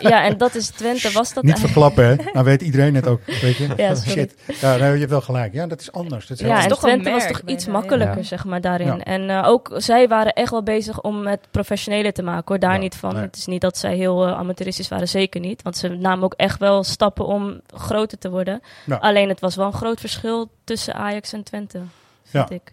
ja, 0.00 0.24
en 0.24 0.36
dat 0.38 0.54
is 0.54 0.68
Twente. 0.68 1.10
Was 1.12 1.32
dat 1.34 1.44
Niet 1.44 1.58
verklappen, 1.58 2.04
hè? 2.04 2.14
Nou 2.32 2.44
weet 2.44 2.62
iedereen 2.62 2.94
het 2.94 3.06
ook, 3.06 3.20
weet 3.24 3.56
je? 3.56 3.68
Ja, 3.76 3.94
sorry. 3.94 4.10
Shit. 4.10 4.34
Ja, 4.60 4.76
nou, 4.76 4.92
je 4.92 4.98
hebt 4.98 5.10
wel 5.10 5.20
gelijk. 5.20 5.52
Ja, 5.52 5.66
dat 5.66 5.80
is 5.80 5.92
anders. 5.92 6.26
Dat 6.26 6.36
is 6.36 6.42
heel 6.42 6.52
Ja, 6.52 6.58
is 6.58 6.62
en 6.64 6.68
toch 6.70 6.82
een 6.82 6.88
Twente 6.88 7.10
was 7.10 7.26
toch 7.26 7.40
iets 7.46 7.66
makkelijker, 7.66 8.16
Ja. 8.16 8.22
zeg 8.22 8.44
maar, 8.44 8.60
daarin. 8.60 8.86
Ja. 8.86 8.98
En 8.98 9.30
eh, 9.30 9.48
ook 9.48 9.70
zij 9.76 10.08
waren 10.08 10.32
echt 10.32 10.50
wel 10.50 10.62
bezig 10.62 11.00
om 11.00 11.26
het 11.26 11.40
professioneler 11.50 12.12
te 12.12 12.22
maken, 12.22 12.44
hoor. 12.46 12.58
Daar 12.58 12.72
Ja, 12.72 12.78
niet 12.78 12.94
van. 12.94 13.12
nee. 13.14 13.22
Het 13.22 13.36
is 13.36 13.46
niet 13.46 13.60
dat 13.60 13.76
zij 13.78 13.96
heel 13.96 14.26
eh, 14.26 14.32
amateuristisch 14.38 14.88
waren, 14.88 15.08
zeker 15.08 15.40
niet. 15.40 15.62
Want 15.62 15.76
ze 15.76 15.88
namen 15.88 16.24
ook 16.24 16.34
echt 16.34 16.58
wel 16.58 16.84
stappen 16.84 17.26
om 17.26 17.60
groter 17.74 18.18
te 18.18 18.30
worden. 18.30 18.60
Ja. 18.86 18.98
Alleen 19.28 19.40
het 19.40 19.54
was 19.54 19.56
wel 19.56 19.66
een 19.66 19.78
groot 19.80 20.00
verschil 20.00 20.50
tussen 20.64 20.94
Ajax 20.94 21.32
en 21.32 21.42
Twente, 21.42 21.78
vind 22.24 22.48
Ja. 22.48 22.54
ik. 22.54 22.72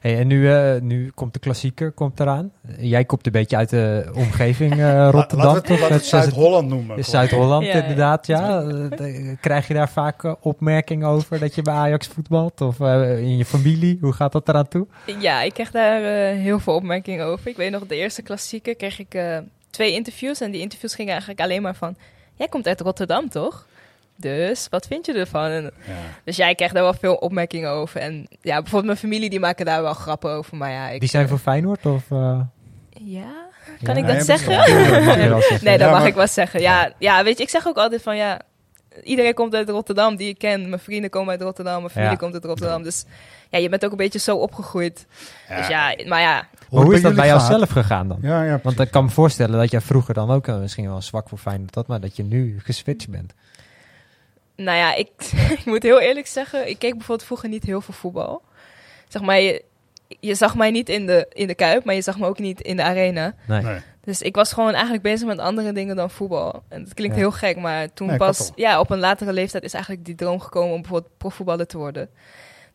Hey, 0.00 0.18
en 0.18 0.26
nu, 0.26 0.52
eh, 0.52 0.80
nu 0.80 1.10
komt 1.14 1.32
de 1.32 1.38
klassieker 1.38 1.92
komt 1.92 2.20
eraan. 2.20 2.52
Jij 2.78 3.04
komt 3.04 3.26
een 3.26 3.32
beetje 3.32 3.56
uit 3.56 3.70
de 3.70 4.10
omgeving 4.14 4.72
eh, 4.72 5.08
Rotterdam. 5.12 5.54
Het, 5.54 5.64
toch? 5.66 5.78
laten 5.78 5.78
we 5.78 5.82
het 5.82 5.92
Het- 5.92 6.04
Zuid-Holland 6.04 6.68
noemen. 6.68 6.96
is 6.98 7.10
Zuid-Holland 7.10 7.64
Ja, 7.66 7.72
inderdaad, 7.72 8.26
ja. 8.26 8.62
Eh, 8.62 9.36
Krijg 9.40 9.68
je 9.68 9.74
daar 9.74 9.88
vaak 9.90 10.24
eh, 10.24 10.32
opmerkingen 10.40 11.08
over 11.08 11.38
dat 11.38 11.54
je 11.54 11.62
bij 11.62 11.74
Ajax 11.74 12.06
voetbalt? 12.06 12.60
Of 12.60 12.80
eh, 12.80 13.18
in 13.18 13.36
je 13.36 13.44
familie? 13.44 13.98
Hoe 14.00 14.12
gaat 14.12 14.32
dat 14.32 14.48
eraan 14.48 14.68
toe? 14.68 14.86
Ja, 15.20 15.42
ik 15.42 15.54
kreeg 15.54 15.70
daar 15.70 16.02
eh, 16.02 16.38
heel 16.38 16.58
veel 16.58 16.74
opmerkingen 16.74 17.26
over. 17.26 17.48
Ik 17.48 17.56
weet 17.56 17.70
nog, 17.70 17.86
de 17.86 17.96
eerste 17.96 18.22
klassieker 18.22 18.76
kreeg 18.76 18.98
ik 18.98 19.14
eh, 19.14 19.38
twee 19.70 19.92
interviews. 19.92 20.40
En 20.40 20.50
die 20.50 20.60
interviews 20.60 20.94
gingen 20.94 21.10
eigenlijk 21.10 21.40
alleen 21.40 21.62
maar 21.62 21.74
van... 21.74 21.96
Jij 22.34 22.48
komt 22.48 22.66
uit 22.66 22.80
Rotterdam, 22.80 23.28
toch? 23.28 23.66
Dus, 24.20 24.66
wat 24.70 24.86
vind 24.86 25.06
je 25.06 25.12
ervan? 25.12 25.44
En, 25.50 25.62
Ja. 25.62 25.92
dus 26.24 26.36
jij 26.36 26.54
krijgt 26.54 26.74
daar 26.74 26.82
wel 26.82 26.94
veel 26.94 27.14
opmerkingen 27.14 27.70
over. 27.70 28.00
En 28.00 28.26
ja, 28.40 28.54
bijvoorbeeld 28.54 28.84
mijn 28.84 28.96
familie, 28.98 29.30
die 29.30 29.40
maken 29.40 29.64
daar 29.64 29.82
wel 29.82 29.94
grappen 29.94 30.30
over. 30.30 30.56
Maar 30.56 30.70
ja, 30.70 30.88
ik... 30.88 31.00
Die 31.00 31.08
zijn 31.08 31.22
eh, 31.24 31.28
voor 31.30 31.38
Feyenoord? 31.38 31.86
Of, 31.86 32.10
eh, 32.10 32.40
Ja? 32.90 33.48
Kan 33.82 33.94
ja? 33.96 34.00
ik 34.00 34.06
dat 34.16 34.24
zeggen? 34.24 34.56
Nee, 34.56 35.78
dat 35.78 35.80
Ja, 35.80 35.90
mag 35.90 35.98
maar- 35.98 36.06
ik 36.06 36.14
wel 36.14 36.26
zeggen. 36.26 36.60
Ja, 36.60 36.92
ja, 36.98 37.24
weet 37.24 37.36
je, 37.36 37.42
ik 37.42 37.48
zeg 37.50 37.66
ook 37.66 37.76
altijd 37.76 38.02
van 38.02 38.16
ja, 38.16 38.40
iedereen 39.02 39.34
komt 39.34 39.54
uit 39.54 39.68
Rotterdam 39.68 40.16
die 40.16 40.28
ik 40.28 40.38
ken. 40.38 40.68
Mijn 40.68 40.80
vrienden 40.80 41.10
komen 41.10 41.30
uit 41.30 41.42
Rotterdam, 41.42 41.76
mijn 41.78 41.90
familie 41.90 42.10
Ja. 42.12 42.16
komt 42.18 42.34
uit 42.34 42.44
Rotterdam. 42.44 42.82
Dus 42.82 43.04
ja, 43.50 43.58
je 43.58 43.68
bent 43.68 43.84
ook 43.84 43.90
een 43.90 43.96
beetje 43.96 44.18
zo 44.18 44.36
opgegroeid. 44.36 45.06
Ja. 45.48 45.56
Dus 45.56 45.66
ja, 45.68 45.94
maar 46.06 46.20
ja, 46.20 46.48
Maar 46.70 46.82
hoe 46.82 46.94
is 46.94 47.02
dat 47.02 47.14
bij 47.14 47.26
jou 47.26 47.40
gaat? 47.40 47.48
zelf 47.50 47.70
gegaan 47.70 48.08
dan? 48.08 48.18
Ja, 48.22 48.42
ja, 48.44 48.60
Want 48.62 48.80
ik 48.80 48.90
kan 48.90 49.04
me 49.04 49.10
voorstellen 49.10 49.58
dat 49.58 49.70
jij 49.70 49.80
vroeger 49.80 50.14
dan 50.14 50.30
ook 50.30 50.46
eh, 50.46 50.58
misschien 50.58 50.88
wel 50.88 51.02
zwak 51.02 51.28
voor 51.28 51.38
Feyenoord 51.38 51.74
had, 51.74 51.86
maar 51.86 52.00
dat 52.00 52.16
je 52.16 52.22
nu 52.22 52.60
geswitcht 52.62 53.08
bent. 53.08 53.32
Nou 54.64 54.78
ja, 54.78 54.94
ik, 54.94 55.10
ik 55.58 55.64
moet 55.64 55.82
heel 55.82 56.00
eerlijk 56.00 56.26
zeggen, 56.26 56.68
ik 56.68 56.78
keek 56.78 56.92
bijvoorbeeld 56.92 57.26
vroeger 57.26 57.48
niet 57.48 57.64
heel 57.64 57.80
veel 57.80 57.94
voetbal. 57.94 58.42
Zeg 59.08 59.22
maar, 59.22 59.40
je, 59.40 59.62
je 60.20 60.34
zag 60.34 60.54
mij 60.56 60.70
niet 60.70 60.88
in 60.88 61.06
de, 61.06 61.26
in 61.32 61.46
de 61.46 61.54
Kuip, 61.54 61.84
maar 61.84 61.94
je 61.94 62.02
zag 62.02 62.18
me 62.18 62.26
ook 62.26 62.38
niet 62.38 62.60
in 62.60 62.76
de 62.76 62.82
arena. 62.82 63.34
Nee. 63.46 63.62
Nee. 63.62 63.78
Dus 64.04 64.22
ik 64.22 64.34
was 64.34 64.52
gewoon 64.52 64.72
eigenlijk 64.72 65.02
bezig 65.02 65.26
met 65.26 65.38
andere 65.38 65.72
dingen 65.72 65.96
dan 65.96 66.10
voetbal. 66.10 66.62
En 66.68 66.84
dat 66.84 66.94
klinkt 66.94 67.14
Ja. 67.14 67.20
heel 67.20 67.30
gek, 67.30 67.56
maar 67.56 67.92
toen 67.92 68.06
Nee, 68.06 68.16
pas, 68.16 68.50
ja, 68.54 68.80
op 68.80 68.90
een 68.90 68.98
latere 68.98 69.32
leeftijd 69.32 69.62
is 69.64 69.72
eigenlijk 69.74 70.04
die 70.04 70.14
droom 70.14 70.40
gekomen 70.40 70.74
om 70.74 70.80
bijvoorbeeld 70.80 71.16
profvoetballer 71.16 71.66
te 71.66 71.78
worden. 71.78 72.08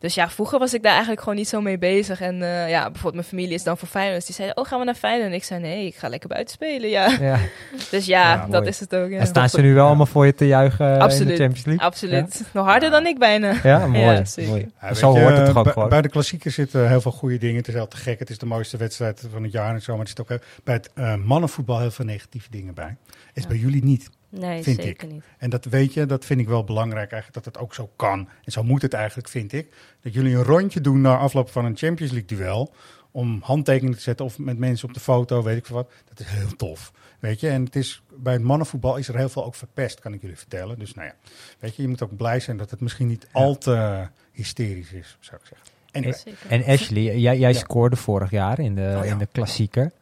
Dus 0.06 0.14
ja, 0.14 0.30
vroeger 0.30 0.58
was 0.58 0.74
ik 0.74 0.82
daar 0.82 0.92
eigenlijk 0.92 1.20
gewoon 1.20 1.36
niet 1.36 1.48
zo 1.48 1.60
mee 1.60 1.78
bezig. 1.78 2.20
En 2.20 2.42
eh, 2.42 2.68
ja, 2.70 2.82
bijvoorbeeld 2.82 3.14
mijn 3.14 3.26
familie 3.26 3.54
is 3.54 3.62
dan 3.62 3.78
voor 3.78 3.88
Feyenoord. 3.88 4.16
Dus 4.16 4.26
die 4.26 4.34
zeiden, 4.34 4.56
oh, 4.56 4.66
gaan 4.66 4.78
we 4.78 4.84
naar 4.84 4.94
Feyenoord? 4.94 5.28
En 5.28 5.34
ik 5.34 5.44
zei, 5.44 5.60
nee, 5.60 5.86
ik 5.86 5.94
ga 5.96 6.08
lekker 6.08 6.28
buiten 6.28 6.54
spelen, 6.54 6.90
ja. 6.90 7.16
Ja. 7.20 7.38
Dus 7.90 8.06
ja, 8.06 8.34
Ja, 8.34 8.46
dat 8.46 8.66
is 8.66 8.80
het 8.80 8.94
ook. 8.94 9.10
Ja. 9.10 9.18
En 9.18 9.26
staan 9.26 9.48
ze 9.48 9.60
nu 9.60 9.74
wel 9.74 9.86
allemaal 9.86 10.06
voor 10.06 10.26
je 10.26 10.34
te 10.34 10.46
juichen 10.46 10.86
eh, 10.86 10.92
in 10.92 10.98
de 10.98 11.04
Absoluut. 11.04 11.36
Champions 11.38 11.64
League? 11.64 11.84
Absoluut. 11.84 12.42
Nog 12.52 12.66
harder 12.66 12.90
dan 12.90 13.06
ik 13.06 13.18
bijna. 13.18 13.54
Ja, 13.62 13.86
mooi. 14.02 14.04
Ja, 14.16 14.24
zeker. 14.24 14.50
mooi. 14.50 14.66
Ja, 14.80 14.88
weet 14.88 14.96
Zo 14.98 15.12
je, 15.12 15.20
hoort 15.20 15.36
het 15.36 15.46
toch 15.46 15.56
ook 15.56 15.64
bij, 15.64 15.72
gewoon. 15.72 15.88
bij 15.88 16.02
de 16.02 16.08
klassiekers 16.08 16.54
zitten 16.54 16.88
heel 16.88 17.00
veel 17.00 17.12
goede 17.12 17.38
dingen. 17.38 17.56
Het 17.56 17.68
is 17.68 17.74
te 17.88 17.96
gek. 17.96 18.18
Het 18.18 18.30
is 18.30 18.38
de 18.38 18.46
mooiste 18.46 18.76
wedstrijd 18.76 19.26
van 19.32 19.42
het 19.42 19.52
jaar 19.52 19.74
en 19.74 19.82
zo. 19.82 19.92
Maar 19.92 20.02
er 20.02 20.08
zit 20.08 20.20
ook 20.20 20.38
bij 20.64 20.74
het 20.74 20.90
eh, 20.94 21.14
mannenvoetbal 21.14 21.78
heel 21.80 21.90
veel 21.90 22.04
negatieve 22.04 22.50
dingen 22.50 22.74
bij. 22.74 22.96
Is 23.34 23.42
Ja. 23.42 23.48
bij 23.48 23.58
jullie 23.58 23.84
niet. 23.84 24.10
Nee, 24.28 24.62
Vind 24.62 24.82
zeker 24.82 25.08
niet. 25.08 25.24
En 25.38 25.50
dat 25.50 25.64
weet 25.64 25.94
je, 25.94 26.06
dat 26.06 26.24
vind 26.24 26.40
ik 26.40 26.48
wel 26.48 26.64
belangrijk 26.64 27.12
eigenlijk, 27.12 27.44
dat 27.44 27.54
het 27.54 27.62
ook 27.64 27.74
zo 27.74 27.90
kan. 27.96 28.28
En 28.44 28.52
zo 28.52 28.62
moet 28.62 28.82
het 28.82 28.92
eigenlijk, 28.92 29.28
vind 29.28 29.52
ik. 29.52 29.74
Dat 30.00 30.14
jullie 30.14 30.34
een 30.36 30.42
rondje 30.42 30.80
doen 30.80 31.00
na 31.00 31.16
afloop 31.16 31.50
van 31.50 31.64
een 31.64 31.76
Champions 31.76 32.12
League 32.12 32.36
duel. 32.38 32.74
Om 33.10 33.40
handtekeningen 33.42 33.96
te 33.96 34.02
zetten 34.02 34.24
of 34.26 34.38
met 34.38 34.58
mensen 34.58 34.88
op 34.88 34.94
de 34.94 35.00
foto, 35.00 35.42
weet 35.42 35.56
ik 35.56 35.66
veel 35.66 35.76
wat. 35.76 35.90
Dat 36.08 36.20
is 36.20 36.26
heel 36.28 36.56
tof. 36.56 36.92
Weet 37.20 37.40
je, 37.40 37.48
en 37.48 37.64
het 37.64 37.76
is, 37.76 38.02
bij 38.16 38.32
het 38.32 38.42
mannenvoetbal 38.42 38.96
is 38.96 39.08
er 39.08 39.16
heel 39.16 39.28
veel 39.28 39.44
ook 39.44 39.54
verpest, 39.54 40.00
kan 40.00 40.12
ik 40.12 40.20
jullie 40.20 40.36
vertellen. 40.36 40.78
Dus 40.78 40.94
nou 40.94 41.06
ja, 41.08 41.14
weet 41.58 41.76
je, 41.76 41.82
je 41.82 41.88
moet 41.88 42.02
ook 42.02 42.16
blij 42.16 42.40
zijn 42.40 42.56
dat 42.56 42.70
het 42.70 42.80
misschien 42.80 43.06
niet 43.06 43.28
al 43.32 43.58
te 43.58 44.06
hysterisch 44.32 44.92
is, 44.92 45.16
zou 45.20 45.40
ik 45.40 45.46
zeggen. 45.46 45.68
Anyway. 45.92 46.34
En 46.48 46.64
Ashley, 46.72 47.02
jij, 47.02 47.38
jij 47.38 47.52
Ja. 47.52 47.58
scoorde 47.58 47.96
vorig 47.96 48.30
jaar 48.30 48.58
in 48.58 48.74
de, 48.74 48.94
Oh 48.98 49.04
ja. 49.04 49.12
in 49.12 49.18
de 49.18 49.28
klassieker. 49.32 49.92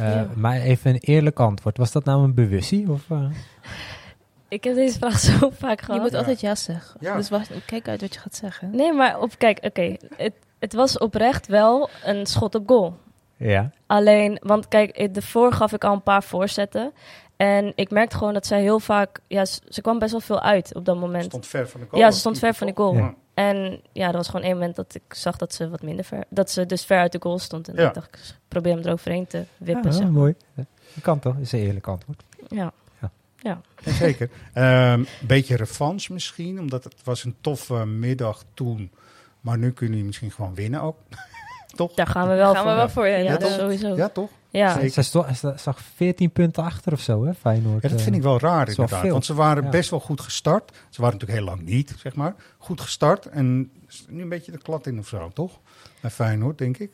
Eh, 0.00 0.14
Ja. 0.14 0.26
Maar 0.34 0.56
even 0.60 0.90
een 0.90 0.98
eerlijk 1.00 1.40
antwoord. 1.40 1.76
Was 1.78 1.92
dat 1.92 2.04
nou 2.04 2.24
een 2.24 2.34
bewustie? 2.34 2.90
Of, 2.90 3.10
eh? 3.10 3.24
Ik 4.48 4.64
heb 4.64 4.74
deze 4.74 4.98
vraag 4.98 5.18
zo 5.28 5.50
vaak 5.58 5.78
Je 5.80 5.84
gehad. 5.84 6.00
moet 6.02 6.10
Ja. 6.12 6.18
altijd 6.18 6.40
ja 6.40 6.54
zeggen. 6.54 6.96
Ja. 7.00 7.16
Dus 7.16 7.28
wacht, 7.28 7.50
kijk 7.66 7.88
uit 7.88 8.00
wat 8.00 8.14
je 8.14 8.20
gaat 8.20 8.34
zeggen. 8.34 8.70
Nee, 8.70 8.92
maar 8.92 9.20
op, 9.20 9.38
kijk, 9.38 9.58
oké. 9.64 9.96
Het, 10.16 10.32
het 10.58 10.72
was 10.72 10.98
oprecht 10.98 11.46
wel 11.46 11.88
een 12.04 12.26
schot 12.26 12.54
op 12.54 12.68
goal. 12.68 12.96
Ja. 13.36 13.70
Alleen, 13.86 14.38
want 14.42 14.68
kijk, 14.68 14.90
eh, 14.90 15.08
daarvoor 15.12 15.52
gaf 15.52 15.72
ik 15.72 15.84
al 15.84 15.92
een 15.92 16.02
paar 16.02 16.22
voorzetten. 16.22 16.92
En 17.36 17.72
ik 17.74 17.90
merkte 17.90 18.16
gewoon 18.16 18.34
dat 18.34 18.46
zij 18.46 18.60
heel 18.60 18.80
vaak... 18.80 19.20
Ja, 19.26 19.44
ze, 19.44 19.60
ze 19.68 19.80
kwam 19.80 19.98
best 19.98 20.10
wel 20.10 20.20
veel 20.20 20.40
uit 20.40 20.74
op 20.74 20.84
dat 20.84 20.94
ze 20.94 21.00
moment. 21.00 21.24
stond 21.24 21.46
ver 21.46 21.68
van 21.68 21.80
de 21.80 21.86
goal. 21.90 22.02
Ja, 22.02 22.10
ze 22.10 22.18
stond 22.18 22.38
ver 22.38 22.54
van 22.54 22.66
de 22.66 22.72
goal. 22.76 22.94
Ja. 22.94 23.14
En 23.34 23.80
ja, 23.92 24.08
er 24.08 24.12
was 24.16 24.26
gewoon 24.28 24.42
één 24.44 24.54
moment 24.54 24.76
dat 24.76 24.94
ik 24.94 25.14
zag 25.14 25.36
dat 25.36 25.54
ze 25.54 25.68
wat 25.68 25.82
minder 25.82 26.04
ver... 26.04 26.24
Dat 26.28 26.50
ze 26.50 26.66
dus 26.66 26.84
ver 26.84 26.98
uit 26.98 27.12
de 27.12 27.18
goal 27.20 27.38
stond. 27.38 27.68
En 27.68 27.74
Ja. 27.76 27.88
ik 27.88 27.94
dacht, 27.94 28.16
ik 28.16 28.34
probeer 28.48 28.74
hem 28.74 28.84
eroverheen 28.84 29.26
te 29.26 29.44
wippen. 29.58 29.84
Ah, 29.90 29.92
zeg 29.92 30.02
maar. 30.02 30.12
mooi. 30.12 30.34
Dat 30.54 30.66
kan 31.02 31.18
toch? 31.18 31.32
Dat 31.34 31.42
is 31.42 31.52
een 31.52 31.58
eerlijk 31.60 31.86
antwoord. 31.86 32.22
Ja. 32.48 32.72
Ja, 33.42 33.60
zeker. 33.84 34.30
Een 34.54 35.06
beetje 35.26 35.56
revanche 35.56 36.12
misschien, 36.12 36.58
omdat 36.58 36.84
het 36.84 36.94
was 37.04 37.24
een 37.24 37.34
toffe 37.40 37.86
middag 37.86 38.44
toen. 38.54 38.90
Maar 39.40 39.58
nu 39.58 39.70
kunnen 39.72 39.90
jullie 39.90 40.06
misschien 40.06 40.30
gewoon 40.30 40.54
winnen 40.54 40.80
ook. 40.80 40.96
Toch? 41.76 41.92
Daar 41.94 42.06
gaan 42.06 42.28
we 42.28 42.34
wel 42.34 42.54
Gaan 42.54 42.62
voor. 42.62 42.70
we 42.70 42.76
wel 42.76 42.88
voor. 42.88 43.06
Ja, 43.06 43.16
Ja, 43.16 43.30
dat 43.30 43.40
toch? 43.40 43.50
sowieso. 43.58 43.96
Ja, 43.96 44.08
toch? 44.08 44.30
Ja. 44.50 44.88
Zij 44.88 45.22
zag 45.56 45.80
14 45.96 46.30
punten 46.30 46.62
achter 46.64 46.92
of 46.92 47.00
zo, 47.00 47.24
hè, 47.24 47.34
Feyenoord. 47.34 47.82
Ja, 47.82 47.88
dat 47.88 47.98
eh. 47.98 48.04
vind 48.04 48.16
ik 48.16 48.22
wel 48.22 48.38
raar 48.38 48.58
wel 48.66 48.74
inderdaad. 48.74 49.00
veel. 49.00 49.12
Want 49.12 49.24
ze 49.24 49.34
waren 49.34 49.62
Ja. 49.64 49.68
best 49.68 49.90
wel 49.90 50.00
goed 50.00 50.20
gestart. 50.20 50.70
Ze 50.90 51.00
waren 51.00 51.18
natuurlijk 51.18 51.38
heel 51.46 51.48
lang 51.56 51.62
niet, 51.68 51.94
zeg 51.98 52.14
maar. 52.14 52.34
Goed 52.58 52.80
gestart. 52.80 53.26
En 53.26 53.70
is 53.88 54.04
nu 54.08 54.22
een 54.22 54.28
beetje 54.28 54.52
de 54.52 54.58
klad 54.58 54.86
in 54.86 54.98
of 54.98 55.08
zo, 55.08 55.30
toch? 55.34 55.58
Bij 56.00 56.10
Feyenoord, 56.10 56.58
denk 56.58 56.78
ik. 56.78 56.90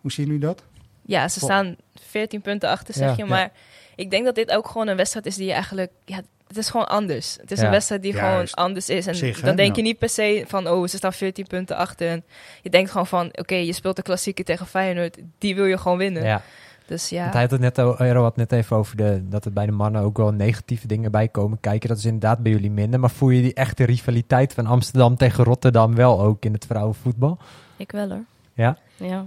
Hoe 0.00 0.12
zien 0.12 0.26
jullie 0.26 0.40
dat? 0.40 0.62
Ja, 1.02 1.28
ze 1.28 1.38
staan 1.40 1.76
14 1.94 2.40
punten 2.40 2.68
achter, 2.68 2.94
zeg 2.94 3.08
Ja. 3.08 3.14
je. 3.16 3.22
Ja. 3.22 3.28
Maar 3.28 3.52
ik 3.96 4.10
denk 4.10 4.24
dat 4.24 4.34
dit 4.34 4.50
ook 4.50 4.68
gewoon 4.68 4.88
een 4.88 4.96
wedstrijd 4.96 5.26
is 5.26 5.36
die 5.36 5.46
je 5.46 5.52
eigenlijk... 5.52 5.92
Ja, 6.04 6.20
het 6.48 6.56
is 6.56 6.70
gewoon 6.70 6.88
anders. 6.88 7.36
Het 7.40 7.50
is 7.50 7.58
Ja. 7.58 7.64
een 7.64 7.70
wedstrijd 7.70 8.02
die 8.02 8.12
Juist. 8.14 8.52
gewoon 8.52 8.66
anders 8.66 8.88
is. 8.88 9.06
En 9.06 9.14
Zich, 9.14 9.40
dan 9.40 9.56
denk 9.56 9.68
Ja. 9.68 9.76
je 9.76 9.82
niet 9.88 9.98
per 9.98 10.08
se 10.08 10.44
van... 10.46 10.68
Oh, 10.68 10.86
ze 10.86 10.96
staan 10.96 11.12
14 11.12 11.46
punten 11.46 11.76
achter. 11.76 12.08
En 12.08 12.24
je 12.62 12.70
denkt 12.70 12.90
gewoon 12.90 13.06
van... 13.06 13.26
Oké, 13.32 13.54
je 13.54 13.72
speelt 13.72 13.96
de 13.96 14.02
klassieker 14.02 14.44
tegen 14.44 14.66
Feyenoord. 14.66 15.18
Die 15.38 15.54
wil 15.54 15.64
je 15.64 15.78
gewoon 15.78 15.98
winnen. 15.98 16.24
Ja, 16.24 16.42
Dus 16.86 17.08
ja. 17.08 17.20
want 17.22 17.32
hij 17.32 17.42
had 17.42 17.50
het 17.50 17.60
net, 17.60 17.78
o- 17.80 17.94
Eero 17.98 18.22
had 18.22 18.36
net 18.36 18.52
even 18.52 18.76
over 18.76 18.96
de, 18.96 19.28
dat 19.28 19.44
er 19.44 19.52
bij 19.52 19.66
de 19.66 19.72
mannen 19.72 20.02
ook 20.02 20.16
wel 20.16 20.30
negatieve 20.32 20.86
dingen 20.86 21.10
bij 21.10 21.28
komen 21.28 21.60
kijken. 21.60 21.88
Dat 21.88 21.98
is 21.98 22.04
inderdaad 22.04 22.38
bij 22.38 22.52
jullie 22.52 22.70
minder. 22.70 23.00
Maar 23.00 23.10
voel 23.10 23.30
je 23.30 23.42
die 23.42 23.54
echte 23.54 23.84
rivaliteit 23.84 24.52
van 24.54 24.66
Amsterdam 24.66 25.16
tegen 25.16 25.44
Rotterdam 25.44 25.94
wel 25.94 26.20
ook 26.20 26.44
in 26.44 26.52
het 26.52 26.66
vrouwenvoetbal? 26.66 27.38
Ik 27.76 27.90
wel 27.92 28.08
hoor. 28.08 28.24
Ja? 28.54 28.76
Ja. 28.96 29.26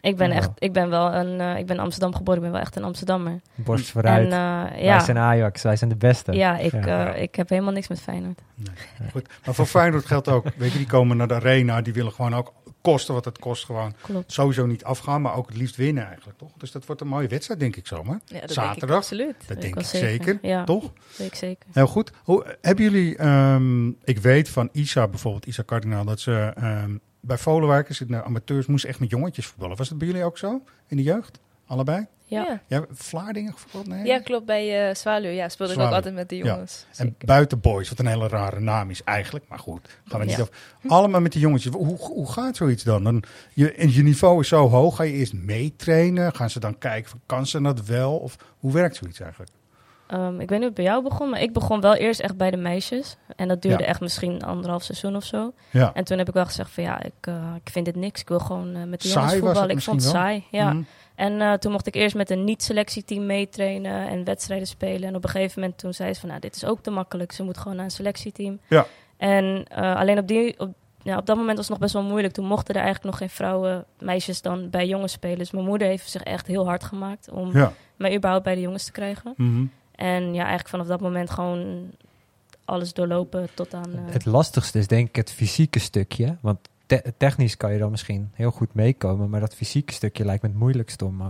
Ik 0.00 0.16
ben 0.16 0.30
Oh. 0.30 0.36
echt, 0.36 0.50
ik 0.58 0.72
ben 0.72 0.90
wel 0.90 1.12
een, 1.14 1.40
eh, 1.40 1.58
ik 1.58 1.66
ben 1.66 1.78
Amsterdam 1.78 2.14
geboren, 2.14 2.34
ik 2.36 2.42
ben 2.42 2.52
wel 2.52 2.60
echt 2.60 2.76
een 2.76 2.84
Amsterdammer. 2.84 3.40
Borst 3.54 3.90
vooruit. 3.90 4.26
En 4.26 4.32
eh, 4.32 4.70
Wij 4.72 4.82
ja, 4.84 5.00
zijn 5.04 5.18
Ajax, 5.18 5.62
wij 5.62 5.76
zijn 5.76 5.90
de 5.90 5.96
beste. 5.96 6.32
ja, 6.32 6.58
ik, 6.58 6.72
Ja. 6.72 7.14
eh, 7.14 7.22
ik 7.22 7.34
heb 7.34 7.48
helemaal 7.48 7.72
niks 7.72 7.88
met 7.88 8.00
Feyenoord. 8.00 8.40
Goed. 9.12 9.28
Maar 9.44 9.54
voor 9.54 9.66
Feyenoord 9.66 10.06
geldt 10.06 10.28
ook, 10.28 10.44
weet 10.56 10.72
je, 10.72 10.78
die 10.78 10.86
komen 10.86 11.16
naar 11.16 11.28
de 11.28 11.34
arena, 11.34 11.80
die 11.82 11.92
willen 11.92 12.12
gewoon 12.12 12.34
ook 12.34 12.52
kosten 12.80 13.14
wat 13.14 13.24
het 13.24 13.38
kost 13.38 13.64
gewoon 13.64 13.94
Klopt. 14.00 14.32
sowieso 14.32 14.66
niet 14.66 14.84
afgaan, 14.84 15.22
maar 15.22 15.34
ook 15.36 15.48
het 15.48 15.56
liefst 15.56 15.76
winnen 15.76 16.06
eigenlijk, 16.06 16.38
toch? 16.38 16.50
Dus 16.58 16.72
dat 16.72 16.86
wordt 16.86 17.00
een 17.00 17.06
mooie 17.08 17.28
wedstrijd, 17.28 17.60
denk 17.60 17.76
ik 17.76 17.86
zomaar. 17.86 18.20
Ja, 18.26 18.40
dat 18.40 18.50
Zaterdag. 18.50 18.74
denk 18.78 18.90
ik 18.90 18.96
absoluut. 18.96 19.34
Dat 19.48 19.60
denk 19.60 19.76
ik 19.76 19.84
zeker, 19.84 20.08
zeker. 20.08 20.38
Ja. 20.42 20.64
toch? 20.64 20.92
Ik 21.18 21.34
zeker. 21.34 21.66
Heel 21.72 21.86
goed. 21.86 22.12
Hoe, 22.24 22.56
hebben 22.60 22.84
jullie, 22.84 23.16
ehm, 23.16 23.88
ik 23.88 24.18
weet 24.18 24.48
van 24.48 24.68
Isa 24.72 25.08
bijvoorbeeld, 25.08 25.46
Isa 25.46 25.62
Kardinaal, 25.62 26.04
dat 26.04 26.20
ze 26.20 26.52
ehm, 26.56 26.96
bij 27.26 27.38
Volenwijkers 27.38 28.00
in 28.00 28.06
de 28.06 28.22
amateurs 28.24 28.66
moesten 28.66 28.90
echt 28.90 29.00
met 29.00 29.10
jongetjes 29.10 29.46
voetballen. 29.46 29.76
Was 29.76 29.88
dat 29.88 29.98
bij 29.98 30.06
jullie 30.06 30.24
ook 30.24 30.38
zo? 30.38 30.62
In 30.88 30.96
de 30.96 31.02
jeugd? 31.02 31.38
Allebei? 31.66 32.06
Ja. 32.26 32.42
Ja. 32.48 32.60
Ja, 32.66 32.84
Vlaardingen 32.90 33.52
gevoetbald? 33.52 33.86
Nee? 33.86 34.06
Ja, 34.06 34.20
klopt. 34.20 34.46
Bij 34.46 34.88
uh, 34.88 34.94
Zwaluw 34.94 35.30
ja, 35.30 35.48
speelde 35.48 35.72
ik 35.72 35.78
ook 35.78 35.92
altijd 35.92 36.14
met 36.14 36.28
de 36.28 36.36
Ja. 36.36 36.44
jongens. 36.44 36.86
En 36.88 37.06
Zeker. 37.06 37.26
buiten 37.26 37.60
boys, 37.60 37.88
wat 37.88 37.98
een 37.98 38.06
hele 38.06 38.28
rare 38.28 38.60
naam 38.60 38.90
is 38.90 39.02
eigenlijk. 39.02 39.44
Maar 39.48 39.58
goed, 39.58 39.98
gaan 40.04 40.20
we 40.20 40.26
niet 40.26 40.36
Ja. 40.36 40.42
over. 40.42 40.54
Allemaal 40.86 41.20
met 41.20 41.32
die 41.32 41.40
jongetjes. 41.40 41.72
Hoe, 41.72 41.96
hoe 41.96 42.32
gaat 42.32 42.56
zoiets 42.56 42.82
dan? 42.84 43.04
dan 43.04 43.22
je, 43.52 43.72
en 43.72 43.92
je 43.92 44.02
niveau 44.02 44.40
is 44.40 44.48
zo 44.48 44.68
hoog. 44.68 44.96
Ga 44.96 45.02
je 45.02 45.12
eerst 45.12 45.32
meetrainen? 45.32 46.34
Gaan 46.34 46.50
ze 46.50 46.60
dan 46.60 46.78
kijken, 46.78 47.10
van, 47.10 47.20
kan 47.26 47.46
ze 47.46 47.60
dat 47.62 47.86
wel? 47.86 48.16
Of 48.16 48.36
hoe 48.58 48.72
werkt 48.72 48.96
zoiets 48.96 49.20
eigenlijk? 49.20 49.50
Ehm, 50.06 50.40
ik 50.40 50.48
weet 50.48 50.48
niet 50.48 50.58
hoe 50.58 50.64
het 50.66 50.74
bij 50.74 50.84
jou 50.84 51.02
begon, 51.02 51.30
maar 51.30 51.40
ik 51.42 51.52
begon 51.52 51.80
wel 51.80 51.94
eerst 51.94 52.20
echt 52.20 52.36
bij 52.36 52.50
de 52.50 52.56
meisjes. 52.56 53.16
En 53.36 53.48
dat 53.48 53.62
duurde 53.62 53.82
Ja. 53.82 53.88
echt 53.88 54.00
misschien 54.00 54.42
anderhalf 54.44 54.82
seizoen 54.82 55.16
of 55.16 55.24
zo. 55.24 55.52
Ja. 55.70 55.90
En 55.94 56.04
toen 56.04 56.18
heb 56.18 56.28
ik 56.28 56.34
wel 56.34 56.44
gezegd 56.44 56.70
van 56.70 56.82
ja, 56.84 57.02
ik, 57.02 57.12
eh, 57.20 57.52
ik 57.64 57.70
vind 57.70 57.84
dit 57.84 57.96
niks. 57.96 58.20
Ik 58.20 58.28
wil 58.28 58.38
gewoon 58.38 58.74
eh, 58.74 58.82
met 58.82 59.02
de 59.02 59.08
jongens 59.08 59.32
voetballen. 59.34 59.70
Ik 59.70 59.80
vond 59.82 60.02
het 60.02 60.10
saai, 60.10 60.44
ja. 60.50 60.72
Mhm. 60.72 60.82
En 61.14 61.40
eh, 61.40 61.52
toen 61.52 61.72
mocht 61.72 61.86
ik 61.86 61.94
eerst 61.94 62.14
met 62.16 62.30
een 62.30 62.44
niet-selectieteam 62.44 63.26
meetrainen 63.26 64.08
en 64.08 64.24
wedstrijden 64.24 64.66
spelen. 64.66 65.08
En 65.08 65.16
op 65.16 65.24
een 65.24 65.30
gegeven 65.30 65.60
moment 65.60 65.78
toen 65.78 65.94
zei 65.94 66.14
ze 66.14 66.20
van, 66.20 66.28
nou, 66.28 66.40
dit 66.40 66.56
is 66.56 66.64
ook 66.64 66.82
te 66.82 66.90
makkelijk. 66.90 67.32
Ze 67.32 67.42
moet 67.42 67.58
gewoon 67.58 67.76
naar 67.76 67.84
een 67.84 67.90
selectieteam. 67.90 68.58
Ja. 68.68 68.86
En 69.16 69.64
alleen 69.74 70.18
op, 70.18 70.26
die, 70.28 70.60
op, 70.60 70.70
ja, 71.02 71.16
op 71.18 71.26
dat 71.26 71.36
moment 71.36 71.56
was 71.56 71.68
het 71.68 71.78
nog 71.78 71.82
best 71.82 71.92
wel 71.94 72.02
moeilijk. 72.10 72.34
Toen 72.34 72.46
mochten 72.46 72.74
er 72.74 72.80
eigenlijk 72.80 73.10
nog 73.10 73.18
geen 73.18 73.36
vrouwen, 73.36 73.84
meisjes 73.98 74.42
dan 74.42 74.70
bij 74.70 74.86
jongens 74.86 75.12
spelen. 75.12 75.38
Dus 75.38 75.50
mijn 75.50 75.64
moeder 75.64 75.88
heeft 75.88 76.10
zich 76.10 76.22
echt 76.22 76.46
heel 76.46 76.66
hard 76.66 76.84
gemaakt 76.84 77.30
om 77.30 77.52
Ja. 77.52 77.72
mij 77.96 78.14
überhaupt 78.16 78.44
bij 78.44 78.54
de 78.54 78.60
jongens 78.60 78.84
te 78.84 78.92
krijgen. 78.92 79.32
Mhm. 79.36 79.64
En 79.94 80.22
ja, 80.24 80.38
eigenlijk 80.40 80.68
vanaf 80.68 80.86
dat 80.86 81.00
moment 81.00 81.30
gewoon 81.30 81.90
alles 82.64 82.92
doorlopen 82.92 83.48
tot 83.54 83.74
aan... 83.74 83.92
eh, 83.94 84.12
Het 84.12 84.24
lastigste 84.24 84.78
is 84.78 84.86
denk 84.86 85.08
ik 85.08 85.16
het 85.16 85.32
fysieke 85.32 85.78
stukje. 85.78 86.36
Want 86.40 86.58
te- 86.86 87.12
technisch 87.16 87.56
kan 87.56 87.72
je 87.72 87.78
dan 87.78 87.90
misschien 87.90 88.30
heel 88.34 88.50
goed 88.50 88.74
meekomen. 88.74 89.30
Maar 89.30 89.40
dat 89.40 89.54
fysieke 89.54 89.92
stukje 89.92 90.24
lijkt 90.24 90.42
me 90.42 90.48
het 90.48 90.58
moeilijkste 90.58 91.04
om... 91.04 91.20
eh, 91.20 91.26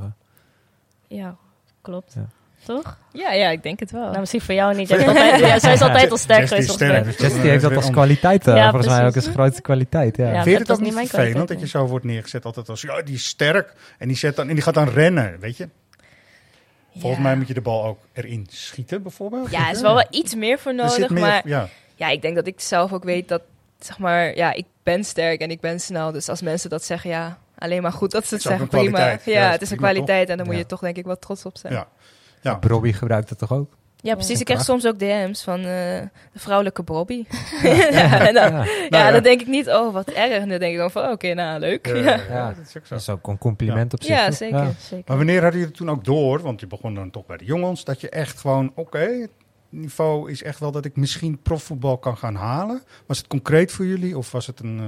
ja, 1.09 1.37
klopt. 1.81 2.13
Ja. 2.15 2.27
Toch? 2.65 2.99
Ja, 3.13 3.33
ja, 3.33 3.49
ik 3.49 3.63
denk 3.63 3.81
het 3.81 3.91
wel. 3.91 4.07
Nou, 4.07 4.19
misschien 4.21 4.41
voor 4.41 4.55
jou 4.55 4.75
niet. 4.77 4.89
Jij 4.89 4.99
is 4.99 5.07
altijd, 5.07 5.41
ja, 5.41 5.59
zij 5.59 5.73
is 5.73 5.81
altijd 5.81 6.11
al 6.11 6.17
sterk 6.17 6.49
geweest. 6.49 6.69
is 6.71 6.77
volgens 6.77 6.89
mij. 6.91 7.01
sterk. 7.13 7.19
Jess 7.21 7.41
die 7.41 7.51
heeft 7.51 7.63
dat 7.63 7.77
als 7.77 7.91
kwaliteit, 7.91 8.47
eh, 8.47 8.57
Ja, 8.57 8.71
volgens 8.71 8.93
mij 8.93 9.05
ook 9.05 9.11
precies. 9.11 9.27
als 9.29 9.37
grootste 9.37 9.63
kwaliteit. 9.63 10.17
Ja. 10.17 10.25
Ja. 10.33 10.33
Vind 10.43 10.45
je 10.45 10.51
dat 10.51 10.61
het 10.61 10.71
ook 10.71 10.77
niet 10.77 10.87
niet 10.87 10.95
mijn 10.95 11.07
vervelend 11.09 11.33
kwaliteit, 11.33 11.61
dat 11.61 11.71
je 11.71 11.79
zo 11.79 11.87
wordt 11.87 12.05
neergezet 12.05 12.45
altijd 12.45 12.69
als, 12.69 12.81
ja, 12.83 13.03
die 13.03 13.15
is 13.15 13.25
sterk. 13.25 13.75
En 13.99 14.09
die, 14.09 14.17
zet 14.17 14.37
dan, 14.37 14.49
en 14.49 14.55
die 14.55 14.63
gaat 14.63 14.75
dan 14.75 14.89
rennen, 14.89 15.41
weet 15.41 15.57
je? 15.57 15.69
Volgens 16.99 17.17
Ja. 17.23 17.29
mij 17.29 17.37
moet 17.37 17.49
je 17.49 17.55
de 17.55 17.61
bal 17.61 17.85
ook 17.85 17.99
erin 18.13 18.47
schieten, 18.51 19.03
bijvoorbeeld. 19.03 19.51
Ja, 19.51 19.67
er 19.69 19.75
is 19.75 19.81
wel, 19.81 19.95
wel 19.95 20.07
iets 20.11 20.35
meer 20.35 20.59
voor 20.59 20.75
nodig. 20.75 21.09
meer- 21.11 21.21
maar 21.21 21.49
ja. 21.49 21.69
ja, 21.95 22.09
ik 22.09 22.23
denk 22.23 22.35
dat 22.35 22.47
ik 22.47 22.61
zelf 22.61 22.93
ook 22.93 23.05
weet 23.05 23.29
dat, 23.29 23.43
zeg 23.79 23.99
maar, 23.99 24.37
ja, 24.37 24.53
ik 24.53 24.65
ben 24.83 25.05
sterk 25.05 25.41
en 25.41 25.51
ik 25.51 25.61
ben 25.61 25.81
snel. 25.81 26.13
Dus 26.13 26.29
als 26.29 26.43
mensen 26.43 26.71
dat 26.71 26.85
zeggen, 26.85 27.11
ja, 27.11 27.39
alleen 27.59 27.83
maar 27.83 27.93
goed 27.93 28.11
dat 28.11 28.27
ze 28.27 28.35
het 28.35 28.43
zeggen, 28.43 28.69
prima. 28.69 28.99
Ja, 29.09 29.19
Ja, 29.25 29.51
het 29.51 29.63
is 29.63 29.71
een 29.71 29.77
prima, 29.77 29.91
kwaliteit 29.93 30.29
en 30.29 30.37
daar 30.37 30.47
moet 30.47 30.57
je 30.57 30.67
toch 30.67 30.81
denk 30.81 30.97
ik 30.97 31.05
wat 31.05 31.21
trots 31.21 31.45
op 31.45 31.57
zijn. 31.59 31.73
Ja. 31.73 31.89
Ja. 32.41 32.59
Robbie 32.61 32.93
gebruikt 32.93 33.29
het 33.29 33.39
toch 33.39 33.53
ook? 33.53 33.73
Ja, 34.05 34.15
precies. 34.15 34.39
Ik 34.39 34.45
krijg 34.45 34.63
soms 34.63 34.87
ook 34.87 34.99
DM's 34.99 35.43
van 35.43 35.59
eh, 35.59 35.65
de 36.33 36.39
vrouwelijke 36.39 36.83
Bobby. 36.83 37.25
ja, 37.63 38.33
dan, 38.33 38.53
Ja. 38.53 38.65
ja, 38.65 38.87
ja. 38.89 39.11
dan 39.11 39.23
denk 39.23 39.41
ik 39.41 39.47
niet, 39.47 39.69
oh, 39.69 39.93
wat 39.93 40.09
erg. 40.11 40.33
En 40.43 40.49
dan 40.49 40.59
denk 40.59 40.73
ik 40.73 40.79
dan 40.79 40.91
van, 40.91 41.11
oké, 41.11 41.35
nou, 41.35 41.61
leuk. 41.61 41.87
Ja, 41.87 41.95
Ja, 42.05 42.15
ja, 42.15 42.23
Ja. 42.31 42.49
dat 42.53 42.67
is 42.67 42.77
ook 42.77 42.87
zo. 42.87 42.95
Dat 42.95 43.01
is 43.01 43.09
ook 43.09 43.27
een 43.27 43.39
compliment 43.39 43.93
op 43.93 44.03
zich. 44.03 44.15
Ja, 44.17 44.31
zeker. 44.31 44.75
Zeker. 44.79 45.05
Maar 45.07 45.17
wanneer 45.17 45.43
hadden 45.43 45.61
jullie 45.61 45.75
toen 45.75 45.91
ook 45.91 46.05
door, 46.05 46.41
want 46.41 46.61
je 46.61 46.67
begon 46.67 46.95
dan 46.95 47.11
toch 47.11 47.27
bij 47.27 47.37
de 47.37 47.45
jongens, 47.45 47.85
dat 47.85 48.01
je 48.01 48.09
echt 48.09 48.39
gewoon, 48.41 48.73
oké, 48.75 48.99
het 48.99 49.31
niveau 49.69 50.31
is 50.31 50.43
echt 50.43 50.61
wel 50.61 50.71
dat 50.71 50.85
ik 50.85 50.97
misschien 50.97 51.43
profvoetbal 51.43 51.99
kan 51.99 52.17
gaan 52.17 52.35
halen. 52.35 52.83
Was 53.07 53.19
het 53.19 53.27
concreet 53.27 53.73
voor 53.73 53.87
jullie 53.87 54.19
of 54.19 54.33
was 54.33 54.47
het 54.47 54.61
een, 54.61 54.79
eh, 54.79 54.87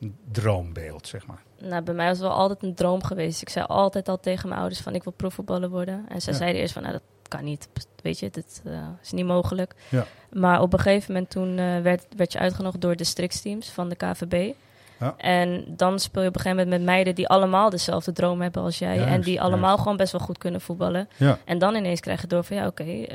een 0.00 0.16
droombeeld, 0.32 1.06
zeg 1.06 1.26
maar? 1.26 1.42
Nou, 1.60 1.82
bij 1.82 1.94
mij 1.94 2.06
was 2.08 2.18
het 2.18 2.26
wel 2.26 2.36
altijd 2.36 2.62
een 2.62 2.74
droom 2.74 3.02
geweest. 3.04 3.42
Ik 3.42 3.48
zei 3.48 3.64
altijd 3.66 4.08
al 4.08 4.20
tegen 4.20 4.48
mijn 4.48 4.60
ouders 4.60 4.80
van 4.82 4.94
ik 4.94 5.02
wil 5.04 5.12
profvoetballer 5.12 5.68
worden. 5.70 6.04
En 6.08 6.20
zij 6.20 6.32
Ja. 6.32 6.38
zeiden 6.38 6.60
eerst 6.60 6.72
van 6.72 6.82
nou 6.82 6.94
dat 6.94 7.02
kan 7.28 7.44
niet. 7.44 7.68
Weet 8.02 8.18
je, 8.18 8.30
dat 8.30 8.62
eh, 8.64 8.88
is 9.02 9.12
niet 9.12 9.26
mogelijk. 9.26 9.74
Ja. 9.88 10.06
Maar 10.32 10.60
op 10.60 10.72
een 10.72 10.78
gegeven 10.78 11.12
moment 11.12 11.30
toen 11.30 11.58
eh, 11.58 11.80
werd, 11.80 12.06
werd 12.16 12.32
je 12.32 12.38
uitgenodigd 12.38 12.82
door 12.82 12.96
districtsteams 12.96 13.68
van 13.68 13.88
de 13.88 13.96
KVB. 13.96 14.52
Ja. 15.00 15.14
En 15.16 15.64
dan 15.66 15.98
speel 15.98 16.22
je 16.22 16.28
op 16.28 16.34
een 16.34 16.40
gegeven 16.40 16.64
moment 16.64 16.82
met 16.82 16.90
meiden 16.94 17.14
die 17.14 17.28
allemaal 17.28 17.70
dezelfde 17.70 18.12
droom 18.12 18.40
hebben 18.40 18.62
als 18.62 18.78
jij. 18.78 19.04
En 19.04 19.20
die 19.20 19.40
allemaal 19.40 19.78
gewoon 19.78 19.96
best 19.96 20.12
wel 20.12 20.20
goed 20.20 20.38
kunnen 20.38 20.60
voetballen. 20.60 21.08
Ja. 21.16 21.38
En 21.44 21.58
dan 21.58 21.74
ineens 21.74 22.00
krijg 22.00 22.20
je 22.20 22.26
door 22.26 22.44
van 22.44 22.56
ja, 22.56 22.66
oké, 22.66 23.06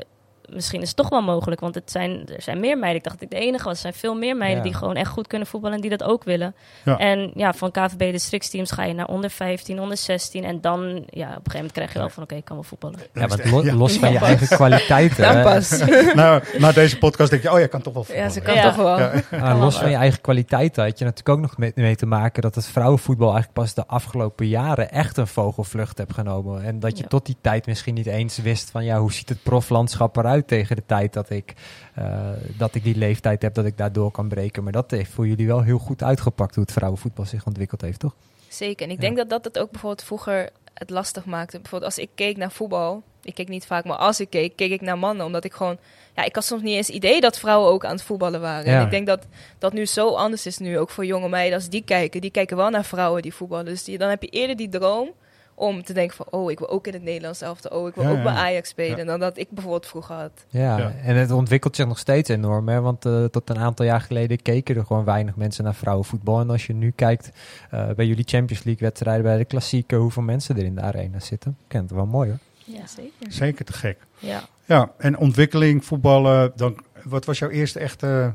misschien 0.54 0.80
is 0.80 0.88
het 0.88 0.96
toch 0.96 1.08
wel 1.08 1.22
mogelijk. 1.22 1.60
Want 1.60 1.74
het 1.74 1.90
zijn, 1.90 2.26
er 2.36 2.42
zijn 2.42 2.60
meer 2.60 2.78
meiden. 2.78 2.98
Ik 2.98 3.04
dacht 3.04 3.20
dat 3.20 3.30
ik 3.32 3.38
de 3.38 3.44
enige 3.46 3.64
was. 3.64 3.74
Er 3.74 3.80
zijn 3.80 3.94
veel 3.94 4.14
meer 4.14 4.36
meiden 4.36 4.58
Ja. 4.58 4.62
die 4.64 4.74
gewoon 4.74 4.96
echt 4.96 5.10
goed 5.10 5.26
kunnen 5.26 5.48
voetballen 5.48 5.76
en 5.76 5.82
die 5.82 5.90
dat 5.90 6.02
ook 6.02 6.24
willen. 6.24 6.54
Ja. 6.84 6.98
En 6.98 7.30
ja, 7.34 7.52
van 7.52 7.70
KVB 7.70 8.12
districtsteams 8.12 8.70
ga 8.70 8.84
je 8.84 8.94
naar 8.94 9.06
onder 9.08 9.30
15, 9.30 9.80
onder 9.80 9.96
16. 9.96 10.44
En 10.44 10.60
dan, 10.60 10.80
ja, 10.80 10.92
op 10.94 11.04
een 11.06 11.10
gegeven 11.10 11.52
moment 11.54 11.72
krijg 11.72 11.92
je 11.92 11.98
wel 11.98 12.08
van 12.08 12.22
oké, 12.22 12.34
ik 12.34 12.44
kan 12.44 12.56
wel 12.56 12.64
voetballen. 12.64 12.98
Ja, 13.12 13.26
want 13.26 13.50
lo- 13.50 13.72
los 13.72 13.98
van 13.98 14.08
je 14.12 14.14
Ja, 14.18 14.24
eigen 14.24 14.46
kwaliteiten. 14.48 15.22
Dan 15.34 15.42
pas. 15.42 15.78
nou, 16.14 16.42
na 16.58 16.72
deze 16.72 16.98
podcast 16.98 17.30
denk 17.30 17.42
je, 17.42 17.52
oh 17.52 17.58
ja, 17.58 17.66
kan 17.66 17.82
toch 17.82 17.92
wel 17.94 18.04
voetballen. 18.04 18.28
Ja, 18.28 18.34
ze 18.34 18.40
kan 18.40 18.54
Ja. 18.54 18.62
toch 18.62 18.76
wel. 18.76 18.98
Ja. 18.98 19.12
Ah, 19.40 19.60
los 19.60 19.78
van 19.78 19.90
je 19.90 19.96
eigen 19.96 20.20
kwaliteiten 20.20 20.84
had 20.84 20.98
je 20.98 21.04
natuurlijk 21.04 21.28
ook 21.38 21.40
nog 21.44 21.58
mee, 21.58 21.72
mee 21.74 21.96
te 21.96 22.06
maken 22.06 22.42
dat 22.42 22.54
het 22.54 22.66
vrouwenvoetbal 22.66 23.32
eigenlijk 23.32 23.58
pas 23.58 23.74
de 23.74 23.86
afgelopen 23.86 24.46
jaren 24.48 24.90
echt 24.90 25.16
een 25.16 25.26
vogelvlucht 25.26 25.98
heb 25.98 26.12
genomen. 26.12 26.62
En 26.64 26.80
dat 26.80 26.96
je 26.96 27.02
Ja. 27.02 27.08
tot 27.08 27.26
die 27.26 27.36
tijd 27.40 27.66
misschien 27.66 27.94
niet 27.94 28.06
eens 28.06 28.38
wist 28.38 28.70
van 28.70 28.84
ja, 28.84 28.98
hoe 28.98 29.12
ziet 29.12 29.28
het 29.28 29.42
proflandschap 29.42 30.16
eruit 30.16 30.43
tegen 30.46 30.76
de 30.76 30.82
tijd 30.86 31.12
dat 31.12 31.30
ik, 31.30 31.54
eh, 31.94 32.28
dat 32.58 32.74
ik 32.74 32.82
die 32.84 32.96
leeftijd 32.96 33.42
heb 33.42 33.54
dat 33.54 33.64
ik 33.64 33.76
daardoor 33.76 34.10
kan 34.10 34.28
breken. 34.28 34.62
Maar 34.62 34.72
dat 34.72 34.90
heeft 34.90 35.10
voor 35.10 35.26
jullie 35.26 35.46
wel 35.46 35.62
heel 35.62 35.78
goed 35.78 36.02
uitgepakt 36.02 36.54
hoe 36.54 36.64
het 36.64 36.72
vrouwenvoetbal 36.72 37.24
zich 37.26 37.46
ontwikkeld 37.46 37.80
heeft, 37.80 37.98
toch? 38.00 38.14
Zeker. 38.48 38.86
En 38.86 38.90
ik 38.92 39.00
Ja. 39.00 39.02
denk 39.02 39.16
dat 39.16 39.28
dat 39.30 39.44
het 39.44 39.58
ook 39.58 39.70
bijvoorbeeld 39.70 40.04
vroeger 40.06 40.50
het 40.74 40.90
lastig 40.90 41.24
maakte. 41.24 41.58
Bijvoorbeeld 41.60 41.94
als 41.94 42.04
ik 42.04 42.10
keek 42.14 42.36
naar 42.36 42.50
voetbal, 42.52 43.02
ik 43.22 43.34
keek 43.34 43.48
niet 43.48 43.66
vaak, 43.66 43.84
maar 43.84 43.96
als 43.96 44.20
ik 44.20 44.30
keek, 44.30 44.56
keek 44.56 44.70
ik 44.70 44.80
naar 44.80 44.98
mannen. 44.98 45.26
Omdat 45.26 45.44
ik 45.44 45.52
gewoon, 45.52 45.78
ja, 46.16 46.24
ik 46.24 46.34
had 46.34 46.44
soms 46.44 46.62
niet 46.62 46.76
eens 46.76 46.88
idee 46.88 47.20
dat 47.20 47.38
vrouwen 47.38 47.70
ook 47.70 47.84
aan 47.84 47.90
het 47.92 48.02
voetballen 48.02 48.40
waren. 48.40 48.70
Ja. 48.70 48.78
En 48.78 48.84
ik 48.84 48.90
denk 48.90 49.06
dat 49.06 49.26
dat 49.58 49.72
nu 49.72 49.86
zo 49.86 50.08
anders 50.08 50.46
is 50.46 50.58
nu, 50.58 50.78
ook 50.78 50.90
voor 50.90 51.04
jonge 51.06 51.28
meiden. 51.28 51.54
Als 51.58 51.68
die 51.68 51.84
kijken, 51.84 52.20
die 52.20 52.30
kijken 52.30 52.56
wel 52.56 52.70
naar 52.70 52.84
vrouwen 52.84 53.22
die 53.22 53.34
voetballen. 53.34 53.64
Dus 53.64 53.84
die, 53.84 53.98
dan 53.98 54.08
heb 54.08 54.22
je 54.22 54.28
eerder 54.28 54.56
die 54.56 54.68
droom 54.68 55.10
om 55.54 55.82
te 55.84 55.92
denken 55.92 56.16
van, 56.16 56.26
oh, 56.30 56.50
ik 56.50 56.58
wil 56.58 56.68
ook 56.70 56.86
in 56.86 56.92
het 56.92 57.02
Nederlands 57.02 57.40
elftal. 57.40 57.80
Oh, 57.80 57.88
ik 57.88 57.94
wil 57.94 58.04
Ja, 58.04 58.10
ook 58.10 58.16
ja, 58.16 58.22
bij 58.22 58.32
ja. 58.32 58.38
Ajax 58.38 58.68
spelen. 58.68 58.98
Ja. 58.98 59.04
Dan 59.04 59.20
dat 59.20 59.38
ik 59.38 59.50
bijvoorbeeld 59.50 59.86
vroeger 59.86 60.14
had. 60.14 60.44
Ja, 60.48 60.78
Ja. 60.78 60.92
en 61.02 61.16
het 61.16 61.30
ontwikkelt 61.30 61.76
zich 61.76 61.86
nog 61.86 61.98
steeds 61.98 62.28
enorm. 62.28 62.68
Hè? 62.68 62.80
Want 62.80 63.04
eh, 63.06 63.24
tot 63.24 63.50
een 63.50 63.58
aantal 63.58 63.84
jaar 63.86 64.00
geleden 64.00 64.42
keken 64.42 64.76
er 64.76 64.84
gewoon 64.86 65.04
weinig 65.04 65.36
mensen 65.36 65.64
naar 65.64 65.74
vrouwenvoetbal. 65.74 66.40
En 66.40 66.50
als 66.50 66.66
je 66.66 66.72
nu 66.72 66.90
kijkt 66.90 67.30
eh, 67.70 67.90
bij 67.90 68.06
jullie 68.06 68.24
Champions 68.26 68.64
League 68.64 68.82
wedstrijden, 68.88 69.22
bij 69.22 69.36
de 69.36 69.44
klassieken, 69.44 69.98
hoeveel 69.98 70.22
mensen 70.22 70.56
er 70.56 70.64
in 70.64 70.74
de 70.74 70.80
arena 70.80 71.20
zitten. 71.20 71.50
Ik 71.50 71.68
ken 71.68 71.82
het 71.82 71.90
wel 71.90 72.06
mooi 72.06 72.28
hoor. 72.28 72.38
Ja, 72.76 72.86
zeker. 72.86 73.32
Zeker 73.32 73.64
te 73.64 73.72
gek. 73.72 73.98
Ja. 74.18 74.42
Ja, 74.64 74.90
en 74.98 75.18
ontwikkeling, 75.18 75.84
voetballen. 75.84 76.52
Dan, 76.56 76.76
wat 77.02 77.24
was 77.24 77.38
jouw 77.38 77.48
eerste 77.50 77.78
echte 77.78 78.34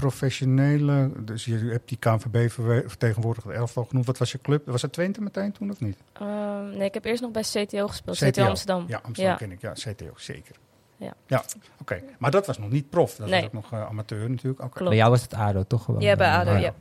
professionele... 0.00 1.10
Dus 1.24 1.44
je 1.44 1.56
hebt 1.56 1.88
die 1.88 1.98
KNVB 1.98 2.50
vertegenwoordigd, 2.86 3.46
de 3.46 3.52
elftal 3.52 3.84
genoemd. 3.84 4.06
Wat 4.06 4.18
was 4.18 4.32
je 4.32 4.38
club? 4.42 4.66
Was 4.66 4.82
het 4.82 4.92
Twente 4.92 5.20
meteen 5.22 5.52
toen 5.52 5.70
of 5.70 5.80
niet? 5.80 5.98
Ehm, 6.12 6.68
nee, 6.70 6.84
ik 6.84 6.94
heb 6.94 7.04
eerst 7.04 7.22
nog 7.22 7.30
bij 7.30 7.42
CTO 7.42 7.86
gespeeld. 7.88 8.16
CTO, 8.18 8.44
Amsterdam. 8.44 8.84
Ja, 8.88 9.00
Amsterdam 9.02 9.32
Ja. 9.32 9.38
ken 9.38 9.52
ik. 9.52 9.60
Ja, 9.60 9.72
CTO, 9.72 10.12
zeker. 10.16 10.54
Ja. 10.96 11.14
Ja, 11.26 11.42
oké. 11.80 12.02
Maar 12.18 12.30
dat 12.30 12.46
was 12.46 12.58
nog 12.58 12.70
niet 12.70 12.90
prof. 12.90 13.14
Dat 13.16 13.28
Nee. 13.28 13.36
was 13.36 13.46
ook 13.46 13.52
nog 13.52 13.72
eh, 13.72 13.86
amateur 13.86 14.30
natuurlijk. 14.30 14.60
Oké. 14.62 14.72
Klopt. 14.72 14.88
Bij 14.88 14.98
jou 14.98 15.10
was 15.10 15.22
het 15.22 15.34
ADO 15.34 15.62
toch 15.62 15.84
gewoon? 15.84 16.00
Ja, 16.00 16.16
bij 16.16 16.28
ADO, 16.30 16.52
ja. 16.56 16.74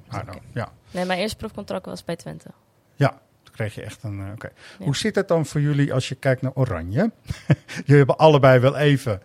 Ja. 0.54 0.72
Nee, 0.92 1.06
mijn 1.06 1.20
eerste 1.20 1.38
profcontract 1.38 1.86
was 1.86 2.04
bij 2.04 2.16
Twente. 2.16 2.48
Ja, 2.96 3.10
toen 3.44 3.54
kreeg 3.54 3.76
je 3.76 3.82
echt 3.82 4.04
een... 4.04 4.20
eh, 4.20 4.32
oké. 4.34 4.50
Ja. 4.80 4.86
Hoe 4.86 4.96
zit 4.96 5.16
het 5.16 5.28
dan 5.28 5.46
voor 5.46 5.62
jullie 5.62 5.94
als 5.94 6.10
je 6.10 6.16
kijkt 6.16 6.42
naar 6.42 6.52
Oranje? 6.54 7.12
jullie 7.86 7.96
hebben 7.98 8.18
allebei 8.18 8.60
wel 8.60 8.76
even 8.78 9.22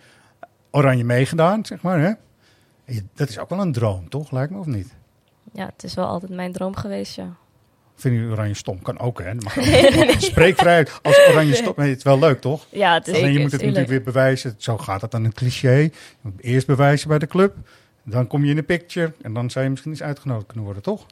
Oranje 0.71 1.05
meegedaan, 1.05 1.65
zeg 1.67 1.83
maar. 1.83 1.99
Hè? 2.01 2.13
Je- 2.87 3.05
Dat 3.15 3.29
is 3.29 3.39
ook 3.39 3.49
wel 3.49 3.61
een 3.61 3.73
droom, 3.73 4.09
toch? 4.09 4.31
Lijkt 4.31 4.53
me, 4.53 4.59
of 4.59 4.67
niet? 4.67 4.95
Ja, 5.53 5.67
het 5.67 5.85
is 5.85 5.95
wel 5.95 6.07
altijd 6.07 6.33
mijn 6.33 6.53
droom 6.53 6.77
geweest, 6.77 7.15
ja. 7.17 7.29
Vinden 7.97 8.21
jullie 8.21 8.37
Oranje 8.37 8.55
stom? 8.55 8.83
Kan 8.83 8.99
ook, 8.99 9.23
hè? 9.23 9.35
Dat 9.35 9.43
mag 9.45 9.59
ook. 9.59 9.65
Spreek 10.33 10.57
vrij 10.59 10.87
als 11.03 11.19
Oranje 11.29 11.55
stom. 11.55 11.73
Nee, 11.77 11.89
het 11.89 11.99
is 11.99 12.05
wel 12.05 12.19
leuk, 12.19 12.41
toch? 12.41 12.67
Ja, 12.71 12.95
het 12.95 13.09
is 13.09 13.15
Alleen 13.17 13.33
je 13.33 13.39
moet 13.39 13.51
het 13.51 13.61
tuurlijk. 13.61 13.79
natuurlijk 13.79 14.05
weer 14.05 14.15
bewijzen. 14.15 14.55
Zo 14.59 14.79
gaat 14.79 15.01
het 15.01 15.11
dan 15.11 15.25
een 15.25 15.33
cliché. 15.33 15.71
Je 15.75 15.91
moet 16.21 16.41
eerst 16.41 16.67
bewijzen 16.67 17.09
bij 17.09 17.19
de 17.19 17.27
club. 17.27 17.57
Dan 18.03 18.27
kom 18.27 18.45
je 18.45 18.51
in 18.51 18.57
de 18.57 18.63
picture. 18.63 19.13
En 19.23 19.35
dan 19.35 19.51
zou 19.51 19.65
je 19.65 19.71
misschien 19.71 19.91
eens 19.93 20.03
uitgenodigd 20.03 20.47
kunnen 20.47 20.65
worden, 20.65 20.83
toch? 20.83 21.07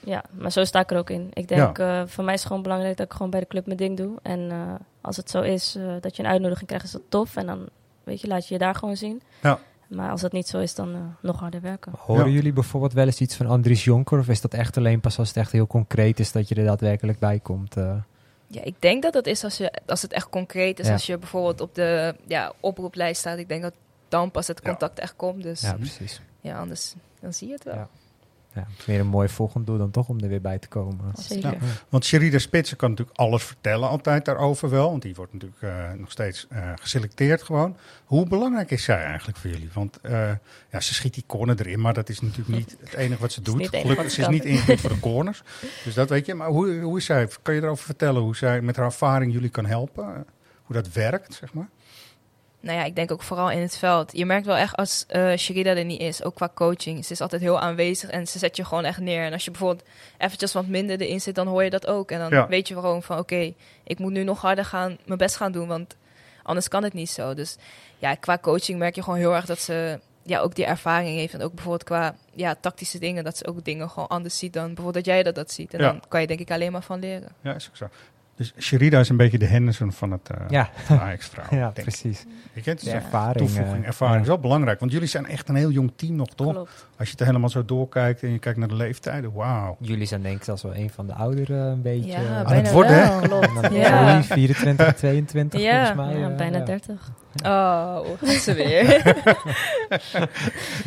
Ja, 0.00 0.24
maar 0.30 0.52
zo 0.52 0.64
sta 0.64 0.80
ik 0.80 0.90
er 0.90 0.98
ook 0.98 1.10
in. 1.10 1.30
Ik 1.32 1.48
denk, 1.48 1.78
eh, 1.78 2.02
voor 2.06 2.24
mij 2.24 2.34
is 2.34 2.38
het 2.40 2.48
gewoon 2.48 2.62
belangrijk 2.62 2.96
dat 2.96 3.06
ik 3.06 3.12
gewoon 3.12 3.30
bij 3.30 3.40
de 3.40 3.46
club 3.46 3.66
mijn 3.66 3.78
ding 3.78 3.96
doe. 3.96 4.18
En 4.22 4.50
eh, 4.50 4.74
als 5.00 5.16
het 5.16 5.30
zo 5.30 5.40
is 5.40 5.74
eh, 5.78 5.92
dat 6.00 6.16
je 6.16 6.22
een 6.22 6.28
uitnodiging 6.28 6.66
krijgt, 6.66 6.84
is 6.84 6.90
dat 6.92 7.02
tof. 7.08 7.36
En 7.36 7.46
dan, 7.46 7.66
weet 8.04 8.20
je, 8.20 8.28
laat 8.28 8.48
je 8.48 8.54
je 8.54 8.60
daar 8.60 8.74
gewoon 8.74 8.96
zien. 8.96 9.22
Ja. 9.42 9.58
Maar 9.88 10.10
als 10.10 10.20
dat 10.20 10.32
niet 10.32 10.48
zo 10.48 10.58
is, 10.58 10.74
dan 10.74 10.94
eh, 10.94 11.00
nog 11.22 11.40
harder 11.40 11.60
werken. 11.60 11.92
Horen 11.98 12.26
Ja. 12.26 12.32
jullie 12.32 12.52
bijvoorbeeld 12.52 12.92
wel 12.92 13.06
eens 13.06 13.20
iets 13.20 13.36
van 13.36 13.46
Andries 13.46 13.84
Jonker? 13.84 14.18
Of 14.18 14.28
is 14.28 14.40
dat 14.40 14.54
echt 14.54 14.76
alleen 14.76 15.00
pas 15.00 15.18
als 15.18 15.28
het 15.28 15.36
echt 15.36 15.52
heel 15.52 15.66
concreet 15.66 16.20
is 16.20 16.32
dat 16.32 16.48
je 16.48 16.54
er 16.54 16.64
daadwerkelijk 16.64 17.18
bij 17.18 17.38
komt? 17.38 17.76
eh? 17.76 17.96
Ja, 18.46 18.64
ik 18.64 18.74
denk 18.78 19.02
dat 19.02 19.12
dat 19.12 19.26
is 19.26 19.44
als, 19.44 19.56
je, 19.56 19.72
als 19.86 20.02
het 20.02 20.12
echt 20.12 20.28
concreet 20.28 20.78
is. 20.78 20.86
Ja. 20.86 20.92
Als 20.92 21.06
je 21.06 21.18
bijvoorbeeld 21.18 21.60
op 21.60 21.74
de 21.74 22.14
ja, 22.26 22.52
oproeplijst 22.60 23.20
staat. 23.20 23.38
Ik 23.38 23.48
denk 23.48 23.62
dat 23.62 23.74
dan 24.08 24.30
pas 24.30 24.46
het 24.46 24.60
Ja. 24.62 24.68
contact 24.70 24.98
echt 24.98 25.16
komt. 25.16 25.42
Dus 25.42 25.60
ja, 25.60 25.68
ja, 25.68 25.74
precies. 25.74 26.20
anders 26.42 26.94
dan 27.20 27.32
zie 27.32 27.48
je 27.48 27.54
het 27.54 27.64
wel. 27.64 27.88
Ja. 28.58 28.66
Meer 28.86 29.00
een 29.00 29.06
mooi 29.06 29.28
volgend 29.28 29.66
doel 29.66 29.78
dan 29.78 29.90
toch 29.90 30.08
om 30.08 30.20
er 30.20 30.28
weer 30.28 30.40
bij 30.40 30.58
te 30.58 30.68
komen. 30.68 31.12
Zeker. 31.14 31.52
Ja. 31.52 31.58
Want 31.88 32.04
Sherida 32.04 32.38
Spitsen 32.38 32.76
kan 32.76 32.90
natuurlijk 32.90 33.18
alles 33.18 33.44
vertellen 33.44 33.88
altijd 33.88 34.24
daarover 34.24 34.70
wel. 34.70 34.90
Want 34.90 35.02
die 35.02 35.14
wordt 35.14 35.32
natuurlijk 35.32 35.62
eh, 35.62 35.92
nog 35.92 36.10
steeds 36.10 36.46
eh, 36.48 36.72
geselecteerd 36.80 37.42
gewoon. 37.42 37.76
Hoe 38.04 38.26
belangrijk 38.26 38.70
is 38.70 38.84
zij 38.84 39.04
eigenlijk 39.04 39.38
voor 39.38 39.50
jullie? 39.50 39.70
Want 39.72 40.00
eh, 40.00 40.30
ja, 40.70 40.80
ze 40.80 40.94
schiet 40.94 41.14
die 41.14 41.24
corner 41.26 41.60
erin, 41.60 41.80
maar 41.80 41.94
dat 41.94 42.08
is 42.08 42.20
natuurlijk 42.20 42.48
niet 42.48 42.76
het 42.80 42.94
enige 42.94 43.20
wat 43.20 43.32
ze 43.32 43.42
doet. 43.48 43.56
niet 43.56 43.64
het 43.64 43.74
enige 43.74 43.88
Gelukkig, 43.88 44.14
ze 44.14 44.20
is 44.20 44.28
niet 44.28 44.44
ingewikkeld 44.44 44.80
voor 44.80 44.90
de 44.90 45.00
corners. 45.00 45.42
Dus 45.84 45.94
dat 45.94 46.08
weet 46.08 46.26
je. 46.26 46.34
Maar 46.34 46.48
hoe, 46.48 46.80
hoe 46.80 46.98
is 46.98 47.04
zij? 47.04 47.28
Kan 47.42 47.54
je 47.54 47.62
erover 47.62 47.84
vertellen 47.84 48.22
hoe 48.22 48.36
zij 48.36 48.60
met 48.60 48.76
haar 48.76 48.84
ervaring 48.84 49.32
jullie 49.32 49.50
kan 49.50 49.66
helpen? 49.66 50.26
Hoe 50.62 50.76
dat 50.76 50.92
werkt, 50.92 51.34
zeg 51.34 51.52
maar? 51.52 51.68
Nou 52.60 52.78
ja, 52.78 52.84
ik 52.84 52.96
denk 52.96 53.12
ook 53.12 53.22
vooral 53.22 53.50
in 53.50 53.60
het 53.60 53.76
veld. 53.76 54.16
Je 54.16 54.26
merkt 54.26 54.46
wel 54.46 54.56
echt 54.56 54.76
als 54.76 55.04
eh 55.08 55.36
Sherida 55.36 55.76
er 55.76 55.84
niet 55.84 56.00
is, 56.00 56.24
ook 56.24 56.34
qua 56.34 56.50
coaching. 56.54 57.04
Ze 57.04 57.12
is 57.12 57.20
altijd 57.20 57.40
heel 57.42 57.60
aanwezig 57.60 58.10
en 58.10 58.26
ze 58.26 58.38
zet 58.38 58.56
je 58.56 58.64
gewoon 58.64 58.84
echt 58.84 58.98
neer. 59.00 59.22
En 59.24 59.32
als 59.32 59.44
je 59.44 59.50
bijvoorbeeld 59.50 59.88
eventjes 60.18 60.52
wat 60.52 60.66
minder 60.66 61.00
erin 61.00 61.20
zit, 61.20 61.34
dan 61.34 61.46
hoor 61.46 61.64
je 61.64 61.70
dat 61.70 61.86
ook. 61.86 62.10
En 62.10 62.18
dan 62.18 62.30
Ja. 62.30 62.48
weet 62.48 62.68
je 62.68 62.74
gewoon 62.74 63.02
van, 63.02 63.18
oké, 63.18 63.52
ik 63.84 63.98
moet 63.98 64.12
nu 64.12 64.22
nog 64.24 64.40
harder 64.40 64.64
gaan, 64.64 64.98
mijn 65.06 65.18
best 65.18 65.36
gaan 65.36 65.52
doen, 65.52 65.68
want 65.68 65.96
anders 66.42 66.68
kan 66.68 66.82
het 66.82 66.92
niet 66.92 67.10
zo. 67.10 67.34
Dus 67.34 67.56
ja, 67.98 68.14
qua 68.14 68.38
coaching 68.38 68.78
merk 68.78 68.94
je 68.94 69.02
gewoon 69.02 69.18
heel 69.18 69.34
erg 69.34 69.46
dat 69.46 69.58
ze 69.60 70.00
ja, 70.22 70.40
ook 70.40 70.54
die 70.54 70.64
ervaring 70.64 71.16
heeft. 71.16 71.34
En 71.34 71.42
ook 71.42 71.52
bijvoorbeeld 71.54 71.84
qua 71.84 72.14
ja, 72.34 72.54
tactische 72.60 72.98
dingen, 72.98 73.24
dat 73.24 73.36
ze 73.36 73.46
ook 73.46 73.64
dingen 73.64 73.90
gewoon 73.90 74.08
anders 74.08 74.38
ziet 74.38 74.52
dan 74.52 74.66
bijvoorbeeld 74.74 74.94
dat 75.04 75.14
jij 75.14 75.22
dat, 75.22 75.34
dat 75.34 75.52
ziet. 75.52 75.74
En 75.74 75.80
Ja. 75.80 75.90
dan 75.90 76.02
kan 76.08 76.20
je 76.20 76.26
denk 76.26 76.40
ik 76.40 76.50
alleen 76.50 76.72
maar 76.72 76.82
van 76.82 76.98
leren. 76.98 77.28
Ja, 77.40 77.54
is 77.54 77.68
ook 77.68 77.76
zo. 77.76 77.88
Dus 78.38 78.52
Sherida 78.58 79.00
is 79.00 79.08
een 79.08 79.16
beetje 79.16 79.38
de 79.38 79.46
Henderson 79.46 79.92
van 79.92 80.10
het 80.10 80.30
eh 80.30 80.44
Ja, 80.48 80.70
Ajax-vrouw. 80.88 81.44
ja 81.58 81.58
denk 81.58 81.76
ik. 81.76 81.82
precies. 81.82 82.24
Weet 82.52 82.64
je, 82.64 82.90
ervaring. 82.90 83.36
toevoeging, 83.36 83.82
eh, 83.82 83.86
ervaring 83.86 84.16
ja. 84.16 84.22
is 84.22 84.28
wel 84.28 84.38
belangrijk. 84.38 84.80
Want 84.80 84.92
jullie 84.92 85.08
zijn 85.08 85.26
echt 85.26 85.48
een 85.48 85.54
heel 85.54 85.70
jong 85.70 85.92
team 85.96 86.16
nog, 86.16 86.28
toch? 86.28 86.52
Klopt. 86.52 86.86
Als 86.98 87.08
je 87.08 87.14
het 87.18 87.26
helemaal 87.26 87.48
zo 87.48 87.64
doorkijkt 87.64 88.22
en 88.22 88.32
je 88.32 88.38
kijkt 88.38 88.58
naar 88.58 88.68
de 88.68 88.74
leeftijden, 88.74 89.32
wauw. 89.32 89.76
Jullie 89.80 90.06
zijn 90.06 90.22
denk 90.22 90.36
ik 90.36 90.44
zelfs 90.44 90.62
wel 90.62 90.76
een 90.76 90.90
van 90.90 91.06
de 91.06 91.12
ouderen 91.12 91.66
een 91.66 91.82
beetje. 91.82 92.10
Ja, 92.10 92.18
eh, 92.18 92.36
Aan 92.36 92.44
bijna 92.44 92.62
het 92.62 92.72
worden, 92.72 93.02
hè? 93.02 93.20
Klopt. 93.20 93.72
Ja. 93.72 94.08
jullie 94.10 94.24
24, 94.24 94.94
22 94.94 95.60
Ja, 95.60 95.86
volgens 95.86 96.06
mij. 96.06 96.20
ja, 96.20 96.30
eh, 96.30 96.36
bijna 96.36 96.58
ja. 96.58 96.64
30. 96.64 97.10
Oh, 97.44 98.00
ze 98.40 98.54
weer. 98.54 98.86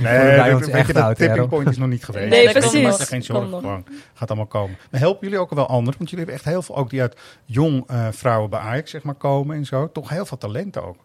bij 0.01 0.49
dat- 0.49 0.55
ons 0.55 0.67
echt 0.67 0.93
dat 0.93 1.15
tipping 1.15 1.47
point 1.49 1.69
is 1.69 1.77
nog 1.77 1.87
niet 1.87 2.03
geweest. 2.05 2.29
Nee, 2.29 2.43
dat 2.43 2.53
precies. 2.53 2.83
maak 2.83 2.97
je 2.99 3.05
geen 3.05 3.23
zorgen. 3.23 3.85
Gaat 4.13 4.27
allemaal 4.29 4.47
komen. 4.47 4.77
Maar 4.91 4.99
helpen 4.99 5.27
jullie 5.27 5.39
ook 5.43 5.49
wel 5.49 5.67
anderen? 5.67 5.97
Want 5.97 6.09
jullie 6.09 6.25
hebben 6.25 6.35
echt 6.35 6.45
heel 6.53 6.61
veel, 6.61 6.75
ook 6.75 6.89
die 6.89 7.01
uit 7.01 7.17
jong 7.45 7.83
eh, 7.87 8.07
vrouwen 8.11 8.49
bij 8.49 8.59
Ajax 8.59 8.91
zeg 8.91 9.03
maar, 9.03 9.15
komen 9.15 9.55
en 9.55 9.65
zo. 9.65 9.91
Toch 9.91 10.09
heel 10.09 10.25
veel 10.25 10.37
talenten 10.37 10.83
ook. 10.85 10.97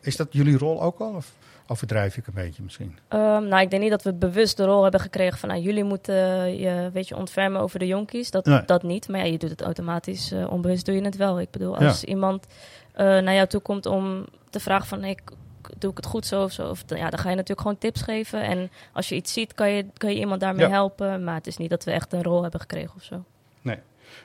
Is 0.00 0.16
dat 0.16 0.28
jullie 0.30 0.58
rol 0.58 0.82
ook 0.82 0.98
al? 1.00 1.12
Of 1.16 1.32
overdrijf 1.66 2.16
ik 2.16 2.26
een 2.26 2.34
beetje 2.34 2.62
misschien? 2.62 2.98
Ehm, 3.08 3.48
nou, 3.48 3.62
ik 3.62 3.70
denk 3.70 3.82
niet 3.82 3.90
dat 3.90 4.02
we 4.02 4.12
bewust 4.14 4.56
de 4.56 4.64
rol 4.64 4.82
hebben 4.82 5.00
gekregen 5.00 5.38
van... 5.38 5.48
Nou, 5.48 5.60
jullie 5.60 5.84
moeten 5.84 6.14
je 6.58 6.90
weet 6.92 7.08
je, 7.08 7.16
ontfermen 7.16 7.60
over 7.60 7.78
de 7.78 7.86
jonkies. 7.86 8.30
Dat, 8.30 8.44
Nee. 8.44 8.62
dat 8.64 8.82
niet. 8.82 9.08
Maar 9.08 9.20
ja, 9.20 9.26
je 9.32 9.38
doet 9.38 9.50
het 9.50 9.62
automatisch. 9.62 10.32
eh, 10.32 10.52
onbewust 10.52 10.84
doe 10.86 10.94
je 10.94 11.02
het 11.02 11.16
wel. 11.16 11.40
Ik 11.40 11.50
bedoel, 11.50 11.76
als 11.76 12.04
iemand 12.04 12.46
eh, 12.92 13.04
naar 13.06 13.34
jou 13.34 13.46
toe 13.46 13.60
komt 13.60 13.86
om 13.86 14.26
te 14.50 14.60
vragen 14.60 14.86
van... 14.86 15.02
Hey, 15.02 15.14
k- 15.14 15.32
doe 15.78 15.90
ik 15.90 15.96
het 15.96 16.06
goed 16.06 16.26
zo 16.26 16.42
of 16.42 16.52
zo? 16.52 16.68
Of, 16.68 16.84
dan- 16.84 16.98
ja, 16.98 17.10
dan 17.10 17.18
ga 17.18 17.28
je 17.28 17.34
natuurlijk 17.34 17.60
gewoon 17.60 17.78
tips 17.78 18.02
geven. 18.02 18.42
En 18.42 18.70
als 18.92 19.08
je 19.08 19.14
iets 19.14 19.32
ziet, 19.32 19.54
kan 19.54 19.70
je, 19.70 19.86
kan 19.96 20.10
je 20.12 20.18
iemand 20.18 20.40
daarmee 20.40 20.66
Ja. 20.66 20.70
helpen. 20.72 21.24
Maar 21.24 21.34
het 21.34 21.46
is 21.46 21.56
niet 21.56 21.70
dat 21.70 21.84
we 21.84 21.90
echt 21.90 22.12
een 22.12 22.22
rol 22.22 22.42
hebben 22.42 22.60
gekregen 22.60 22.94
of 22.96 23.02
zo. 23.02 23.24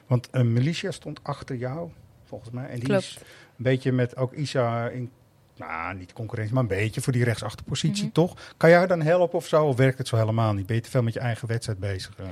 Want 0.08 0.28
uh, 0.32 0.42
Militia 0.42 0.92
stond 0.92 1.20
achter 1.24 1.56
jou, 1.56 1.90
volgens 2.24 2.50
mij. 2.52 2.68
En 2.70 2.76
die 2.76 2.84
Klopt. 2.84 3.02
is 3.04 3.16
een 3.58 3.64
beetje 3.64 3.92
met 3.92 4.18
ook 4.18 4.34
Isa 4.34 4.88
in... 4.88 5.12
Nou, 5.60 5.96
niet 5.96 6.14
concurrentie, 6.14 6.54
maar 6.54 6.64
een 6.64 6.70
beetje 6.70 7.02
voor 7.02 7.14
die 7.14 7.24
rechtsachterpositie, 7.24 8.04
Mhm. 8.04 8.14
toch? 8.14 8.54
Kan 8.58 8.70
jij 8.70 8.88
dan 8.88 9.02
helpen 9.02 9.38
of 9.38 9.48
zo? 9.48 9.66
Of 9.66 9.76
werkt 9.76 9.98
het 9.98 10.08
zo 10.08 10.16
helemaal 10.18 10.54
niet? 10.54 10.66
Ben 10.66 10.76
je 10.76 10.82
te 10.82 10.90
veel 10.90 11.04
met 11.04 11.14
je 11.14 11.20
eigen 11.20 11.48
wedstrijd 11.48 11.80
bezig? 11.80 12.14
eh? 12.18 12.26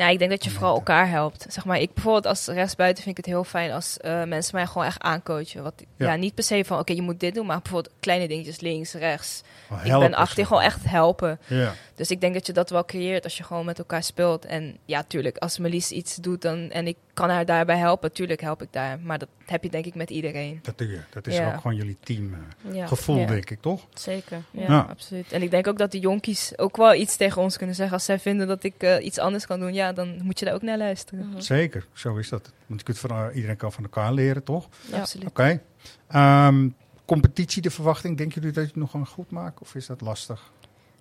Nou, 0.00 0.12
ik 0.12 0.18
denk 0.18 0.30
dat 0.30 0.44
je 0.44 0.50
vooral 0.50 0.74
elkaar 0.74 1.08
helpt. 1.08 1.46
Zeg 1.48 1.64
maar, 1.64 1.80
ik 1.80 1.94
bijvoorbeeld 1.94 2.26
als 2.26 2.46
rechtsbuiten 2.46 3.02
vind 3.02 3.18
ik 3.18 3.24
het 3.24 3.34
heel 3.34 3.44
fijn 3.44 3.70
als 3.72 3.98
eh, 3.98 4.22
mensen 4.24 4.54
mij 4.54 4.66
gewoon 4.66 4.84
echt 4.86 5.00
aancoachen. 5.00 5.62
Wat, 5.62 5.74
Ja. 5.96 6.06
ja. 6.06 6.16
niet 6.16 6.34
per 6.34 6.44
se 6.44 6.64
van, 6.64 6.78
oké, 6.78 6.92
je 6.92 7.02
moet 7.02 7.20
dit 7.20 7.34
doen, 7.34 7.46
maar 7.46 7.60
bijvoorbeeld 7.62 7.94
kleine 8.00 8.28
dingetjes, 8.28 8.60
links, 8.60 8.92
rechts. 8.92 9.42
Oh, 9.70 9.84
ik 9.84 9.98
ben 9.98 10.14
achter, 10.14 10.46
gewoon 10.46 10.62
echt 10.62 10.84
helpen. 10.84 11.38
Ja. 11.46 11.74
Dus 11.94 12.10
ik 12.10 12.20
denk 12.20 12.34
dat 12.34 12.46
je 12.46 12.52
dat 12.52 12.70
wel 12.70 12.84
creëert 12.84 13.24
als 13.24 13.36
je 13.36 13.42
gewoon 13.42 13.64
met 13.64 13.78
elkaar 13.78 14.02
speelt. 14.02 14.44
En 14.44 14.76
ja, 14.84 15.02
tuurlijk, 15.02 15.36
als 15.38 15.58
Melis 15.58 15.90
iets 15.90 16.16
doet 16.16 16.42
dan, 16.42 16.70
en 16.70 16.86
ik 16.86 16.96
kan 17.14 17.30
haar 17.30 17.44
daarbij 17.44 17.76
helpen, 17.76 18.12
tuurlijk 18.12 18.40
help 18.40 18.62
ik 18.62 18.68
daar. 18.70 18.98
Maar 19.00 19.18
dat 19.18 19.28
heb 19.46 19.62
je 19.62 19.70
denk 19.70 19.84
ik 19.86 19.94
met 19.94 20.10
iedereen. 20.10 20.60
Dat. 20.62 20.78
Dat 21.12 21.26
is 21.26 21.36
Ja. 21.36 21.46
ook 21.48 21.60
gewoon 21.60 21.76
jullie 21.76 21.96
teamgevoel, 22.02 23.18
Ja. 23.18 23.26
denk 23.26 23.50
ik, 23.50 23.60
toch? 23.60 23.80
zeker. 23.94 24.42
Ja. 24.50 24.62
Ja. 24.68 24.86
Absoluut. 24.90 25.32
En 25.32 25.42
ik 25.42 25.50
denk 25.50 25.66
ook 25.66 25.78
dat 25.78 25.92
de 25.92 25.98
jonkies 25.98 26.58
ook 26.58 26.76
wel 26.76 26.94
iets 26.94 27.16
tegen 27.16 27.42
ons 27.42 27.56
kunnen 27.56 27.74
zeggen. 27.76 27.94
Als 27.94 28.04
zij 28.04 28.18
vinden 28.18 28.46
dat 28.46 28.62
ik 28.64 28.74
eh, 28.78 29.04
iets 29.04 29.18
anders 29.18 29.46
kan 29.46 29.60
doen, 29.60 29.74
ja, 29.74 29.89
dan 29.92 30.22
moet 30.22 30.38
je 30.38 30.44
daar 30.44 30.54
ook 30.54 30.62
naar 30.62 30.78
luisteren. 30.78 31.28
Mhm. 31.28 31.40
Zeker, 31.40 31.86
zo 31.92 32.16
is 32.16 32.28
dat. 32.28 32.52
Want 32.66 32.80
je 32.80 32.86
kunt 32.86 32.98
van, 32.98 33.10
eh, 33.10 33.34
iedereen 33.34 33.56
kan 33.56 33.72
van 33.72 33.82
elkaar 33.84 34.12
leren, 34.12 34.44
toch? 34.44 34.68
Ja. 34.90 35.00
Absoluut. 35.00 35.28
Oké. 35.28 35.60
Ehm, 36.08 36.68
competitie, 37.04 37.62
de 37.62 37.70
verwachting, 37.70 38.16
denken 38.16 38.40
jullie 38.40 38.54
dat 38.54 38.64
je 38.64 38.70
het 38.70 38.78
nog 38.80 38.90
gaan 38.90 39.06
goed 39.06 39.30
maken? 39.30 39.60
Of 39.60 39.74
is 39.74 39.86
dat 39.86 40.00
lastig? 40.00 40.52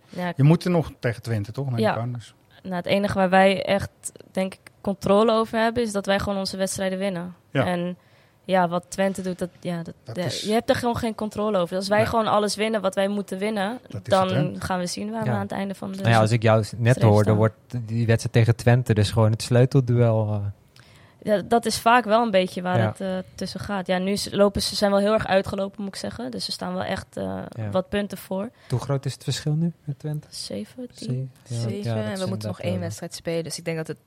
Ja, 0.09 0.33
Je 0.35 0.43
moet 0.43 0.63
er 0.63 0.71
nog 0.71 0.91
tegen 0.99 1.21
Twente, 1.21 1.51
toch? 1.51 1.77
Ja. 1.79 1.91
ik 1.91 1.97
aan, 1.97 2.13
dus. 2.13 2.33
Nou, 2.63 2.75
het 2.75 2.85
enige 2.85 3.13
waar 3.13 3.29
wij 3.29 3.63
echt, 3.65 4.11
denk 4.31 4.53
ik, 4.53 4.59
controle 4.81 5.31
over 5.31 5.59
hebben, 5.59 5.83
is 5.83 5.91
dat 5.91 6.05
wij 6.05 6.19
gewoon 6.19 6.39
onze 6.39 6.57
wedstrijden 6.57 6.97
winnen. 6.99 7.35
Ja. 7.51 7.65
En 7.65 7.97
ja, 8.49 8.67
wat 8.67 8.85
Twente 8.87 9.21
doet, 9.21 9.39
dat, 9.39 9.49
ja, 9.59 9.83
dat, 9.83 9.93
Dat 10.03 10.15
ja, 10.15 10.23
is- 10.23 10.41
je 10.41 10.51
hebt 10.51 10.69
er 10.69 10.75
gewoon 10.75 10.97
geen 10.97 11.15
controle 11.15 11.57
over. 11.57 11.75
Als 11.75 11.87
wij 11.87 11.97
Nee. 11.97 12.07
gewoon 12.07 12.27
alles 12.27 12.55
winnen 12.55 12.81
wat 12.81 12.95
wij 12.95 13.07
moeten 13.07 13.37
winnen, 13.37 13.79
dan 14.03 14.33
het, 14.33 14.63
gaan 14.63 14.79
we 14.79 14.85
zien 14.85 15.11
waar 15.11 15.23
we 15.23 15.29
aan 15.29 15.39
het 15.39 15.51
einde 15.51 15.75
van 15.75 15.91
de... 15.91 15.97
Nou 15.97 16.09
ja, 16.09 16.19
als 16.19 16.31
ik 16.31 16.41
jou 16.41 16.65
net 16.77 17.01
hoorde, 17.01 17.33
wordt 17.33 17.55
die 17.85 18.05
wedstrijd 18.05 18.33
tegen 18.33 18.55
Twente 18.55 18.93
dus 18.93 19.11
gewoon 19.11 19.31
het 19.31 19.41
sleutelduel. 19.41 20.27
eh. 20.33 20.39
Ja, 21.23 21.41
dat 21.41 21.65
is 21.65 21.79
vaak 21.79 22.03
wel 22.05 22.21
een 22.23 22.31
beetje 22.31 22.61
waar 22.61 22.77
Ja. 22.77 22.87
het 22.87 23.01
eh, 23.01 23.17
tussen 23.35 23.59
gaat. 23.59 23.87
Ja, 23.87 23.97
nu 23.97 24.17
lopen 24.31 24.61
ze 24.61 24.75
zijn 24.75 24.91
wel 24.91 24.99
heel 24.99 25.13
erg 25.13 25.27
uitgelopen, 25.27 25.83
moet 25.83 25.93
ik 25.93 25.99
zeggen. 25.99 26.31
Dus 26.31 26.45
ze 26.45 26.51
staan 26.51 26.73
wel 26.73 26.83
echt 26.83 27.17
eh, 27.17 27.23
Ja. 27.49 27.69
wat 27.71 27.89
punten 27.89 28.17
voor. 28.17 28.49
Hoe 28.69 28.79
groot 28.79 29.05
is 29.05 29.13
het 29.13 29.23
verschil 29.23 29.53
nu 29.53 29.71
met 29.83 29.99
Twente? 29.99 30.27
Zeven, 30.31 30.87
tien. 30.95 31.31
Zeven. 31.49 32.03
En 32.03 32.19
we 32.19 32.25
moeten 32.25 32.47
nog 32.47 32.61
één 32.61 32.71
wel 32.71 32.79
wedstrijd 32.81 33.13
spelen. 33.15 33.43
Dus 33.43 33.57
ik 33.57 33.65
denk 33.65 33.77
dat 33.77 33.87
het, 33.87 33.97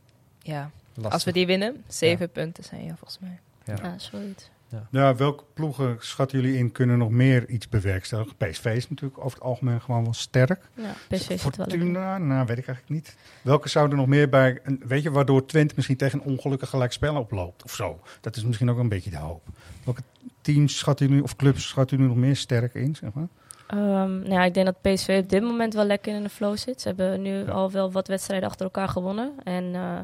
ja, 0.42 0.70
lastig. 0.94 1.12
als 1.12 1.24
we 1.24 1.32
die 1.32 1.46
winnen, 1.46 1.84
zeven 1.88 2.30
punten 2.30 2.64
zijn, 2.64 2.84
ja, 2.84 2.94
volgens 2.96 3.18
mij. 3.18 3.38
Ja. 3.64 3.74
Ja, 3.82 3.98
zoiets. 3.98 4.50
Ja, 4.90 5.14
welke 5.14 5.44
ploegen 5.54 5.96
schatten 5.98 6.40
jullie 6.40 6.58
in 6.58 6.72
kunnen 6.72 6.98
nog 6.98 7.10
meer 7.10 7.48
iets 7.48 7.68
bewerkstelligen? 7.68 8.36
PSV 8.36 8.64
is 8.76 8.88
natuurlijk 8.88 9.24
over 9.24 9.38
het 9.38 9.46
algemeen 9.46 9.80
gewoon 9.80 10.02
wel 10.04 10.12
sterk. 10.12 10.68
Ja, 10.74 10.92
PSV 11.08 11.26
zit 11.26 11.28
wel 11.28 11.36
lekker. 11.56 11.64
Fortuna, 11.78 12.18
nou 12.18 12.46
weet 12.46 12.58
ik 12.58 12.66
eigenlijk 12.66 12.88
niet. 12.88 13.16
Welke 13.42 13.68
zouden 13.68 13.96
nog 13.96 14.06
meer 14.06 14.28
bij, 14.28 14.60
weet 14.80 15.02
je, 15.02 15.10
waardoor 15.10 15.46
Twente 15.46 15.72
misschien 15.76 15.96
tegen 15.96 16.20
een 16.20 16.26
ongelukkig 16.26 16.68
gelijkspel 16.68 17.16
oploopt 17.16 17.62
of 17.64 17.74
zo? 17.74 18.00
Dat 18.20 18.36
is 18.36 18.44
misschien 18.44 18.70
ook 18.70 18.78
een 18.78 18.88
beetje 18.88 19.10
de 19.10 19.16
hoop. 19.16 19.42
Welke 19.84 20.02
teams 20.40 20.78
schatten 20.78 21.08
jullie, 21.08 21.22
of 21.22 21.36
clubs 21.36 21.68
schatten 21.68 21.96
jullie 21.96 22.12
nog 22.12 22.22
meer 22.22 22.36
sterk 22.36 22.74
in, 22.74 22.96
zeg 22.96 23.12
maar? 23.12 23.28
Ehm, 23.66 24.18
nou 24.18 24.32
ja, 24.32 24.44
ik 24.44 24.54
denk 24.54 24.66
dat 24.66 24.80
PSV 24.94 25.18
op 25.22 25.28
dit 25.28 25.42
moment 25.42 25.74
wel 25.74 25.84
lekker 25.84 26.14
in 26.14 26.22
de 26.22 26.28
flow 26.28 26.56
zit. 26.56 26.80
Ze 26.80 26.88
hebben 26.88 27.22
nu 27.22 27.30
Ja. 27.38 27.44
al 27.50 27.70
wel 27.70 27.92
wat 27.92 28.08
wedstrijden 28.08 28.48
achter 28.48 28.64
elkaar 28.64 28.88
gewonnen. 28.88 29.32
En 29.44 29.64
eh, 29.74 29.98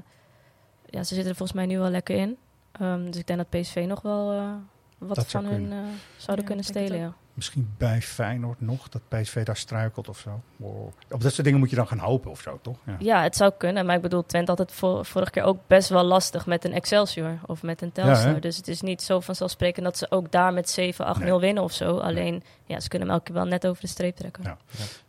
ja, 0.87 1.03
ze 1.05 1.15
zitten 1.15 1.29
er 1.31 1.37
volgens 1.37 1.53
mij 1.59 1.67
nu 1.67 1.79
wel 1.79 1.91
lekker 1.91 2.17
in. 2.17 2.37
Ehm, 2.81 3.05
dus 3.11 3.17
ik 3.17 3.27
denk 3.27 3.39
dat 3.51 3.61
PSV 3.61 3.85
nog 3.89 4.03
wel 4.03 4.33
eh, 4.33 4.51
wat 4.99 5.17
Dat 5.17 5.31
zou 5.31 5.45
van 5.45 5.53
hun 5.53 5.61
kunnen. 5.63 5.85
eh, 5.85 5.91
zouden 6.17 6.45
Ja, 6.45 6.51
kunnen 6.51 6.65
stelen. 6.65 6.99
Ja. 6.99 7.13
Misschien 7.35 7.75
bij 7.77 8.01
Feyenoord 8.03 8.61
nog, 8.61 8.89
dat 8.89 9.03
PSV 9.09 9.45
daar 9.45 9.57
struikelt 9.57 10.09
of 10.09 10.19
zo. 10.19 10.41
Wow. 10.57 10.89
Op 11.11 11.21
dat 11.23 11.33
soort 11.33 11.45
dingen 11.45 11.59
moet 11.59 11.71
je 11.71 11.77
dan 11.77 11.87
gaan 11.87 11.99
hopen 11.99 12.31
of 12.31 12.41
zo, 12.41 12.59
toch? 12.63 12.77
Ja. 12.87 12.97
ja, 12.99 13.23
het 13.23 13.37
zou 13.37 13.53
kunnen. 13.59 13.87
Maar 13.87 13.97
ik 13.97 14.03
bedoel, 14.03 14.27
Twente 14.27 14.51
had 14.51 14.59
het 14.59 14.73
vor- 14.73 15.05
vorige 15.05 15.31
keer 15.31 15.43
ook 15.43 15.59
best 15.67 15.89
wel 15.89 16.03
lastig 16.05 16.47
met 16.47 16.65
een 16.65 16.73
Excelsior 16.73 17.39
of 17.47 17.63
met 17.63 17.83
een 17.83 17.93
Telstar. 17.93 18.41
dus 18.41 18.57
het 18.57 18.69
is 18.69 18.81
niet 18.81 19.03
zo 19.03 19.21
vanzelfsprekend 19.21 19.85
dat 19.85 19.97
ze 19.99 20.07
ook 20.11 20.33
daar 20.33 20.53
met 20.53 20.69
7, 20.71 21.05
8-0 21.07 21.19
Nee. 21.19 21.39
winnen 21.39 21.63
of 21.63 21.73
zo. 21.73 21.99
Alleen, 21.99 22.43
ja, 22.65 22.81
ze 22.81 22.89
kunnen 22.89 23.09
hem 23.09 23.17
elke 23.17 23.31
keer 23.33 23.41
wel 23.41 23.51
net 23.51 23.67
over 23.67 23.83
de 23.83 23.89
streep 23.89 24.17
trekken. 24.17 24.57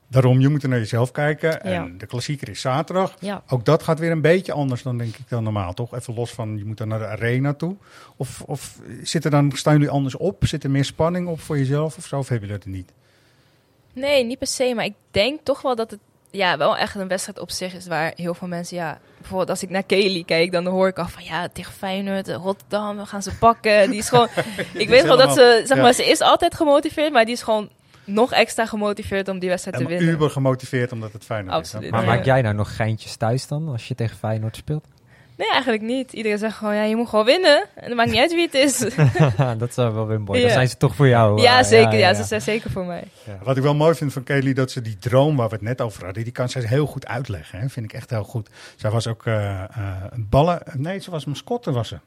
Daarom, 0.10 0.40
je 0.40 0.50
moet 0.50 0.64
er 0.64 0.70
naar 0.70 0.80
jezelf 0.80 1.12
kijken. 1.12 1.62
En 1.64 1.72
Ja. 1.72 1.88
de 1.98 2.06
klassieker 2.06 2.50
is 2.50 2.62
zaterdag. 2.62 3.16
Ja. 3.20 3.44
Ook 3.48 3.66
dat 3.66 3.84
gaat 3.84 4.00
weer 4.00 4.12
een 4.12 4.22
beetje 4.22 4.52
anders 4.52 4.84
dan 4.84 4.98
denk 4.98 5.16
ik 5.16 5.30
dan 5.30 5.44
normaal, 5.44 5.74
toch? 5.74 5.96
Even 5.96 6.14
los 6.14 6.32
van, 6.32 6.58
je 6.58 6.66
moet 6.66 6.78
dan 6.78 6.88
naar 6.88 7.00
de 7.00 7.06
arena 7.08 7.54
toe. 7.54 7.76
Of, 8.16 8.42
of 8.46 8.76
zit 9.04 9.26
er 9.26 9.32
dan, 9.32 9.52
staan 9.56 9.74
jullie 9.74 9.90
anders 9.90 10.18
op? 10.18 10.46
Zit 10.48 10.64
er 10.64 10.72
meer 10.72 10.86
spanning 10.86 11.28
op 11.28 11.40
voor 11.42 11.58
jezelf 11.58 11.98
of 11.98 12.06
zo? 12.06 12.18
Of 12.18 12.30
hebben 12.30 12.48
jullie 12.48 12.64
dat 12.64 12.74
niet? 12.74 12.92
Nee, 13.94 14.24
niet 14.24 14.38
per 14.38 14.48
se, 14.48 14.74
maar 14.76 14.86
ik 14.86 14.96
denk 15.12 15.40
toch 15.44 15.62
wel 15.62 15.76
dat 15.76 15.92
het 15.92 16.00
ja, 16.32 16.58
wel 16.58 16.78
echt 16.78 16.96
een 16.96 17.08
wedstrijd 17.08 17.40
op 17.40 17.52
zich 17.52 17.74
is 17.74 17.88
waar 17.88 18.14
heel 18.16 18.34
veel 18.34 18.48
mensen, 18.48 18.78
ja, 18.78 19.00
bijvoorbeeld 19.18 19.50
als 19.50 19.64
ik 19.64 19.70
naar 19.70 19.84
Kelly 19.84 20.24
kijk, 20.24 20.52
dan 20.52 20.66
hoor 20.66 20.88
ik 20.88 20.98
al 20.98 21.08
van 21.08 21.24
ja, 21.24 21.48
tegen 21.54 21.74
Feyenoord, 21.74 22.28
eh, 22.28 22.36
Rotterdam, 22.36 22.98
we 22.98 23.06
gaan 23.06 23.24
ze 23.24 23.38
pakken. 23.38 23.90
Die 23.90 24.00
is 24.00 24.10
gewoon, 24.10 24.28
ik 24.74 24.90
weet 24.90 25.02
gewoon 25.02 25.18
dat 25.18 25.34
ze, 25.34 25.62
zeg 25.66 25.78
maar, 25.78 25.86
ja. 25.86 25.94
ze 25.94 26.06
is 26.06 26.22
altijd 26.22 26.56
gemotiveerd, 26.56 27.12
maar 27.12 27.26
die 27.26 27.34
is 27.34 27.42
gewoon 27.42 27.70
nog 28.14 28.32
extra 28.32 28.66
gemotiveerd 28.66 29.28
om 29.28 29.40
die 29.40 29.50
wedstrijd 29.50 29.78
te 29.78 29.84
En 29.84 29.90
winnen. 29.90 30.10
uber 30.14 30.30
gemotiveerd 30.30 30.92
omdat 30.92 31.14
het 31.14 31.24
fijn 31.26 31.50
is. 31.50 31.74
Maar 31.74 31.84
Ja. 31.84 32.02
maak 32.02 32.26
jij 32.26 32.42
nou 32.42 32.56
nog 32.56 32.76
geintjes 32.76 33.16
thuis 33.16 33.48
dan, 33.48 33.68
als 33.68 33.88
je 33.88 33.96
tegen 33.96 34.18
Feyenoord 34.18 34.56
speelt? 34.56 34.86
Nee, 35.38 35.52
eigenlijk 35.52 35.84
niet. 35.84 36.14
Iedereen 36.14 36.38
zegt 36.38 36.58
gewoon, 36.58 36.76
ja, 36.76 36.84
je 36.84 36.96
moet 36.96 37.10
gewoon 37.10 37.26
winnen. 37.26 37.66
En 37.76 37.86
het 37.86 37.96
maakt 37.96 38.10
niet 38.12 38.20
uit 38.20 38.34
wie 38.34 38.46
het 38.46 38.54
is. 38.54 38.78
dat 39.58 39.74
zou 39.74 39.94
wel 39.94 40.08
weer 40.08 40.22
mooi. 40.22 40.40
Ja. 40.40 40.46
Dan 40.46 40.54
zijn 40.56 40.70
ze 40.70 40.78
toch 40.78 40.96
voor 40.96 41.08
jou. 41.08 41.42
ja, 41.42 41.60
eh, 41.60 41.66
zeker. 41.66 41.98
Ja, 41.98 42.14
ze 42.14 42.24
zijn 42.24 42.42
zeker 42.42 42.72
voor 42.72 42.86
mij. 42.86 43.04
Ja, 43.26 43.38
wat 43.44 43.58
ik 43.58 43.64
wel 43.64 43.76
mooi 43.76 43.96
vind 43.96 44.14
van 44.14 44.24
Kelly, 44.24 44.54
dat 44.54 44.72
ze 44.72 44.82
die 44.82 44.98
droom 44.98 45.36
waar 45.36 45.48
we 45.50 45.56
het 45.56 45.64
net 45.64 45.82
over 45.82 46.06
hadden, 46.06 46.24
die 46.24 46.34
kan 46.34 46.50
zij 46.50 46.62
heel 46.62 46.86
goed 46.86 47.08
uitleggen. 47.08 47.60
Hè? 47.60 47.70
Vind 47.70 47.86
ik 47.86 47.94
echt 47.94 48.10
heel 48.10 48.24
goed. 48.24 48.50
Zij 48.76 48.90
was 48.92 49.08
ook 49.08 49.26
eh, 49.26 49.64
eh, 49.64 49.68
een 50.10 50.28
ballen, 50.30 50.62
nee, 50.74 51.00
ze 51.00 51.12
was 51.12 51.26
mascotte 51.26 51.72
was 51.72 51.88
ze. 51.88 51.98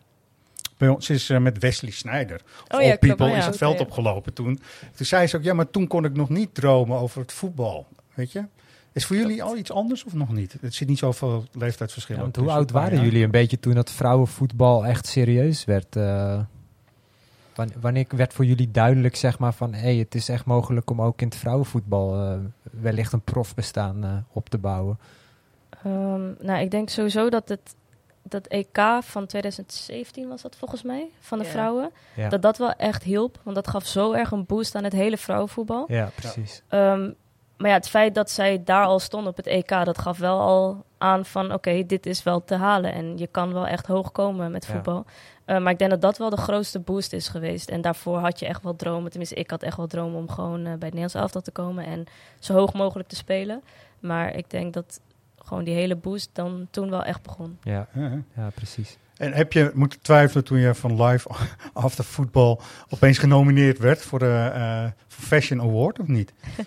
Bij 0.83 0.91
ons 0.91 1.11
is 1.11 1.31
eh, 1.31 1.39
met 1.39 1.59
Wesley 1.59 1.91
Snijder. 1.91 2.41
Oh 2.69 2.79
All 2.79 2.87
ja. 2.87 2.97
People 2.97 3.27
ja, 3.29 3.37
is 3.37 3.45
het 3.47 3.57
veld 3.57 3.81
opgelopen 3.81 4.33
toen. 4.33 4.61
Toen 4.95 5.07
zei 5.07 5.27
ze 5.27 5.37
ook, 5.37 5.43
ja, 5.43 5.55
maar 5.55 5.71
toen 5.71 5.87
kon 5.87 6.05
ik 6.05 6.17
nog 6.17 6.29
niet 6.29 6.55
dromen 6.55 6.99
over 6.99 7.21
het 7.21 7.33
voetbal. 7.33 7.87
Weet 8.15 8.33
je? 8.33 8.45
Is 8.93 9.07
voor 9.07 9.17
jullie 9.17 9.43
al 9.43 9.57
iets 9.57 9.73
anders 9.73 10.05
of 10.05 10.15
nog 10.15 10.33
niet? 10.33 10.57
Het 10.61 10.75
zit 10.75 10.89
niet 10.89 10.99
zoveel 10.99 11.45
leeftijdsverschil. 11.53 12.17
Ja, 12.17 12.41
hoe 12.41 12.51
oud 12.51 12.71
waren 12.71 12.95
jaar. 12.95 13.05
jullie 13.05 13.25
een 13.25 13.31
beetje 13.31 13.61
toen 13.61 13.75
dat 13.75 13.91
vrouwenvoetbal 13.91 14.87
echt 14.87 15.07
serieus 15.07 15.65
werd? 15.65 15.97
eh? 15.97 16.41
Wan- 17.55 17.73
wanneer 17.81 18.07
werd 18.09 18.33
voor 18.33 18.45
jullie 18.45 18.71
duidelijk, 18.71 19.17
zeg 19.17 19.39
maar, 19.39 19.55
van 19.55 19.73
hé, 19.73 19.81
hey, 19.81 19.97
het 19.97 20.15
is 20.15 20.29
echt 20.29 20.45
mogelijk 20.45 20.91
om 20.91 21.03
ook 21.03 21.21
in 21.21 21.27
het 21.27 21.37
vrouwenvoetbal 21.37 22.15
eh, 22.23 22.39
wellicht 22.63 23.13
een 23.13 23.23
profbestaan 23.23 24.05
eh, 24.05 24.11
op 24.33 24.49
te 24.49 24.59
bouwen? 24.59 24.99
Ehm, 25.85 26.23
nou, 26.41 26.61
ik 26.61 26.71
denk 26.71 26.89
sowieso 26.89 27.29
dat 27.29 27.49
het 27.49 27.75
dat 28.23 28.47
EK 28.47 28.79
van 29.01 29.27
2017 29.27 30.29
was 30.29 30.43
dat 30.43 30.57
volgens 30.57 30.83
mij, 30.83 31.11
van 31.21 31.39
de 31.39 31.45
vrouwen. 31.45 31.91
Dat 32.29 32.43
dat 32.43 32.59
wel 32.59 32.71
echt 32.73 33.03
hielp, 33.03 33.39
want 33.43 33.57
dat 33.57 33.69
gaf 33.69 33.87
zo 33.87 34.13
erg 34.13 34.31
een 34.31 34.47
boost 34.47 34.75
aan 34.75 34.85
het 34.85 34.93
hele 34.93 35.17
vrouwenvoetbal. 35.17 35.85
ja 35.89 36.11
precies. 36.15 36.63
Ehm, 36.69 37.11
maar 37.57 37.71
ja, 37.71 37.77
het 37.77 37.89
feit 37.89 38.15
dat 38.15 38.31
zij 38.31 38.63
daar 38.65 38.85
al 38.85 38.99
stond 38.99 39.27
op 39.27 39.37
het 39.37 39.47
EK, 39.47 39.69
dat 39.69 39.99
gaf 39.99 40.19
wel 40.19 40.41
al 40.41 40.85
aan 40.99 41.25
van 41.25 41.53
oké, 41.53 41.87
dit 41.87 42.07
is 42.07 42.23
wel 42.23 42.45
te 42.45 42.55
halen. 42.55 42.93
En 42.93 43.19
je 43.19 43.27
kan 43.27 43.53
wel 43.53 43.67
echt 43.67 43.87
hoog 43.87 44.13
komen 44.13 44.51
met 44.51 44.67
Ja. 44.67 44.73
voetbal. 44.73 45.05
Eh, 45.45 45.59
maar 45.59 45.73
ik 45.73 45.79
denk 45.79 45.91
dat 45.91 46.01
dat 46.01 46.19
wel 46.19 46.31
de 46.31 46.37
grootste 46.37 46.79
boost 46.79 47.13
is 47.13 47.29
geweest. 47.29 47.69
En 47.69 47.81
daarvoor 47.81 48.19
had 48.19 48.39
je 48.39 48.47
echt 48.47 48.63
wel 48.63 48.77
dromen. 48.77 49.09
Tenminste, 49.11 49.35
ik 49.37 49.51
had 49.51 49.63
echt 49.63 49.77
wel 49.77 49.87
dromen 49.87 50.19
om 50.19 50.29
gewoon 50.31 50.59
eh, 50.59 50.63
bij 50.65 50.73
het 50.73 50.81
Nederlands 50.81 51.15
elftal 51.15 51.41
te 51.41 51.51
komen 51.51 51.85
en 51.85 52.05
zo 52.41 52.53
hoog 52.55 52.73
mogelijk 52.73 53.09
te 53.09 53.17
spelen. 53.17 53.63
Maar 54.01 54.35
ik 54.37 54.51
denk 54.51 54.73
dat 54.75 55.01
gewoon 55.45 55.65
die 55.65 55.75
hele 55.75 55.97
boost 55.97 56.31
dan 56.33 56.67
toen 56.71 56.91
wel 56.91 57.05
echt 57.05 57.23
begon. 57.23 57.59
Ja, 57.63 57.87
Ja, 58.37 58.51
precies. 58.55 58.97
En 59.17 59.33
heb 59.33 59.53
je 59.53 59.71
moeten 59.75 60.01
twijfelen 60.01 60.45
toen 60.45 60.59
je 60.59 60.75
van 60.75 61.03
Live 61.03 61.29
After 61.73 62.05
Football 62.05 62.59
opeens 62.89 63.19
genomineerd 63.19 63.79
werd 63.79 64.03
voor 64.03 64.19
de 64.19 64.51
eh, 64.55 64.85
voor 65.09 65.25
Fashion 65.25 65.61
Award 65.61 65.99
of 66.01 66.07
niet? 66.07 66.33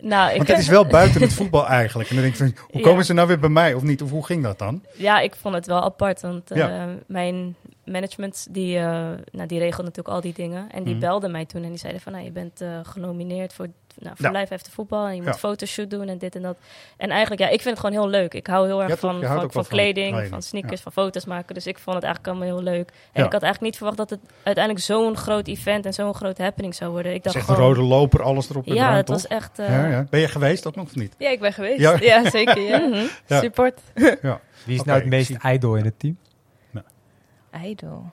Nou, 0.00 0.30
ik, 0.30 0.36
Want 0.36 0.48
het 0.48 0.58
is 0.58 0.68
wel 0.68 0.86
buiten 0.98 1.20
het 1.20 1.32
voetbal 1.32 1.66
eigenlijk. 1.66 2.08
En 2.08 2.14
dan 2.14 2.24
denk 2.24 2.36
je 2.36 2.44
van, 2.44 2.54
hoe 2.70 2.80
Ja. 2.80 2.88
komen 2.88 3.04
ze 3.04 3.12
nou 3.12 3.28
weer 3.28 3.38
bij 3.38 3.48
mij 3.48 3.74
of 3.74 3.82
niet? 3.82 4.02
Of 4.02 4.10
hoe 4.10 4.24
ging 4.26 4.42
dat 4.42 4.58
dan? 4.58 4.82
Ja, 4.96 5.20
ik 5.20 5.34
vond 5.34 5.54
het 5.54 5.66
wel 5.66 5.82
apart. 5.82 6.20
Want 6.20 6.50
eh, 6.50 6.56
Ja. 6.58 6.88
mijn 7.06 7.56
management, 7.84 8.46
die, 8.50 8.78
eh 8.78 8.84
nou, 9.30 9.46
die 9.46 9.58
regelt 9.58 9.84
natuurlijk 9.86 10.14
al 10.14 10.20
die 10.20 10.32
dingen. 10.32 10.70
En 10.70 10.82
die 10.84 10.92
Mhm. 10.94 11.02
belde 11.02 11.28
mij 11.28 11.44
toen 11.44 11.62
en 11.62 11.68
die 11.68 11.78
zeiden 11.78 12.00
van... 12.02 12.12
Nou, 12.12 12.24
je 12.24 12.30
bent 12.30 12.60
eh, 12.60 12.78
genomineerd 12.82 13.52
voor, 13.52 13.66
nou, 14.00 14.16
voor 14.16 14.32
Ja. 14.32 14.40
Live 14.40 14.54
After 14.54 14.72
Voetbal. 14.72 15.06
En 15.06 15.14
je 15.14 15.22
moet 15.22 15.32
Ja. 15.32 15.38
fotoshoot 15.38 15.90
doen 15.90 16.08
en 16.08 16.18
dit 16.18 16.36
en 16.36 16.42
dat. 16.42 16.56
En 16.96 17.10
eigenlijk, 17.10 17.40
ja, 17.40 17.46
ik 17.48 17.60
vind 17.62 17.76
het 17.78 17.86
gewoon 17.86 18.00
heel 18.02 18.10
leuk. 18.10 18.34
Ik 18.34 18.46
hou 18.46 18.66
heel 18.66 18.82
erg 18.82 18.98
van, 18.98 19.20
van, 19.22 19.40
van 19.40 19.50
van 19.52 19.66
kleding, 19.66 20.08
kleding. 20.10 20.30
van 20.32 20.42
sneakers, 20.42 20.82
Ja. 20.82 20.82
van 20.82 20.92
foto's 21.04 21.24
maken. 21.24 21.54
Dus 21.54 21.66
ik 21.66 21.78
vond 21.78 21.96
het 21.96 22.04
eigenlijk 22.04 22.34
allemaal 22.36 22.54
heel 22.56 22.64
leuk. 22.72 22.88
En 22.88 23.20
Ja. 23.20 23.26
ik 23.26 23.32
had 23.32 23.42
eigenlijk 23.42 23.60
niet 23.60 23.76
verwacht 23.76 23.96
dat 23.96 24.10
het 24.10 24.20
uiteindelijk 24.42 24.84
zo'n 24.84 25.16
groot 25.16 25.46
event... 25.48 25.86
en 25.86 25.92
zo'n 25.94 26.14
groot 26.14 26.38
happening 26.38 26.74
zou 26.74 26.90
worden. 26.90 27.14
Ik 27.14 27.22
dacht 27.22 27.36
gewoon... 27.36 27.60
rode 27.60 27.82
loper, 27.82 28.22
alles 28.22 28.50
erop 28.50 28.66
en 28.66 28.74
ja, 28.74 28.94
het 28.94 29.08
was 29.08 29.26
echt... 29.26 29.58
eh, 29.58 29.68
ja, 29.68 29.86
ja. 29.86 30.06
Ben 30.10 30.20
je 30.20 30.28
geweest 30.28 30.66
ook 30.66 30.74
nog 30.76 30.86
of 30.86 30.94
niet? 30.94 31.14
Ja, 31.18 31.30
ik 31.30 31.40
ben 31.40 31.52
geweest. 31.52 31.80
Ja. 31.80 31.96
Ja, 32.00 32.30
zeker. 32.30 32.60
Ja. 32.60 32.78
mhm. 32.88 33.04
Ja. 33.26 33.40
Support. 33.40 33.80
Wie 34.64 34.74
is 34.74 34.82
nou 34.82 34.98
het 34.98 35.08
meest 35.08 35.30
ijdel 35.30 35.76
in 35.76 35.84
het 35.84 35.98
team? 35.98 36.16
Idol. 37.64 38.04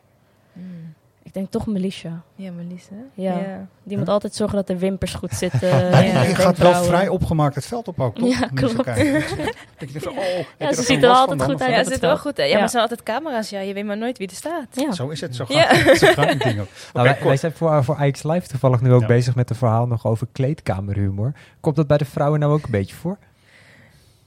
Hmm. 0.54 0.95
Ik 1.36 1.42
denk 1.42 1.54
toch 1.54 1.66
Melissa. 1.74 2.22
Ja, 2.36 2.52
Melissa. 2.52 2.94
Ja. 3.14 3.68
Die 3.84 3.98
moet 3.98 4.10
altijd 4.10 4.36
zorgen 4.36 4.56
dat 4.56 4.68
de 4.68 4.78
wimpers 4.78 5.14
goed 5.14 5.34
zitten. 5.44 5.68
Ja, 5.68 5.92
en 5.92 6.22
de 6.22 6.28
je 6.28 6.36
gaat 6.36 6.58
wel 6.58 6.84
vrij 6.84 7.08
opgemaakt 7.08 7.56
het 7.56 7.66
veld 7.66 7.88
op 7.88 8.00
ook, 8.00 8.16
toch? 8.16 8.30
Ja, 8.30 8.38
zo 8.38 8.48
klopt. 8.54 8.88
oh, 8.88 8.96
je 8.96 10.74
ze 10.74 10.82
ziet 10.82 11.04
er 11.04 11.10
altijd 11.10 11.44
goed 11.44 11.62
uit. 11.62 11.70
Ja, 11.72 11.76
het 11.78 11.86
het 11.86 11.88
zit 11.94 12.00
wel 12.02 12.18
goed. 12.18 12.38
hè. 12.38 12.44
Ja, 12.44 12.50
Ja. 12.50 12.54
maar 12.56 12.64
er 12.64 12.70
zijn 12.70 12.82
altijd 12.82 13.04
camera's. 13.04 13.50
Ja, 13.50 13.60
je 13.60 13.74
weet 13.74 13.86
maar 13.86 13.98
nooit 13.98 14.18
wie 14.18 14.28
er 14.28 14.36
staat. 14.36 14.66
Ja. 14.72 14.92
Zo 14.92 15.08
is 15.10 15.22
het, 15.22 15.36
zo 15.36 15.46
Ja. 15.48 15.62
gaat 15.64 15.86
het. 15.86 15.98
Zo 15.98 16.08
gaan 16.14 16.28
die 16.28 16.38
dingen. 16.38 16.64
Oké, 16.94 17.04
Nou, 17.04 17.16
wij, 17.24 17.38
zijn 17.38 17.52
voor, 17.52 17.84
voor 17.84 17.96
Ajax 17.96 18.24
Live 18.24 18.48
toevallig 18.48 18.82
nu 18.82 18.94
ook 18.94 19.02
Ja. 19.02 19.08
bezig 19.08 19.36
met 19.36 19.50
een 19.50 19.56
verhaal 19.56 19.88
nog 19.88 20.06
over 20.06 20.28
kleedkamerhumor. 20.32 21.34
Komt 21.60 21.76
dat 21.76 21.88
bij 21.88 21.98
de 21.98 22.06
vrouwen 22.06 22.40
nou 22.40 22.54
ook 22.54 22.64
een 22.64 22.72
beetje 22.72 22.96
voor? 22.96 23.18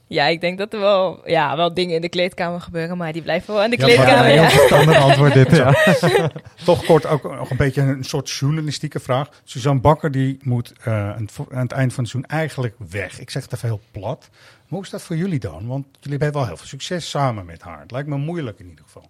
Ja, 0.09 0.25
ik 0.25 0.41
denk 0.41 0.57
dat 0.57 0.73
er 0.73 0.79
wel, 0.79 1.21
ja, 1.29 1.55
wel 1.55 1.73
dingen 1.73 1.95
in 1.95 2.01
de 2.01 2.09
kleedkamer 2.09 2.61
gebeuren, 2.61 2.97
maar 2.97 3.13
die 3.13 3.21
blijven 3.21 3.53
wel 3.53 3.63
in 3.63 3.69
de 3.69 3.77
Ja, 3.77 3.83
kleedkamer. 3.85 4.27
Ja, 4.33 4.41
Ja, 4.43 4.49
heel 4.91 4.95
antwoord 4.95 5.33
dit, 5.33 5.55
ja. 5.55 5.73
Toch 6.65 6.85
kort 6.85 7.05
ook 7.05 7.23
nog 7.35 7.49
een 7.49 7.57
beetje 7.57 7.81
een 7.81 8.03
soort 8.03 8.29
journalistieke 8.29 8.99
vraag. 8.99 9.29
Suzanne 9.43 9.81
Bakker 9.81 10.11
die 10.11 10.37
moet 10.41 10.73
eh, 10.83 10.93
aan 11.09 11.21
het 11.21 11.31
vo- 11.31 11.47
aan 11.51 11.61
het 11.61 11.71
eind 11.71 11.93
van 11.93 12.03
het 12.03 12.11
seizoen 12.11 12.25
eigenlijk 12.25 12.75
weg. 12.89 13.19
Ik 13.19 13.29
zeg 13.29 13.43
het 13.43 13.53
even 13.53 13.67
heel 13.67 13.81
plat. 13.91 14.29
Maar 14.31 14.67
hoe 14.69 14.83
is 14.83 14.89
dat 14.89 15.01
voor 15.01 15.15
jullie 15.15 15.39
dan? 15.39 15.67
Want 15.67 15.85
jullie 15.99 16.17
hebben 16.17 16.37
wel 16.37 16.47
heel 16.47 16.57
veel 16.57 16.67
succes 16.67 17.09
samen 17.09 17.45
met 17.45 17.61
haar. 17.61 17.79
Het 17.79 17.91
lijkt 17.91 18.07
me 18.07 18.17
moeilijk 18.17 18.59
in 18.59 18.69
ieder 18.69 18.85
geval. 18.85 19.09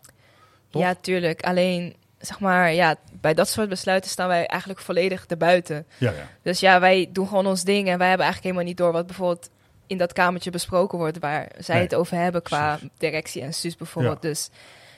Toch? 0.70 0.82
ja, 0.82 0.96
tuurlijk. 1.02 1.42
Alleen, 1.42 1.96
zeg 2.20 2.40
maar, 2.40 2.74
ja, 2.74 2.96
bij 3.22 3.34
dat 3.34 3.48
soort 3.50 3.70
besluiten 3.70 4.10
staan 4.10 4.28
wij 4.28 4.46
eigenlijk 4.46 4.80
volledig 4.82 5.26
erbuiten. 5.28 5.86
Ja, 5.98 6.12
ja. 6.12 6.28
Dus 6.44 6.60
ja, 6.60 6.80
wij 6.80 7.10
doen 7.14 7.28
gewoon 7.28 7.46
ons 7.48 7.64
ding 7.64 7.88
en 7.88 7.98
wij 7.98 8.08
hebben 8.08 8.26
eigenlijk 8.26 8.44
helemaal 8.44 8.64
niet 8.64 8.78
door 8.78 8.92
wat 8.92 9.06
bijvoorbeeld 9.08 9.50
in 9.90 9.98
dat 9.98 10.14
kamertje 10.14 10.50
besproken 10.52 10.98
wordt 10.98 11.20
waar 11.20 11.52
zij 11.58 11.76
Nee, 11.76 11.84
het 11.84 11.96
over 11.96 12.18
hebben 12.18 12.42
qua 12.42 12.72
precies. 12.72 12.90
directie 12.98 13.42
en 13.42 13.54
Suus 13.54 13.76
bijvoorbeeld. 13.76 14.24
Ja. 14.24 14.30
Dus 14.30 14.50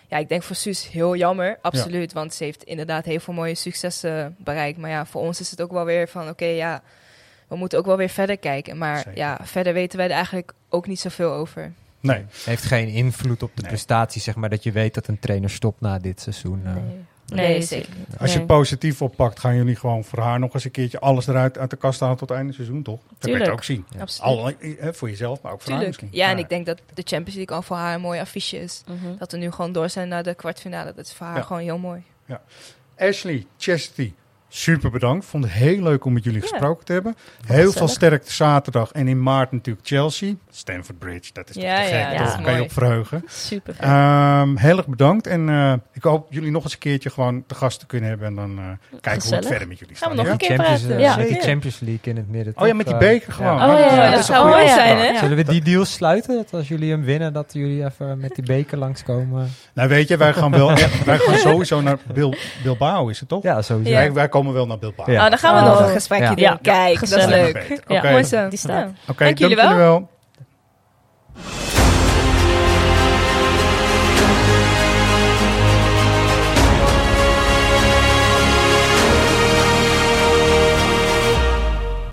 ja, 0.07 0.17
ik 0.17 0.29
denk 0.29 0.43
voor 0.43 0.55
Suus 0.55 0.89
heel 0.89 1.15
jammer, 1.15 1.57
absoluut, 1.61 2.13
want 2.13 2.33
ze 2.33 2.43
heeft 2.43 2.63
inderdaad 2.63 3.05
heel 3.05 3.19
veel 3.19 3.33
mooie 3.33 3.55
successen 3.55 4.35
bereikt. 4.39 4.77
Maar 4.77 4.89
ja, 4.89 5.05
voor 5.05 5.21
ons 5.21 5.39
is 5.39 5.51
het 5.51 5.61
ook 5.61 5.71
wel 5.71 5.85
weer 5.85 6.07
van, 6.07 6.29
oké, 6.29 6.45
ja, 6.45 6.81
we 7.47 7.55
moeten 7.55 7.79
ook 7.79 7.85
wel 7.85 7.97
weer 7.97 8.09
verder 8.09 8.37
kijken. 8.37 8.77
Maar 8.77 8.97
Zeker. 8.97 9.17
ja, 9.17 9.39
verder 9.43 9.73
weten 9.73 9.97
wij 9.97 10.07
er 10.07 10.13
eigenlijk 10.13 10.53
ook 10.69 10.87
niet 10.87 10.99
zoveel 10.99 11.31
over. 11.31 11.71
Nee. 11.99 12.25
Heeft 12.45 12.63
geen 12.63 12.87
invloed 12.87 13.43
op 13.43 13.51
de 13.55 13.61
Nee. 13.61 13.71
prestatie, 13.71 14.21
zeg 14.21 14.35
maar, 14.35 14.49
dat 14.49 14.63
je 14.63 14.71
weet 14.71 14.93
dat 14.93 15.07
een 15.07 15.19
trainer 15.19 15.49
stopt 15.49 15.81
na 15.81 15.99
dit 15.99 16.21
seizoen. 16.21 16.61
eh. 16.65 16.73
Nee. 16.73 17.05
Nee, 17.35 17.61
zeker 17.61 17.89
niet. 17.97 18.19
Als 18.19 18.33
je 18.33 18.45
positief 18.45 19.01
oppakt, 19.01 19.39
gaan 19.39 19.55
jullie 19.55 19.75
gewoon 19.75 20.03
voor 20.03 20.19
haar 20.19 20.39
nog 20.39 20.53
eens 20.53 20.63
een 20.65 20.71
keertje 20.71 20.99
alles 20.99 21.27
eruit 21.27 21.57
uit 21.57 21.69
de 21.69 21.75
kast 21.75 21.99
halen 21.99 22.17
tot 22.17 22.29
het 22.29 22.37
einde 22.37 22.53
seizoen, 22.53 22.83
toch? 22.83 22.99
Dat 22.99 23.05
wil 23.19 23.29
je 23.29 23.35
Tuurlijk. 23.37 23.51
ook 23.51 23.63
zien. 23.63 23.85
Absoluut. 23.99 24.37
Al, 24.37 24.49
eh, 24.49 24.93
voor 24.93 25.09
jezelf, 25.09 25.41
maar 25.41 25.51
ook 25.51 25.61
voor 25.61 25.71
haar 25.71 25.79
Tuurlijk. 25.81 26.01
misschien. 26.01 26.21
Ja, 26.25 26.29
en 26.31 26.37
ik 26.37 26.49
denk 26.49 26.65
dat 26.65 26.77
de 26.93 27.01
Champions 27.05 27.35
League 27.35 27.55
al 27.55 27.61
voor 27.61 27.75
haar 27.77 27.93
een 27.95 28.01
mooi 28.01 28.19
affiche 28.19 28.57
is. 28.59 28.83
Mhm. 28.87 29.17
Dat 29.17 29.31
we 29.31 29.37
nu 29.37 29.51
gewoon 29.51 29.71
door 29.71 29.89
zijn 29.89 30.07
naar 30.07 30.23
de 30.23 30.33
kwartfinale. 30.33 30.93
Dat 30.93 31.05
is 31.05 31.13
voor 31.13 31.25
haar 31.25 31.35
Ja. 31.37 31.41
gewoon 31.43 31.61
heel 31.61 31.77
mooi. 31.77 32.03
Ashley, 32.97 33.45
Chastity, 33.57 34.13
super 34.53 34.91
bedankt. 34.91 35.25
Vond 35.25 35.43
het 35.43 35.53
heel 35.53 35.81
leuk 35.83 36.05
om 36.05 36.13
met 36.13 36.23
jullie 36.23 36.41
Ja. 36.41 36.47
gesproken 36.47 36.85
te 36.85 36.93
hebben. 36.93 37.15
Heel 37.45 37.71
veel 37.71 37.87
sterkte 37.87 38.31
zaterdag. 38.31 38.91
En 38.91 39.07
in 39.07 39.23
maart 39.23 39.51
natuurlijk 39.51 39.87
Chelsea. 39.87 40.33
Stamford 40.49 40.99
Bridge, 40.99 41.29
dat 41.33 41.49
is 41.49 41.55
Ja, 41.55 41.75
toch 41.77 41.85
te 41.87 41.93
ja, 41.95 42.09
gek. 42.09 42.17
Daar 42.17 42.27
is 42.39 42.43
kan 42.45 42.53
je 42.55 42.61
op 42.61 42.71
verheugen. 42.71 43.23
Super 43.47 43.73
vet. 43.75 43.83
Ehm, 43.85 44.55
heel 44.55 44.77
erg 44.77 44.87
bedankt. 44.87 45.27
En 45.27 45.49
eh, 45.49 45.73
ik 45.93 46.03
hoop 46.03 46.27
jullie 46.29 46.51
nog 46.51 46.63
eens 46.63 46.73
een 46.73 46.79
keertje 46.79 47.09
gewoon 47.09 47.43
te 47.47 47.55
gast 47.55 47.79
te 47.79 47.85
kunnen 47.85 48.09
hebben. 48.09 48.27
En 48.27 48.35
dan 48.35 48.57
eh, 48.59 48.65
kijken 49.01 49.23
hoe 49.27 49.35
het 49.35 49.45
verder 49.47 49.67
met 49.67 49.79
jullie 49.79 49.95
Gaan 49.95 50.09
we 50.09 50.15
nog 50.15 50.25
ja? 50.25 50.31
een 50.31 50.37
keer 50.37 50.47
Champions, 50.55 50.81
praten. 50.81 50.99
Ja. 50.99 51.15
Met 51.17 51.27
die. 51.27 51.39
Champions 51.41 51.79
League 51.79 52.03
in 52.13 52.15
het 52.17 52.29
midden. 52.29 52.53
Oh 52.57 52.67
ja, 52.67 52.73
met 52.73 52.85
die 52.85 52.95
Eh, 52.95 52.99
beker 53.01 53.33
gewoon. 53.33 53.57
ja. 53.57 53.73
Oh, 53.73 53.79
ja, 53.79 53.95
ja, 54.03 54.09
dat 54.11 54.19
is 54.19 54.25
zou 54.25 54.49
mooi 54.49 54.63
ja. 54.63 54.73
zijn, 54.73 54.97
hè? 54.97 55.05
Ja. 55.05 55.19
Zullen 55.19 55.37
we 55.37 55.43
die 55.43 55.61
deal 55.61 55.85
sluiten? 55.85 56.35
Dat 56.35 56.53
als 56.53 56.67
jullie 56.67 56.91
hem 56.91 57.03
winnen, 57.03 57.33
dat 57.33 57.49
jullie 57.53 57.85
even 57.85 58.19
met 58.19 58.35
die 58.35 58.45
beker 58.45 58.77
langskomen? 58.77 59.49
Nou 59.73 59.89
weet 59.89 60.07
je, 60.07 60.17
wij 60.17 60.33
gaan, 60.33 60.51
wel 60.51 60.71
echt, 60.85 61.03
wij 61.05 61.17
gaan 61.17 61.37
sowieso 61.37 61.81
naar 61.81 61.97
Bil 62.13 62.35
Bilbao, 62.63 63.07
is 63.07 63.19
het 63.19 63.29
toch? 63.29 63.43
Ja, 63.43 63.61
sowieso. 63.61 63.89
Ja. 63.91 63.95
Wij, 63.97 64.13
wij 64.13 64.29
komen 64.41 64.53
wel 64.53 64.67
naar 64.67 64.79
Bilbao. 64.79 65.11
Ja. 65.11 65.23
Oh, 65.23 65.29
dan 65.29 65.39
gaan 65.39 65.63
we 65.63 65.69
nog 65.69 65.79
een 65.79 65.87
gesprekje 65.87 66.35
doen. 66.35 66.59
Kijk, 66.61 66.99
dat 66.99 67.19
is 67.19 67.25
leuk. 67.25 67.81
Mooi 67.87 68.23
zo. 68.23 68.49
Oké, 69.07 69.23
dank 69.23 69.37
jullie 69.37 69.55
wel. 69.55 70.09